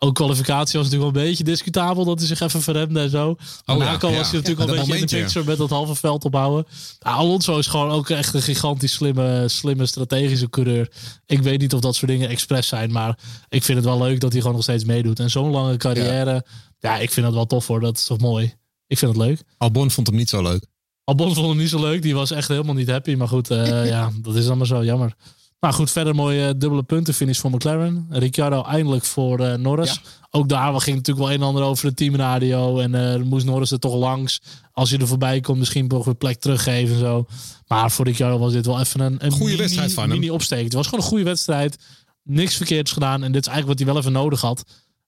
Ook 0.02 0.14
kwalificatie 0.14 0.78
was 0.78 0.88
natuurlijk 0.88 1.12
wel 1.12 1.22
een 1.22 1.28
beetje 1.28 1.44
discutabel 1.44 2.04
dat 2.04 2.18
hij 2.18 2.28
zich 2.28 2.40
even 2.40 2.62
verremde 2.62 3.00
en 3.00 3.10
zo. 3.10 3.36
Maar 3.66 3.76
Oh 3.76 3.82
ja, 3.82 3.98
was 3.98 4.30
hij 4.30 4.40
natuurlijk 4.40 4.60
al 4.60 4.68
een 4.68 4.86
beetje 4.86 4.98
in 4.98 5.06
de 5.06 5.16
picture 5.16 5.44
met 5.44 5.58
dat 5.58 5.70
halve 5.70 5.94
veld 5.94 6.24
opbouwen. 6.24 6.66
Ja, 6.98 7.10
Alonso 7.10 7.58
is 7.58 7.66
gewoon 7.66 7.90
ook 7.90 8.10
echt 8.10 8.34
een 8.34 8.42
gigantisch 8.42 8.92
slimme, 8.92 9.48
slimme 9.48 9.86
strategische 9.86 10.50
coureur. 10.50 10.90
Ik 11.26 11.42
weet 11.42 11.60
niet 11.60 11.74
of 11.74 11.80
dat 11.80 11.94
soort 11.94 12.10
dingen 12.10 12.28
expres 12.28 12.68
zijn, 12.68 12.92
maar 12.92 13.18
ik 13.48 13.62
vind 13.62 13.78
het 13.78 13.86
wel 13.86 13.98
leuk 13.98 14.20
dat 14.20 14.30
hij 14.32 14.40
gewoon 14.40 14.56
nog 14.56 14.64
steeds 14.64 14.84
meedoet. 14.84 15.20
En 15.20 15.30
zo'n 15.30 15.50
lange 15.50 15.76
carrière, 15.76 16.44
ja. 16.78 16.96
ik 16.96 17.10
vind 17.10 17.26
dat 17.26 17.34
wel 17.34 17.46
tof 17.46 17.66
hoor. 17.66 17.80
Dat 17.80 17.96
is 17.96 18.04
toch 18.04 18.18
mooi. 18.18 18.54
Ik 18.86 18.98
vind 18.98 19.16
het 19.16 19.26
leuk. 19.26 19.42
Albon 19.56 19.90
vond 19.90 20.06
hem 20.06 20.16
niet 20.16 20.28
zo 20.28 20.42
leuk. 20.42 20.66
Albon 21.04 21.34
vond 21.34 21.46
hem 21.46 21.56
niet 21.56 21.68
zo 21.68 21.80
leuk. 21.80 22.02
Die 22.02 22.14
was 22.14 22.30
echt 22.30 22.48
helemaal 22.48 22.74
niet 22.74 22.90
happy. 22.90 23.14
Maar 23.14 23.28
goed, 23.28 23.50
eh, 23.50 23.86
ja, 23.94 24.10
dat 24.22 24.34
is 24.34 24.46
maar 24.46 24.66
zo 24.66 24.84
jammer. 24.84 25.14
Nou 25.60 25.74
goed, 25.74 25.90
verder 25.90 26.14
mooie 26.14 26.56
dubbele 26.56 26.82
puntenfinish 26.82 27.38
voor 27.38 27.50
McLaren. 27.50 28.06
Ricciardo 28.10 28.62
eindelijk 28.62 29.04
voor 29.04 29.40
eh, 29.40 29.54
Norris. 29.58 29.92
Ja. 29.92 30.00
Ook 30.30 30.48
daar 30.48 30.80
ging 30.80 30.96
natuurlijk 30.96 31.26
wel 31.26 31.34
een 31.34 31.40
en 31.40 31.46
ander 31.46 31.62
over 31.62 31.88
de 31.88 31.94
teamradio. 31.94 32.78
En 32.78 32.94
eh, 33.14 33.22
moest 33.22 33.46
Norris 33.46 33.70
er 33.70 33.78
toch 33.78 33.94
langs. 33.94 34.40
Als 34.72 34.90
je 34.90 34.98
er 34.98 35.06
voorbij 35.06 35.40
komt, 35.40 35.58
misschien 35.58 35.86
nog 35.86 36.06
een 36.06 36.16
plek 36.16 36.38
teruggeven 36.40 36.94
en 36.94 37.00
zo. 37.00 37.26
Maar 37.66 37.90
voor 37.90 38.04
Ricciardo 38.04 38.38
was 38.38 38.52
dit 38.52 38.66
wel 38.66 38.80
even 38.80 39.00
een, 39.00 39.24
een 39.24 39.30
Goeie 39.30 39.44
mini, 39.46 39.56
wedstrijd 39.58 39.92
van 39.92 40.02
hem. 40.02 40.12
mini 40.18 40.30
opsteek. 40.30 40.64
Het 40.64 40.72
was 40.72 40.84
gewoon 40.86 41.00
een 41.04 41.10
goede 41.10 41.24
wedstrijd. 41.24 41.78
Niks 42.22 42.56
verkeerds 42.56 42.92
gedaan. 42.92 43.22
En 43.22 43.32
dit 43.32 43.46
is 43.46 43.52
eigenlijk 43.52 43.66
wat 43.66 43.78
hij 43.78 43.86
wel 43.86 43.96
even 44.02 44.22
nodig 44.22 44.40
had. 44.40 44.64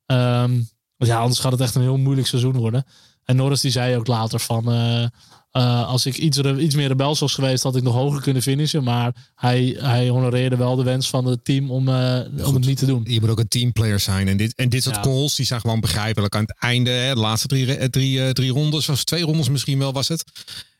Ehm, 0.07 0.51
want 0.97 1.11
ja, 1.11 1.19
anders 1.19 1.41
gaat 1.41 1.53
het 1.53 1.61
echt 1.61 1.75
een 1.75 1.83
heel 1.83 1.97
moeilijk 1.97 2.27
seizoen 2.27 2.57
worden. 2.57 2.85
En 3.25 3.37
Norris 3.37 3.61
die 3.61 3.71
zei 3.71 3.97
ook 3.97 4.07
later 4.07 4.41
van... 4.41 4.73
eh, 4.73 5.05
eh, 5.53 5.89
als 5.89 6.07
ik 6.07 6.17
iets, 6.17 6.39
iets 6.39 6.75
meer 6.75 6.89
rebels 6.89 7.21
was 7.21 7.35
geweest, 7.35 7.63
had 7.63 7.77
ik 7.77 7.83
nog 7.83 7.95
hoger 7.95 8.21
kunnen 8.21 8.43
finishen. 8.43 8.85
Maar 8.85 9.13
hij, 9.35 9.77
hij 9.79 10.09
honoreerde 10.09 10.57
wel 10.57 10.77
de 10.77 10.83
wens 10.83 11.09
van 11.09 11.25
het 11.25 11.45
team 11.45 11.71
om, 11.71 11.89
eh, 11.89 12.21
om 12.47 12.55
het 12.55 12.67
niet 12.67 12.79
te 12.79 12.87
doen. 12.87 13.05
Je 13.09 13.21
moet 13.21 13.31
ook 13.31 13.39
een 13.39 13.49
teamplayer 13.49 14.01
zijn. 14.01 14.29
En 14.29 14.37
dit, 14.37 14.55
en 14.55 14.69
dit 14.69 14.83
soort 14.83 14.97
Ja. 14.97 15.03
calls, 15.03 15.37
die 15.37 15.47
zijn 15.47 15.61
gewoon 15.61 15.81
begrijpelijk. 15.81 16.35
Aan 16.35 16.43
het 16.43 16.55
einde, 16.59 16.91
hè, 16.91 17.15
de 17.15 17.21
laatste 17.21 17.47
drie, 17.49 17.75
eh, 17.77 17.89
drie, 17.89 18.33
drie 18.33 18.51
rondes, 18.53 18.89
of 18.89 19.05
twee 19.05 19.23
rondes 19.23 19.49
misschien 19.49 19.79
wel 19.79 19.93
was 19.93 20.09
het. 20.09 20.25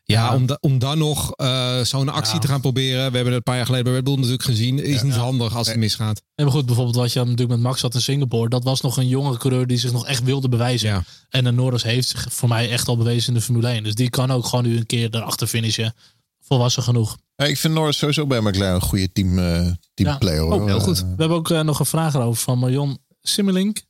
Ja, 0.05 0.21
Ja. 0.25 0.35
Om, 0.35 0.45
da- 0.45 0.57
om 0.59 0.79
dan 0.79 0.97
nog 0.97 1.31
eh, 1.31 1.79
zo'n 1.81 2.09
actie 2.09 2.33
Ja. 2.33 2.39
te 2.39 2.47
gaan 2.47 2.61
proberen. 2.61 2.97
We 2.97 3.01
hebben 3.15 3.25
het 3.25 3.33
een 3.33 3.43
paar 3.43 3.55
jaar 3.55 3.65
geleden 3.65 3.85
bij 3.85 3.93
Red 3.93 4.03
Bull 4.03 4.15
natuurlijk 4.15 4.43
gezien. 4.43 4.83
Is 4.83 5.01
niet 5.01 5.13
handig 5.15 5.55
als 5.55 5.67
het 5.67 5.77
misgaat. 5.77 6.21
En 6.35 6.43
maar 6.43 6.53
goed, 6.53 6.65
bijvoorbeeld 6.65 6.95
wat 6.95 7.13
je 7.13 7.19
natuurlijk 7.19 7.49
met 7.49 7.59
Max 7.59 7.81
had 7.81 7.93
in 7.93 8.01
Singapore. 8.01 8.49
Dat 8.49 8.63
was 8.63 8.81
nog 8.81 8.97
een 8.97 9.07
jonge 9.07 9.37
coureur 9.37 9.67
die 9.67 9.77
zich 9.77 9.91
nog 9.91 10.05
echt 10.07 10.23
wilde 10.23 10.49
bewijzen. 10.49 10.89
Ja. 10.89 11.03
En 11.29 11.43
de 11.43 11.51
Norris 11.51 11.83
heeft 11.83 12.07
zich 12.07 12.27
voor 12.29 12.49
mij 12.49 12.69
echt 12.69 12.87
al 12.87 12.97
bewezen 12.97 13.27
in 13.27 13.33
de 13.33 13.41
Formule 13.45 13.67
1. 13.67 13.83
Dus 13.83 13.95
die 13.95 14.09
kan 14.09 14.31
ook 14.31 14.45
gewoon 14.45 14.65
nu 14.65 14.77
een 14.77 14.85
keer 14.85 15.07
erachter 15.15 15.47
finishen. 15.47 15.93
Volwassen 16.41 16.83
genoeg. 16.83 17.17
Ja, 17.35 17.45
ik 17.45 17.57
vind 17.57 17.73
Norris 17.73 17.97
sowieso 17.97 18.27
bij 18.27 18.41
McLaren 18.41 18.75
een 18.75 18.81
goede 18.81 19.11
team, 19.11 19.39
eh 19.39 19.71
teamplayer. 19.93 20.41
hoor. 20.41 20.53
Oh, 20.53 20.65
heel 20.65 20.79
goed. 20.79 20.97
Eh, 20.97 21.03
We 21.03 21.15
hebben 21.17 21.37
ook 21.37 21.49
nog 21.49 21.79
een 21.79 21.85
vraag 21.85 22.13
erover 22.13 22.43
van 22.43 22.59
Marion 22.59 22.97
Simmelink. 23.21 23.81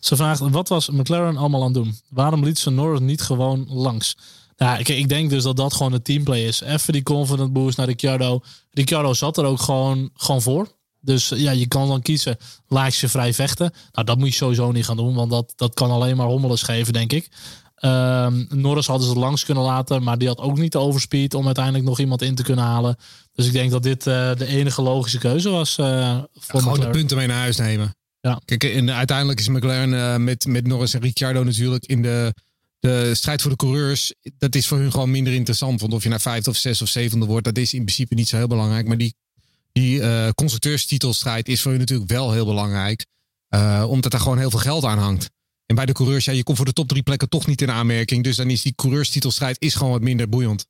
Ze 0.00 0.16
vraagt, 0.16 0.40
wat 0.40 0.68
was 0.68 0.88
McLaren 0.90 1.36
allemaal 1.36 1.60
aan 1.60 1.74
het 1.74 1.74
doen? 1.84 1.98
Waarom 2.08 2.44
liet 2.44 2.58
ze 2.58 2.70
Norris 2.70 3.00
niet 3.00 3.22
gewoon 3.22 3.66
langs? 3.68 4.16
Nou, 4.56 4.78
ik, 4.78 4.88
ik 4.88 5.08
denk 5.08 5.30
dus 5.30 5.42
dat 5.42 5.56
dat 5.56 5.74
gewoon 5.74 5.92
een 5.92 6.02
teamplay 6.02 6.44
is. 6.44 6.60
Even 6.60 6.92
die 6.92 7.02
confident 7.02 7.52
boost 7.52 7.76
naar 7.76 7.86
Ricciardo. 7.86 8.40
Ricciardo 8.70 9.14
zat 9.14 9.38
er 9.38 9.44
ook 9.44 9.60
gewoon, 9.60 10.10
gewoon 10.14 10.42
voor. 10.42 10.68
Dus 11.00 11.28
ja, 11.28 11.50
je 11.50 11.68
kan 11.68 11.88
dan 11.88 12.02
kiezen, 12.02 12.36
laat 12.66 12.96
je 12.96 13.08
vrij 13.08 13.34
vechten. 13.34 13.72
Nou, 13.92 14.06
dat 14.06 14.18
moet 14.18 14.28
je 14.28 14.34
sowieso 14.34 14.72
niet 14.72 14.84
gaan 14.84 14.96
doen, 14.96 15.14
want 15.14 15.30
dat, 15.30 15.52
dat 15.56 15.74
kan 15.74 15.90
alleen 15.90 16.16
maar 16.16 16.26
hommeles 16.26 16.62
geven, 16.62 16.92
denk 16.92 17.12
ik. 17.12 17.28
Ehm, 17.74 18.44
Norris 18.48 18.86
hadden 18.86 19.08
ze 19.08 19.18
langs 19.18 19.44
kunnen 19.44 19.64
laten, 19.64 20.02
maar 20.02 20.18
die 20.18 20.28
had 20.28 20.38
ook 20.38 20.58
niet 20.58 20.72
de 20.72 20.78
overspeed 20.78 21.34
om 21.34 21.46
uiteindelijk 21.46 21.84
nog 21.84 21.98
iemand 21.98 22.22
in 22.22 22.34
te 22.34 22.42
kunnen 22.42 22.64
halen. 22.64 22.96
Dus 23.32 23.46
ik 23.46 23.52
denk 23.52 23.70
dat 23.70 23.82
dit 23.82 24.06
eh, 24.06 24.34
de 24.36 24.46
enige 24.46 24.82
logische 24.82 25.18
keuze 25.18 25.50
was 25.50 25.78
eh, 25.78 26.18
voor 26.32 26.60
Gewoon 26.60 26.80
de 26.80 26.90
punten 26.90 27.16
mee 27.16 27.26
naar 27.26 27.38
huis 27.38 27.56
nemen. 27.56 27.96
Ja. 28.20 28.40
Kijk, 28.44 28.64
en 28.64 28.90
uiteindelijk 28.90 29.40
is 29.40 29.48
McLaren 29.48 29.94
eh, 29.94 30.16
met, 30.16 30.46
met 30.46 30.66
Norris 30.66 30.94
en 30.94 31.00
Ricciardo 31.00 31.44
natuurlijk 31.44 31.86
in 31.86 32.02
de, 32.02 32.34
de 32.84 33.14
strijd 33.14 33.42
voor 33.42 33.50
de 33.50 33.56
coureurs. 33.56 34.12
Dat 34.38 34.54
is 34.54 34.66
voor 34.66 34.78
hun 34.78 34.90
gewoon 34.90 35.10
minder 35.10 35.32
interessant. 35.32 35.80
Want 35.80 35.92
of 35.92 36.02
je 36.02 36.08
naar 36.08 36.20
vijfde 36.20 36.50
of 36.50 36.56
zes 36.56 36.82
of 36.82 36.88
zevende 36.88 37.26
wordt, 37.26 37.44
dat 37.44 37.56
is 37.58 37.74
in 37.74 37.82
principe 37.82 38.14
niet 38.14 38.28
zo 38.28 38.36
heel 38.36 38.46
belangrijk. 38.46 38.86
Maar 38.86 38.98
die, 38.98 39.14
die 39.72 40.00
eh, 40.00 40.28
constructeurstitelstrijd 40.34 41.48
is 41.48 41.62
voor 41.62 41.70
hun 41.70 41.80
natuurlijk 41.80 42.10
wel 42.10 42.32
heel 42.32 42.44
belangrijk. 42.44 43.06
Eh, 43.48 43.84
omdat 43.88 44.10
daar 44.12 44.20
gewoon 44.20 44.38
heel 44.38 44.50
veel 44.50 44.58
geld 44.58 44.84
aan 44.84 44.98
hangt. 44.98 45.30
En 45.66 45.74
bij 45.74 45.86
de 45.86 45.92
coureurs, 45.92 46.24
ja, 46.24 46.32
je 46.32 46.42
komt 46.42 46.56
voor 46.56 46.66
de 46.66 46.72
top 46.72 46.88
drie 46.88 47.02
plekken 47.02 47.28
toch 47.28 47.46
niet 47.46 47.62
in 47.62 47.70
aanmerking. 47.70 48.24
Dus 48.24 48.36
dan 48.36 48.50
is 48.50 48.62
die 48.62 48.74
coureurstitelstrijd 48.74 49.56
is 49.60 49.74
gewoon 49.74 49.92
wat 49.92 50.02
minder 50.02 50.28
boeiend. 50.28 50.66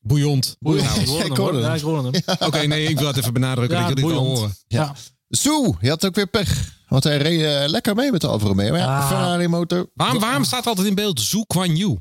Boeiend. 0.00 0.56
Nou, 0.60 0.76
Ik 0.78 1.36
hoorde 1.36 1.58
hem, 1.58 2.14
ik. 2.14 2.22
Ja, 2.26 2.32
ik. 2.34 2.46
Oké, 2.46 2.66
nee, 2.66 2.88
ik 2.88 2.98
wil 2.98 3.06
het 3.06 3.16
even 3.16 3.32
benadrukken 3.32 3.76
Ja, 3.78 3.88
dat 3.88 3.98
je 3.98 4.02
dit 4.02 4.04
kan 4.04 4.14
bouillont. 4.14 4.38
horen. 4.38 4.56
Ja. 4.66 4.94
Zo, 5.28 5.76
je 5.80 5.88
had 5.88 6.04
ook 6.06 6.14
weer 6.14 6.26
pech. 6.26 6.78
Want 6.90 7.04
hij 7.04 7.16
reed 7.16 7.40
eh, 7.42 7.68
lekker 7.68 7.94
mee 7.94 8.10
met 8.12 8.20
de 8.20 8.26
Alfa 8.26 8.46
Romeo. 8.46 8.70
Maar 8.70 8.78
ja, 8.78 8.98
Ah. 8.98 9.08
Ferrari 9.08 9.48
motor. 9.48 9.90
Waarom, 9.94 10.18
waarom 10.20 10.44
staat 10.44 10.66
altijd 10.66 10.86
in 10.86 10.94
beeld 10.94 11.20
Zhu 11.20 11.44
Guan 11.48 11.76
Yu? 11.76 11.96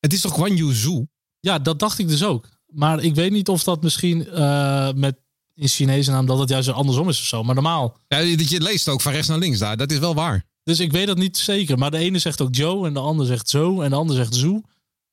Het 0.00 0.12
is 0.12 0.20
toch 0.20 0.34
Guan 0.34 0.56
Yu 0.56 0.72
Zhu? 0.72 1.04
ja, 1.40 1.58
dat 1.58 1.78
dacht 1.78 1.98
ik 1.98 2.08
dus 2.08 2.24
ook. 2.24 2.48
Maar 2.66 3.02
ik 3.02 3.14
weet 3.14 3.30
niet 3.32 3.48
of 3.48 3.64
dat 3.64 3.82
misschien 3.82 4.28
eh, 4.28 4.92
met 4.92 5.16
in 5.54 5.68
Chinese 5.68 6.10
naam 6.10 6.26
dat 6.26 6.38
het 6.38 6.48
juist 6.48 6.68
andersom 6.68 7.08
is 7.08 7.18
of 7.20 7.24
zo. 7.26 7.42
Maar 7.42 7.54
normaal. 7.54 7.96
Ja, 8.08 8.18
je 8.18 8.50
je 8.50 8.60
leest 8.60 8.88
ook 8.88 9.00
van 9.00 9.12
rechts 9.12 9.28
naar 9.28 9.38
links 9.38 9.58
daar. 9.58 9.76
Dat 9.76 9.92
is 9.92 9.98
wel 9.98 10.14
waar. 10.14 10.44
Dus 10.62 10.80
ik 10.80 10.92
weet 10.92 11.06
dat 11.06 11.16
niet 11.18 11.36
zeker. 11.36 11.78
Maar 11.78 11.90
de 11.90 11.98
ene 11.98 12.18
zegt 12.18 12.40
ook 12.40 12.54
Joe 12.54 12.86
en 12.86 12.94
de 12.94 13.00
ander 13.00 13.26
zegt 13.26 13.48
zo 13.48 13.80
en 13.80 13.90
de 13.90 13.96
ander 13.96 14.16
zegt 14.16 14.34
Zhu. 14.34 14.60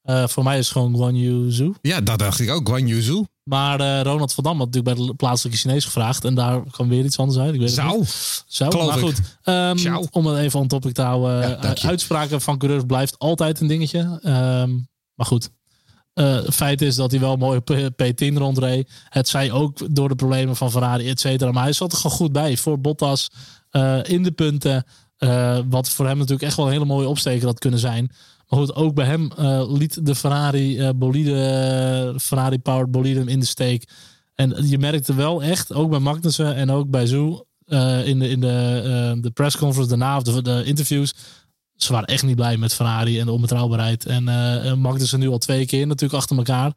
Eh, 0.01 0.27
voor 0.27 0.43
mij 0.43 0.57
is 0.57 0.63
het 0.63 0.73
gewoon 0.77 0.95
Guan 0.95 1.15
Yu 1.15 1.51
Zhu. 1.51 1.71
Ja, 1.81 2.01
dat 2.01 2.19
dacht 2.19 2.39
ik 2.39 2.49
ook. 2.49 2.67
Guan 2.69 2.87
Yu 2.87 3.01
Zhu. 3.01 3.23
Maar 3.49 3.79
eh, 3.79 4.01
Ronald 4.01 4.33
van 4.33 4.43
Dam 4.43 4.57
had 4.57 4.65
natuurlijk 4.65 4.95
bij 4.95 5.05
de 5.05 5.13
plaatselijke 5.13 5.59
Chinees 5.59 5.85
gevraagd. 5.85 6.25
En 6.25 6.35
daar 6.35 6.63
kwam 6.71 6.89
weer 6.89 7.05
iets 7.05 7.17
anders 7.17 7.39
uit. 7.39 7.53
Ik 7.53 7.59
weet 7.59 7.69
het 7.69 7.77
Zou. 7.77 7.97
niet. 7.97 8.43
Zo, 8.47 8.69
Geloof 8.69 8.87
maar 8.87 8.97
goed. 8.97 9.21
Ehm, 9.43 10.05
om 10.11 10.25
het 10.25 10.37
even 10.37 10.59
on 10.59 10.67
topic 10.67 10.93
te 10.93 11.01
houden. 11.01 11.49
Ja, 11.49 11.73
je. 11.75 11.87
uitspraken 11.87 12.41
van 12.41 12.57
coureurs 12.57 12.83
blijft 12.87 13.19
altijd 13.19 13.59
een 13.59 13.67
dingetje. 13.67 14.19
Ehm, 14.21 14.71
maar 15.15 15.25
goed. 15.25 15.49
Eh, 16.13 16.35
het 16.35 16.55
feit 16.55 16.81
is 16.81 16.95
dat 16.95 17.11
hij 17.11 17.19
wel 17.19 17.35
mooi 17.35 17.57
op 17.57 17.69
eh, 17.69 17.85
P10 17.85 18.37
rondreed. 18.37 18.91
Het 19.09 19.27
zij 19.27 19.51
ook 19.51 19.95
door 19.95 20.09
de 20.09 20.15
problemen 20.15 20.55
van 20.55 20.71
Ferrari, 20.71 21.09
et 21.09 21.19
cetera. 21.19 21.51
Maar 21.51 21.63
hij 21.63 21.73
zat 21.73 21.91
er 21.91 21.97
gewoon 21.97 22.17
goed 22.17 22.31
bij. 22.31 22.57
Voor 22.57 22.79
Bottas 22.79 23.29
eh, 23.69 23.99
in 24.03 24.23
de 24.23 24.31
punten. 24.31 24.85
Eh, 25.17 25.59
wat 25.69 25.89
voor 25.89 26.05
hem 26.05 26.17
natuurlijk 26.17 26.47
echt 26.47 26.57
wel 26.57 26.65
een 26.65 26.71
hele 26.71 26.85
mooie 26.85 27.07
opsteker 27.07 27.47
had 27.47 27.59
kunnen 27.59 27.79
zijn. 27.79 28.11
Maar 28.47 28.59
goed, 28.59 28.75
ook 28.75 28.93
bij 28.93 29.05
hem 29.05 29.31
eh, 29.31 29.71
liet 29.71 30.05
de 30.05 30.15
Ferrari 30.15 30.79
eh, 30.79 30.89
bolide, 30.95 32.15
Ferrari 32.21 32.59
powered 32.59 32.91
bolide 32.91 33.19
hem 33.19 33.27
in 33.27 33.39
de 33.39 33.45
steek. 33.45 33.87
En 34.35 34.67
je 34.67 34.77
merkte 34.77 35.13
wel 35.15 35.43
echt, 35.43 35.73
ook 35.73 35.89
bij 35.89 35.99
Magnussen 35.99 36.55
en 36.55 36.71
ook 36.71 36.89
bij 36.89 37.07
Zoe, 37.07 37.45
eh, 37.65 38.07
in 38.07 38.19
de, 38.19 38.29
in 38.29 38.39
de, 38.39 38.81
eh, 38.83 39.21
de 39.21 39.31
pressconference 39.31 39.89
daarna, 39.89 40.17
of 40.17 40.23
de, 40.23 40.41
de 40.41 40.63
interviews. 40.65 41.13
Ze 41.75 41.91
waren 41.91 42.07
echt 42.07 42.23
niet 42.23 42.35
blij 42.35 42.57
met 42.57 42.73
Ferrari 42.73 43.19
en 43.19 43.25
de 43.25 43.31
onbetrouwbaarheid. 43.31 44.05
En 44.05 44.27
eh 44.27 44.73
Magnussen 44.73 45.19
nu 45.19 45.29
al 45.29 45.37
twee 45.37 45.65
keer 45.65 45.87
natuurlijk 45.87 46.21
achter 46.21 46.37
elkaar. 46.37 46.73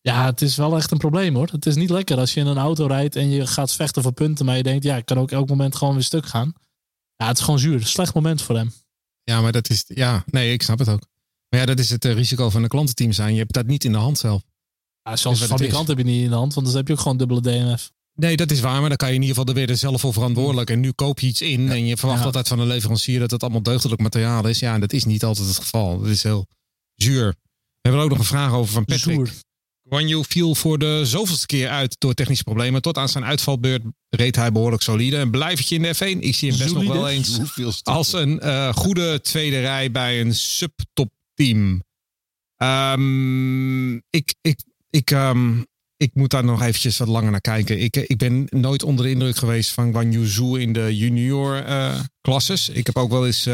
Ja, 0.00 0.24
het 0.24 0.42
is 0.42 0.56
wel 0.56 0.76
echt 0.76 0.90
een 0.90 0.98
probleem 0.98 1.34
hoor. 1.34 1.48
Het 1.52 1.66
is 1.66 1.74
niet 1.74 1.90
lekker 1.90 2.18
als 2.18 2.34
je 2.34 2.40
in 2.40 2.46
een 2.46 2.58
auto 2.58 2.86
rijdt 2.86 3.16
en 3.16 3.30
je 3.30 3.46
gaat 3.46 3.72
vechten 3.72 4.02
voor 4.02 4.12
punten. 4.12 4.44
Maar 4.46 4.56
je 4.56 4.62
denkt, 4.62 4.84
ja, 4.84 4.96
ik 4.96 5.04
kan 5.04 5.18
ook 5.18 5.30
elk 5.30 5.48
moment 5.48 5.76
gewoon 5.76 5.94
weer 5.94 6.02
stuk 6.02 6.26
gaan. 6.26 6.52
Ja, 7.16 7.26
het 7.26 7.38
is 7.38 7.44
gewoon 7.44 7.60
zuur. 7.60 7.86
Slecht 7.86 8.14
moment 8.14 8.42
voor 8.42 8.56
hem. 8.56 8.72
Ja, 9.28 9.40
maar 9.40 9.52
dat 9.52 9.70
is... 9.70 9.84
Ja, 9.86 10.24
nee, 10.26 10.52
ik 10.52 10.62
snap 10.62 10.78
het 10.78 10.88
ook. 10.88 11.06
Maar 11.48 11.60
ja, 11.60 11.66
dat 11.66 11.78
is 11.78 11.90
het 11.90 12.04
eh, 12.04 12.12
risico 12.12 12.50
van 12.50 12.62
een 12.62 12.68
klantenteam 12.68 13.12
zijn. 13.12 13.32
Je 13.32 13.38
hebt 13.38 13.52
dat 13.52 13.66
niet 13.66 13.84
in 13.84 13.92
de 13.92 13.98
hand 13.98 14.18
zelf. 14.18 14.42
Ja, 15.02 15.16
fabrikant 15.16 15.88
heb 15.88 15.98
je 15.98 16.04
niet 16.04 16.22
in 16.22 16.28
de 16.30 16.34
hand, 16.36 16.54
want 16.54 16.66
dan 16.66 16.76
heb 16.76 16.86
je 16.86 16.92
ook 16.92 17.00
gewoon 17.00 17.16
dubbele 17.16 17.40
DNF. 17.40 17.90
Nee, 18.14 18.36
dat 18.36 18.50
is 18.50 18.60
waar, 18.60 18.80
maar 18.80 18.88
dan 18.88 18.96
kan 18.98 19.08
je 19.08 19.14
in 19.14 19.20
ieder 19.22 19.36
geval 19.36 19.54
er 19.54 19.66
weer 19.66 19.76
zelf 19.76 20.00
voor 20.00 20.12
verantwoordelijk. 20.12 20.70
En 20.70 20.80
nu 20.80 20.92
koop 20.92 21.20
je 21.20 21.26
iets 21.26 21.40
in 21.40 21.70
en 21.70 21.86
je 21.86 21.96
verwacht 21.96 22.18
Ja. 22.18 22.24
altijd 22.24 22.48
van 22.48 22.58
een 22.58 22.66
leverancier 22.66 23.18
dat 23.18 23.30
het 23.30 23.42
allemaal 23.42 23.62
deugdelijk 23.62 24.00
materiaal 24.00 24.46
is. 24.46 24.58
Ja, 24.58 24.74
en 24.74 24.80
dat 24.80 24.92
is 24.92 25.04
niet 25.04 25.24
altijd 25.24 25.46
het 25.48 25.56
geval. 25.56 25.98
Dat 25.98 26.08
is 26.08 26.22
heel 26.22 26.46
zuur. 26.94 27.26
We 27.26 27.34
hebben 27.80 28.00
er 28.00 28.06
ook 28.06 28.10
nog 28.10 28.18
een 28.18 28.24
vraag 28.24 28.52
over 28.52 28.72
van 28.72 28.84
Patrick. 28.84 29.30
Guan 29.88 30.08
Yu 30.08 30.24
viel 30.28 30.54
voor 30.54 30.78
de 30.78 31.00
zoveelste 31.04 31.46
keer 31.46 31.68
uit 31.68 31.96
door 31.98 32.14
technische 32.14 32.44
problemen. 32.44 32.82
Tot 32.82 32.98
aan 32.98 33.08
zijn 33.08 33.24
uitvalbeurt 33.24 33.82
reed 34.08 34.36
hij 34.36 34.52
behoorlijk 34.52 34.82
solide. 34.82 35.16
Een 35.16 35.30
blijvertje 35.30 35.74
in 35.74 35.82
de 35.82 35.94
F1. 35.94 36.18
Ik 36.20 36.34
zie 36.34 36.50
hem 36.50 36.58
best 36.58 36.74
nog 36.74 36.86
wel 36.86 37.08
eens 37.08 37.40
als 37.82 38.12
een 38.12 38.40
eh, 38.40 38.74
goede 38.74 39.20
tweede 39.20 39.60
rij 39.60 39.90
bij 39.90 40.20
een 40.20 40.34
subtopteam. 40.34 41.82
Ehm 42.56 43.94
ik, 43.96 44.34
ik, 44.40 44.60
ik, 44.90 45.10
ehm, 45.10 45.62
ik 45.96 46.10
moet 46.14 46.30
daar 46.30 46.44
nog 46.44 46.62
eventjes 46.62 46.98
wat 46.98 47.08
langer 47.08 47.30
naar 47.30 47.40
kijken. 47.40 47.80
Ik, 47.80 47.96
ik 47.96 48.18
ben 48.18 48.46
nooit 48.50 48.82
onder 48.82 49.04
de 49.04 49.10
indruk 49.10 49.36
geweest 49.36 49.70
van 49.70 49.92
Guan 49.92 50.12
Yu 50.12 50.26
Zhu 50.26 50.60
in 50.60 50.72
de 50.72 50.96
junior 50.96 51.64
eh, 51.64 52.00
klasses. 52.20 52.68
Ik 52.68 52.86
heb 52.86 52.96
ook 52.96 53.10
wel 53.10 53.26
eens 53.26 53.48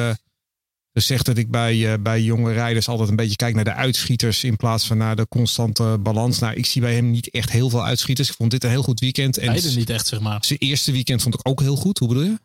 eh, 0.95 1.03
gezegd 1.03 1.27
dat 1.27 1.37
ik 1.37 1.51
bij, 1.51 1.93
eh, 1.93 1.99
bij 2.01 2.23
jonge 2.23 2.53
rijders 2.53 2.89
altijd 2.89 3.09
een 3.09 3.17
beetje 3.17 3.37
kijk 3.37 3.55
naar 3.55 3.65
de 3.65 3.75
uitschieters 3.75 4.45
in 4.45 4.57
plaats 4.57 4.87
van 4.87 4.97
naar 4.97 5.17
de 5.17 5.29
constante 5.29 5.99
balans. 6.01 6.39
Nou, 6.39 6.55
ik 6.55 6.67
zie 6.67 6.81
bij 6.81 6.95
hem 6.95 7.11
niet 7.11 7.31
echt 7.31 7.51
heel 7.51 7.71
veel 7.71 7.85
uitschieters. 7.85 8.29
Ik 8.29 8.35
vond 8.35 8.51
dit 8.51 8.65
een 8.65 8.71
heel 8.71 8.83
goed 8.83 9.01
weekend. 9.01 9.39
En 9.39 9.47
Beide 9.47 9.71
niet 9.71 9.91
echt, 9.91 10.07
zeg 10.07 10.21
maar. 10.21 10.45
zijn 10.45 10.59
eerste 10.59 10.93
weekend 10.93 11.23
vond 11.23 11.35
ik 11.35 11.49
ook 11.49 11.61
heel 11.61 11.77
goed. 11.77 11.99
Hoe 11.99 12.09
bedoel 12.09 12.25
je? 12.25 12.39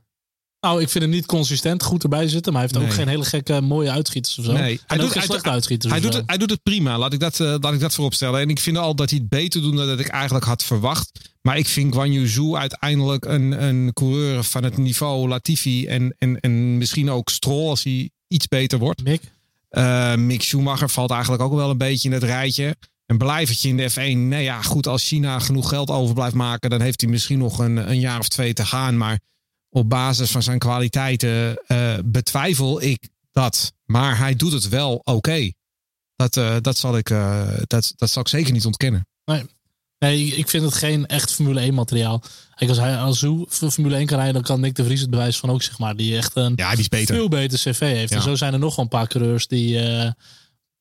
Nou, 0.62 0.82
ik 0.82 0.90
vind 0.90 1.04
hem 1.04 1.14
niet 1.14 1.26
consistent 1.26 1.84
goed 1.84 2.04
erbij 2.04 2.28
zitten. 2.28 2.54
Maar 2.54 2.62
hij 2.62 2.72
heeft 2.74 2.90
ook 2.90 2.96
geen 2.98 3.08
hele 3.08 3.26
gekke 3.26 3.62
mooie 3.62 3.92
uitschieters 3.92 4.38
of 4.38 4.46
zo. 4.46 4.52
Nee, 4.52 4.62
hij 4.62 4.80
hij 4.88 4.98
doet 4.98 5.12
geen 5.12 5.22
slechte 5.22 5.50
uitschieters. 5.50 5.92
Hij 5.92 6.02
doet, 6.02 6.14
het, 6.14 6.24
hij 6.26 6.38
doet 6.38 6.50
het 6.50 6.64
prima, 6.64 6.98
laat 6.98 7.14
ik, 7.14 7.20
dat, 7.20 7.40
eh, 7.40 7.56
laat 7.60 7.74
ik 7.74 7.80
dat 7.80 7.94
vooropstellen. 7.94 8.40
En 8.40 8.50
ik 8.50 8.60
vind 8.60 8.78
al 8.78 8.96
dat 8.96 9.10
hij 9.10 9.20
het 9.20 9.30
beter 9.30 9.62
doet 9.62 9.78
dan 9.78 9.88
dat 9.88 10.00
ik 10.00 10.08
eigenlijk 10.08 10.46
had 10.46 10.64
verwacht. 10.64 11.38
Maar 11.42 11.58
ik 11.58 11.68
vind 11.68 11.94
Guan 11.94 12.12
Yu 12.12 12.28
Zhu 12.28 12.56
uiteindelijk 12.56 13.26
een, 13.26 13.64
een 13.64 13.94
coureur 13.94 14.44
van 14.44 14.64
het 14.64 14.78
niveau 14.78 15.28
Latifi. 15.28 15.88
En, 15.88 16.16
en, 16.18 16.40
en 16.40 16.78
misschien 16.78 17.10
ook 17.10 17.30
Stroll 17.30 17.70
als 17.70 17.84
hij 17.84 18.10
iets 18.30 18.48
beter 18.48 18.80
wordt. 18.80 19.04
Mick? 19.04 19.22
Eh, 19.70 20.16
Mick 20.16 20.42
Schumacher 20.42 20.90
valt 20.90 21.12
eigenlijk 21.12 21.42
ook 21.42 21.54
wel 21.54 21.70
een 21.70 21.78
beetje 21.78 22.08
in 22.08 22.14
het 22.14 22.24
rijtje. 22.24 22.76
Een 23.06 23.18
blijvertje 23.18 23.70
in 23.70 23.78
de 23.78 23.92
F1. 23.92 24.18
Nou 24.18 24.42
ja, 24.42 24.62
goed, 24.62 24.88
als 24.88 25.08
China 25.08 25.40
genoeg 25.40 25.70
geld 25.70 25.90
over 25.90 26.16
blijft 26.16 26.36
maken, 26.36 26.70
dan 26.70 26.82
heeft 26.82 27.02
hij 27.02 27.10
misschien 27.10 27.38
nog 27.38 27.60
een, 27.60 27.78
een 27.90 28.00
jaar 28.00 28.20
of 28.20 28.28
twee 28.28 28.54
te 28.54 28.66
gaan. 28.66 28.98
Maar 28.98 29.20
op 29.70 29.90
basis 29.90 30.32
van 30.32 30.44
zijn 30.44 30.60
kwaliteiten 30.60 31.58
eh, 31.66 31.98
betwijfel 32.06 32.82
ik 32.82 33.10
dat. 33.32 33.74
Maar 33.86 34.18
hij 34.18 34.36
doet 34.36 34.52
het 34.52 34.70
wel 34.70 35.02
oké. 35.04 35.52
Dat, 36.16 36.38
eh, 36.38 36.56
dat, 36.62 36.78
zal 36.78 36.98
ik, 36.98 37.08
dat, 37.68 37.94
dat 37.96 38.10
zal 38.10 38.22
ik 38.22 38.28
zeker 38.28 38.54
niet 38.54 38.66
ontkennen. 38.66 39.08
Nee, 39.26 39.44
ik- 40.00 40.34
ik 40.38 40.50
vind 40.50 40.64
het 40.64 40.74
geen 40.74 41.06
echt 41.06 41.32
Formule 41.34 41.62
1 41.62 41.74
materiaal. 41.74 42.22
Kijk, 42.56 42.70
als 42.70 42.80
hij 42.80 42.98
als 42.98 43.20
Zoe 43.20 43.46
Formule 43.50 43.96
1 43.98 44.06
kan 44.06 44.16
rijden, 44.18 44.34
dan 44.34 44.44
kan 44.44 44.60
Nick 44.60 44.76
de 44.76 44.84
Vries 44.84 45.02
het 45.02 45.10
bewijs 45.10 45.38
van 45.38 45.50
ook, 45.50 45.62
zeg 45.62 45.80
maar. 45.80 45.96
Die 45.96 46.18
echt 46.18 46.36
een 46.36 46.54
Ja, 46.56 46.70
die 46.72 46.80
is 46.80 46.88
beter. 46.88 47.16
veel 47.16 47.28
beter 47.28 47.58
cv 47.60 47.80
heeft. 47.80 48.10
Ja. 48.10 48.16
En 48.16 48.22
zo 48.24 48.36
zijn 48.36 48.54
er 48.54 48.60
nog 48.60 48.76
wel 48.76 48.86
een 48.86 48.92
paar 48.92 49.08
coureurs 49.08 49.48
die, 49.48 49.80
eh, 49.80 50.06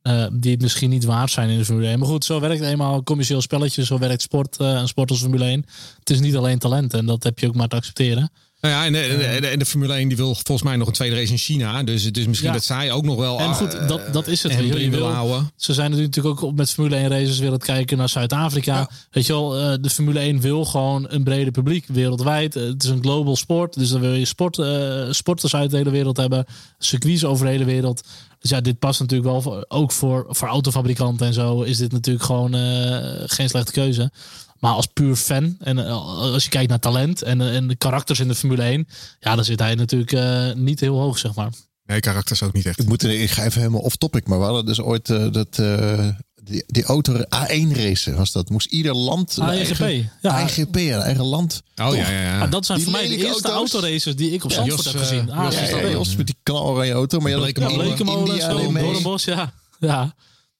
eh, 0.02 0.26
die 0.32 0.52
het 0.52 0.60
misschien 0.62 0.90
niet 0.90 1.04
waard 1.04 1.30
zijn 1.30 1.48
in 1.48 1.58
de 1.58 1.64
Formule 1.64 1.88
1. 1.88 1.98
Maar 1.98 2.08
goed, 2.08 2.24
zo 2.24 2.40
werkt 2.40 2.62
eenmaal 2.62 2.94
een 2.94 3.04
commercieel 3.04 3.40
spelletje. 3.40 3.84
Zo 3.84 3.98
werkt 3.98 4.22
sport 4.22 4.56
en 4.56 4.88
sport 4.88 5.10
als 5.10 5.20
Formule 5.20 5.44
1. 5.44 5.64
Het 5.98 6.10
is 6.10 6.20
niet 6.20 6.36
alleen 6.36 6.58
talent 6.58 6.94
en 6.94 7.06
dat 7.06 7.22
heb 7.22 7.38
je 7.38 7.46
ook 7.48 7.54
maar 7.54 7.68
te 7.68 7.76
accepteren. 7.76 8.30
Nou 8.60 8.74
ja, 8.74 8.84
en 8.84 8.92
de, 8.92 9.38
de, 9.50 9.56
de 9.56 9.66
Formule 9.66 9.92
1 9.94 10.08
die 10.08 10.16
wil 10.16 10.34
volgens 10.34 10.62
mij 10.62 10.76
nog 10.76 10.86
een 10.86 10.92
tweede 10.92 11.16
race 11.16 11.32
in 11.32 11.38
China. 11.38 11.82
Dus, 11.82 12.12
dus 12.12 12.26
misschien 12.26 12.48
Ja. 12.48 12.54
dat 12.54 12.64
zij 12.64 12.92
ook 12.92 13.04
nog 13.04 13.16
wel. 13.16 13.38
En 13.38 13.54
goed, 13.54 13.74
eh, 13.74 13.88
dat, 13.88 14.12
dat 14.12 14.26
is 14.26 14.42
het. 14.42 14.52
Je 14.52 14.62
willen 14.62 14.90
wil- 14.90 15.06
houden. 15.10 15.50
Ze 15.56 15.72
zijn 15.74 15.90
natuurlijk 15.90 16.26
ook 16.26 16.42
op- 16.42 16.56
met 16.56 16.70
Formule 16.70 16.96
1 16.96 17.08
races 17.08 17.38
het 17.38 17.64
kijken 17.64 17.96
naar 17.98 18.08
Zuid-Afrika. 18.08 18.74
Ja. 18.76 18.90
Weet 19.10 19.26
je 19.26 19.32
wel, 19.32 19.56
eh, 19.58 19.74
de 19.80 19.90
Formule 19.90 20.20
1 20.20 20.40
wil 20.40 20.64
gewoon 20.64 21.06
een 21.08 21.22
breder 21.24 21.52
publiek 21.52 21.84
wereldwijd. 21.86 22.56
Eh, 22.56 22.62
Het 22.62 22.82
is 22.84 22.90
een 22.90 23.02
global 23.02 23.36
sport, 23.36 23.74
dus 23.78 23.88
dan 23.90 24.00
wil 24.00 24.12
je 24.14 24.24
sport, 24.24 24.58
eh, 24.58 25.06
sporters 25.10 25.54
uit 25.54 25.70
de 25.70 25.76
hele 25.76 25.90
wereld 25.90 26.16
hebben. 26.16 26.44
Circuits 26.78 27.24
over 27.24 27.44
de 27.46 27.52
hele 27.52 27.64
wereld. 27.64 28.02
Dus 28.40 28.50
ja, 28.50 28.60
dit 28.60 28.78
past 28.78 29.00
natuurlijk 29.00 29.30
wel 29.30 29.42
voor, 29.42 29.64
ook 29.68 29.92
voor, 29.92 30.26
voor 30.28 30.48
autofabrikanten 30.48 31.26
en 31.26 31.32
zo. 31.32 31.62
Is 31.62 31.76
dit 31.76 31.92
natuurlijk 31.92 32.24
gewoon 32.24 32.54
eh, 32.54 32.98
geen 33.26 33.48
slechte 33.48 33.72
keuze. 33.72 34.10
Maar 34.58 34.72
als 34.72 34.86
puur 34.86 35.16
fan 35.16 35.56
en 35.60 35.78
eh, 35.86 35.90
als 36.16 36.44
je 36.44 36.50
kijkt 36.50 36.68
naar 36.68 36.78
talent 36.78 37.22
en, 37.22 37.40
eh, 37.40 37.54
en 37.56 37.66
de 37.68 37.76
karakters 37.76 38.20
in 38.20 38.28
de 38.28 38.34
Formule 38.34 38.62
1, 38.62 38.88
ja, 39.20 39.34
dan 39.34 39.44
zit 39.44 39.58
hij 39.58 39.74
natuurlijk 39.74 40.12
eh, 40.12 40.52
niet 40.54 40.80
heel 40.80 40.98
hoog, 40.98 41.18
zeg 41.18 41.34
maar. 41.34 41.50
Nee, 41.84 42.00
karakters 42.00 42.42
ook 42.42 42.52
niet 42.52 42.66
echt. 42.66 42.78
Ik, 42.80 42.88
moet, 42.88 43.02
er- 43.02 43.20
ik 43.20 43.30
ga 43.30 43.44
even 43.44 43.60
helemaal 43.60 43.80
off-topic, 43.80 44.26
maar 44.26 44.38
we 44.38 44.44
hadden 44.44 44.66
dus 44.66 44.80
ooit 44.80 45.06
dat, 45.06 45.58
eh, 45.58 46.08
die, 46.42 46.64
die 46.66 46.84
auto 46.84 47.14
A1 47.14 47.72
race 47.72 48.14
was 48.14 48.32
dat. 48.32 48.48
Moest 48.50 48.66
ieder 48.66 48.94
land... 48.94 49.38
AEGP, 49.40 49.80
eigen- 49.80 50.10
ja. 50.22 50.30
AEGP, 50.30 50.76
een 50.76 50.90
eigen 51.00 51.24
land. 51.24 51.62
Oh 51.76 51.86
Toch? 51.86 51.96
ja, 51.96 52.10
ja, 52.10 52.20
ja. 52.22 52.40
Ah, 52.40 52.50
dat 52.50 52.66
zijn 52.66 52.78
Die 52.78 52.86
voor 52.86 52.96
mij 52.96 53.08
de 53.08 53.16
eerste 53.16 53.48
auto's. 53.48 53.72
autoraces 53.72 54.16
die 54.16 54.30
ik 54.30 54.44
op 54.44 54.50
Ja, 54.50 54.56
Zandvoort 54.56 54.82
Jos, 54.84 54.92
heb 54.92 55.02
gezien. 55.02 55.30
Ah, 55.30 55.44
Jos 55.44 55.54
Ja, 55.54 55.76
ja, 55.76 55.82
dat 55.82 55.90
Jos 55.90 56.16
met 56.16 56.26
die 56.26 56.36
knaloranje 56.42 56.92
auto. 56.92 57.18
Maar 57.18 57.30
je 57.30 57.36
had 57.36 57.46
ook 57.46 57.52
Blekemolen. 57.54 58.80
Doornbos, 58.80 59.24
ja. 59.24 59.52
ja. 59.80 60.14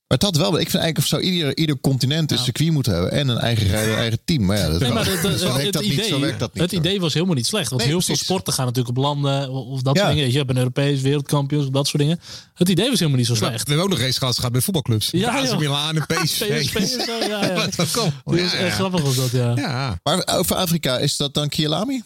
Maar 0.09 0.19
het 0.19 0.27
had 0.27 0.37
wel, 0.37 0.49
ik 0.61 0.71
vind 0.71 0.83
eigenlijk 0.83 0.99
of 0.99 1.05
zou 1.07 1.23
ieder, 1.23 1.57
ieder 1.57 1.81
continent 1.81 2.31
een 2.31 2.37
Ja. 2.37 2.43
circuit 2.43 2.71
moeten 2.73 2.93
hebben 2.93 3.11
en 3.13 3.29
een 3.29 3.39
eigen 3.39 3.67
rijder, 3.67 3.97
eigen 3.97 4.19
team. 4.25 4.45
Maar 4.45 4.57
ja, 4.59 4.69
dat 4.71 4.81
Nee, 4.81 4.93
maar 4.93 5.07
het, 5.11 5.41
zo 5.41 5.53
werkt 5.53 5.73
dat 5.73 5.83
idee, 5.83 5.97
niet. 5.97 6.07
Zo 6.07 6.21
werkt 6.21 6.39
dat 6.39 6.55
niet. 6.55 6.63
het 6.63 6.73
idee 6.73 7.01
was 7.01 7.15
helemaal 7.15 7.35
niet 7.35 7.47
slecht. 7.47 7.69
Want 7.71 7.81
Nee, 7.83 7.91
heel 7.91 7.99
precies. 8.01 8.17
veel 8.17 8.25
sporten 8.27 8.53
gaan 8.53 8.67
natuurlijk 8.67 8.97
op 8.97 9.03
landen 9.05 9.51
of 9.51 9.83
dat 9.83 9.97
Ja. 9.97 10.03
soort 10.03 10.15
dingen. 10.15 10.31
Je 10.33 10.37
hebt 10.39 10.51
een 10.51 10.57
Europees 10.57 11.01
wereldkampioen, 11.01 11.73
dat 11.73 11.87
soort 11.87 12.03
dingen. 12.03 12.21
Het 12.55 12.69
idee 12.69 12.89
was 12.89 12.99
helemaal 12.99 13.19
niet 13.19 13.27
zo 13.27 13.33
We 13.33 13.39
slecht. 13.39 13.67
hebben 13.67 13.85
ook 13.85 13.91
nog 13.91 14.01
race 14.01 14.19
gehad 14.19 14.37
gehad 14.37 14.53
bij 14.53 14.61
voetbalclubs. 14.61 15.09
Ja, 15.11 15.31
AC 15.39 15.45
joh. 15.47 15.59
Milan 15.59 15.97
en 15.97 16.07
PSV. 16.23 16.61
PSV 16.61 16.75
en 16.75 16.89
zo, 16.89 17.13
ja, 17.29 17.45
ja. 17.45 17.55
Dat 17.77 17.79
is 17.79 17.95
Ja, 17.95 18.43
echt 18.43 18.53
ja. 18.61 18.71
grappig 18.71 19.03
was 19.03 19.17
dat, 19.17 19.31
ja. 19.31 19.53
Ja. 19.57 20.01
Maar 20.03 20.27
over 20.39 20.57
Afrika, 20.57 20.99
is 20.99 21.17
dat 21.17 21.35
dan 21.35 21.49
Kielami? 21.49 22.03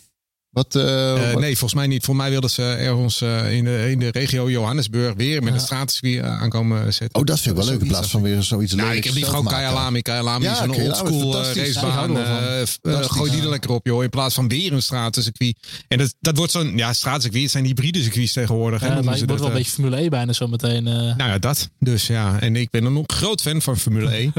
Wat, 0.52 0.74
eh, 0.74 1.12
Eh, 1.12 1.32
wat- 1.32 1.40
nee, 1.40 1.50
volgens 1.56 1.74
mij 1.74 1.86
niet. 1.86 2.04
Voor 2.04 2.16
mij 2.16 2.30
wilden 2.30 2.50
ze 2.50 2.62
ergens 2.62 3.20
eh, 3.20 3.52
in, 3.52 3.64
de, 3.64 3.90
in 3.90 3.98
de 3.98 4.08
regio 4.10 4.50
Johannesburg 4.50 5.14
weer 5.14 5.42
met 5.42 5.54
een 5.54 5.60
straatcircuit 5.60 6.22
aankomen 6.40 6.94
zetten. 6.94 7.20
Oh, 7.20 7.24
dat 7.26 7.40
vind 7.40 7.56
ik 7.58 7.62
wel 7.62 7.72
leuk. 7.72 7.80
In 7.82 7.88
plaats 7.88 8.10
van 8.10 8.22
weer 8.22 8.42
zoiets 8.42 8.72
Nou, 8.74 8.88
lelijks 8.88 8.96
ik 8.98 9.04
heb 9.04 9.14
liever 9.14 9.34
gewoon. 9.52 10.02
Kyalami 10.02 10.44
Ja, 10.44 10.52
is 10.52 10.58
een 10.60 10.70
oldschool 10.82 11.42
racebaan. 11.42 13.04
gooi 13.04 13.30
die 13.30 13.42
er 13.42 13.48
lekker 13.48 13.70
op, 13.70 13.86
joh. 13.86 14.02
In 14.02 14.10
plaats 14.10 14.34
van 14.34 14.48
weer 14.48 14.72
een 14.72 14.82
stratencircuit. 14.82 15.56
En 15.88 15.98
dat, 15.98 16.14
dat 16.20 16.36
wordt 16.36 16.52
zo'n 16.52 16.76
ja, 16.76 16.92
straatcircuit. 16.92 17.42
Het 17.42 17.52
zijn 17.52 17.64
hybride 17.64 18.02
circuits 18.02 18.32
tegenwoordig. 18.32 18.80
hè, 18.80 18.86
Ja, 18.86 18.94
het 18.94 19.04
wordt 19.04 19.28
wel 19.40 19.46
een 19.48 19.52
beetje 19.56 19.72
Formule 19.72 20.00
E 20.02 20.08
bijna 20.08 20.32
zo 20.32 20.46
meteen. 20.46 20.82
Nou 20.82 21.16
ja, 21.16 21.38
dat. 21.38 21.70
Dus 21.78 22.06
ja, 22.06 22.40
en 22.40 22.56
ik 22.56 22.70
ben 22.70 22.84
een 22.84 23.04
groot 23.06 23.40
fan 23.40 23.62
van 23.62 23.78
Formule 23.78 24.16
E. 24.16 24.30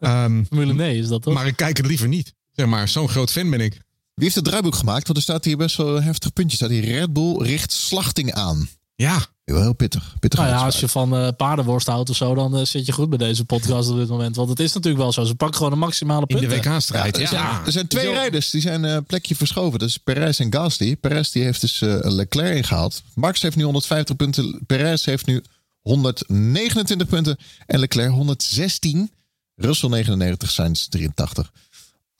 Ehm, 0.00 0.44
Formule 0.44 0.74
nee 0.74 0.98
is 0.98 1.08
dat 1.08 1.22
toch? 1.22 1.34
maar 1.34 1.46
ik 1.46 1.56
kijk 1.56 1.76
het 1.76 1.86
liever 1.86 2.08
niet. 2.08 2.34
Zeg 2.52 2.66
maar, 2.66 2.88
zo'n 2.88 3.08
groot 3.08 3.30
fan 3.30 3.50
ben 3.50 3.60
ik. 3.60 3.78
Wie 4.20 4.28
heeft 4.28 4.40
het 4.40 4.50
draaiboek 4.50 4.74
gemaakt? 4.74 5.06
Want 5.06 5.18
er 5.18 5.24
staat 5.24 5.44
hier 5.44 5.56
best 5.56 5.76
wel 5.76 5.96
een 5.96 6.02
heftig 6.02 6.32
puntje. 6.32 6.56
Staat 6.56 6.70
hier 6.70 6.84
Red 6.84 7.12
Bull 7.12 7.36
richt 7.42 7.72
slachting 7.72 8.32
aan. 8.32 8.68
Ja, 8.94 9.26
Wel 9.44 9.60
heel 9.60 9.72
pittig. 9.72 10.14
pittig 10.18 10.40
nou 10.40 10.52
ja, 10.52 10.64
als 10.64 10.80
je 10.80 10.88
van 10.88 11.16
eh, 11.16 11.28
paardenworst 11.36 11.86
houdt 11.86 12.10
of 12.10 12.16
zo, 12.16 12.34
dan 12.34 12.56
eh, 12.56 12.64
zit 12.64 12.86
je 12.86 12.92
goed 12.92 13.08
bij 13.08 13.18
deze 13.18 13.44
podcast 13.44 13.90
op 13.90 13.96
dit 13.96 14.08
moment. 14.08 14.36
Want 14.36 14.48
het 14.48 14.60
is 14.60 14.72
natuurlijk 14.72 15.02
wel 15.02 15.12
zo. 15.12 15.24
Ze 15.24 15.34
pakken 15.34 15.56
gewoon 15.56 15.72
een 15.72 15.78
maximale 15.78 16.24
in 16.26 16.36
punten. 16.36 16.62
de 16.62 16.70
WK-strijd. 16.70 17.16
er, 17.16 17.22
Ja, 17.22 17.28
zijn, 17.28 17.64
er 17.66 17.72
zijn 17.72 17.86
twee 17.86 18.12
rijders 18.12 18.50
die 18.50 18.60
zijn 18.60 18.82
een 18.82 19.04
plekje 19.04 19.34
verschoven. 19.36 19.78
Dat 19.78 19.88
is 19.88 19.96
Perez 19.96 20.40
en 20.40 20.52
Gasly. 20.52 20.96
Perez 20.96 21.30
die 21.30 21.42
heeft 21.42 21.60
dus 21.60 21.80
eh, 21.80 21.96
Leclerc 22.00 22.56
ingehaald. 22.56 23.02
Max 23.14 23.42
heeft 23.42 23.56
nu 23.56 23.62
150 23.62 24.16
punten. 24.16 24.60
Perez 24.66 25.04
heeft 25.04 25.26
nu 25.26 25.42
129 25.80 27.08
punten. 27.08 27.36
En 27.66 27.78
Leclerc 27.78 28.10
116. 28.10 29.10
Russell 29.54 29.88
99, 29.88 30.50
Sainz 30.50 30.86
83. 30.86 31.52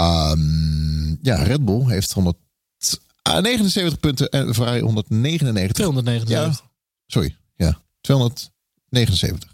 Ehm, 0.04 1.10
ja, 1.22 1.42
Red 1.42 1.64
Bull 1.64 1.86
heeft 1.86 2.12
179 2.12 4.00
punten 4.00 4.28
en 4.30 4.54
Ferrari 4.54 4.80
199. 4.80 5.72
279. 5.76 6.28
Ja, 6.64 6.70
sorry. 7.06 7.36
Ja, 7.56 7.80
279. 8.00 9.48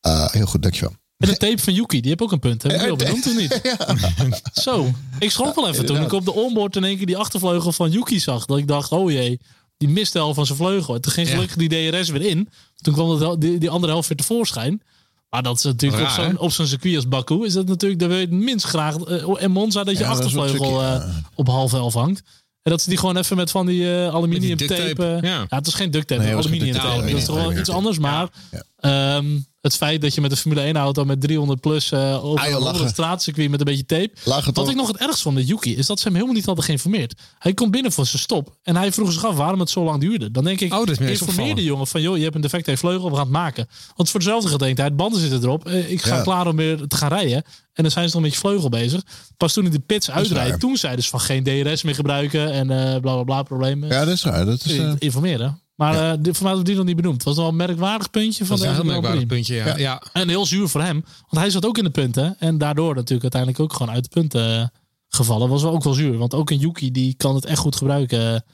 Eh, 0.00 0.30
heel 0.32 0.46
goed, 0.46 0.62
dankjewel. 0.62 0.96
En 1.16 1.28
de 1.28 1.36
tape 1.36 1.58
van 1.62 1.74
Yuki, 1.74 2.00
die 2.00 2.10
heb 2.10 2.22
ook 2.22 2.32
een 2.32 2.38
punt. 2.38 2.62
Heb 2.62 2.72
ik 2.72 2.78
Eh, 2.78 2.84
wel 2.86 2.96
benoemd 2.96 3.26
of 3.26 3.36
niet? 3.36 3.60
Zo, 4.64 4.90
ik 5.18 5.30
schrok 5.30 5.54
wel 5.54 5.68
even 5.68 5.86
toen 5.86 6.02
ik 6.02 6.12
op 6.12 6.24
de 6.24 6.32
onboard 6.34 6.76
in 6.76 6.84
één 6.84 6.96
keer 6.96 7.06
die 7.06 7.16
achtervleugel 7.16 7.72
van 7.72 7.90
Yuki 7.90 8.20
zag. 8.20 8.44
Dat 8.46 8.58
ik 8.58 8.66
dacht, 8.68 8.92
oh 8.92 9.10
jee, 9.10 9.40
die 9.76 9.88
miste 9.88 10.18
al 10.18 10.34
van 10.34 10.46
zijn 10.46 10.58
vleugel. 10.58 10.94
En 10.94 11.00
toen 11.00 11.12
ging 11.12 11.26
Ja. 11.28 11.32
gelukkig 11.34 11.56
die 11.56 11.90
DRS 11.90 12.08
weer 12.08 12.22
in. 12.26 12.48
Toen 12.76 12.94
kwam 12.94 13.18
wel- 13.18 13.38
die, 13.38 13.58
die 13.58 13.70
andere 13.70 13.92
helft 13.92 14.08
weer 14.08 14.16
tevoorschijn. 14.16 14.82
Maar 15.30 15.42
dat 15.42 15.56
is 15.56 15.62
natuurlijk 15.62 16.02
op 16.02 16.08
zo'n, 16.08 16.38
op 16.38 16.50
zo'n 16.52 16.66
circuit 16.66 16.96
als 16.96 17.08
Baku 17.08 17.44
is 17.44 17.52
dat 17.52 17.66
natuurlijk, 17.66 18.00
daar 18.00 18.08
wil 18.08 18.18
je 18.18 18.24
het 18.24 18.34
minst 18.34 18.66
graag. 18.66 18.96
eh, 18.96 19.42
en 19.42 19.50
Monza 19.50 19.84
dat 19.84 19.96
je 19.98 20.02
Ja, 20.02 20.08
dat 20.08 20.18
achtervleugel 20.18 20.56
tricky, 20.58 20.74
eh, 20.74 21.16
op 21.34 21.46
half 21.48 21.72
elf 21.72 21.94
hangt. 21.94 22.22
En 22.62 22.70
dat 22.70 22.82
ze 22.82 22.88
die 22.88 22.98
gewoon 22.98 23.16
even 23.16 23.36
met 23.36 23.50
van 23.50 23.66
die 23.66 23.94
eh, 23.94 24.14
aluminium 24.14 24.56
die 24.56 24.68
tape. 24.68 25.18
ja. 25.22 25.28
ja. 25.28 25.46
het 25.48 25.66
is 25.66 25.74
geen 25.74 25.90
duct 25.90 26.06
tape, 26.06 26.22
Nee, 26.22 26.34
aluminium 26.34 26.74
tape. 26.74 26.86
Dat 26.96 27.04
is 27.04 27.12
nee, 27.12 27.24
toch 27.24 27.34
wel 27.34 27.50
nee, 27.50 27.58
iets 27.58 27.68
anders. 27.68 27.98
Maar 27.98 28.28
ehm, 28.76 29.26
het 29.60 29.76
feit 29.76 30.00
dat 30.00 30.14
je 30.14 30.20
met 30.20 30.30
een 30.30 30.36
Formule 30.36 30.60
1 30.60 30.76
auto 30.76 31.04
met 31.04 31.20
300 31.20 31.60
plus 31.60 31.92
eh 31.92 32.24
over, 32.24 32.40
Ah, 32.40 32.46
joh, 32.46 32.54
over 32.56 32.66
lachen. 32.68 32.80
het 32.82 32.90
straatcircuit 32.90 33.50
met 33.50 33.60
een 33.60 33.66
beetje 33.66 33.86
tape. 33.86 34.10
Lachen 34.24 34.54
Wat 34.54 34.68
ik 34.68 34.76
nog 34.76 34.86
het 34.86 34.96
ergst 34.96 35.22
vond 35.22 35.34
met 35.34 35.48
Yuki 35.48 35.76
is 35.76 35.86
dat 35.86 35.98
ze 35.98 36.04
hem 36.04 36.12
helemaal 36.14 36.34
niet 36.36 36.44
hadden 36.44 36.64
geïnformeerd. 36.64 37.14
Hij 37.38 37.54
komt 37.54 37.70
binnen 37.70 37.92
voor 37.92 38.06
zijn 38.06 38.22
stop 38.22 38.56
en 38.62 38.76
hij 38.76 38.92
vroeg 38.92 39.12
zich 39.12 39.24
af 39.26 39.34
waarom 39.36 39.60
het 39.60 39.70
zo 39.70 39.84
lang 39.84 40.00
duurde. 40.00 40.30
Dan 40.30 40.44
denk 40.44 40.60
ik, 40.60 40.72
Oh, 40.74 40.86
dat 40.86 41.00
informeer 41.00 41.54
de 41.54 41.64
jongen 41.64 41.86
van 41.86 42.00
joh, 42.00 42.16
je 42.16 42.22
hebt 42.22 42.34
een 42.34 42.40
defecte 42.40 42.76
vleugel, 42.76 43.08
we 43.10 43.14
gaan 43.16 43.24
het 43.24 43.32
maken. 43.32 43.66
Want 43.96 44.10
voor 44.10 44.20
dezelfde 44.20 44.48
gedenktijd, 44.48 44.96
banden 44.96 45.20
zitten 45.20 45.42
erop. 45.42 45.66
eh, 45.66 45.90
ik 45.90 46.02
ga 46.02 46.16
Ja. 46.16 46.22
klaar 46.22 46.46
om 46.46 46.56
weer 46.56 46.86
te 46.86 46.96
gaan 46.96 47.08
rijden. 47.08 47.42
En 47.72 47.82
dan 47.84 47.90
zijn 47.92 48.08
ze 48.08 48.14
nog 48.14 48.24
met 48.24 48.32
je 48.32 48.38
vleugel 48.38 48.68
bezig. 48.68 49.02
Pas 49.36 49.52
toen 49.52 49.66
ik 49.66 49.72
de 49.72 49.78
pits 49.78 50.06
waar. 50.06 50.16
uitrijd, 50.16 50.60
toen 50.60 50.76
zeiden 50.76 51.04
ze 51.04 51.10
van 51.10 51.20
geen 51.20 51.42
DRS 51.44 51.82
meer 51.82 51.94
gebruiken 51.94 52.52
en 52.52 52.70
eh 52.70 53.00
bla 53.00 53.14
bla 53.14 53.22
bla 53.22 53.42
problemen. 53.42 53.88
Ja, 53.88 54.04
dat 54.04 54.14
is 54.14 54.24
raar. 54.24 54.44
Dat 54.44 54.64
is, 54.64 54.76
eh, 54.78 54.92
Informeren. 54.98 55.60
Maar 55.78 56.10
eh, 56.12 56.18
dit- 56.20 56.36
voor 56.36 56.54
mij 56.54 56.62
die 56.62 56.74
nog 56.76 56.84
niet 56.84 56.96
benoemd. 56.96 57.14
Het 57.16 57.24
was 57.24 57.36
wel 57.36 57.48
een 57.48 57.56
merkwaardig 57.56 58.10
puntje 58.10 58.44
van 58.44 58.56
dat 58.56 58.64
is 58.64 58.70
een 58.70 58.76
heel 58.82 58.92
merkwaardig 58.92 59.26
puntje. 59.26 59.54
Ja. 59.54 59.76
Ja. 59.76 60.02
En 60.12 60.28
heel 60.28 60.46
zuur 60.46 60.68
voor 60.68 60.82
hem. 60.82 61.00
Want 61.28 61.42
hij 61.42 61.50
zat 61.50 61.66
ook 61.66 61.78
in 61.78 61.84
de 61.84 61.90
punten. 61.90 62.36
En 62.38 62.58
daardoor 62.58 62.94
natuurlijk 62.94 63.22
uiteindelijk 63.22 63.60
ook 63.62 63.72
gewoon 63.72 63.94
uit 63.94 64.02
de 64.04 64.10
punten 64.10 64.60
eh, 64.60 64.66
gevallen. 65.08 65.48
Was 65.48 65.62
wel 65.62 65.72
ook 65.72 65.84
wel 65.84 65.92
zuur. 65.92 66.18
Want 66.18 66.34
ook 66.34 66.50
een 66.50 66.58
Yuki 66.58 66.90
die 66.90 67.14
kan 67.14 67.34
het 67.34 67.44
echt 67.44 67.58
goed 67.58 67.76
gebruiken. 67.76 68.44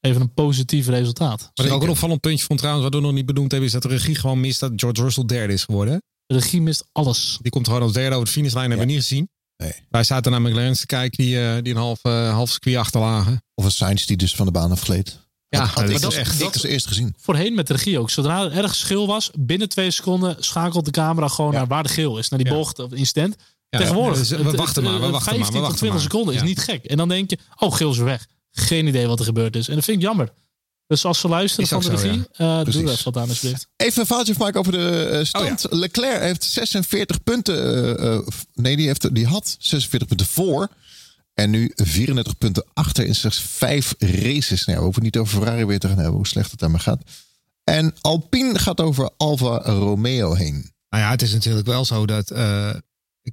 Even 0.00 0.20
een 0.20 0.32
positief 0.34 0.86
resultaat. 0.88 1.50
Wat 1.54 1.66
ik 1.66 1.72
ook 1.72 1.82
een 1.82 1.88
opvallend 1.88 2.20
puntje 2.20 2.44
vond 2.46 2.58
trouwens, 2.58 2.84
wat 2.90 2.94
we 2.94 3.00
nog 3.06 3.12
niet 3.12 3.26
benoemd 3.26 3.50
hebben, 3.50 3.68
is 3.68 3.74
dat 3.74 3.82
de 3.82 3.88
regie 3.88 4.14
gewoon 4.14 4.40
mist 4.40 4.60
dat 4.60 4.72
George 4.76 5.02
Russell 5.02 5.24
derde 5.24 5.52
is 5.52 5.64
geworden. 5.64 6.02
De 6.26 6.34
regie 6.34 6.60
mist 6.62 6.84
alles. 6.92 7.38
Die 7.42 7.50
komt 7.50 7.66
gewoon 7.66 7.82
als 7.82 7.92
derde 7.92 8.14
over 8.14 8.26
de 8.26 8.32
finishlijn, 8.32 8.68
hebben 8.68 8.86
we 8.86 8.92
niet 8.92 9.02
gezien. 9.02 9.28
Nee. 9.56 9.72
Wij 9.88 10.04
zaten 10.04 10.30
naar 10.32 10.42
McLaren 10.42 10.72
te 10.72 10.86
kijken, 10.86 11.24
die, 11.24 11.40
eh, 11.48 11.62
die 11.62 11.72
een 11.74 11.78
half, 11.80 11.98
eh, 12.02 12.32
half 12.32 12.50
circuit 12.50 12.76
achterlagen. 12.76 13.42
Of 13.54 13.64
een 13.64 13.70
Sainz 13.70 14.04
die 14.04 14.16
dus 14.16 14.34
van 14.34 14.46
de 14.46 14.52
baan 14.52 14.70
afgleed. 14.70 15.18
Ja, 15.58 15.64
had, 15.64 15.76
dat 15.76 16.12
is 16.12 16.18
echt- 16.18 16.42
als 16.54 16.62
eerst 16.64 16.86
gezien. 16.86 17.14
Voorheen 17.18 17.54
met 17.54 17.66
de 17.66 17.72
regie 17.72 17.98
ook. 17.98 18.10
Zodra 18.10 18.44
er 18.44 18.52
erg 18.52 18.74
schil 18.74 19.06
was, 19.06 19.30
binnen 19.38 19.68
twee 19.68 19.90
seconden 19.90 20.36
schakelt 20.38 20.84
de 20.84 20.90
camera 20.90 21.28
gewoon 21.28 21.52
naar 21.52 21.66
waar 21.66 21.82
de 21.82 21.88
geel 21.88 22.18
is. 22.18 22.28
Naar 22.28 22.38
die 22.42 22.52
bocht 22.52 22.78
of 22.78 22.92
incident. 22.92 23.36
Ja, 23.68 23.78
Tegenwoordig. 23.78 24.18
dus 24.18 24.28
we 24.28 24.50
wachten 24.50 24.82
maar, 24.82 25.00
we 25.00 25.10
wachten 25.10 25.10
maar, 25.10 25.12
we 25.12 25.18
15 25.18 25.44
tot 25.52 25.60
wachten 25.60 25.76
20 25.78 25.88
maar. 25.90 26.00
seconden 26.00 26.34
is 26.34 26.42
niet 26.42 26.58
gek. 26.58 26.84
En 26.84 26.96
dan 26.96 27.08
denk 27.08 27.30
je, 27.30 27.38
oh, 27.58 27.72
geel 27.74 27.90
is 27.90 27.98
weg. 27.98 28.26
Geen 28.52 28.86
idee 28.86 29.06
wat 29.06 29.18
er 29.18 29.24
gebeurd 29.24 29.56
is. 29.56 29.68
En 29.68 29.74
dat 29.74 29.84
vind 29.84 29.96
ik 29.96 30.02
jammer. 30.02 30.28
Dus 30.86 31.04
als 31.04 31.18
ze 31.20 31.28
luisteren 31.28 31.64
Is 31.64 31.70
van 31.70 31.80
de 31.92 31.98
zo, 31.98 32.06
regie, 32.06 32.22
eh, 32.32 32.64
doe 32.64 32.90
even 32.92 33.04
wat 33.04 33.16
aan 33.16 33.28
alsjeblieft. 33.28 33.66
Even 33.76 34.00
een 34.00 34.06
foutje 34.06 34.34
maken 34.38 34.60
over 34.60 34.72
de 34.72 35.04
eh, 35.06 35.24
stand. 35.24 35.66
Leclerc 35.70 36.20
heeft 36.20 36.44
46 36.44 37.22
punten. 37.22 37.98
eh, 37.98 38.18
nee, 38.54 38.76
die, 38.76 38.86
heeft, 38.86 39.14
die 39.14 39.26
had 39.26 39.56
46 39.58 40.08
punten 40.08 40.26
voor. 40.26 40.68
En 41.34 41.50
nu 41.50 41.72
34 41.74 42.38
punten 42.38 42.64
achter 42.72 43.04
in 43.06 43.14
slechts 43.14 43.40
vijf 43.40 43.94
races. 43.98 44.64
Nou, 44.64 44.78
we 44.78 44.84
hoeven 44.84 45.02
niet 45.02 45.16
over 45.16 45.38
Ferrari 45.38 45.64
weer 45.64 45.78
te 45.78 45.88
gaan 45.88 45.96
hebben, 45.96 46.14
hoe 46.16 46.26
slecht 46.26 46.50
het 46.50 46.60
daarmee 46.60 46.80
gaat. 46.80 47.02
En 47.64 47.94
Alpine 48.00 48.58
gaat 48.58 48.80
over 48.80 49.10
Alfa 49.16 49.56
Romeo 49.58 50.34
heen. 50.34 50.72
Nou 50.88 51.02
ja, 51.02 51.10
het 51.10 51.22
is 51.22 51.32
natuurlijk 51.32 51.66
wel 51.66 51.84
zo 51.84 52.06
dat. 52.06 52.30
eh, 52.30 52.74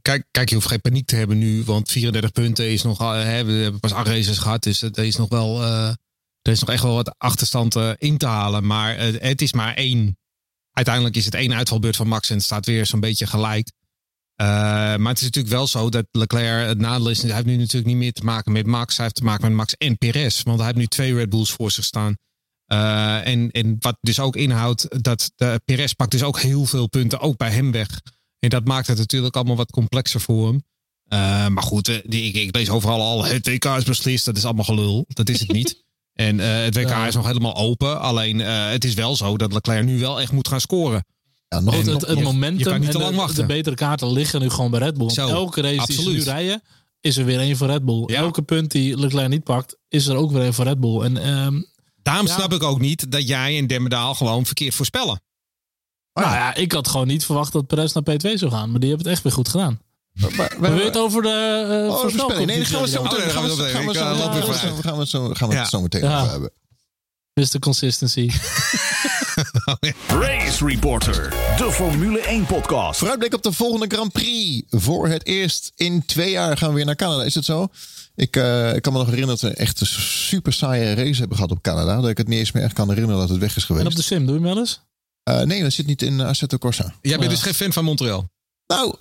kijk, 0.01 0.25
kijk, 0.31 0.49
je 0.49 0.55
hoeft 0.55 0.67
geen 0.67 0.81
paniek 0.81 1.05
te 1.07 1.15
hebben 1.15 1.37
nu, 1.37 1.63
want 1.63 1.91
34 1.91 2.31
punten 2.31 2.71
is 2.71 2.81
nog. 2.81 2.97
hè, 2.99 3.43
we 3.43 3.51
hebben 3.51 3.79
pas 3.79 3.93
acht 3.93 4.07
races 4.07 4.37
gehad, 4.37 4.63
dus 4.63 4.81
er 4.81 4.97
is 4.99 5.15
nog 5.15 5.29
wel. 5.29 5.61
eh, 5.63 5.87
er 6.41 6.51
is 6.51 6.59
nog 6.59 6.69
echt 6.69 6.83
wel 6.83 6.93
wat 6.95 7.15
achterstand 7.17 7.75
in 7.97 8.17
te 8.17 8.25
halen. 8.25 8.65
Maar 8.65 8.97
het 8.99 9.41
is 9.41 9.53
maar 9.53 9.73
één. 9.73 10.17
Uiteindelijk 10.71 11.15
is 11.15 11.25
het 11.25 11.33
één 11.33 11.53
uitvalbeurt 11.53 11.95
van 11.95 12.07
Max 12.07 12.29
en 12.29 12.35
het 12.35 12.43
staat 12.43 12.65
weer 12.65 12.85
zo'n 12.85 12.99
beetje 12.99 13.27
gelijk. 13.27 13.71
Eh, 14.35 14.47
maar 14.95 15.07
het 15.07 15.17
is 15.17 15.23
natuurlijk 15.23 15.53
wel 15.53 15.67
zo 15.67 15.89
dat 15.89 16.05
Leclerc 16.11 16.67
het 16.67 16.77
nadeel 16.77 17.09
is. 17.09 17.21
Hij 17.21 17.33
heeft 17.33 17.45
nu 17.45 17.55
natuurlijk 17.55 17.85
niet 17.85 17.97
meer 17.97 18.13
te 18.13 18.23
maken 18.23 18.51
met 18.51 18.65
Max. 18.65 18.95
Hij 18.95 19.05
heeft 19.05 19.17
te 19.17 19.23
maken 19.23 19.47
met 19.47 19.53
Max 19.53 19.75
en 19.77 19.97
Perez. 19.97 20.43
Want 20.43 20.57
hij 20.57 20.65
heeft 20.65 20.79
nu 20.79 20.85
twee 20.85 21.13
Red 21.15 21.29
Bulls 21.29 21.51
voor 21.51 21.71
zich 21.71 21.83
staan. 21.83 22.15
Eh, 22.65 23.27
en, 23.27 23.51
en 23.51 23.75
wat 23.79 23.97
dus 24.01 24.19
ook 24.19 24.35
inhoudt 24.35 25.03
dat 25.03 25.31
de 25.35 25.61
Perez 25.65 25.91
pakt 25.91 26.11
dus 26.11 26.23
ook 26.23 26.39
heel 26.39 26.65
veel 26.65 26.87
punten 26.87 27.19
ook 27.19 27.37
bij 27.37 27.51
hem 27.51 27.71
weg. 27.71 28.01
En 28.39 28.49
dat 28.49 28.65
maakt 28.65 28.87
het 28.87 28.97
natuurlijk 28.97 29.35
allemaal 29.35 29.55
wat 29.55 29.71
complexer 29.71 30.21
voor 30.21 30.47
hem. 30.47 30.63
Eh, 31.07 31.47
maar 31.47 31.63
goed, 31.63 31.87
ik, 31.87 32.35
ik 32.35 32.55
lees 32.55 32.69
overal 32.69 33.01
al 33.01 33.25
het 33.25 33.47
WK 33.47 33.65
is 33.65 33.83
beslist. 33.83 34.25
Dat 34.25 34.37
is 34.37 34.45
allemaal 34.45 34.65
gelul. 34.65 35.05
Dat 35.07 35.29
is 35.29 35.39
het 35.39 35.51
niet. 35.51 35.79
En 36.11 36.37
het 36.39 36.75
WK 36.75 36.89
is 37.07 37.15
nog 37.15 37.25
helemaal 37.27 37.55
open. 37.55 37.99
Alleen 37.99 38.39
het 38.39 38.83
is 38.83 38.93
wel 38.93 39.15
zo 39.15 39.37
dat 39.37 39.53
Leclerc 39.53 39.85
nu 39.85 39.99
wel 39.99 40.21
echt 40.21 40.31
moet 40.31 40.47
gaan 40.47 40.61
scoren. 40.61 41.05
Ja, 41.55 41.59
nog 41.59 41.75
het, 41.75 41.85
het 41.85 42.17
je- 42.17 42.23
momentum 42.23 42.57
je 42.57 42.63
kan 42.63 42.79
niet 42.79 42.85
en 42.85 42.91
te 42.91 42.97
lang 42.99 43.11
de, 43.11 43.17
wachten. 43.17 43.35
de 43.35 43.45
betere 43.45 43.75
kaarten 43.75 44.11
liggen 44.11 44.39
nu 44.41 44.49
gewoon 44.49 44.71
bij 44.71 44.79
Red 44.79 44.97
Bull. 44.97 45.09
Zo, 45.09 45.27
elke 45.27 45.61
race 45.61 45.85
die 45.85 46.01
ze 46.01 46.09
nu 46.09 46.21
rijden, 46.21 46.61
is 47.01 47.17
er 47.17 47.25
weer 47.25 47.39
één 47.39 47.57
voor 47.57 47.67
Red 47.67 47.85
Bull. 47.85 48.03
Ja. 48.05 48.15
Elke 48.17 48.41
punt 48.41 48.71
die 48.71 48.97
Leclerc 48.97 49.29
niet 49.29 49.43
pakt, 49.43 49.77
is 49.89 50.07
er 50.07 50.15
ook 50.15 50.31
weer 50.31 50.41
één 50.41 50.53
voor 50.53 50.65
Red 50.65 50.79
Bull. 50.79 51.01
En 51.01 51.17
ehm, 51.17 51.61
Daarom 52.03 52.27
Ja. 52.27 52.33
snap 52.33 52.53
ik 52.53 52.63
ook 52.63 52.79
niet 52.79 53.11
dat 53.11 53.27
jij 53.27 53.57
en 53.57 53.67
Demmerdaal 53.67 54.15
gewoon 54.15 54.45
verkeerd 54.45 54.73
voorspellen. 54.75 55.21
Nou 56.13 56.33
ja, 56.33 56.55
ik 56.55 56.71
had 56.71 56.87
gewoon 56.87 57.07
niet 57.07 57.25
verwacht 57.25 57.51
dat 57.53 57.67
Perez 57.67 57.93
naar 57.93 58.03
P2 58.03 58.33
zou 58.37 58.51
gaan. 58.51 58.71
Maar 58.71 58.79
die 58.79 58.89
hebben 58.89 59.07
het 59.07 59.15
echt 59.15 59.23
weer 59.23 59.33
goed 59.33 59.49
gedaan. 59.49 59.79
Maar- 60.13 60.31
maar- 60.59 60.75
We 60.75 60.81
het 60.83 60.97
over 60.97 61.21
de 61.21 61.65
uh, 61.87 61.93
Oh, 61.93 61.99
voorspelling. 61.99 62.45
Nee, 62.45 62.57
dat 62.57 62.67
gaan 62.67 62.81
we 62.81 62.87
zo 62.87 63.03
meteen. 63.03 63.19
gaan 63.29 63.43
we 63.43 63.49
het 65.55 65.69
zo 65.69 65.81
meteen 65.81 66.03
over 66.03 66.29
hebben. 66.31 66.51
Mr. 67.33 67.59
Consistency. 67.59 68.29
Race 70.07 70.65
Reporter, 70.65 71.29
de 71.57 71.69
Formule 71.71 72.19
1 72.19 72.45
podcast. 72.45 72.97
Vooruitblik 72.99 73.33
op 73.33 73.43
de 73.43 73.51
volgende 73.51 73.95
Grand 73.95 74.11
Prix. 74.11 74.61
Voor 74.69 75.07
het 75.07 75.25
eerst 75.25 75.71
in 75.75 76.05
twee 76.05 76.31
jaar 76.31 76.57
gaan 76.57 76.69
we 76.69 76.75
weer 76.75 76.85
naar 76.85 76.95
Canada. 76.95 77.23
Is 77.23 77.35
het 77.35 77.45
zo? 77.45 77.67
Ik, 78.15 78.35
eh, 78.35 78.75
ik 78.75 78.81
kan 78.81 78.93
me 78.93 78.99
nog 78.99 79.07
herinneren 79.09 79.39
dat 79.39 79.51
we 79.51 79.57
echt 79.57 79.79
een 79.79 79.87
super 79.87 80.53
saaie 80.53 80.93
race 80.93 81.19
hebben 81.19 81.37
gehad 81.37 81.51
op 81.51 81.61
Canada. 81.61 81.95
Dat 82.01 82.09
ik 82.09 82.17
het 82.17 82.27
niet 82.27 82.39
eens 82.39 82.51
meer 82.51 82.63
echt 82.63 82.73
kan 82.73 82.89
herinneren 82.89 83.19
dat 83.19 83.29
het 83.29 83.37
weg 83.39 83.49
is 83.55 83.55
en 83.55 83.61
geweest. 83.67 83.85
op 83.87 83.95
de 83.95 84.01
sim, 84.01 84.25
doe 84.25 84.35
je 84.39 84.41
hem 84.45 84.49
wel 84.53 84.57
eens? 84.57 84.81
Eh, 85.23 85.41
nee, 85.41 85.61
dat 85.61 85.71
zit 85.73 85.85
niet 85.85 86.01
in 86.01 86.19
Assetto 86.21 86.57
Corsa. 86.57 86.83
Jij 87.01 87.11
bent 87.17 87.23
Ja. 87.23 87.29
dus 87.29 87.41
geen 87.41 87.53
fan 87.53 87.73
van 87.73 87.83
Montreal. 87.83 88.29
Nou, 88.67 88.95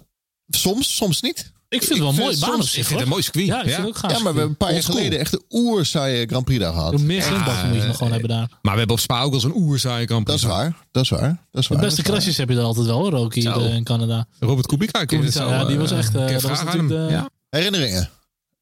soms, 0.48 0.96
soms 0.96 1.20
niet. 1.20 1.52
Ik 1.70 1.82
vind 1.82 1.88
het 1.88 1.98
wel 2.16 2.26
een 2.26 2.30
het 2.30 2.40
baan 2.40 2.54
op 2.54 2.62
zich. 2.62 2.76
Ik 2.78 2.84
vind 2.84 2.88
het 2.90 3.00
een 3.00 3.08
mooi 3.08 3.22
circuit. 3.22 3.46
Ja, 3.46 3.56
ik 3.62 3.64
vind 3.64 3.76
het 3.76 3.86
ook 3.86 3.96
gaaf. 3.96 4.10
Ja, 4.12 4.18
maar 4.18 4.32
we 4.32 4.38
hebben 4.38 4.44
een 4.48 4.56
paar 4.56 4.68
jaar 4.68 4.76
Oldschool. 4.76 4.96
geleden 4.96 5.18
echt 5.18 5.30
de 5.30 5.42
oerzaaie 5.50 6.26
Grand 6.26 6.44
Prix 6.44 6.60
daar 6.60 6.72
gehad. 6.72 6.90
Doe 6.92 7.00
meer 7.02 7.22
grindbakken 7.22 7.62
Ja, 7.66 7.72
moet 7.72 7.80
je 7.80 7.86
nog 7.86 7.96
gewoon 7.96 8.12
eh, 8.12 8.18
hebben 8.18 8.36
daar. 8.36 8.48
Maar 8.62 8.72
we 8.72 8.78
hebben 8.78 8.96
op 8.96 9.02
Spa 9.02 9.22
ook 9.22 9.30
wel 9.30 9.40
zo'n 9.40 9.56
oerzaaie 9.56 10.06
Grand 10.06 10.26
Dat 10.26 10.36
Prix. 10.36 10.50
is 10.52 10.56
waar, 10.58 10.76
dat 10.90 11.02
is 11.02 11.08
waar. 11.10 11.20
Dat 11.50 11.62
is 11.62 11.68
De 11.68 11.74
waar, 11.74 11.82
beste 11.82 11.82
dat 11.82 11.88
is 11.88 11.96
waar. 11.96 12.04
crashes 12.20 12.36
heb 12.36 12.48
je 12.48 12.56
er 12.56 12.62
altijd 12.62 12.86
wel 12.86 12.98
hoor, 12.98 13.12
ook 13.12 13.34
hier 13.34 13.42
Zo. 13.42 13.60
eh, 13.60 13.74
in 13.74 13.84
Canada. 13.84 14.26
Robert 14.40 14.66
Kubica. 14.66 15.04
kun 15.04 15.18
je 15.18 15.24
het 15.24 15.32
zo, 15.32 15.48
ja, 15.48 15.64
die 15.64 15.78
was 15.78 15.90
eh, 15.90 15.98
echt... 15.98 16.08
eh, 16.08 16.12
kun 16.14 16.26
je 16.26 16.32
dat 16.32 16.42
was 16.42 16.50
vragen 16.58 16.80
aan 16.80 16.86
natuurlijk 16.86 17.08
de, 17.08 17.14
Ja. 17.14 17.30
Herinneringen. 17.50 18.10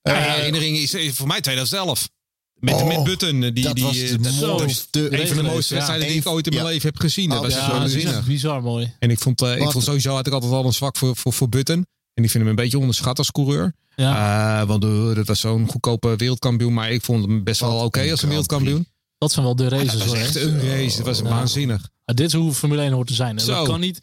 Ja, 0.03 0.13
Eh, 0.27 0.33
herinnering 0.35 0.77
is 0.79 0.95
is 0.95 1.15
voor 1.15 1.27
mij 1.27 1.41
2011. 1.41 2.09
Met, 2.55 2.75
Oh, 2.75 2.87
met 2.87 3.05
Button. 3.05 3.43
eh, 3.43 3.55
Die, 3.55 3.65
dat 3.65 3.75
die, 3.75 3.85
was 3.85 3.97
eh, 4.01 4.11
de 4.11 4.19
dat- 4.21 4.59
mooiste- 4.59 5.21
Een 5.21 5.27
van 5.29 5.37
de 5.37 5.43
mooiste 5.43 5.73
ja. 5.75 5.79
wedstrijden 5.81 6.09
die 6.09 6.17
ik 6.19 6.25
Een- 6.25 6.33
ooit 6.33 6.47
in 6.47 6.53
mijn 6.53 6.65
ja. 6.65 6.71
leven 6.73 6.89
heb 6.89 7.01
gezien. 7.01 7.29
Dat 7.31 7.41
was 7.43 7.53
ja, 7.53 7.59
zo 7.59 7.61
Ja, 7.61 7.67
dat 7.67 7.75
is 7.77 7.81
waanzinnig. 7.93 8.17
echt 8.19 8.27
bizar 8.27 8.63
mooi. 8.63 8.93
En 8.99 9.11
ik 9.11 9.19
vond, 9.19 9.43
eh, 9.43 9.53
ik 9.57 9.63
Wat- 9.63 9.73
vond 9.73 9.85
sowieso 9.85 10.15
had 10.15 10.27
ik 10.27 10.33
altijd 10.33 10.53
al 10.53 10.65
een 10.65 10.73
zwak 10.73 10.97
voor, 10.97 11.17
voor, 11.17 11.33
voor 11.33 11.49
Button. 11.49 11.87
En 12.19 12.25
ik 12.25 12.31
vind 12.31 12.43
hem 12.43 12.47
een 12.53 12.55
beetje 12.63 12.79
onderschat 12.79 13.19
als 13.19 13.31
coureur. 13.31 13.73
Ja, 13.97 14.61
Eh, 14.61 14.67
want 14.69 14.85
eh, 14.85 15.15
dat 15.15 15.27
was 15.27 15.41
zo'n 15.41 15.69
goedkope 15.69 16.17
wereldkampioen. 16.17 16.73
Maar 16.73 16.91
ik 16.91 17.03
vond 17.03 17.25
hem 17.27 17.45
best 17.45 17.61
wel 17.61 17.85
oké 17.85 18.11
als 18.11 18.23
een 18.23 18.29
wereldkampioen. 18.29 18.87
dat 19.19 19.33
zijn 19.33 19.45
wel 19.45 19.57
de 19.57 19.69
races 19.69 19.93
Dat 19.93 20.05
was 20.05 20.13
echt 20.19 20.35
een 20.37 20.61
race. 20.61 20.97
Het 20.97 21.07
was 21.07 21.19
Ja. 21.19 21.25
waanzinnig. 21.25 21.89
Maar 22.05 22.15
dit 22.15 22.27
is 22.27 22.33
hoe 22.33 22.53
Formule 22.53 22.83
1 22.83 22.93
hoort 22.93 23.07
te 23.07 23.15
zijn. 23.15 23.39
Zo. 23.41 23.55
Dat 23.55 23.67
kan 23.67 23.81
niet 23.81 24.01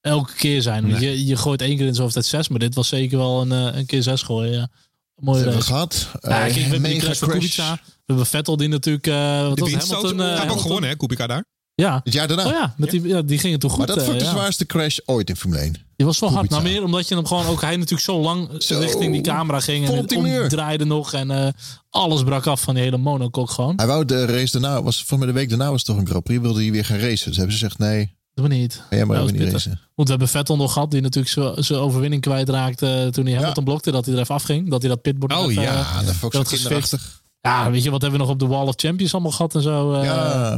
elke 0.00 0.32
keer 0.34 0.62
zijn. 0.62 1.00
Je, 1.00 1.26
je 1.26 1.36
gooit 1.36 1.62
één 1.62 1.76
keer 1.76 1.86
in 1.86 1.94
zo'n 1.94 2.08
tijd 2.10 2.26
zes, 2.26 2.48
maar 2.48 2.58
dit 2.58 2.74
was 2.74 2.88
zeker 2.88 3.18
wel 3.18 3.40
een, 3.40 3.52
eh, 3.52 3.78
een 3.78 3.86
keer 3.86 4.02
zes 4.02 4.22
gooien. 4.22 4.52
Ja. 4.52 4.68
Mooie 5.14 5.36
hebben 5.36 5.54
we 5.54 5.60
race. 5.60 5.72
gehad. 5.72 6.08
Ja, 6.12 6.18
Eh, 6.30 6.38
kijk, 6.40 6.54
we 6.54 6.60
hebben 6.60 6.82
die 6.82 6.92
mega 6.92 7.04
crash 7.04 7.18
van 7.18 7.28
crash. 7.28 7.40
Kubica. 7.40 7.74
We 7.84 7.90
hebben 8.06 8.26
Vettel 8.26 8.56
die 8.56 8.68
natuurlijk... 8.68 9.06
eh 9.06 9.46
wat 9.48 9.56
De 9.56 9.62
was 9.62 9.72
ook. 9.72 10.02
Hamilton, 10.02 10.20
eh, 10.20 10.58
gewonnen, 10.62 10.90
hè, 10.90 10.96
Kubica 10.96 11.26
daar. 11.26 11.44
Ja. 11.74 12.00
Het 12.04 12.12
jaar 12.12 12.28
daarna. 12.28 12.44
Oh 12.46 12.50
ja, 12.52 12.74
met 12.76 12.90
die, 12.90 13.02
ja, 13.08 13.22
die 13.22 13.38
ging 13.38 13.52
het 13.52 13.60
toen 13.60 13.70
goed. 13.70 13.78
maar 13.78 13.86
dat 13.86 13.98
vond 13.98 14.12
ik 14.12 14.18
de 14.18 14.24
ja. 14.24 14.30
zwaarste 14.30 14.66
crash 14.66 14.98
ooit 15.04 15.28
in 15.28 15.36
Formule 15.36 15.60
1. 15.60 15.74
Die 15.98 16.06
was 16.06 16.18
wel 16.18 16.32
hard. 16.32 16.50
Nou, 16.50 16.62
meer 16.62 16.84
omdat 16.84 17.08
je 17.08 17.14
hem 17.14 17.26
gewoon 17.26 17.46
ook... 17.46 17.60
Hij 17.60 17.76
natuurlijk 17.76 18.02
zo 18.02 18.20
lang 18.20 18.48
Zo. 18.58 18.78
richting 18.78 19.12
die 19.12 19.20
camera 19.22 19.60
ging. 19.60 19.88
En 19.88 19.96
het 19.96 20.50
draaide 20.50 20.84
nog. 20.84 21.12
En 21.12 21.30
eh, 21.30 21.48
alles 21.90 22.22
brak 22.22 22.46
af 22.46 22.60
van 22.60 22.74
die 22.74 22.82
hele 22.82 22.96
monokok 22.96 23.50
gewoon. 23.50 23.72
Hij 23.76 23.86
wou 23.86 24.04
de 24.04 24.24
race 24.24 24.60
daarna, 24.60 24.82
was 24.82 25.02
voor 25.04 25.18
mij 25.18 25.26
de 25.26 25.32
week 25.32 25.48
daarna 25.48 25.70
was 25.70 25.76
het 25.76 25.86
toch 25.86 25.96
een 25.96 26.06
Grand 26.06 26.24
Prix, 26.24 26.40
wilde 26.40 26.60
hij 26.62 26.70
weer 26.70 26.84
gaan 26.84 26.98
racen. 26.98 27.28
Dus 27.28 27.36
hebben 27.36 27.56
ze 27.56 27.62
gezegd, 27.64 27.78
nee, 27.78 28.16
Dat 28.34 28.46
we 28.48 28.54
niet. 28.54 28.82
jij 28.90 29.04
maar 29.04 29.16
Dat 29.16 29.30
was 29.30 29.40
niet 29.40 29.52
racen. 29.52 29.70
Want 29.94 30.08
we 30.08 30.14
hebben 30.14 30.28
Vettel 30.28 30.56
nog 30.56 30.72
gehad, 30.72 30.90
die 30.90 31.00
natuurlijk 31.00 31.32
zo- 31.34 31.54
zijn 31.56 31.78
overwinning 31.78 32.22
kwijtraakte 32.22 32.86
eh, 32.86 33.06
toen 33.06 33.26
hij 33.26 33.34
Hamilton 33.34 33.64
blokte, 33.64 33.90
dat 33.90 34.04
hij 34.06 34.14
er 34.14 34.20
even 34.20 34.34
afging. 34.34 34.70
Dat 34.70 34.80
hij 34.82 34.90
dat 34.90 35.02
pitboard 35.02 35.32
Oh, 35.36 35.52
ja. 35.52 35.60
eh, 35.60 35.66
Ja, 35.66 36.02
dat 36.02 36.14
vond 36.14 36.34
ik 36.34 36.40
dat 36.40 36.52
is 36.52 36.60
kinderachtig. 36.60 37.22
Ja, 37.40 37.70
weet 37.70 37.82
je, 37.82 37.90
wat 37.90 38.00
hebben 38.02 38.18
we 38.20 38.24
nog 38.26 38.34
op 38.34 38.40
de 38.40 38.46
Wall 38.46 38.66
of 38.66 38.74
Champions 38.76 39.12
allemaal 39.12 39.30
gehad 39.32 39.54
en 39.54 39.62
zo. 39.62 39.92
eh, 39.92 40.04
Ja, 40.04 40.14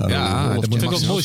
ja, 0.08 0.54
dat 0.54 0.64
vind 0.70 0.82
ik 0.82 0.92
ook 0.92 1.06
mooi 1.06 1.22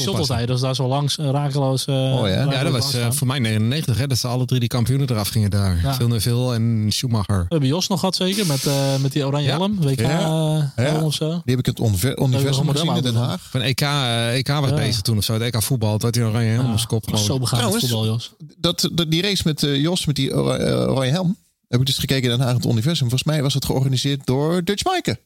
is 0.54 0.60
daar 0.62 0.76
zo 0.76 0.88
langs, 0.88 1.18
eh, 1.18 1.30
rakeloos. 1.30 1.86
eh, 1.86 1.96
ja. 1.96 2.28
Ja, 2.52 2.64
dat 2.64 2.72
was 2.72 2.94
eh, 2.94 3.12
voor 3.12 3.28
mij 3.28 3.40
99, 3.40 3.98
hè, 3.98 4.08
dat 4.08 4.18
ze 4.18 4.28
alle 4.28 4.46
drie 4.46 4.60
die 4.60 4.70
kampioenen 4.70 5.10
eraf 5.10 5.28
gingen 5.28 5.50
daar. 5.50 5.80
Ja. 5.84 5.94
Villeneuve 5.94 6.54
en 6.54 6.86
Schumacher. 6.90 7.38
We 7.40 7.46
hebben 7.48 7.70
Jos 7.70 7.88
nog 7.88 8.00
gehad 8.00 8.16
zeker, 8.16 8.46
met, 8.48 8.66
eh, 8.66 8.96
met 9.02 9.12
die 9.12 9.26
oranje 9.26 9.48
Ja. 9.48 9.58
helm. 9.58 9.82
WK 9.82 10.00
Ja. 10.00 10.20
eh, 10.20 10.64
helm 10.76 10.96
Ja. 11.00 11.04
of 11.06 11.14
zo. 11.14 11.30
Die 11.30 11.56
heb 11.56 11.60
ik 11.60 11.66
het 11.66 11.80
universum 12.20 12.70
gezien 12.70 12.96
in 12.96 13.02
Den 13.04 13.16
Haag. 13.16 13.42
Van 13.50 13.62
EK, 13.62 13.82
eh, 13.82 14.34
EK 14.36 14.48
was 14.48 14.70
Ja. 14.70 14.76
bezig 14.76 15.02
toen 15.02 15.18
of 15.18 15.24
zo. 15.24 15.34
Het 15.34 15.42
EK 15.42 15.62
voetbal. 15.62 15.98
Dat 15.98 16.16
hij 16.16 16.24
een 16.24 16.30
oranje 16.30 16.50
helm 16.50 16.72
op 16.72 16.76
zijn 16.78 16.88
kop. 16.88 17.10
was 17.10 17.26
zo 17.26 17.40
begaan 17.40 17.72
voetbal, 17.72 18.06
Jos. 18.06 18.34
Dat, 18.58 18.90
dat, 18.94 19.12
die 19.12 19.22
race 19.22 19.42
met 19.46 19.64
eh, 19.64 19.82
Jos, 19.82 20.06
met 20.06 20.16
die 20.16 20.36
ora- 20.36 20.86
oranje 20.86 21.12
helm, 21.12 21.38
heb 21.68 21.80
ik 21.80 21.86
dus 21.86 21.98
gekeken 21.98 22.32
in 22.32 22.38
Den 22.38 22.46
Haag 22.48 22.56
het 22.56 22.66
universum. 22.66 23.10
Volgens 23.10 23.24
mij 23.24 23.42
was 23.42 23.54
het 23.54 23.66
georganiseerd 23.66 24.26
door 24.26 24.64
Dutch 24.64 24.84
Maaike. 24.84 25.20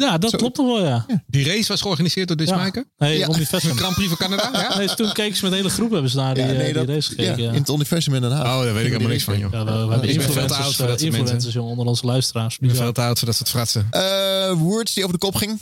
Ja, 0.00 0.18
dat 0.18 0.30
Zo. 0.30 0.36
klopt 0.36 0.54
toch 0.54 0.66
wel, 0.66 0.84
ja. 0.86 1.06
Die 1.26 1.44
race 1.46 1.68
was 1.68 1.80
georganiseerd 1.80 2.28
door 2.28 2.36
ja. 2.38 2.44
Dismaker. 2.44 2.84
Nee, 2.98 3.18
Ja. 3.18 3.26
om 3.26 3.34
die 3.34 3.46
vesten. 3.46 3.76
Grand 3.76 3.94
Prix 3.94 4.08
van 4.08 4.16
Canada. 4.16 4.50
Ja? 4.52 4.76
Nee, 4.78 4.94
toen 4.94 5.12
keken 5.12 5.36
ze 5.36 5.42
met 5.42 5.50
de 5.50 5.56
hele 5.56 5.70
groep 5.70 5.90
hebben 5.90 6.10
ze 6.10 6.16
naar 6.16 6.34
die, 6.34 6.42
Ja, 6.44 6.48
eh, 6.50 6.56
nee, 6.56 6.64
die 6.64 6.74
dat- 6.74 6.88
race 6.88 7.10
ja, 7.10 7.16
gekeken. 7.16 7.42
Ja, 7.42 7.52
in 7.52 7.58
het 7.60 7.68
universum 7.68 8.14
in 8.14 8.20
Den 8.20 8.30
Haag. 8.32 8.44
Oh, 8.58 8.62
daar 8.62 8.74
weet 8.74 8.84
ik 8.84 8.90
helemaal 8.90 9.10
niks 9.10 9.24
van, 9.24 9.38
joh. 9.38 9.52
Ja, 9.52 9.64
we, 9.64 9.72
we 9.72 9.90
hebben 9.92 10.08
influencers, 10.08 10.76
soort 10.76 11.00
influencers 11.00 11.54
jongen, 11.54 11.70
onder 11.70 11.86
onze 11.86 12.06
luisteraars. 12.06 12.54
Ik 12.54 12.66
ben 12.66 12.76
veel 12.76 12.92
te 12.92 13.00
oud 13.00 13.18
voor 13.18 13.26
dat 13.26 13.36
soort 13.36 13.48
fratsen. 13.48 13.86
Eh, 13.90 14.52
Woods 14.52 14.94
die 14.94 15.02
over 15.04 15.18
de 15.18 15.24
kop 15.24 15.34
ging. 15.34 15.60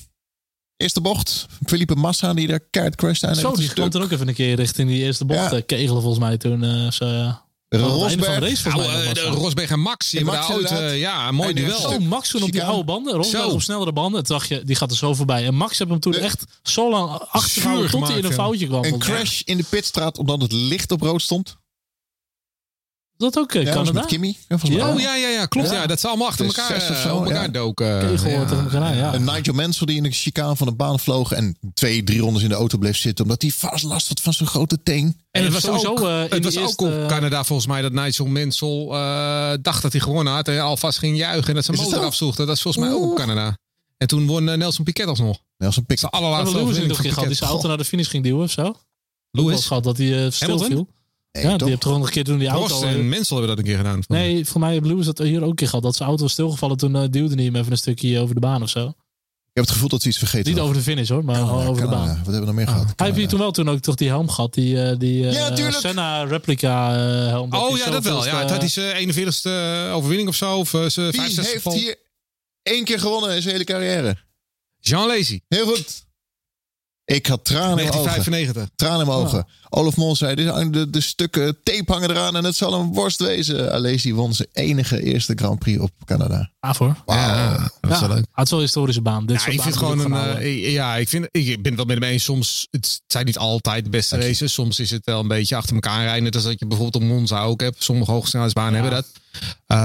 Eerste 0.77 1.01
bocht. 1.01 1.47
Felipe 1.67 1.95
Massa 1.95 2.35
die 2.35 2.47
daar 2.47 2.61
keihard 2.71 2.97
crashte 2.97 3.27
aan. 3.27 3.35
Zo, 3.37 3.55
die 3.57 3.69
kwam 3.73 3.89
er 3.93 4.03
ook 4.03 4.11
even 4.11 4.29
een 4.29 4.35
keer 4.35 4.57
richting 4.57 4.89
die 4.89 5.03
eerste 5.03 5.25
bocht 5.25 5.51
Ja. 5.51 5.61
kegelen 5.61 6.03
volgens 6.03 6.19
mij 6.19 6.37
toen. 6.37 6.65
eh 6.65 6.91
ze, 6.91 7.35
de 7.69 7.79
Rosberg. 7.79 8.63
de 8.63 9.11
dat. 9.15 9.35
Rosberg 9.35 9.71
en 9.71 9.81
Max. 9.81 10.11
Die 10.11 10.21
En 10.21 10.27
daar 10.27 10.35
Max 10.35 10.51
ooit, 10.53 10.99
ja, 10.99 11.29
een 11.29 11.35
mooi 11.35 11.55
duel. 11.55 11.99
Max 12.01 12.29
toen 12.29 12.43
op 12.43 12.53
die 12.53 12.65
oude 12.65 12.85
banden. 12.85 13.15
Rosberg 13.15 13.45
Zo. 13.45 13.51
op 13.51 13.63
snellere 13.63 13.93
banden. 13.93 14.25
Toen 14.25 14.37
dacht 14.37 14.49
je, 14.49 14.65
die 14.65 14.77
gaat 14.77 14.91
er 14.91 14.97
zo 14.97 15.15
voorbij. 15.15 15.47
En 15.47 15.55
Max 15.55 15.79
heeft 15.79 15.91
hem 15.91 16.01
toen 16.01 16.13
De- 16.13 16.19
echt 16.19 16.45
zo 16.63 16.91
lang 16.91 17.11
achtergehouden 17.31 17.91
tot 17.91 18.09
hij 18.09 18.19
in 18.19 18.25
een 18.25 18.33
foutje 18.33 18.67
kwam. 18.67 18.85
Een 18.85 18.99
crash 18.99 19.41
in 19.45 19.57
de 19.57 19.65
pitstraat 19.69 20.19
omdat 20.19 20.43
het 20.43 20.53
licht 20.53 20.91
op 20.91 21.01
rood 21.01 21.23
stond. 21.23 21.57
Dat 23.19 23.39
ook 23.39 23.55
eh, 23.55 23.63
Ja, 23.63 23.73
Canada? 23.73 23.93
met 23.93 24.07
Kimmy. 24.07 24.37
Ja, 24.49 24.57
Ja. 24.63 24.93
Oh 24.93 25.01
ja, 25.01 25.15
ja, 25.15 25.29
ja, 25.29 25.47
klopt. 25.47 25.69
Ja. 25.69 25.75
Ja. 25.75 25.87
dat 25.87 26.01
ze 26.01 26.09
allemaal 26.09 26.27
achter 26.27 26.47
elkaar, 26.47 26.81
zes 26.81 26.91
of 26.91 26.97
eh, 26.97 27.03
zo, 27.03 27.17
op 27.17 27.25
elkaar 27.25 27.43
ja. 27.43 27.49
doken. 27.49 27.99
Kegel 28.01 28.31
Ja. 28.31 28.45
tegen 28.45 28.63
elkaar 28.65 28.83
aan, 28.83 28.97
ja. 28.97 29.13
En 29.15 29.25
Nigel 29.25 29.55
Mansell 29.55 29.87
die 29.87 29.97
in 29.97 30.03
de 30.03 30.11
chicane 30.11 30.57
van 30.57 30.67
de 30.67 30.73
baan 30.73 30.99
vloog 31.01 31.33
en 31.33 31.59
twee, 31.75 32.05
drie 32.05 32.21
rondes 32.21 32.43
in 32.43 32.49
de 32.49 32.55
auto 32.55 32.79
bleef 32.79 32.97
zitten 32.97 33.25
omdat 33.25 33.43
hij 33.43 33.51
vast 33.51 33.85
last 33.85 34.09
had 34.09 34.21
van 34.21 34.33
zijn 34.33 34.49
grote 34.49 34.83
teen. 34.83 35.21
En 35.31 35.45
het 35.45 35.53
was 35.53 35.63
sowieso, 35.63 35.91
ook, 35.91 36.01
eh, 36.01 36.23
het 36.29 36.45
was 36.45 36.59
ook 36.59 36.81
op 36.81 37.09
Canada 37.09 37.45
volgens 37.45 37.69
mij 37.69 37.83
dat 37.83 37.93
Nigel 37.93 38.27
Mansell 38.27 38.87
eh, 38.91 39.53
dacht 39.63 39.83
dat 39.83 39.93
hij 39.93 40.01
gewonnen 40.01 40.33
had. 40.33 40.49
En 40.49 40.61
alvast 40.61 40.99
ging 40.99 41.17
juichen 41.17 41.49
en 41.49 41.55
dat 41.55 41.65
zijn 41.65 41.77
Is 41.77 41.83
motor 41.85 41.99
zo? 42.01 42.07
afzocht. 42.07 42.37
Dat 42.37 42.49
is 42.49 42.63
volgens 42.63 42.85
mij 42.85 42.95
ook 42.95 43.11
op. 43.11 43.17
Canada. 43.17 43.57
En 43.97 44.07
toen 44.07 44.27
won 44.27 44.49
eh, 44.49 44.57
Nelson 44.57 44.85
Piquet 44.85 45.07
alsnog. 45.07 45.39
Nelson 45.57 45.85
De 45.87 45.95
Piquet. 45.95 46.11
allerlaatste 46.11 46.57
Hebben 46.57 46.63
Lewis 46.75 46.77
overwinning 46.85 46.99
een 46.99 47.03
van 47.05 47.13
gehad 47.13 47.19
die 47.19 47.23
Piquet. 47.29 47.39
zijn 47.39 47.51
auto 47.51 47.69
naar 47.69 47.79
de 47.79 47.85
finish 47.85 48.09
ging 48.11 48.25
duwen 48.25 48.43
of 48.45 48.51
zo? 48.51 48.75
Lewis, 49.31 49.53
Was 49.55 49.67
gehad 49.67 49.85
dat 49.85 49.97
hij 49.97 50.25
eh, 50.25 50.31
stil 50.31 50.49
Hamilton? 50.49 50.69
viel. 50.69 50.89
Nee, 51.37 51.45
Ja, 51.45 51.51
toch? 51.51 51.59
die 51.59 51.69
heeft 51.69 51.81
toch 51.81 51.93
nog 51.97 52.07
een 52.07 52.13
keer 52.13 52.25
toen 52.25 52.39
die 52.39 52.49
auto... 52.49 52.67
Prost 52.67 52.83
eh, 52.83 52.91
en 52.91 53.09
Mansell 53.09 53.37
hebben 53.37 53.49
dat 53.49 53.59
een 53.59 53.65
keer 53.71 53.77
gedaan. 53.77 54.01
Nee, 54.09 54.47
voor 54.47 54.61
mij 54.61 54.73
heeft 54.73 54.87
Lewis 54.87 55.07
dat 55.07 55.19
hier 55.19 55.43
ook 55.43 55.49
een 55.51 55.55
keer 55.55 55.69
gehad. 55.69 55.85
Dat 55.85 55.97
zijn 55.97 56.09
auto 56.09 56.23
was 56.23 56.33
stilgevallen. 56.33 56.77
Toen 56.77 56.97
eh, 56.97 57.03
duwde 57.11 57.35
hij 57.35 57.45
hem 57.45 57.57
even 57.57 57.71
een 57.73 57.79
stukje 57.79 58.21
over 58.21 58.35
de 58.35 58.41
baan 58.41 58.63
of 58.63 58.69
zo. 58.69 58.89
Ik 58.89 59.63
heb 59.63 59.65
het 59.65 59.73
gevoel 59.73 59.89
dat 59.89 60.03
ze 60.03 60.09
iets 60.09 60.19
vergeten 60.19 60.53
Niet 60.53 60.61
over 60.63 60.75
de 60.75 60.81
finish 60.83 61.09
hoor, 61.09 61.25
maar 61.25 61.35
Canada, 61.37 61.69
over 61.69 61.83
de 61.83 61.89
baan. 61.89 62.07
Wat 62.07 62.17
hebben 62.17 62.41
we 62.41 62.47
nog 62.47 62.55
meer 62.55 62.69
gehad? 62.69 62.93
Hij 62.97 63.11
heeft 63.11 63.29
toen 63.29 63.39
wel 63.39 63.51
toen 63.51 63.69
ook 63.69 63.81
toch 63.81 63.95
die 63.95 64.09
helm 64.09 64.29
gehad. 64.29 64.55
Die, 64.55 64.83
eh, 64.83 64.99
die 64.99 65.29
eh, 65.29 65.57
Ja. 65.57 65.71
Senna 65.71 66.23
replica 66.23 66.91
helm. 67.29 67.53
Oh 67.55 67.69
hij 67.71 67.79
ja, 67.79 67.91
dat 67.91 68.05
wel. 68.05 68.25
Ja, 68.27 68.41
het 68.41 68.51
had 68.51 68.59
hij 68.61 68.69
zijn 68.69 69.09
41ste 69.15 69.51
overwinning 69.93 70.29
of 70.29 70.35
zo. 70.35 70.59
Of 70.59 70.69
zijn 70.69 71.11
Wie 71.11 71.21
65ste 71.21 71.35
heeft 71.41 71.63
val. 71.63 71.73
hier 71.73 71.97
één 72.63 72.85
keer 72.85 73.01
gewonnen 73.01 73.35
in 73.35 73.43
zijn 73.43 73.53
hele 73.53 73.65
carrière? 73.65 74.17
Jean 74.81 75.07
Lazy, 75.07 75.41
Heel 75.49 75.67
goed. 75.67 76.05
Ik 77.05 77.27
had 77.27 77.45
tranen 77.45 77.69
in 77.69 77.75
mijn 77.75 77.89
ogen. 77.89 78.03
1995. 78.05 78.69
Tranen 78.77 79.01
in 79.01 79.07
mijn 79.07 79.19
ogen. 79.19 79.47
Olaf 79.69 79.97
Mol 79.97 80.17
zei, 80.17 80.35
"Dit 80.35 80.49
hangen 80.49 80.73
de, 80.73 80.91
de 80.91 81.01
stukken 81.01 81.57
tape 81.63 81.93
hangen 81.93 82.11
eraan 82.11 82.37
en 82.37 82.45
het 82.45 82.57
zal 82.57 82.73
een 82.75 82.93
worst 82.93 83.19
wezen. 83.21 83.73
Alesi 83.73 84.15
won 84.15 84.35
zijn 84.35 84.49
enige 84.53 85.03
eerste 85.03 85.33
Grand 85.37 85.59
Prix 85.59 85.81
op 85.81 85.91
Canada. 86.05 86.51
Gaaf 86.61 86.79
hoor. 86.79 86.97
Ja, 87.07 87.53
dat 87.53 87.71
was 87.81 88.01
Ja, 88.01 88.07
wel 88.07 88.17
leuk. 88.17 88.27
het 88.33 88.45
is 88.45 88.51
wel 88.51 88.59
een 88.59 88.65
historische 88.65 89.01
baan. 89.03 89.27
Dit 89.27 89.43
Ja, 89.43 89.47
ik 89.53 89.61
vind 89.63 89.77
gewoon 89.77 89.99
een. 90.13 90.37
eh, 90.37 90.73
ja, 90.73 90.97
ik, 90.97 91.09
vind, 91.09 91.29
ik 91.31 91.47
ben 91.63 91.65
het 91.65 91.75
wel 91.77 91.85
met 91.85 91.99
hem 91.99 92.13
eens. 92.13 92.25
Soms 92.25 92.67
het 92.71 93.01
zijn 93.07 93.25
niet 93.25 93.39
altijd 93.39 93.85
de 93.85 93.91
beste 93.91 94.17
races. 94.17 94.53
Soms 94.53 94.81
is 94.81 94.91
het 94.91 95.05
wel 95.05 95.21
een 95.21 95.29
beetje 95.29 95.57
achter 95.57 95.75
elkaar 95.75 96.03
rijden. 96.03 96.23
Net 96.23 96.35
als 96.35 96.45
dat 96.45 96.59
je 96.59 96.67
bijvoorbeeld 96.67 97.03
op 97.05 97.09
Monza 97.11 97.43
ook 97.43 97.61
hebt. 97.61 97.83
Sommige 97.85 98.11
hoogsnelheidsbanen 98.11 98.73
hebben 98.81 98.91
dat. 98.93 99.07
Eh, 99.67 99.77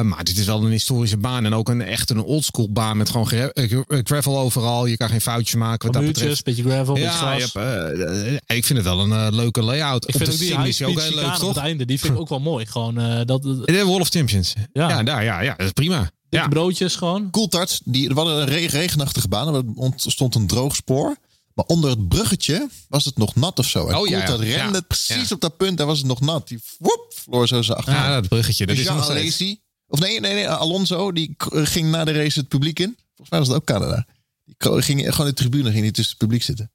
maar 0.00 0.24
dit 0.24 0.38
is 0.38 0.46
wel 0.46 0.64
een 0.64 0.70
historische 0.70 1.16
baan. 1.16 1.44
En 1.44 1.54
ook 1.54 1.68
een 1.68 1.80
echt 1.82 2.10
een 2.10 2.22
oldschool 2.22 2.70
baan 2.72 2.96
met 2.96 3.10
gewoon 3.10 3.26
gra- 3.26 3.48
eh, 3.48 3.68
gra- 3.70 4.00
gravel 4.02 4.38
overal. 4.38 4.86
Je 4.86 4.96
kan 4.96 5.08
geen 5.08 5.20
foutjes 5.20 5.54
maken 5.54 5.86
wat 5.92 6.02
dat 6.02 6.12
betreft. 6.12 6.44
beetje 6.44 6.62
gravel, 6.62 6.94
beetje 6.94 7.08
Ja, 7.10 7.36
hebt, 7.36 8.42
ik 8.46 8.64
vind 8.64 8.78
het 8.78 8.82
wel 8.88 9.00
een 9.00 9.34
leuke 9.38 9.62
layout. 9.62 10.08
Ik 10.08 10.14
Op 10.14 10.20
vind 10.20 10.38
de 10.38 10.38
die 10.38 10.66
is 10.68 10.82
ook 10.82 10.88
heel 10.88 10.96
leuk, 10.96 11.04
chicane 11.12 11.32
op 11.34 11.38
toch? 11.38 11.48
het 11.48 11.56
einde. 11.64 11.84
Die 11.84 12.00
vind 12.00 12.12
ik 12.14 12.20
ook 12.20 12.28
wel 12.28 12.40
mooi. 12.40 12.66
Gewoon 12.66 12.98
eh, 12.98 13.16
dat 13.16 13.26
dat- 13.42 13.66
De 13.66 13.84
Wall 13.84 14.00
of 14.00 14.08
Champions. 14.08 14.52
Ja. 14.72 14.88
Ja, 14.88 15.02
daar, 15.02 15.24
ja, 15.24 15.40
ja, 15.40 15.54
dat 15.56 15.66
is 15.66 15.72
prima. 15.72 15.98
dikke 16.28 16.44
Ja. 16.44 16.48
broodjes 16.48 16.96
gewoon. 16.96 17.30
Coulthard, 17.30 17.80
die, 17.84 18.08
er 18.08 18.14
was 18.14 18.28
een 18.28 18.44
re- 18.44 18.66
regenachtige 18.66 19.28
baan. 19.28 19.54
Er 19.54 19.62
ontstond 19.74 20.34
een 20.34 20.46
droog 20.46 20.74
spoor. 20.76 21.16
Maar 21.54 21.66
onder 21.66 21.90
het 21.90 22.08
bruggetje 22.08 22.68
was 22.88 23.04
het 23.04 23.16
nog 23.16 23.34
nat 23.34 23.58
of 23.58 23.66
zo. 23.66 23.88
En 23.88 23.96
Oh, 23.96 24.06
ja, 24.08 24.18
ja. 24.18 24.24
Rende 24.34 24.46
Ja, 24.78 24.80
precies 24.80 25.28
ja. 25.28 25.34
op 25.34 25.40
dat 25.40 25.56
punt. 25.56 25.78
Daar 25.78 25.86
was 25.86 25.98
het 25.98 26.06
nog 26.06 26.20
nat. 26.20 26.48
Die 26.48 26.58
woep, 26.78 27.12
vloor 27.24 27.48
zo 27.48 27.62
zijn 27.62 27.78
achteraan. 27.78 28.10
Ja, 28.10 28.20
dat 28.20 28.28
bruggetje. 28.28 28.66
Dat 28.66 28.74
Dus 28.76 28.84
is 28.84 28.90
Jean 28.90 28.96
nog 29.00 29.10
steeds. 29.10 29.20
Alesi, 29.40 29.60
of 29.86 29.98
nee, 30.00 30.20
nee, 30.20 30.34
nee, 30.34 30.48
Alonso, 30.48 31.12
die 31.12 31.34
ging 31.48 31.90
na 31.90 32.04
de 32.04 32.12
race 32.12 32.38
het 32.38 32.48
publiek 32.48 32.78
in. 32.78 32.96
Volgens 33.06 33.30
mij 33.30 33.38
was 33.38 33.48
het 33.48 33.56
ook 33.56 33.64
Canada. 33.64 34.06
Die 34.44 34.54
ging 34.82 35.00
gewoon 35.00 35.26
in 35.26 35.34
de 35.34 35.40
tribune, 35.40 35.70
ging 35.70 35.84
niet 35.84 35.94
tussen 35.94 36.12
het 36.18 36.22
publiek 36.22 36.42
zitten. 36.42 36.70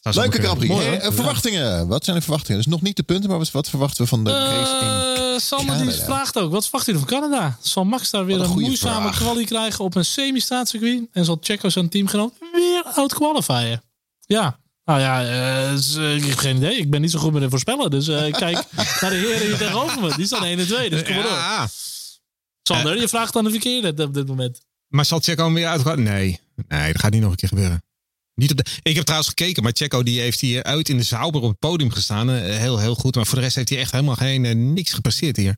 Dat 0.00 0.14
is 0.14 0.18
Leuke 0.20 0.36
eh, 0.38 0.42
Grand 0.44 0.58
Prix. 0.58 0.72
mooi, 0.74 0.86
Hey, 0.86 0.94
hoor. 0.96 1.04
eh, 1.08 1.14
verwachtingen. 1.14 1.88
Wat 1.88 2.04
zijn 2.04 2.16
de 2.16 2.22
verwachtingen? 2.22 2.56
Dus 2.62 2.70
nog 2.72 2.82
niet 2.82 2.96
de 2.96 3.02
punten, 3.02 3.30
maar 3.30 3.38
wat, 3.52 3.68
verwachten 3.68 4.02
we 4.02 4.08
van 4.08 4.24
de 4.24 4.30
race 4.30 4.84
in 4.84 5.32
Eh 5.32 5.38
Sander 5.40 5.78
die 5.82 5.90
vraagt 5.92 6.38
ook, 6.38 6.50
wat 6.52 6.62
verwacht 6.68 6.88
u 6.88 6.92
van 6.94 7.04
Canada? 7.04 7.58
Zal 7.60 7.84
Max 7.84 8.10
daar 8.10 8.24
weer 8.24 8.38
Wat 8.38 8.46
een 8.46 8.52
moeizame 8.60 9.10
kwalie 9.10 9.46
krijgen 9.46 9.84
op 9.84 9.94
een 9.94 10.04
semi-staatscircuit? 10.04 11.02
En 11.12 11.24
zal 11.24 11.38
Checo 11.40 11.68
zijn 11.68 11.88
teamgenoot 11.88 12.32
weer 12.52 12.82
out-qualifyen? 12.84 13.82
Ja, 14.26 14.58
nou 14.84 15.00
ja, 15.00 15.24
eh, 15.24 15.70
dus, 15.74 15.94
ik 15.94 16.24
heb 16.24 16.38
geen 16.38 16.56
idee. 16.56 16.76
Ik 16.76 16.90
ben 16.90 17.00
niet 17.00 17.10
zo 17.10 17.18
goed 17.18 17.32
met 17.32 17.40
het 17.42 17.50
voorspellen. 17.50 17.90
Dus 17.90 18.08
eh, 18.08 18.32
kijk 18.32 18.64
naar 19.00 19.10
de 19.10 19.16
heren 19.16 19.46
hier 19.46 19.56
tegenover 19.56 20.00
me. 20.00 20.16
Die 20.16 20.26
staan 20.26 20.44
1 20.44 20.58
en 20.58 20.66
2, 20.66 20.90
dus 20.90 21.02
kom 21.02 21.14
maar 21.14 21.22
door. 21.22 21.32
Ja, 21.32 21.68
Sander, 22.62 23.00
je 23.00 23.08
vraagt 23.08 23.36
aan 23.36 23.44
de 23.44 23.50
verkeerde 23.50 24.02
op 24.04 24.14
dit 24.14 24.26
moment. 24.26 24.60
Maar 24.88 25.04
zal 25.04 25.20
Checo 25.20 25.44
hem 25.44 25.54
weer 25.54 25.66
uitgaan? 25.68 26.02
Nee. 26.02 26.40
Nee, 26.68 26.92
dat 26.92 27.00
gaat 27.00 27.12
niet 27.12 27.20
nog 27.22 27.30
een 27.30 27.36
keer 27.36 27.48
gebeuren. 27.48 27.82
Niet 28.38 28.50
op 28.50 28.56
de... 28.56 28.64
Ik 28.82 28.94
heb 28.94 29.04
trouwens 29.04 29.28
gekeken, 29.28 29.62
maar 29.62 29.72
Checo 29.74 30.02
die 30.02 30.20
heeft 30.20 30.40
hier 30.40 30.62
uit 30.62 30.88
in 30.88 30.96
de 30.96 31.02
Zauber 31.02 31.42
op 31.42 31.48
het 31.48 31.58
podium 31.58 31.90
gestaan. 31.90 32.30
Eh, 32.30 32.56
Heel, 32.56 32.78
heel 32.78 32.94
goed. 32.94 33.14
Maar 33.14 33.26
voor 33.26 33.34
de 33.38 33.40
rest 33.44 33.56
heeft 33.56 33.68
hij 33.68 33.78
echt 33.78 33.92
helemaal 33.92 34.14
geen, 34.14 34.44
eh, 34.44 34.54
niks 34.54 34.92
gepresteerd 34.92 35.36
hier. 35.36 35.56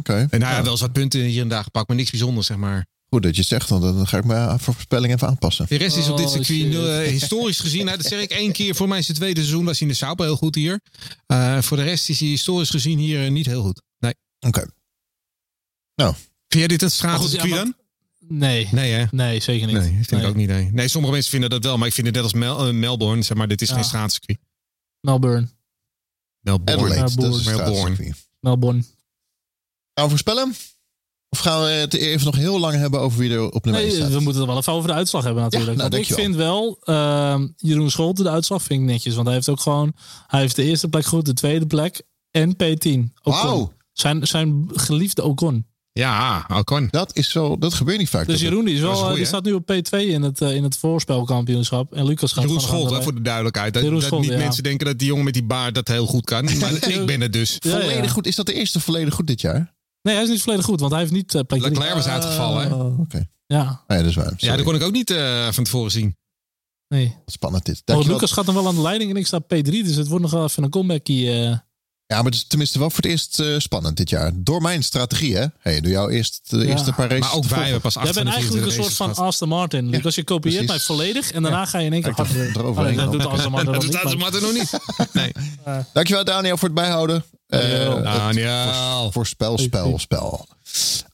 Oké. 0.00 0.12
En 0.12 0.28
nou 0.40 0.42
ja, 0.52 0.56
Ja, 0.56 0.62
wel 0.62 0.70
eens 0.70 0.80
wat 0.80 0.92
punten 0.92 1.20
hier 1.20 1.42
en 1.42 1.48
daar 1.48 1.62
gepakt, 1.62 1.88
maar 1.88 1.96
niks 1.96 2.10
bijzonders, 2.10 2.46
zeg 2.46 2.56
maar. 2.56 2.86
Goed 3.08 3.22
dat 3.22 3.34
je 3.34 3.40
het 3.40 3.48
zegt, 3.48 3.68
want 3.68 3.82
dan 3.82 4.06
ga 4.06 4.18
ik 4.18 4.24
mijn 4.24 4.60
voorspelling 4.60 5.12
even 5.14 5.28
aanpassen. 5.28 5.66
De 5.68 5.76
rest 5.76 5.96
is 5.96 6.08
op 6.08 6.16
dit 6.16 6.26
Oh, 6.26 6.32
circuit 6.32 6.74
eh, 6.74 7.10
historisch 7.10 7.60
gezien, 7.60 7.84
nou, 7.84 7.96
dat 7.96 8.06
zeg 8.06 8.20
ik 8.20 8.30
één 8.30 8.52
keer 8.52 8.74
voor 8.74 8.88
mij 8.88 9.02
zijn 9.02 9.16
tweede 9.16 9.40
seizoen, 9.40 9.64
was 9.64 9.78
hij 9.78 9.88
in 9.88 9.92
de 9.92 9.98
Zauber 9.98 10.26
heel 10.26 10.36
goed 10.36 10.54
hier. 10.54 10.80
Eh, 11.26 11.62
voor 11.62 11.76
de 11.76 11.82
rest 11.82 12.08
is 12.08 12.20
hij 12.20 12.28
historisch 12.28 12.70
gezien 12.70 12.98
hier 12.98 13.30
niet 13.30 13.46
heel 13.46 13.62
goed. 13.62 13.82
Nee. 13.98 14.14
Oké. 14.46 14.66
Vind 15.94 16.16
jij 16.48 16.66
dit 16.66 16.82
een 16.82 16.90
stratencircuit 16.90 17.50
ja, 17.50 17.56
dan? 17.56 17.74
Nee. 18.28 18.68
Nee, 18.72 18.92
hè? 18.92 19.04
Nee, 19.10 19.40
zeker 19.40 19.66
niet. 19.66 19.76
Nee, 19.76 19.92
vind 19.92 20.10
Nee. 20.10 20.20
ik 20.20 20.26
ook 20.26 20.34
niet. 20.34 20.48
Nee. 20.48 20.70
nee, 20.72 20.88
sommige 20.88 21.12
mensen 21.12 21.30
vinden 21.30 21.50
dat 21.50 21.64
wel, 21.64 21.78
maar 21.78 21.88
ik 21.88 21.94
vind 21.94 22.06
het 22.06 22.14
net 22.16 22.24
als 22.24 22.32
Mel, 22.34 22.66
eh, 22.66 22.74
Melbourne, 22.74 23.22
zeg 23.22 23.36
maar, 23.36 23.48
dit 23.48 23.62
is 23.62 23.68
Ja. 23.68 23.74
geen 23.74 23.84
straatcircuit. 23.84 24.38
Melbourne. 25.00 25.48
Melbourne. 26.40 26.82
Adelaide, 26.84 27.00
dat 27.16 27.34
is 27.34 27.44
Melbourne. 27.44 27.72
straatscircuit. 27.74 28.28
Melbourne. 28.40 28.82
Gaan 29.94 30.04
we 30.04 30.08
voorspellen? 30.10 30.54
Of 31.28 31.38
gaan 31.38 31.62
we 31.62 31.68
het 31.68 31.94
even 31.94 32.24
nog 32.26 32.36
heel 32.36 32.58
lang 32.60 32.74
hebben 32.74 33.00
over 33.00 33.18
wie 33.18 33.32
er 33.32 33.50
op 33.50 33.64
nummer 33.64 33.82
1 33.82 33.90
Nee, 33.90 33.98
staat? 34.00 34.12
we 34.12 34.20
moeten 34.20 34.40
het 34.40 34.50
wel 34.50 34.58
even 34.58 34.72
over 34.72 34.88
de 34.88 34.94
uitslag 34.94 35.24
hebben 35.24 35.42
natuurlijk. 35.42 35.76
nou, 35.76 35.90
want 35.90 36.08
ik 36.08 36.14
vind 36.14 36.34
wel, 36.34 36.78
ehm, 36.82 37.48
Jeroen 37.56 37.90
Scholten, 37.90 38.24
de 38.24 38.30
uitslag 38.30 38.62
vind 38.62 38.80
ik 38.80 38.86
netjes. 38.86 39.14
Want 39.14 39.26
hij 39.26 39.36
heeft 39.36 39.48
ook 39.48 39.60
gewoon, 39.60 39.92
hij 40.26 40.40
heeft 40.40 40.56
de 40.56 40.62
eerste 40.64 40.88
plek 40.88 41.04
goed, 41.04 41.24
de 41.26 41.32
tweede 41.34 41.66
plek 41.66 42.02
en 42.30 42.52
P10. 42.56 43.12
Ocon. 43.22 43.32
Wauw. 43.42 43.72
Zijn, 43.92 44.26
zijn 44.26 44.68
geliefde 44.72 45.22
Ocon. 45.22 45.66
Ja, 45.98 46.46
Ocon. 46.52 46.88
Dat 46.90 47.16
is 47.16 47.30
zo, 47.30 47.58
dat 47.58 47.74
gebeurt 47.74 47.98
niet 47.98 48.08
vaak. 48.08 48.26
Dus 48.26 48.40
Jeroen 48.40 48.64
die, 48.64 48.74
is 48.74 48.80
wel, 48.80 48.90
eh, 48.92 48.98
goeie, 48.98 49.16
die 49.16 49.24
staat 49.24 49.44
nu 49.44 49.52
op 49.52 49.72
P2 49.72 49.98
in 49.98 50.22
het, 50.22 50.40
eh, 50.40 50.54
in 50.54 50.62
het 50.62 50.76
voorspelkampioenschap. 50.76 51.92
En 51.94 52.06
Lucas 52.06 52.32
gaat 52.32 52.44
Jeroen 52.44 52.60
Scholt, 52.60 53.02
voor 53.02 53.14
de 53.14 53.20
duidelijkheid. 53.22 53.74
Dat, 53.74 53.82
niet 54.10 54.24
ja. 54.24 54.36
mensen 54.38 54.62
denken 54.62 54.86
dat 54.86 54.98
die 54.98 55.08
jongen 55.08 55.24
met 55.24 55.34
die 55.34 55.44
baard 55.44 55.74
dat 55.74 55.88
heel 55.88 56.06
goed 56.06 56.24
kan. 56.24 56.44
Maar 56.58 56.72
ik 56.88 57.06
ben 57.06 57.20
het 57.20 57.32
dus. 57.32 57.56
Ja, 57.58 57.70
ja. 57.78 57.80
volledig 57.80 58.12
goed. 58.12 58.26
Is 58.26 58.36
dat 58.36 58.46
de 58.46 58.52
eerste 58.54 58.80
volledig 58.80 59.14
goed 59.14 59.26
dit 59.26 59.40
jaar? 59.40 59.74
Nee, 60.02 60.14
hij 60.14 60.24
is 60.24 60.30
niet 60.30 60.42
volledig 60.42 60.64
goed, 60.64 60.80
want 60.80 60.92
hij 60.92 61.00
heeft 61.00 61.12
niet 61.12 61.42
plek. 61.46 61.60
Leclerc 61.62 61.94
was 61.94 62.06
uitgevallen, 62.06 62.68
hè? 62.68 62.74
Oh, 62.74 63.00
Oké. 63.00 63.28
Ja, 63.46 63.60
Ah, 63.60 63.96
ja, 63.96 63.96
dat 63.96 64.06
is 64.06 64.14
waar. 64.14 64.32
Ja, 64.36 64.56
dat 64.56 64.64
kon 64.64 64.74
ik 64.74 64.82
ook 64.82 64.92
niet 64.92 65.14
van 65.50 65.64
tevoren 65.64 65.90
zien. 65.90 66.16
nee. 66.88 67.16
Spannend 67.26 67.64
dit. 67.66 67.82
Dankjewel. 67.84 68.14
Lucas 68.16 68.32
gaat 68.32 68.46
dan 68.46 68.54
wel 68.54 68.66
aan 68.68 68.74
de 68.74 68.80
leiding 68.80 69.10
en 69.10 69.16
ik 69.16 69.26
sta 69.26 69.40
P3, 69.42 69.70
dus 69.70 69.94
het 69.96 70.06
wordt 70.08 70.22
nog 70.22 70.32
wel 70.32 70.44
even 70.44 70.62
een 70.62 70.70
comebackie. 70.70 71.30
eh. 71.32 71.56
Ja, 72.06 72.16
maar 72.16 72.24
het 72.24 72.34
is 72.34 72.44
tenminste 72.46 72.78
wel 72.78 72.90
voor 72.90 73.02
het 73.02 73.10
eerst 73.10 73.40
eh, 73.40 73.54
spannend 73.58 73.96
dit 73.96 74.10
jaar. 74.10 74.30
Door 74.34 74.62
mijn 74.62 74.82
strategie, 74.84 75.36
hè? 75.36 75.46
Hey, 75.58 75.80
door 75.80 75.90
jouw 75.90 76.08
eerst, 76.08 76.50
de 76.50 76.58
Ja. 76.58 76.64
eerste 76.64 76.92
paar 76.92 77.08
races. 77.08 77.20
Maar 77.24 77.34
ook 77.34 77.42
te 77.42 77.48
wij 77.48 77.58
volgen. 77.58 77.62
hebben 77.64 77.80
pas 77.80 77.94
Jij 77.94 78.02
acht 78.02 78.14
bent 78.14 78.26
eigenlijk 78.28 78.64
een 78.64 78.70
24 78.72 78.96
soort 79.06 79.16
van. 79.16 79.26
Aston 79.26 79.48
Martin. 79.48 79.88
Lucas, 79.88 80.14
je 80.14 80.24
kopieert 80.24 80.66
mij 80.66 80.78
volledig 80.80 81.32
en 81.32 81.42
daarna 81.42 81.64
ga 81.64 81.78
je 81.78 81.86
in 81.86 81.92
één 81.92 82.02
keer 82.02 82.12
hard. 82.12 82.28
dat 82.96 83.12
doet 83.12 83.26
Aston 83.26 83.50
Martin 83.50 83.72
Dat 83.72 83.74
nog 83.74 83.82
doet 83.82 83.84
niet. 83.84 83.94
Aston 83.94 84.18
maar- 84.20 84.30
Martin 84.30 84.42
nog 84.42 84.52
niet. 84.52 84.70
Nee. 85.12 85.32
Dankjewel 85.92 86.24
Daniel 86.24 86.56
voor 86.56 86.68
het 86.68 86.76
bijhouden. 86.76 87.24
Eh, 87.46 87.60
het 87.94 88.04
Daniel. 88.04 89.12
Voorspel, 89.12 89.58
spel, 89.58 89.98
spel. 89.98 90.46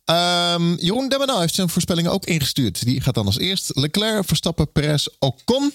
Ehm, 0.05 0.75
Jeroen 0.75 1.09
Demmenau 1.09 1.41
heeft 1.41 1.55
zijn 1.55 1.69
voorspellingen 1.69 2.13
ook 2.13 2.25
ingestuurd. 2.25 2.85
Die 2.85 3.01
gaat 3.01 3.15
dan 3.15 3.27
als 3.27 3.39
eerst. 3.39 3.71
Leclerc, 3.75 4.25
Verstappen, 4.27 4.73
Perez, 4.73 5.07
Ocon. 5.19 5.73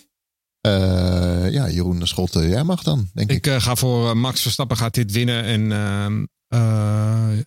Eh, 0.65 1.51
ja, 1.51 1.69
Jeroen 1.69 2.07
Scholte, 2.07 2.47
jij 2.47 2.63
mag 2.63 2.83
dan, 2.83 3.09
denk 3.13 3.31
ik. 3.31 3.37
Ik 3.37 3.47
eh, 3.47 3.61
ga 3.61 3.75
voor 3.75 4.09
eh, 4.09 4.15
Max 4.15 4.41
Verstappen 4.41 4.77
gaat 4.77 4.93
dit 4.93 5.11
winnen. 5.11 5.43
En 5.43 5.71
ehm, 5.71 6.25
eh, 6.47 7.37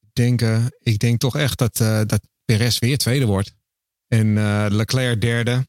ik 0.00 0.10
denk, 0.12 0.42
ik 0.82 0.98
denk 0.98 1.20
toch 1.20 1.36
echt 1.36 1.58
dat, 1.58 1.76
dat 2.06 2.20
Perez 2.44 2.78
weer 2.78 2.98
tweede 2.98 3.26
wordt. 3.26 3.52
En 4.08 4.34
Leclerc 4.76 5.20
derde. 5.20 5.66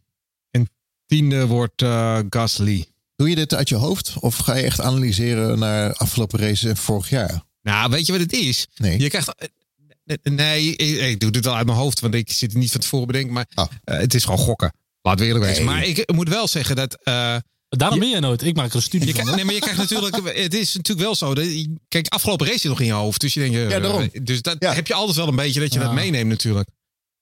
En 0.52 0.70
tiende 1.06 1.48
wordt 1.48 1.84
Gasly. 2.30 2.86
Doe 3.16 3.30
je 3.30 3.36
dit 3.36 3.54
uit 3.54 3.70
je 3.70 3.76
hoofd? 3.76 4.14
Of 4.20 4.38
ga 4.38 4.56
je 4.56 4.64
echt 4.64 4.80
analyseren 4.80 5.60
naar 5.60 5.94
afgelopen 5.94 6.40
race 6.40 6.70
en 6.70 6.78
vorig 6.78 7.10
jaar? 7.10 7.44
Nou, 7.62 7.90
weet 7.90 8.06
je 8.06 8.12
wat 8.12 8.22
het 8.22 8.34
is? 8.34 8.68
Nee. 8.76 9.00
Je 9.00 9.10
krijgt. 9.10 9.34
Nee, 10.24 10.76
ik, 10.76 11.00
ik 11.02 11.20
doe 11.20 11.32
dit 11.32 11.46
wel 11.46 11.56
uit 11.56 11.66
mijn 11.66 11.78
hoofd, 11.78 12.00
want 12.00 12.14
ik 12.14 12.32
zit 12.32 12.52
er 12.54 12.60
niet 12.60 12.72
van 12.72 12.82
tevoren 12.82 13.08
bedenken. 13.08 13.34
Maar 13.34 13.48
eh, 13.84 13.98
het 13.98 14.14
is 14.14 14.24
gewoon 14.24 14.40
gokken. 14.40 14.74
Laten 15.02 15.20
we 15.22 15.26
eerlijk 15.26 15.46
wezen. 15.46 15.66
Nee. 15.66 15.74
Maar 15.74 15.84
ik 15.86 16.12
moet 16.14 16.30
wel 16.30 16.48
zeggen 16.48 16.76
dat. 16.76 16.98
eh, 17.04 17.36
Daarom 17.70 18.00
ben 18.00 18.10
jij 18.10 18.20
nooit. 18.20 18.42
Ik 18.44 18.56
maak 18.56 18.70
er 18.70 18.76
een 18.76 18.82
studie 18.82 19.08
je, 19.08 19.14
van. 19.26 19.36
nee, 19.36 19.46
maar 19.46 19.54
je 19.54 19.60
krijgt 19.60 19.80
natuurlijk. 19.80 20.16
Het 20.44 20.54
is 20.54 20.76
natuurlijk 20.76 21.06
wel 21.08 21.16
zo. 21.16 21.34
Dat, 21.36 21.46
je- 21.46 21.76
kijk, 21.88 22.08
afgelopen 22.08 22.46
race 22.48 22.60
zit 22.60 22.70
nog 22.70 22.80
in 22.80 22.86
je 22.86 22.92
hoofd. 22.92 23.22
Dus 23.22 23.34
je 23.34 23.40
denkt. 23.40 23.56
eh, 23.56 23.70
Ja, 23.70 23.80
daarom. 23.80 24.10
Dus 24.24 24.42
dat 24.42 24.56
Ja. 24.60 24.74
heb 24.74 24.88
je 24.88 24.94
altijd 24.94 25.18
wel 25.18 25.28
een 25.28 25.36
beetje 25.36 25.60
dat 25.60 25.74
je 25.74 25.80
Ja. 25.80 25.86
dat 25.86 25.94
meeneemt, 25.94 26.30
natuurlijk. 26.30 26.70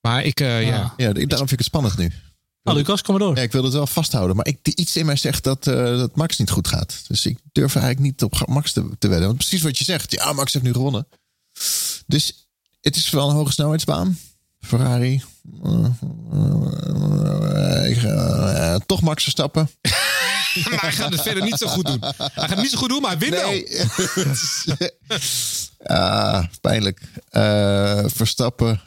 Maar 0.02 0.24
ik, 0.24 0.40
eh, 0.40 0.62
ja. 0.68 0.94
Ja. 0.98 1.14
Daarom 1.14 1.28
vind 1.28 1.52
ik 1.52 1.58
het 1.58 1.66
spannend 1.66 1.98
nu. 1.98 2.12
Nou, 2.64 2.78
Lucas, 2.78 3.02
kom 3.02 3.18
maar 3.18 3.28
door. 3.28 3.36
Ja, 3.36 3.42
ik 3.42 3.52
wil 3.52 3.64
het 3.64 3.74
wel 3.74 3.88
vasthouden. 3.88 4.36
Maar 4.36 4.48
ik, 4.48 4.58
iets 4.68 4.96
in 4.96 5.06
mij 5.06 5.16
zegt 5.16 5.44
dat, 5.44 5.68
eh, 5.68 5.74
dat 5.76 6.16
Max 6.16 6.38
niet 6.38 6.50
goed 6.50 6.68
gaat. 6.68 7.04
Dus 7.08 7.26
ik 7.26 7.38
durf 7.52 7.76
eigenlijk 7.76 8.06
niet 8.06 8.24
op 8.24 8.48
Max 8.48 8.72
te, 8.72 8.90
te 9.00 9.08
wedden. 9.08 9.26
Want 9.28 9.38
precies 9.38 9.62
wat 9.62 9.78
je 9.78 9.84
zegt. 9.84 10.12
Ja, 10.12 10.34
Max 10.34 10.54
heeft 10.54 10.66
nu 10.66 10.72
gewonnen. 10.74 11.08
Dus 12.08 12.48
het 12.82 12.96
is 12.96 13.10
wel 13.10 13.30
een 13.30 13.36
hoge 13.36 13.52
snelheidsbaan. 13.52 14.20
Ferrari. 14.60 15.24
Eh, 15.64 15.90
ik 17.90 17.98
ga, 17.98 18.78
toch 18.78 19.02
Max 19.02 19.24
Verstappen. 19.24 19.70
Maar 20.70 20.82
hij 20.82 20.92
gaat 20.92 21.12
het 21.12 21.22
verder 21.22 21.44
niet 21.44 21.58
zo 21.58 21.68
goed 21.68 21.86
doen. 21.86 22.00
Hij 22.00 22.30
gaat 22.34 22.50
het 22.50 22.62
niet 22.62 22.70
zo 22.70 22.78
goed 22.78 22.90
doen, 22.90 23.02
maar 23.02 23.18
hij 23.18 23.20
wint 23.20 23.34
wel. 23.34 23.50
Nee. 23.50 24.92
ah, 26.00 26.44
pijnlijk. 26.62 27.02
Eh, 27.30 28.04
Verstappen, 28.06 28.82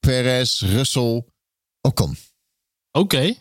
Perez, 0.00 0.60
Russell, 0.60 1.24
Ocon. 1.80 2.16
Oké. 2.90 3.20
Nou, 3.20 3.34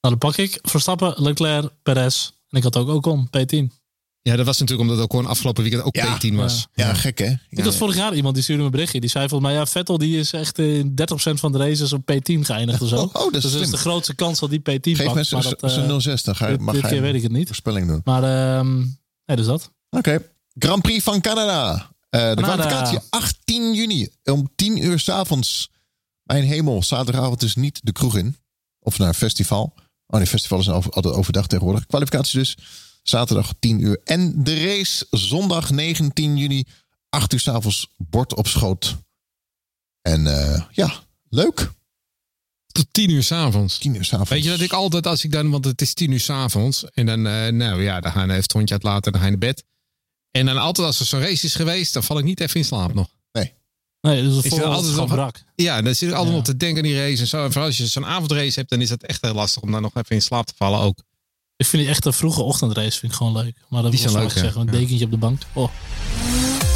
dan 0.00 0.18
pak 0.18 0.36
ik 0.36 0.58
Verstappen, 0.62 1.14
Leclerc, 1.16 1.72
Perez. 1.82 2.30
En 2.48 2.58
ik 2.58 2.62
had 2.62 2.76
ook 2.76 2.88
Ocon, 2.88 3.26
P10. 3.26 3.79
Ja, 4.22 4.36
dat 4.36 4.46
was 4.46 4.58
natuurlijk 4.58 4.90
omdat 4.90 5.04
Ocon 5.04 5.26
afgelopen 5.26 5.62
weekend 5.62 5.82
ook 5.84 5.96
Ja. 5.96 6.18
P10 6.18 6.34
was. 6.34 6.66
Ja, 6.74 6.94
gek 6.94 7.18
hè? 7.18 7.34
Ik 7.48 7.64
had 7.64 7.76
vorig 7.76 7.96
jaar 7.96 8.14
iemand 8.14 8.34
die 8.34 8.42
stuurde 8.42 8.60
me 8.62 8.66
een 8.68 8.74
berichtje. 8.74 9.00
Die 9.00 9.10
zei 9.10 9.28
volgens 9.28 9.50
mij, 9.50 9.58
ja, 9.60 9.66
Vettel 9.66 9.98
die 9.98 10.18
is 10.18 10.32
echt 10.32 10.58
in 10.58 10.94
30% 10.94 10.94
van 11.14 11.52
de 11.52 11.58
races 11.58 11.92
op 11.92 12.12
P10 12.12 12.40
geëindigd 12.40 12.82
of 12.82 12.88
zo. 12.88 12.96
Oh, 13.00 13.14
oh, 13.14 13.32
dat 13.32 13.34
is 13.34 13.42
dus 13.42 13.42
dat 13.42 13.52
is 13.52 13.58
slim. 13.58 13.70
de 13.70 13.76
grootste 13.76 14.14
kans 14.14 14.38
dat 14.40 14.50
die 14.50 14.60
P10 14.60 14.64
Geef 14.80 15.02
pakt. 15.02 15.14
mensen 15.14 15.38
maar 15.38 15.54
dat, 15.58 15.72
zo'n 15.72 15.90
eh, 15.90 15.98
06, 15.98 16.22
dan 16.22 16.36
ga, 16.36 16.46
dit, 16.46 16.60
mag 16.60 16.74
dit 16.74 16.86
keer 16.86 17.02
weet 17.02 17.14
ik 17.14 17.22
het 17.22 17.32
niet. 17.32 17.46
voorspelling 17.46 17.86
doen. 17.86 18.00
Maar, 18.04 18.22
ehm 18.58 18.76
nee, 19.26 19.36
dus 19.36 19.46
dat. 19.46 19.70
Oké. 19.90 20.22
Grand 20.58 20.82
Prix 20.82 21.04
van 21.04 21.20
Canada. 21.20 21.72
Eh, 22.10 22.20
de 22.20 22.34
Canada. 22.34 22.42
kwalificatie 22.42 22.98
18 23.10 23.74
juni 23.74 24.08
om 24.24 24.50
10 24.56 24.84
uur 24.84 24.98
s'avonds. 24.98 25.70
Mijn 26.22 26.44
hemel, 26.44 26.82
zaterdagavond 26.82 27.40
dus 27.40 27.54
niet 27.54 27.80
de 27.82 27.92
kroeg 27.92 28.16
in. 28.16 28.36
Of 28.80 28.98
naar 28.98 29.08
een 29.08 29.14
festival. 29.14 29.74
Oh 30.06 30.16
nee, 30.18 30.26
festival 30.26 30.58
is 30.58 30.68
altijd 30.68 31.14
overdag 31.14 31.46
tegenwoordig. 31.46 31.86
Kwalificatie 31.86 32.38
dus 32.38 32.56
zaterdag 33.10 33.52
10 33.58 33.80
uur. 33.80 34.00
En 34.04 34.44
de 34.44 34.64
race 34.64 35.06
zondag 35.10 35.70
19 35.70 36.36
juni 36.36 36.64
8 37.08 37.32
uur 37.32 37.40
s'avonds 37.40 37.88
bord 37.96 38.34
op 38.34 38.46
schoot. 38.46 38.96
En 40.02 40.26
eh, 40.26 40.62
ja, 40.70 40.92
leuk. 41.28 41.70
Tot 42.66 42.86
10 42.90 43.10
uur 43.10 43.22
s'avonds. 43.22 43.78
10 43.78 43.94
uur 43.94 44.04
s'avonds. 44.04 44.30
Weet 44.30 44.44
je 44.44 44.50
dat 44.50 44.60
ik 44.60 44.72
altijd, 44.72 45.06
als 45.06 45.24
ik 45.24 45.32
dan, 45.32 45.50
want 45.50 45.64
het 45.64 45.80
is 45.80 45.94
tien 45.94 46.10
uur 46.12 46.20
s'avonds. 46.20 46.84
En 46.90 47.06
dan, 47.06 47.26
eh, 47.26 47.48
nou 47.48 47.82
ja, 47.82 48.00
dan 48.00 48.12
gaan 48.12 48.22
we 48.22 48.28
even 48.30 48.42
het 48.42 48.52
hondje 48.52 48.74
uit 48.74 48.82
laten. 48.82 49.12
Dan 49.12 49.20
ga 49.20 49.26
je 49.26 49.32
naar 49.36 49.40
bed. 49.48 49.64
En 50.30 50.46
dan 50.46 50.56
altijd 50.58 50.86
als 50.86 51.00
er 51.00 51.06
zo'n 51.06 51.20
race 51.20 51.46
is 51.46 51.54
geweest, 51.54 51.92
dan 51.92 52.02
val 52.02 52.18
ik 52.18 52.24
niet 52.24 52.40
even 52.40 52.56
in 52.60 52.64
slaap 52.64 52.94
nog. 52.94 53.08
Nee, 54.02 54.22
dus 54.22 54.42
zit 54.42 54.52
het 54.52 54.62
altijd 54.62 54.94
nog- 54.96 55.06
brak. 55.08 55.42
Ja, 55.54 55.82
dan 55.82 55.94
zit 55.94 56.08
ik 56.08 56.14
altijd 56.14 56.32
Ja. 56.32 56.38
op 56.38 56.44
te 56.44 56.56
denken 56.56 56.76
aan 56.76 56.88
die 56.90 56.98
race 56.98 57.20
en 57.20 57.26
zo. 57.28 57.44
En 57.44 57.48
vooral 57.52 57.66
als 57.68 57.76
je 57.76 57.86
zo'n 57.86 58.06
avondrace 58.06 58.58
hebt, 58.58 58.70
dan 58.70 58.80
is 58.80 58.90
het 58.90 59.06
echt 59.06 59.22
heel 59.22 59.34
lastig 59.34 59.62
om 59.62 59.70
dan 59.70 59.82
nog 59.82 59.94
even 59.94 60.16
in 60.16 60.22
slaap 60.22 60.46
te 60.46 60.52
vallen 60.56 60.80
ook. 60.80 60.98
Ik 61.60 61.66
vind 61.66 61.82
die 61.82 61.90
echte 61.90 62.12
vroege 62.12 62.42
ochtendrace 62.42 62.98
vind 62.98 63.12
ik 63.12 63.18
gewoon 63.18 63.32
leuk. 63.32 63.54
Maar 63.68 63.82
dat 63.82 63.90
Die 63.90 64.00
zijn 64.00 64.14
ik 64.14 64.20
leuk, 64.20 64.30
zeggen. 64.30 64.60
Een 64.60 64.66
dekentje 64.66 65.04
op 65.04 65.10
de 65.10 65.16
bank. 65.16 65.42
Oh. 65.52 65.68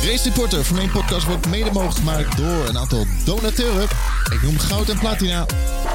Race 0.05 0.65
van 0.65 0.77
mijn 0.77 0.91
podcast 0.91 1.27
wordt 1.27 1.49
mede 1.49 1.71
mogelijk 1.73 1.97
gemaakt 1.97 2.37
door 2.37 2.69
een 2.69 2.79
aantal 2.79 3.07
donateuren. 3.25 3.89
Ik 4.33 4.43
noem 4.43 4.59
Goud 4.59 4.89
en 4.89 4.99
Platina, 4.99 5.47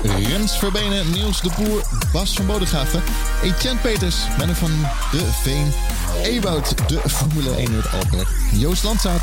Rens 0.03 0.57
Verbenen, 0.57 1.12
Niels 1.12 1.41
de 1.41 1.49
Boer, 1.57 1.82
Bas 2.14 2.34
van 2.34 2.45
Bodegraven, 2.45 3.03
Etienne 3.43 3.80
Peters, 3.80 4.16
Menno 4.38 4.53
van 4.53 4.72
de 5.12 5.26
Veen, 5.41 5.74
Ewout, 6.24 6.74
de 6.88 7.01
Formule 7.10 7.55
1 7.55 7.74
uit 7.76 7.91
Alkmaar, 7.91 8.28
Joost 8.51 8.84
Landzaat, 8.84 9.22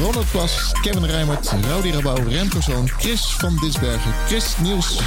Ronald 0.00 0.30
Plas, 0.30 0.72
Kevin 0.82 1.04
Rijmert, 1.04 1.52
Rowdy 1.70 1.90
Rabouw, 1.90 2.28
Remco 2.28 2.60
Zoon, 2.60 2.88
Chris 2.88 3.34
van 3.38 3.56
Disbergen, 3.60 4.14
Chris 4.26 4.44
Niels, 4.62 4.98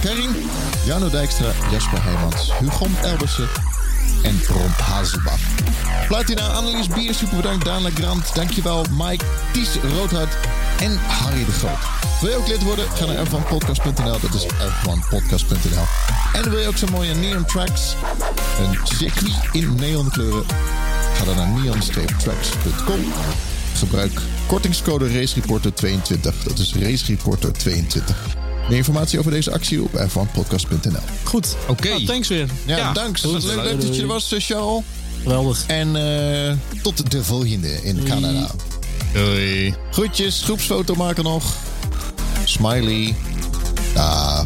Karin, 0.00 0.50
Jano 0.84 1.08
Dijkstra, 1.08 1.52
Jasper 1.70 2.02
Heijmans, 2.02 2.50
Hugon 2.58 2.96
Elbersen 3.02 3.48
en 4.22 4.40
Ron 4.48 4.70
Hazelbach. 4.70 5.40
Platina, 6.08 6.46
Annelies 6.46 6.88
Bier, 6.88 7.14
super 7.14 7.36
bedankt. 7.36 7.64
Daan 7.64 7.82
Legrand, 7.82 8.34
dankjewel. 8.34 8.84
Mike, 8.90 9.24
Ties 9.52 9.68
Roodhout 9.96 10.28
en 10.80 10.98
Harry 11.06 11.44
de 11.44 11.52
Groot. 11.52 11.78
Wil 12.20 12.30
je 12.30 12.36
ook 12.36 12.48
lid 12.48 12.62
worden? 12.62 12.84
Ga 12.94 13.04
naar 13.04 13.26
f1podcast.nl. 13.26 14.20
Dat 14.20 14.34
is 14.34 14.46
f1podcast.nl. 14.46 15.84
En 16.32 16.50
wil 16.50 16.58
je 16.58 16.68
ook 16.68 16.76
zo'n 16.76 16.90
mooie 16.90 17.14
neon 17.14 17.44
tracks? 17.44 17.94
Een 18.60 18.78
circuit 18.82 19.34
in 19.52 19.74
neonkleuren? 19.74 20.44
Ga 21.14 21.24
dan 21.24 21.36
naar 21.36 21.48
neon-tracks.com. 21.48 23.12
Gebruik 23.74 24.20
kortingscode 24.46 25.08
RaceReporter22. 25.08 26.20
Dat 26.44 26.58
is 26.58 26.74
RaceReporter22. 26.74 28.49
Meer 28.68 28.78
informatie 28.78 29.18
over 29.18 29.30
deze 29.30 29.52
actie 29.52 29.82
op 29.82 29.90
f1podcast.nl. 29.90 31.00
Goed. 31.24 31.56
Oké. 31.68 31.88
Nou, 31.88 32.04
thanks 32.04 32.28
weer. 32.28 32.48
Ja, 32.66 32.76
Ja, 32.76 32.92
was 32.92 33.44
leuk, 33.44 33.56
leuk 33.62 33.80
dat 33.80 33.96
je 33.96 34.02
er 34.02 34.08
was, 34.08 34.32
eh, 34.32 34.40
Charles. 34.40 34.82
Geweldig. 35.22 35.64
En 35.66 35.96
eh, 35.96 36.56
tot 36.82 37.10
de 37.10 37.24
volgende 37.24 37.82
in 37.82 38.04
Canada. 38.04 38.50
Doei. 39.12 39.74
Groetjes, 39.90 40.42
groepsfoto 40.44 40.94
maken 40.94 41.24
nog. 41.24 41.44
Smiley. 42.44 43.14
Dag. 43.94 44.44